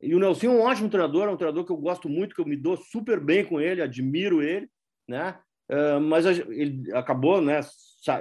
E 0.01 0.13
o 0.13 0.19
Nelson 0.19 0.47
é 0.47 0.49
um 0.49 0.61
ótimo 0.61 0.89
treinador, 0.89 1.27
é 1.27 1.31
um 1.31 1.37
treinador 1.37 1.65
que 1.65 1.71
eu 1.71 1.77
gosto 1.77 2.09
muito, 2.09 2.35
que 2.35 2.41
eu 2.41 2.45
me 2.45 2.55
dou 2.55 2.77
super 2.77 3.19
bem 3.19 3.45
com 3.45 3.61
ele, 3.61 3.81
admiro 3.81 4.41
ele, 4.41 4.69
né? 5.07 5.37
Uh, 5.71 5.99
mas 5.99 6.25
ele 6.25 6.91
acabou, 6.93 7.41
né? 7.41 7.59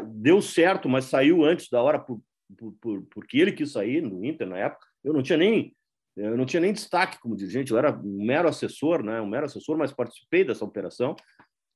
Deu 0.07 0.41
certo, 0.41 0.89
mas 0.89 1.07
saiu 1.07 1.45
antes 1.45 1.69
da 1.69 1.83
hora 1.83 1.99
por, 1.99 2.21
por, 2.57 2.73
por, 2.81 3.03
porque 3.11 3.39
ele 3.39 3.53
quis 3.53 3.73
sair 3.73 4.01
no 4.01 4.25
Inter 4.25 4.47
na 4.47 4.59
época. 4.59 4.87
Eu 5.03 5.13
não 5.13 5.23
tinha 5.23 5.37
nem 5.37 5.75
eu 6.17 6.37
não 6.37 6.47
tinha 6.47 6.61
nem 6.61 6.73
destaque 6.73 7.19
como 7.19 7.37
dirigente, 7.37 7.73
eu 7.73 7.79
era 7.79 7.93
um 7.93 8.25
mero 8.25 8.49
assessor, 8.49 9.03
né? 9.03 9.21
Um 9.21 9.27
mero 9.27 9.47
assessor, 9.47 9.77
mas 9.77 9.93
participei 9.93 10.45
dessa 10.45 10.65
operação. 10.65 11.17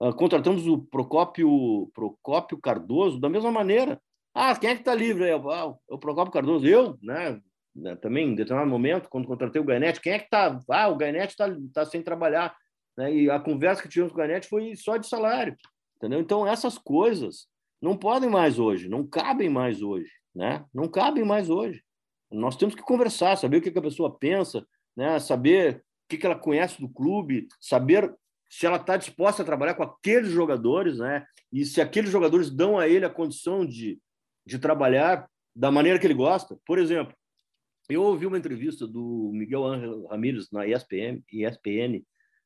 Uh, 0.00 0.14
contratamos 0.14 0.66
o 0.66 0.78
Procópio 0.78 1.90
Procópio 1.92 2.56
Cardoso 2.58 3.20
da 3.20 3.28
mesma 3.28 3.50
maneira. 3.50 4.00
Ah, 4.32 4.54
quem 4.54 4.70
é 4.70 4.74
que 4.74 4.82
está 4.82 4.94
livre 4.94 5.24
aí? 5.24 5.32
Ah, 5.32 5.74
o 5.88 5.98
Procópio 5.98 6.32
Cardoso, 6.32 6.64
eu, 6.66 6.96
né? 7.02 7.40
né? 7.74 7.96
Também 7.96 8.28
em 8.28 8.34
determinado 8.36 8.70
momento, 8.70 9.08
quando 9.08 9.26
contratei 9.26 9.60
o 9.60 9.64
Gainete, 9.64 10.00
quem 10.00 10.12
é 10.12 10.18
que 10.18 10.26
está? 10.26 10.60
Ah, 10.70 10.88
o 10.88 10.96
Gainete 10.96 11.32
está 11.32 11.48
tá 11.74 11.84
sem 11.84 12.00
trabalhar. 12.00 12.54
Né? 12.98 13.14
E 13.14 13.30
a 13.30 13.38
conversa 13.38 13.80
que 13.80 13.88
tivemos 13.88 14.12
com 14.12 14.18
o 14.18 14.20
Garnett 14.20 14.48
foi 14.48 14.74
só 14.74 14.96
de 14.96 15.06
salário. 15.06 15.56
Entendeu? 15.96 16.18
Então, 16.18 16.44
essas 16.44 16.76
coisas 16.76 17.46
não 17.80 17.96
podem 17.96 18.28
mais 18.28 18.58
hoje, 18.58 18.88
não 18.88 19.06
cabem 19.06 19.48
mais 19.48 19.80
hoje. 19.82 20.10
Né? 20.34 20.64
Não 20.74 20.88
cabem 20.88 21.24
mais 21.24 21.48
hoje. 21.48 21.80
Nós 22.28 22.56
temos 22.56 22.74
que 22.74 22.82
conversar, 22.82 23.36
saber 23.36 23.58
o 23.58 23.62
que, 23.62 23.78
a 23.78 23.82
pessoa 23.82 24.18
pensa, 24.18 24.66
né? 24.96 25.18
saber 25.20 25.84
o 26.04 26.16
que, 26.16 26.26
ela 26.26 26.34
conhece 26.34 26.80
do 26.80 26.88
clube, 26.88 27.46
saber 27.60 28.12
se 28.50 28.66
ela 28.66 28.78
está 28.78 28.96
disposta 28.96 29.42
a 29.42 29.46
trabalhar 29.46 29.74
com 29.74 29.84
aqueles 29.84 30.30
jogadores, 30.30 30.98
né? 30.98 31.24
E 31.52 31.64
se 31.66 31.80
aqueles 31.80 32.10
jogadores 32.10 32.50
dão 32.50 32.78
a 32.78 32.88
ele 32.88 33.04
a 33.04 33.10
condição 33.10 33.64
de, 33.64 33.98
de 34.44 34.58
trabalhar 34.58 35.28
da 35.54 35.70
maneira 35.70 35.98
que 35.98 36.06
ele 36.06 36.14
gosta. 36.14 36.58
Por 36.64 36.78
exemplo, 36.78 37.14
eu 37.90 38.02
ouvi 38.02 38.26
uma 38.26 38.38
entrevista 38.38 38.86
do 38.86 39.30
Miguel 39.34 39.64
Ramírez 40.08 40.50
na 40.50 40.66
ESPN, 40.66 41.22
ESPN, 41.30 42.02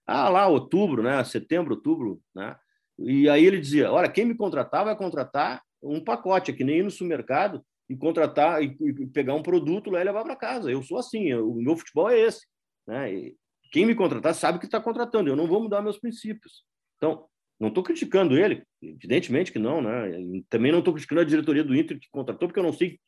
ah, 0.07 0.29
lá, 0.29 0.47
outubro, 0.49 1.03
né? 1.03 1.23
Setembro, 1.25 1.75
outubro, 1.75 2.21
né? 2.35 2.57
E 2.99 3.29
aí 3.29 3.45
ele 3.45 3.61
dizia: 3.61 3.91
olha, 3.91 4.09
quem 4.09 4.25
me 4.25 4.35
contratar 4.35 4.85
vai 4.85 4.97
contratar 4.97 5.63
um 5.83 6.03
pacote, 6.03 6.51
é 6.51 6.55
que 6.55 6.65
nem 6.65 6.79
ir 6.79 6.83
no 6.85 6.91
supermercado 6.91 7.65
e 7.89 7.97
contratar 7.97 8.63
e, 8.63 8.77
e 8.81 9.07
pegar 9.09 9.35
um 9.35 9.43
produto 9.43 9.91
lá 9.91 10.01
e 10.01 10.05
levar 10.05 10.23
para 10.23 10.37
casa. 10.37 10.71
Eu 10.71 10.83
sou 10.83 10.99
assim, 10.99 11.29
eu, 11.29 11.51
o 11.51 11.63
meu 11.63 11.77
futebol 11.77 12.09
é 12.09 12.21
esse. 12.21 12.47
Né? 12.87 13.15
E 13.15 13.37
quem 13.73 13.87
me 13.87 13.95
contratar 13.95 14.35
sabe 14.35 14.59
que 14.59 14.67
está 14.67 14.81
contratando, 14.81 15.29
eu 15.29 15.37
não 15.37 15.47
vou 15.47 15.63
mudar 15.63 15.83
meus 15.83 15.99
princípios. 15.99 16.65
Então, 16.97 17.27
não 17.59 17.69
estou 17.69 17.83
criticando 17.83 18.37
ele, 18.37 18.65
evidentemente 18.83 19.53
que 19.53 19.59
não, 19.59 19.81
né? 19.81 20.21
E 20.21 20.45
também 20.49 20.73
não 20.73 20.81
estou 20.81 20.93
criticando 20.93 21.21
a 21.21 21.25
diretoria 21.25 21.63
do 21.63 21.77
Inter 21.77 21.99
que 21.99 22.09
contratou, 22.11 22.49
porque 22.49 22.59
eu 22.59 22.65
não 22.65 22.73
sei 22.73 22.99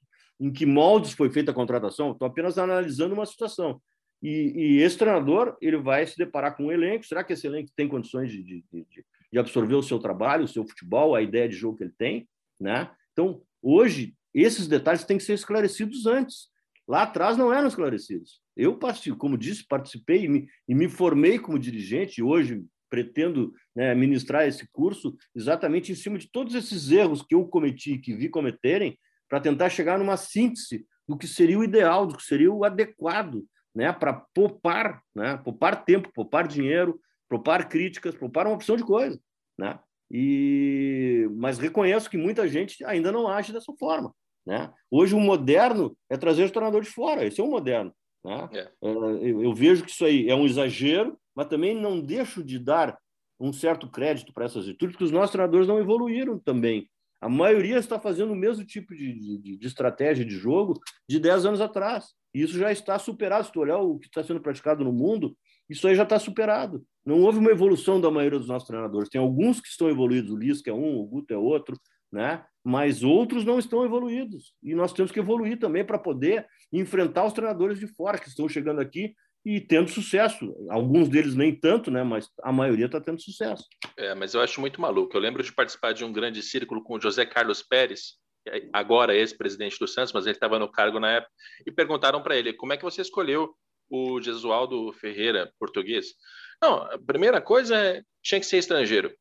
em 0.40 0.52
que 0.52 0.66
moldes 0.66 1.12
foi 1.12 1.30
feita 1.30 1.50
a 1.50 1.54
contratação, 1.54 2.12
estou 2.12 2.26
apenas 2.26 2.58
analisando 2.58 3.14
uma 3.14 3.26
situação. 3.26 3.80
E, 4.24 4.78
e, 4.78 4.82
esse 4.82 4.96
treinador 4.96 5.54
ele 5.60 5.76
vai 5.76 6.06
se 6.06 6.16
deparar 6.16 6.56
com 6.56 6.64
um 6.64 6.72
elenco. 6.72 7.04
Será 7.04 7.22
que 7.22 7.34
esse 7.34 7.46
elenco 7.46 7.70
tem 7.76 7.86
condições 7.86 8.32
de, 8.32 8.42
de, 8.42 8.64
de, 8.72 8.86
de 9.30 9.38
absorver 9.38 9.74
o 9.74 9.82
seu 9.82 9.98
trabalho, 9.98 10.44
o 10.44 10.48
seu 10.48 10.66
futebol, 10.66 11.14
a 11.14 11.20
ideia 11.20 11.46
de 11.46 11.54
jogo 11.54 11.76
que 11.76 11.84
ele 11.84 11.94
tem? 11.98 12.26
Né? 12.58 12.90
Então, 13.12 13.42
hoje, 13.60 14.16
esses 14.32 14.66
detalhes 14.66 15.04
têm 15.04 15.18
que 15.18 15.24
ser 15.24 15.34
esclarecidos 15.34 16.06
antes. 16.06 16.48
Lá 16.88 17.02
atrás 17.02 17.36
não 17.36 17.52
eram 17.52 17.68
esclarecidos. 17.68 18.40
Eu, 18.56 18.78
como 19.18 19.36
disse, 19.36 19.66
participei 19.66 20.24
e 20.24 20.28
me, 20.28 20.48
e 20.66 20.74
me 20.74 20.88
formei 20.88 21.38
como 21.38 21.58
dirigente, 21.58 22.22
hoje 22.22 22.64
pretendo 22.88 23.52
né, 23.76 23.94
ministrar 23.94 24.48
esse 24.48 24.66
curso 24.72 25.14
exatamente 25.34 25.92
em 25.92 25.94
cima 25.94 26.16
de 26.16 26.30
todos 26.30 26.54
esses 26.54 26.90
erros 26.90 27.22
que 27.22 27.34
eu 27.34 27.44
cometi, 27.46 27.98
que 27.98 28.14
vi 28.14 28.30
cometerem, 28.30 28.98
para 29.28 29.40
tentar 29.40 29.68
chegar 29.68 29.98
numa 29.98 30.16
síntese 30.16 30.86
do 31.06 31.18
que 31.18 31.26
seria 31.26 31.58
o 31.58 31.64
ideal, 31.64 32.06
do 32.06 32.16
que 32.16 32.22
seria 32.22 32.50
o 32.50 32.64
adequado, 32.64 33.44
né, 33.74 33.92
para 33.92 34.12
poupar, 34.12 35.02
né, 35.14 35.36
poupar 35.38 35.84
tempo, 35.84 36.12
poupar 36.12 36.46
dinheiro, 36.46 37.00
poupar 37.28 37.68
críticas, 37.68 38.14
poupar 38.14 38.46
uma 38.46 38.54
opção 38.54 38.76
de 38.76 38.84
coisa, 38.84 39.18
né? 39.58 39.78
E 40.10 41.28
mas 41.32 41.58
reconheço 41.58 42.08
que 42.08 42.16
muita 42.16 42.46
gente 42.46 42.84
ainda 42.84 43.10
não 43.10 43.26
age 43.26 43.52
dessa 43.52 43.72
forma, 43.78 44.14
né? 44.46 44.72
Hoje 44.90 45.14
o 45.14 45.20
moderno 45.20 45.96
é 46.08 46.16
trazer 46.16 46.44
o 46.44 46.50
treinador 46.50 46.82
de 46.82 46.90
fora, 46.90 47.24
esse 47.24 47.40
é 47.40 47.44
o 47.44 47.50
moderno, 47.50 47.92
né? 48.24 48.48
É. 48.52 48.58
é 48.60 48.70
eu 48.82 49.52
vejo 49.54 49.84
que 49.84 49.90
isso 49.90 50.04
aí 50.04 50.28
é 50.28 50.34
um 50.34 50.46
exagero, 50.46 51.18
mas 51.34 51.48
também 51.48 51.74
não 51.74 52.00
deixo 52.00 52.44
de 52.44 52.58
dar 52.58 52.96
um 53.40 53.52
certo 53.52 53.90
crédito 53.90 54.32
para 54.32 54.44
essas 54.44 54.64
atitudes, 54.64 54.94
porque 54.94 55.04
os 55.04 55.10
nossos 55.10 55.32
treinadores 55.32 55.66
não 55.66 55.80
evoluíram 55.80 56.38
também. 56.38 56.88
A 57.24 57.28
maioria 57.30 57.78
está 57.78 57.98
fazendo 57.98 58.34
o 58.34 58.36
mesmo 58.36 58.66
tipo 58.66 58.94
de, 58.94 59.38
de, 59.38 59.56
de 59.56 59.66
estratégia 59.66 60.26
de 60.26 60.36
jogo 60.36 60.78
de 61.08 61.18
10 61.18 61.46
anos 61.46 61.60
atrás. 61.62 62.12
E 62.34 62.42
isso 62.42 62.58
já 62.58 62.70
está 62.70 62.98
superado. 62.98 63.46
Se 63.46 63.52
tu 63.52 63.60
olhar 63.60 63.78
o 63.78 63.98
que 63.98 64.08
está 64.08 64.22
sendo 64.22 64.42
praticado 64.42 64.84
no 64.84 64.92
mundo, 64.92 65.34
isso 65.66 65.88
aí 65.88 65.94
já 65.94 66.02
está 66.02 66.18
superado. 66.18 66.84
Não 67.02 67.22
houve 67.22 67.38
uma 67.38 67.50
evolução 67.50 67.98
da 67.98 68.10
maioria 68.10 68.38
dos 68.38 68.48
nossos 68.48 68.68
treinadores. 68.68 69.08
Tem 69.08 69.18
alguns 69.18 69.58
que 69.58 69.68
estão 69.68 69.88
evoluídos, 69.88 70.32
o 70.32 70.36
Lisca 70.36 70.70
é 70.70 70.74
um, 70.74 70.98
o 70.98 71.06
Guto 71.06 71.32
é 71.32 71.38
outro, 71.38 71.80
né? 72.12 72.44
mas 72.62 73.02
outros 73.02 73.42
não 73.42 73.58
estão 73.58 73.86
evoluídos. 73.86 74.54
E 74.62 74.74
nós 74.74 74.92
temos 74.92 75.10
que 75.10 75.18
evoluir 75.18 75.58
também 75.58 75.82
para 75.82 75.98
poder 75.98 76.46
enfrentar 76.70 77.24
os 77.24 77.32
treinadores 77.32 77.78
de 77.78 77.86
fora 77.86 78.18
que 78.18 78.28
estão 78.28 78.46
chegando 78.46 78.82
aqui 78.82 79.14
e 79.44 79.60
tendo 79.60 79.90
sucesso. 79.90 80.54
Alguns 80.70 81.08
deles 81.08 81.34
nem 81.34 81.54
tanto, 81.54 81.90
né? 81.90 82.02
mas 82.02 82.30
a 82.42 82.50
maioria 82.50 82.86
está 82.86 83.00
tendo 83.00 83.20
sucesso. 83.20 83.64
É, 83.96 84.14
mas 84.14 84.32
eu 84.32 84.40
acho 84.40 84.60
muito 84.60 84.80
maluco. 84.80 85.14
Eu 85.14 85.20
lembro 85.20 85.42
de 85.42 85.52
participar 85.52 85.92
de 85.92 86.04
um 86.04 86.12
grande 86.12 86.42
círculo 86.42 86.82
com 86.82 86.94
o 86.94 87.00
José 87.00 87.26
Carlos 87.26 87.62
Pérez, 87.62 88.14
é 88.46 88.68
agora 88.72 89.14
ex-presidente 89.14 89.78
do 89.78 89.88
Santos, 89.88 90.12
mas 90.12 90.26
ele 90.26 90.36
estava 90.36 90.58
no 90.58 90.70
cargo 90.70 91.00
na 91.00 91.12
época, 91.12 91.32
e 91.66 91.72
perguntaram 91.72 92.22
para 92.22 92.36
ele 92.36 92.52
como 92.52 92.72
é 92.72 92.76
que 92.76 92.82
você 92.82 93.00
escolheu 93.00 93.54
o 93.88 94.20
Jesualdo 94.20 94.92
Ferreira, 94.94 95.52
português. 95.58 96.14
Não, 96.62 96.82
a 96.82 96.98
primeira 96.98 97.40
coisa 97.40 97.76
é 97.76 98.02
tinha 98.22 98.40
que 98.40 98.46
ser 98.46 98.58
estrangeiro. 98.58 99.14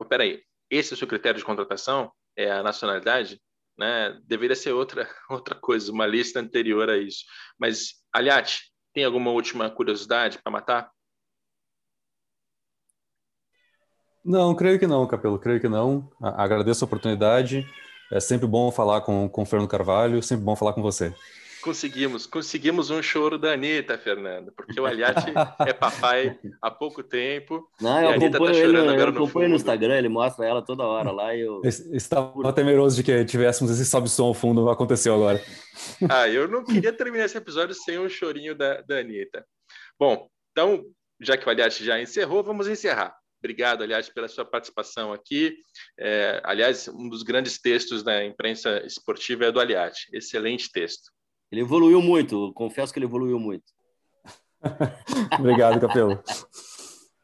Espera 0.00 0.22
aí, 0.22 0.42
esse 0.70 0.92
é 0.92 0.94
o 0.94 0.98
seu 0.98 1.08
critério 1.08 1.38
de 1.38 1.44
contratação? 1.44 2.12
É 2.36 2.50
a 2.50 2.62
nacionalidade? 2.62 3.40
Né? 3.78 4.18
Deveria 4.24 4.56
ser 4.56 4.72
outra 4.72 5.08
outra 5.30 5.54
coisa, 5.54 5.92
uma 5.92 6.06
lista 6.06 6.40
anterior 6.40 6.88
a 6.90 6.96
isso. 6.96 7.24
Mas, 7.58 7.94
Aliate, 8.12 8.70
tem 8.92 9.04
alguma 9.04 9.30
última 9.30 9.70
curiosidade 9.70 10.38
para 10.42 10.52
matar? 10.52 10.90
Não, 14.24 14.54
creio 14.54 14.78
que 14.78 14.86
não, 14.86 15.06
Capelo, 15.06 15.38
creio 15.38 15.60
que 15.60 15.68
não. 15.68 16.10
Agradeço 16.20 16.84
a 16.84 16.86
oportunidade. 16.86 17.66
É 18.10 18.20
sempre 18.20 18.46
bom 18.46 18.70
falar 18.70 19.00
com, 19.02 19.28
com 19.28 19.42
o 19.42 19.46
Fernando 19.46 19.68
Carvalho, 19.68 20.22
sempre 20.22 20.44
bom 20.44 20.56
falar 20.56 20.72
com 20.72 20.82
você. 20.82 21.14
Conseguimos, 21.62 22.26
conseguimos 22.26 22.90
um 22.90 23.02
choro 23.02 23.38
da 23.38 23.52
Anitta, 23.52 23.98
Fernando, 23.98 24.52
porque 24.52 24.80
o 24.80 24.86
Aliati 24.86 25.32
é 25.66 25.72
papai 25.72 26.38
há 26.62 26.70
pouco 26.70 27.02
tempo. 27.02 27.68
Não, 27.80 28.00
eu 28.00 28.10
acompanho, 28.10 28.54
tá 28.54 28.54
ele, 28.54 28.76
eu 28.78 29.08
acompanho 29.08 29.48
no, 29.48 29.56
Instagram, 29.56 29.98
ele 29.98 30.08
mostra 30.08 30.46
ela 30.46 30.62
toda 30.62 30.84
hora 30.84 31.10
lá 31.10 31.34
e 31.34 31.40
eu... 31.40 31.60
Estava 31.64 32.52
temeroso 32.52 32.96
de 32.96 33.02
que 33.02 33.24
tivéssemos 33.24 33.72
esse 33.72 33.84
sobe-som 33.84 34.26
ao 34.26 34.34
fundo, 34.34 34.70
aconteceu 34.70 35.14
agora. 35.14 35.42
Ah, 36.08 36.28
eu 36.28 36.48
não 36.48 36.64
queria 36.64 36.92
terminar 36.92 37.24
esse 37.24 37.36
episódio 37.36 37.74
sem 37.74 37.98
um 37.98 38.08
chorinho 38.08 38.54
da, 38.54 38.80
da 38.82 38.98
Anitta. 38.98 39.44
Bom, 39.98 40.28
então, 40.52 40.84
já 41.20 41.36
que 41.36 41.46
o 41.46 41.50
Aliati 41.50 41.84
já 41.84 42.00
encerrou, 42.00 42.42
vamos 42.42 42.68
encerrar. 42.68 43.16
Obrigado, 43.38 43.82
aliás, 43.82 44.08
pela 44.08 44.28
sua 44.28 44.44
participação 44.44 45.12
aqui. 45.12 45.56
É, 45.98 46.40
aliás, 46.44 46.88
um 46.88 47.08
dos 47.08 47.22
grandes 47.22 47.60
textos 47.60 48.02
da 48.02 48.24
imprensa 48.24 48.84
esportiva 48.84 49.44
é 49.44 49.52
do 49.52 49.60
Aliati. 49.60 50.08
Excelente 50.12 50.70
texto. 50.72 51.10
Ele 51.50 51.62
evoluiu 51.62 52.02
muito, 52.02 52.52
confesso 52.54 52.92
que 52.92 52.98
ele 52.98 53.06
evoluiu 53.06 53.38
muito. 53.38 53.64
obrigado, 55.38 55.80
Capelo. 55.80 56.22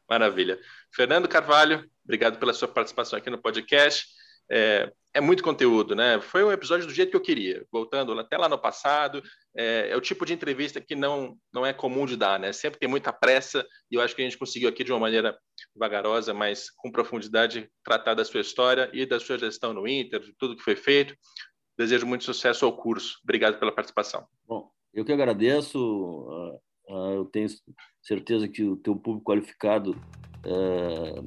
Maravilha. 0.09 0.59
Fernando 0.93 1.27
Carvalho, 1.27 1.89
obrigado 2.03 2.39
pela 2.39 2.53
sua 2.53 2.67
participação 2.67 3.17
aqui 3.17 3.29
no 3.29 3.41
podcast. 3.41 4.07
É, 4.49 4.91
é, 5.13 5.21
muito 5.21 5.41
conteúdo, 5.43 5.95
né? 5.95 6.21
Foi 6.21 6.43
um 6.43 6.51
episódio 6.51 6.85
do 6.85 6.93
jeito 6.93 7.09
que 7.09 7.15
eu 7.15 7.21
queria, 7.21 7.65
voltando 7.71 8.17
até 8.19 8.37
lá 8.37 8.47
no 8.47 8.59
passado. 8.59 9.23
É, 9.57 9.89
é, 9.89 9.97
o 9.97 10.01
tipo 10.01 10.25
de 10.25 10.33
entrevista 10.33 10.79
que 10.79 10.95
não, 10.95 11.35
não 11.53 11.65
é 11.65 11.73
comum 11.73 12.05
de 12.05 12.15
dar, 12.15 12.39
né? 12.39 12.51
Sempre 12.51 12.79
tem 12.79 12.87
muita 12.87 13.11
pressa 13.11 13.65
e 13.89 13.95
eu 13.95 14.01
acho 14.01 14.15
que 14.15 14.21
a 14.21 14.25
gente 14.25 14.37
conseguiu 14.37 14.69
aqui 14.69 14.83
de 14.83 14.91
uma 14.91 14.99
maneira 14.99 15.37
vagarosa, 15.75 16.33
mas 16.33 16.69
com 16.77 16.91
profundidade, 16.91 17.67
tratar 17.83 18.13
da 18.13 18.23
sua 18.23 18.41
história 18.41 18.89
e 18.93 19.05
da 19.05 19.19
sua 19.19 19.37
gestão 19.37 19.73
no 19.73 19.87
Inter, 19.87 20.19
de 20.19 20.33
tudo 20.37 20.55
que 20.55 20.63
foi 20.63 20.75
feito. 20.75 21.15
Desejo 21.77 22.05
muito 22.05 22.23
sucesso 22.23 22.65
ao 22.65 22.73
curso. 22.73 23.19
Obrigado 23.23 23.59
pela 23.59 23.71
participação. 23.71 24.25
Bom, 24.47 24.69
eu 24.93 25.03
que 25.03 25.11
agradeço. 25.11 25.77
Uh, 25.77 26.55
uh, 26.89 27.13
eu 27.15 27.25
tenho 27.25 27.47
certeza 28.01 28.47
que 28.47 28.63
o 28.63 28.77
teu 28.77 28.95
público 28.95 29.29
qualificado 29.29 29.91
uh, 30.45 31.25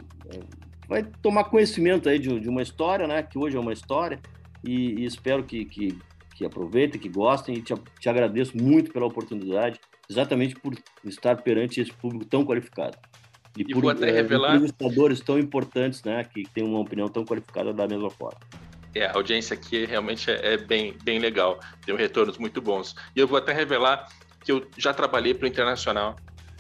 vai 0.88 1.04
tomar 1.22 1.44
conhecimento 1.44 2.08
aí 2.08 2.18
de, 2.18 2.48
uma 2.48 2.62
história, 2.62 3.06
né? 3.06 3.22
Que 3.22 3.38
hoje 3.38 3.56
é 3.56 3.60
uma 3.60 3.74
história 3.74 4.18
e, 4.64 5.00
e 5.00 5.04
espero 5.04 5.44
que, 5.44 5.66
que, 5.66 5.98
que, 6.34 6.46
aproveitem, 6.46 6.98
que 6.98 7.10
gostem 7.10 7.56
e 7.56 7.62
te, 7.62 7.74
te 8.00 8.08
agradeço 8.08 8.56
muito 8.56 8.90
pela 8.90 9.04
oportunidade, 9.04 9.78
exatamente 10.08 10.54
por 10.54 10.74
estar 11.04 11.42
perante 11.42 11.80
esse 11.82 11.92
público 11.92 12.24
tão 12.24 12.42
qualificado. 12.44 12.96
E, 13.56 13.62
e 13.62 13.74
por 13.74 13.82
vou 13.82 13.90
até 13.90 14.10
revelar... 14.10 14.54
entrevistadores 14.54 15.20
tão 15.20 15.38
importantes, 15.38 16.02
né? 16.04 16.24
Que 16.24 16.44
têm 16.54 16.64
uma 16.64 16.78
opinião 16.78 17.08
tão 17.08 17.22
qualificada 17.22 17.70
da 17.74 17.86
mesma 17.86 18.08
forma. 18.08 18.40
É, 18.94 19.06
a 19.06 19.12
audiência 19.14 19.54
aqui 19.54 19.84
realmente 19.84 20.30
é, 20.30 20.54
é, 20.54 20.56
bem, 20.56 20.96
bem 21.02 21.18
legal, 21.18 21.60
tem 21.84 21.94
retornos 21.96 22.38
muito 22.38 22.60
bons. 22.60 22.94
E 23.14 23.20
eu 23.20 23.26
vou 23.26 23.38
até 23.38 23.52
revelar 23.52 24.08
que 24.42 24.52
eu 24.52 24.66
já 24.76 24.94
trabalhei 24.94 25.34
para 25.34 25.44
o 25.44 25.48
Internacional 25.48 26.16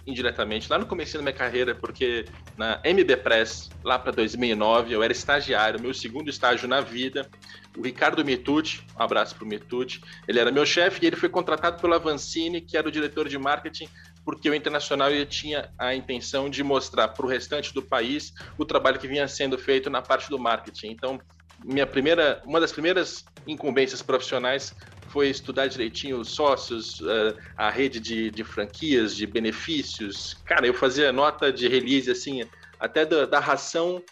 indiretamente 0.08 0.70
lá 0.70 0.78
no 0.78 0.86
começo 0.86 1.16
da 1.18 1.22
minha 1.22 1.34
carreira, 1.34 1.74
porque 1.74 2.24
na 2.56 2.80
MB 2.84 3.16
Press, 3.18 3.68
lá 3.84 3.98
para 3.98 4.10
2009, 4.10 4.94
eu 4.94 5.02
era 5.02 5.12
estagiário, 5.12 5.80
meu 5.80 5.92
segundo 5.92 6.30
estágio 6.30 6.66
na 6.66 6.80
vida. 6.80 7.28
O 7.76 7.82
Ricardo 7.82 8.24
Mitucci, 8.24 8.82
um 8.98 9.02
abraço 9.02 9.34
para 9.34 9.44
o 9.44 9.46
Mitucci, 9.46 10.00
ele 10.26 10.40
era 10.40 10.50
meu 10.50 10.64
chefe 10.64 11.04
e 11.04 11.06
ele 11.06 11.16
foi 11.16 11.28
contratado 11.28 11.78
pelo 11.80 11.94
Avancini, 11.94 12.62
que 12.62 12.76
era 12.76 12.88
o 12.88 12.90
diretor 12.90 13.28
de 13.28 13.36
marketing, 13.36 13.88
porque 14.24 14.48
o 14.48 14.54
Internacional 14.54 15.10
tinha 15.26 15.70
a 15.78 15.94
intenção 15.94 16.48
de 16.48 16.64
mostrar 16.64 17.08
para 17.08 17.26
o 17.26 17.28
restante 17.28 17.74
do 17.74 17.82
país 17.82 18.32
o 18.56 18.64
trabalho 18.64 18.98
que 18.98 19.06
vinha 19.06 19.28
sendo 19.28 19.58
feito 19.58 19.90
na 19.90 20.00
parte 20.00 20.30
do 20.30 20.38
marketing. 20.38 20.88
Então, 20.88 21.20
minha 21.64 21.86
primeira, 21.86 22.42
uma 22.44 22.60
das 22.60 22.72
primeiras 22.72 23.24
incumbências 23.46 24.02
profissionais 24.02 24.74
foi 25.08 25.28
estudar 25.28 25.66
direitinho 25.66 26.20
os 26.20 26.28
sócios, 26.28 27.00
eh, 27.00 27.34
a 27.56 27.70
rede 27.70 27.98
de, 27.98 28.30
de 28.30 28.44
franquias, 28.44 29.16
de 29.16 29.26
benefícios. 29.26 30.34
Cara, 30.44 30.66
eu 30.66 30.74
fazia 30.74 31.10
nota 31.12 31.52
de 31.52 31.66
release, 31.66 32.10
assim, 32.10 32.44
até 32.78 33.04
da, 33.06 33.24
da 33.24 33.40
ração 33.40 34.02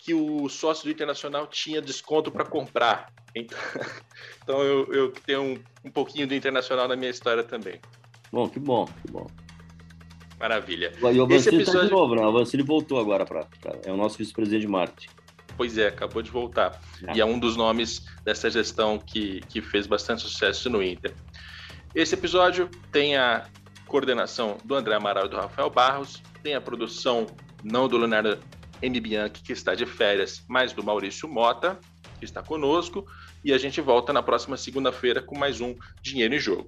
que 0.00 0.14
o 0.14 0.48
sócio 0.48 0.84
do 0.84 0.90
Internacional 0.90 1.46
tinha 1.46 1.82
desconto 1.82 2.30
para 2.30 2.44
comprar. 2.44 3.12
Então, 3.34 3.58
então 4.42 4.62
eu, 4.62 4.92
eu 4.92 5.12
tenho 5.12 5.42
um, 5.42 5.58
um 5.84 5.90
pouquinho 5.90 6.26
do 6.26 6.34
Internacional 6.34 6.88
na 6.88 6.96
minha 6.96 7.10
história 7.10 7.42
também. 7.42 7.80
Bom, 8.32 8.48
que 8.48 8.58
bom, 8.58 8.86
que 8.86 9.10
bom. 9.10 9.26
Maravilha. 10.38 10.92
E 11.00 11.18
o 11.18 11.22
Avancini 11.22 11.56
episódio... 11.56 11.80
tá 11.80 11.86
de 11.86 11.92
novo, 11.92 12.14
né? 12.14 12.22
O 12.22 12.28
Avancini 12.28 12.62
voltou 12.62 12.98
agora 12.98 13.24
para. 13.24 13.46
É 13.84 13.92
o 13.92 13.96
nosso 13.96 14.18
vice-presidente 14.18 14.62
de 14.62 14.68
marketing. 14.68 15.08
Pois 15.56 15.78
é, 15.78 15.88
acabou 15.88 16.22
de 16.22 16.30
voltar. 16.30 16.80
É. 17.06 17.16
E 17.16 17.20
é 17.20 17.24
um 17.24 17.38
dos 17.38 17.56
nomes 17.56 18.04
dessa 18.24 18.50
gestão 18.50 18.98
que, 18.98 19.40
que 19.48 19.60
fez 19.60 19.86
bastante 19.86 20.22
sucesso 20.22 20.68
no 20.68 20.82
Inter. 20.82 21.14
Esse 21.94 22.14
episódio 22.14 22.68
tem 22.92 23.16
a 23.16 23.46
coordenação 23.86 24.58
do 24.64 24.74
André 24.74 24.94
Amaral 24.94 25.26
e 25.26 25.28
do 25.28 25.36
Rafael 25.36 25.70
Barros, 25.70 26.22
tem 26.42 26.54
a 26.54 26.60
produção 26.60 27.26
não 27.64 27.88
do 27.88 27.96
Leonardo 27.96 28.38
M. 28.82 29.00
Bianchi, 29.00 29.42
que 29.42 29.52
está 29.52 29.74
de 29.74 29.86
férias, 29.86 30.44
mas 30.48 30.72
do 30.72 30.84
Maurício 30.84 31.28
Mota, 31.28 31.78
que 32.18 32.24
está 32.24 32.42
conosco, 32.42 33.06
e 33.44 33.52
a 33.52 33.58
gente 33.58 33.80
volta 33.80 34.12
na 34.12 34.22
próxima 34.22 34.56
segunda-feira 34.56 35.22
com 35.22 35.38
mais 35.38 35.60
um 35.60 35.74
Dinheiro 36.02 36.34
em 36.34 36.38
Jogo. 36.38 36.66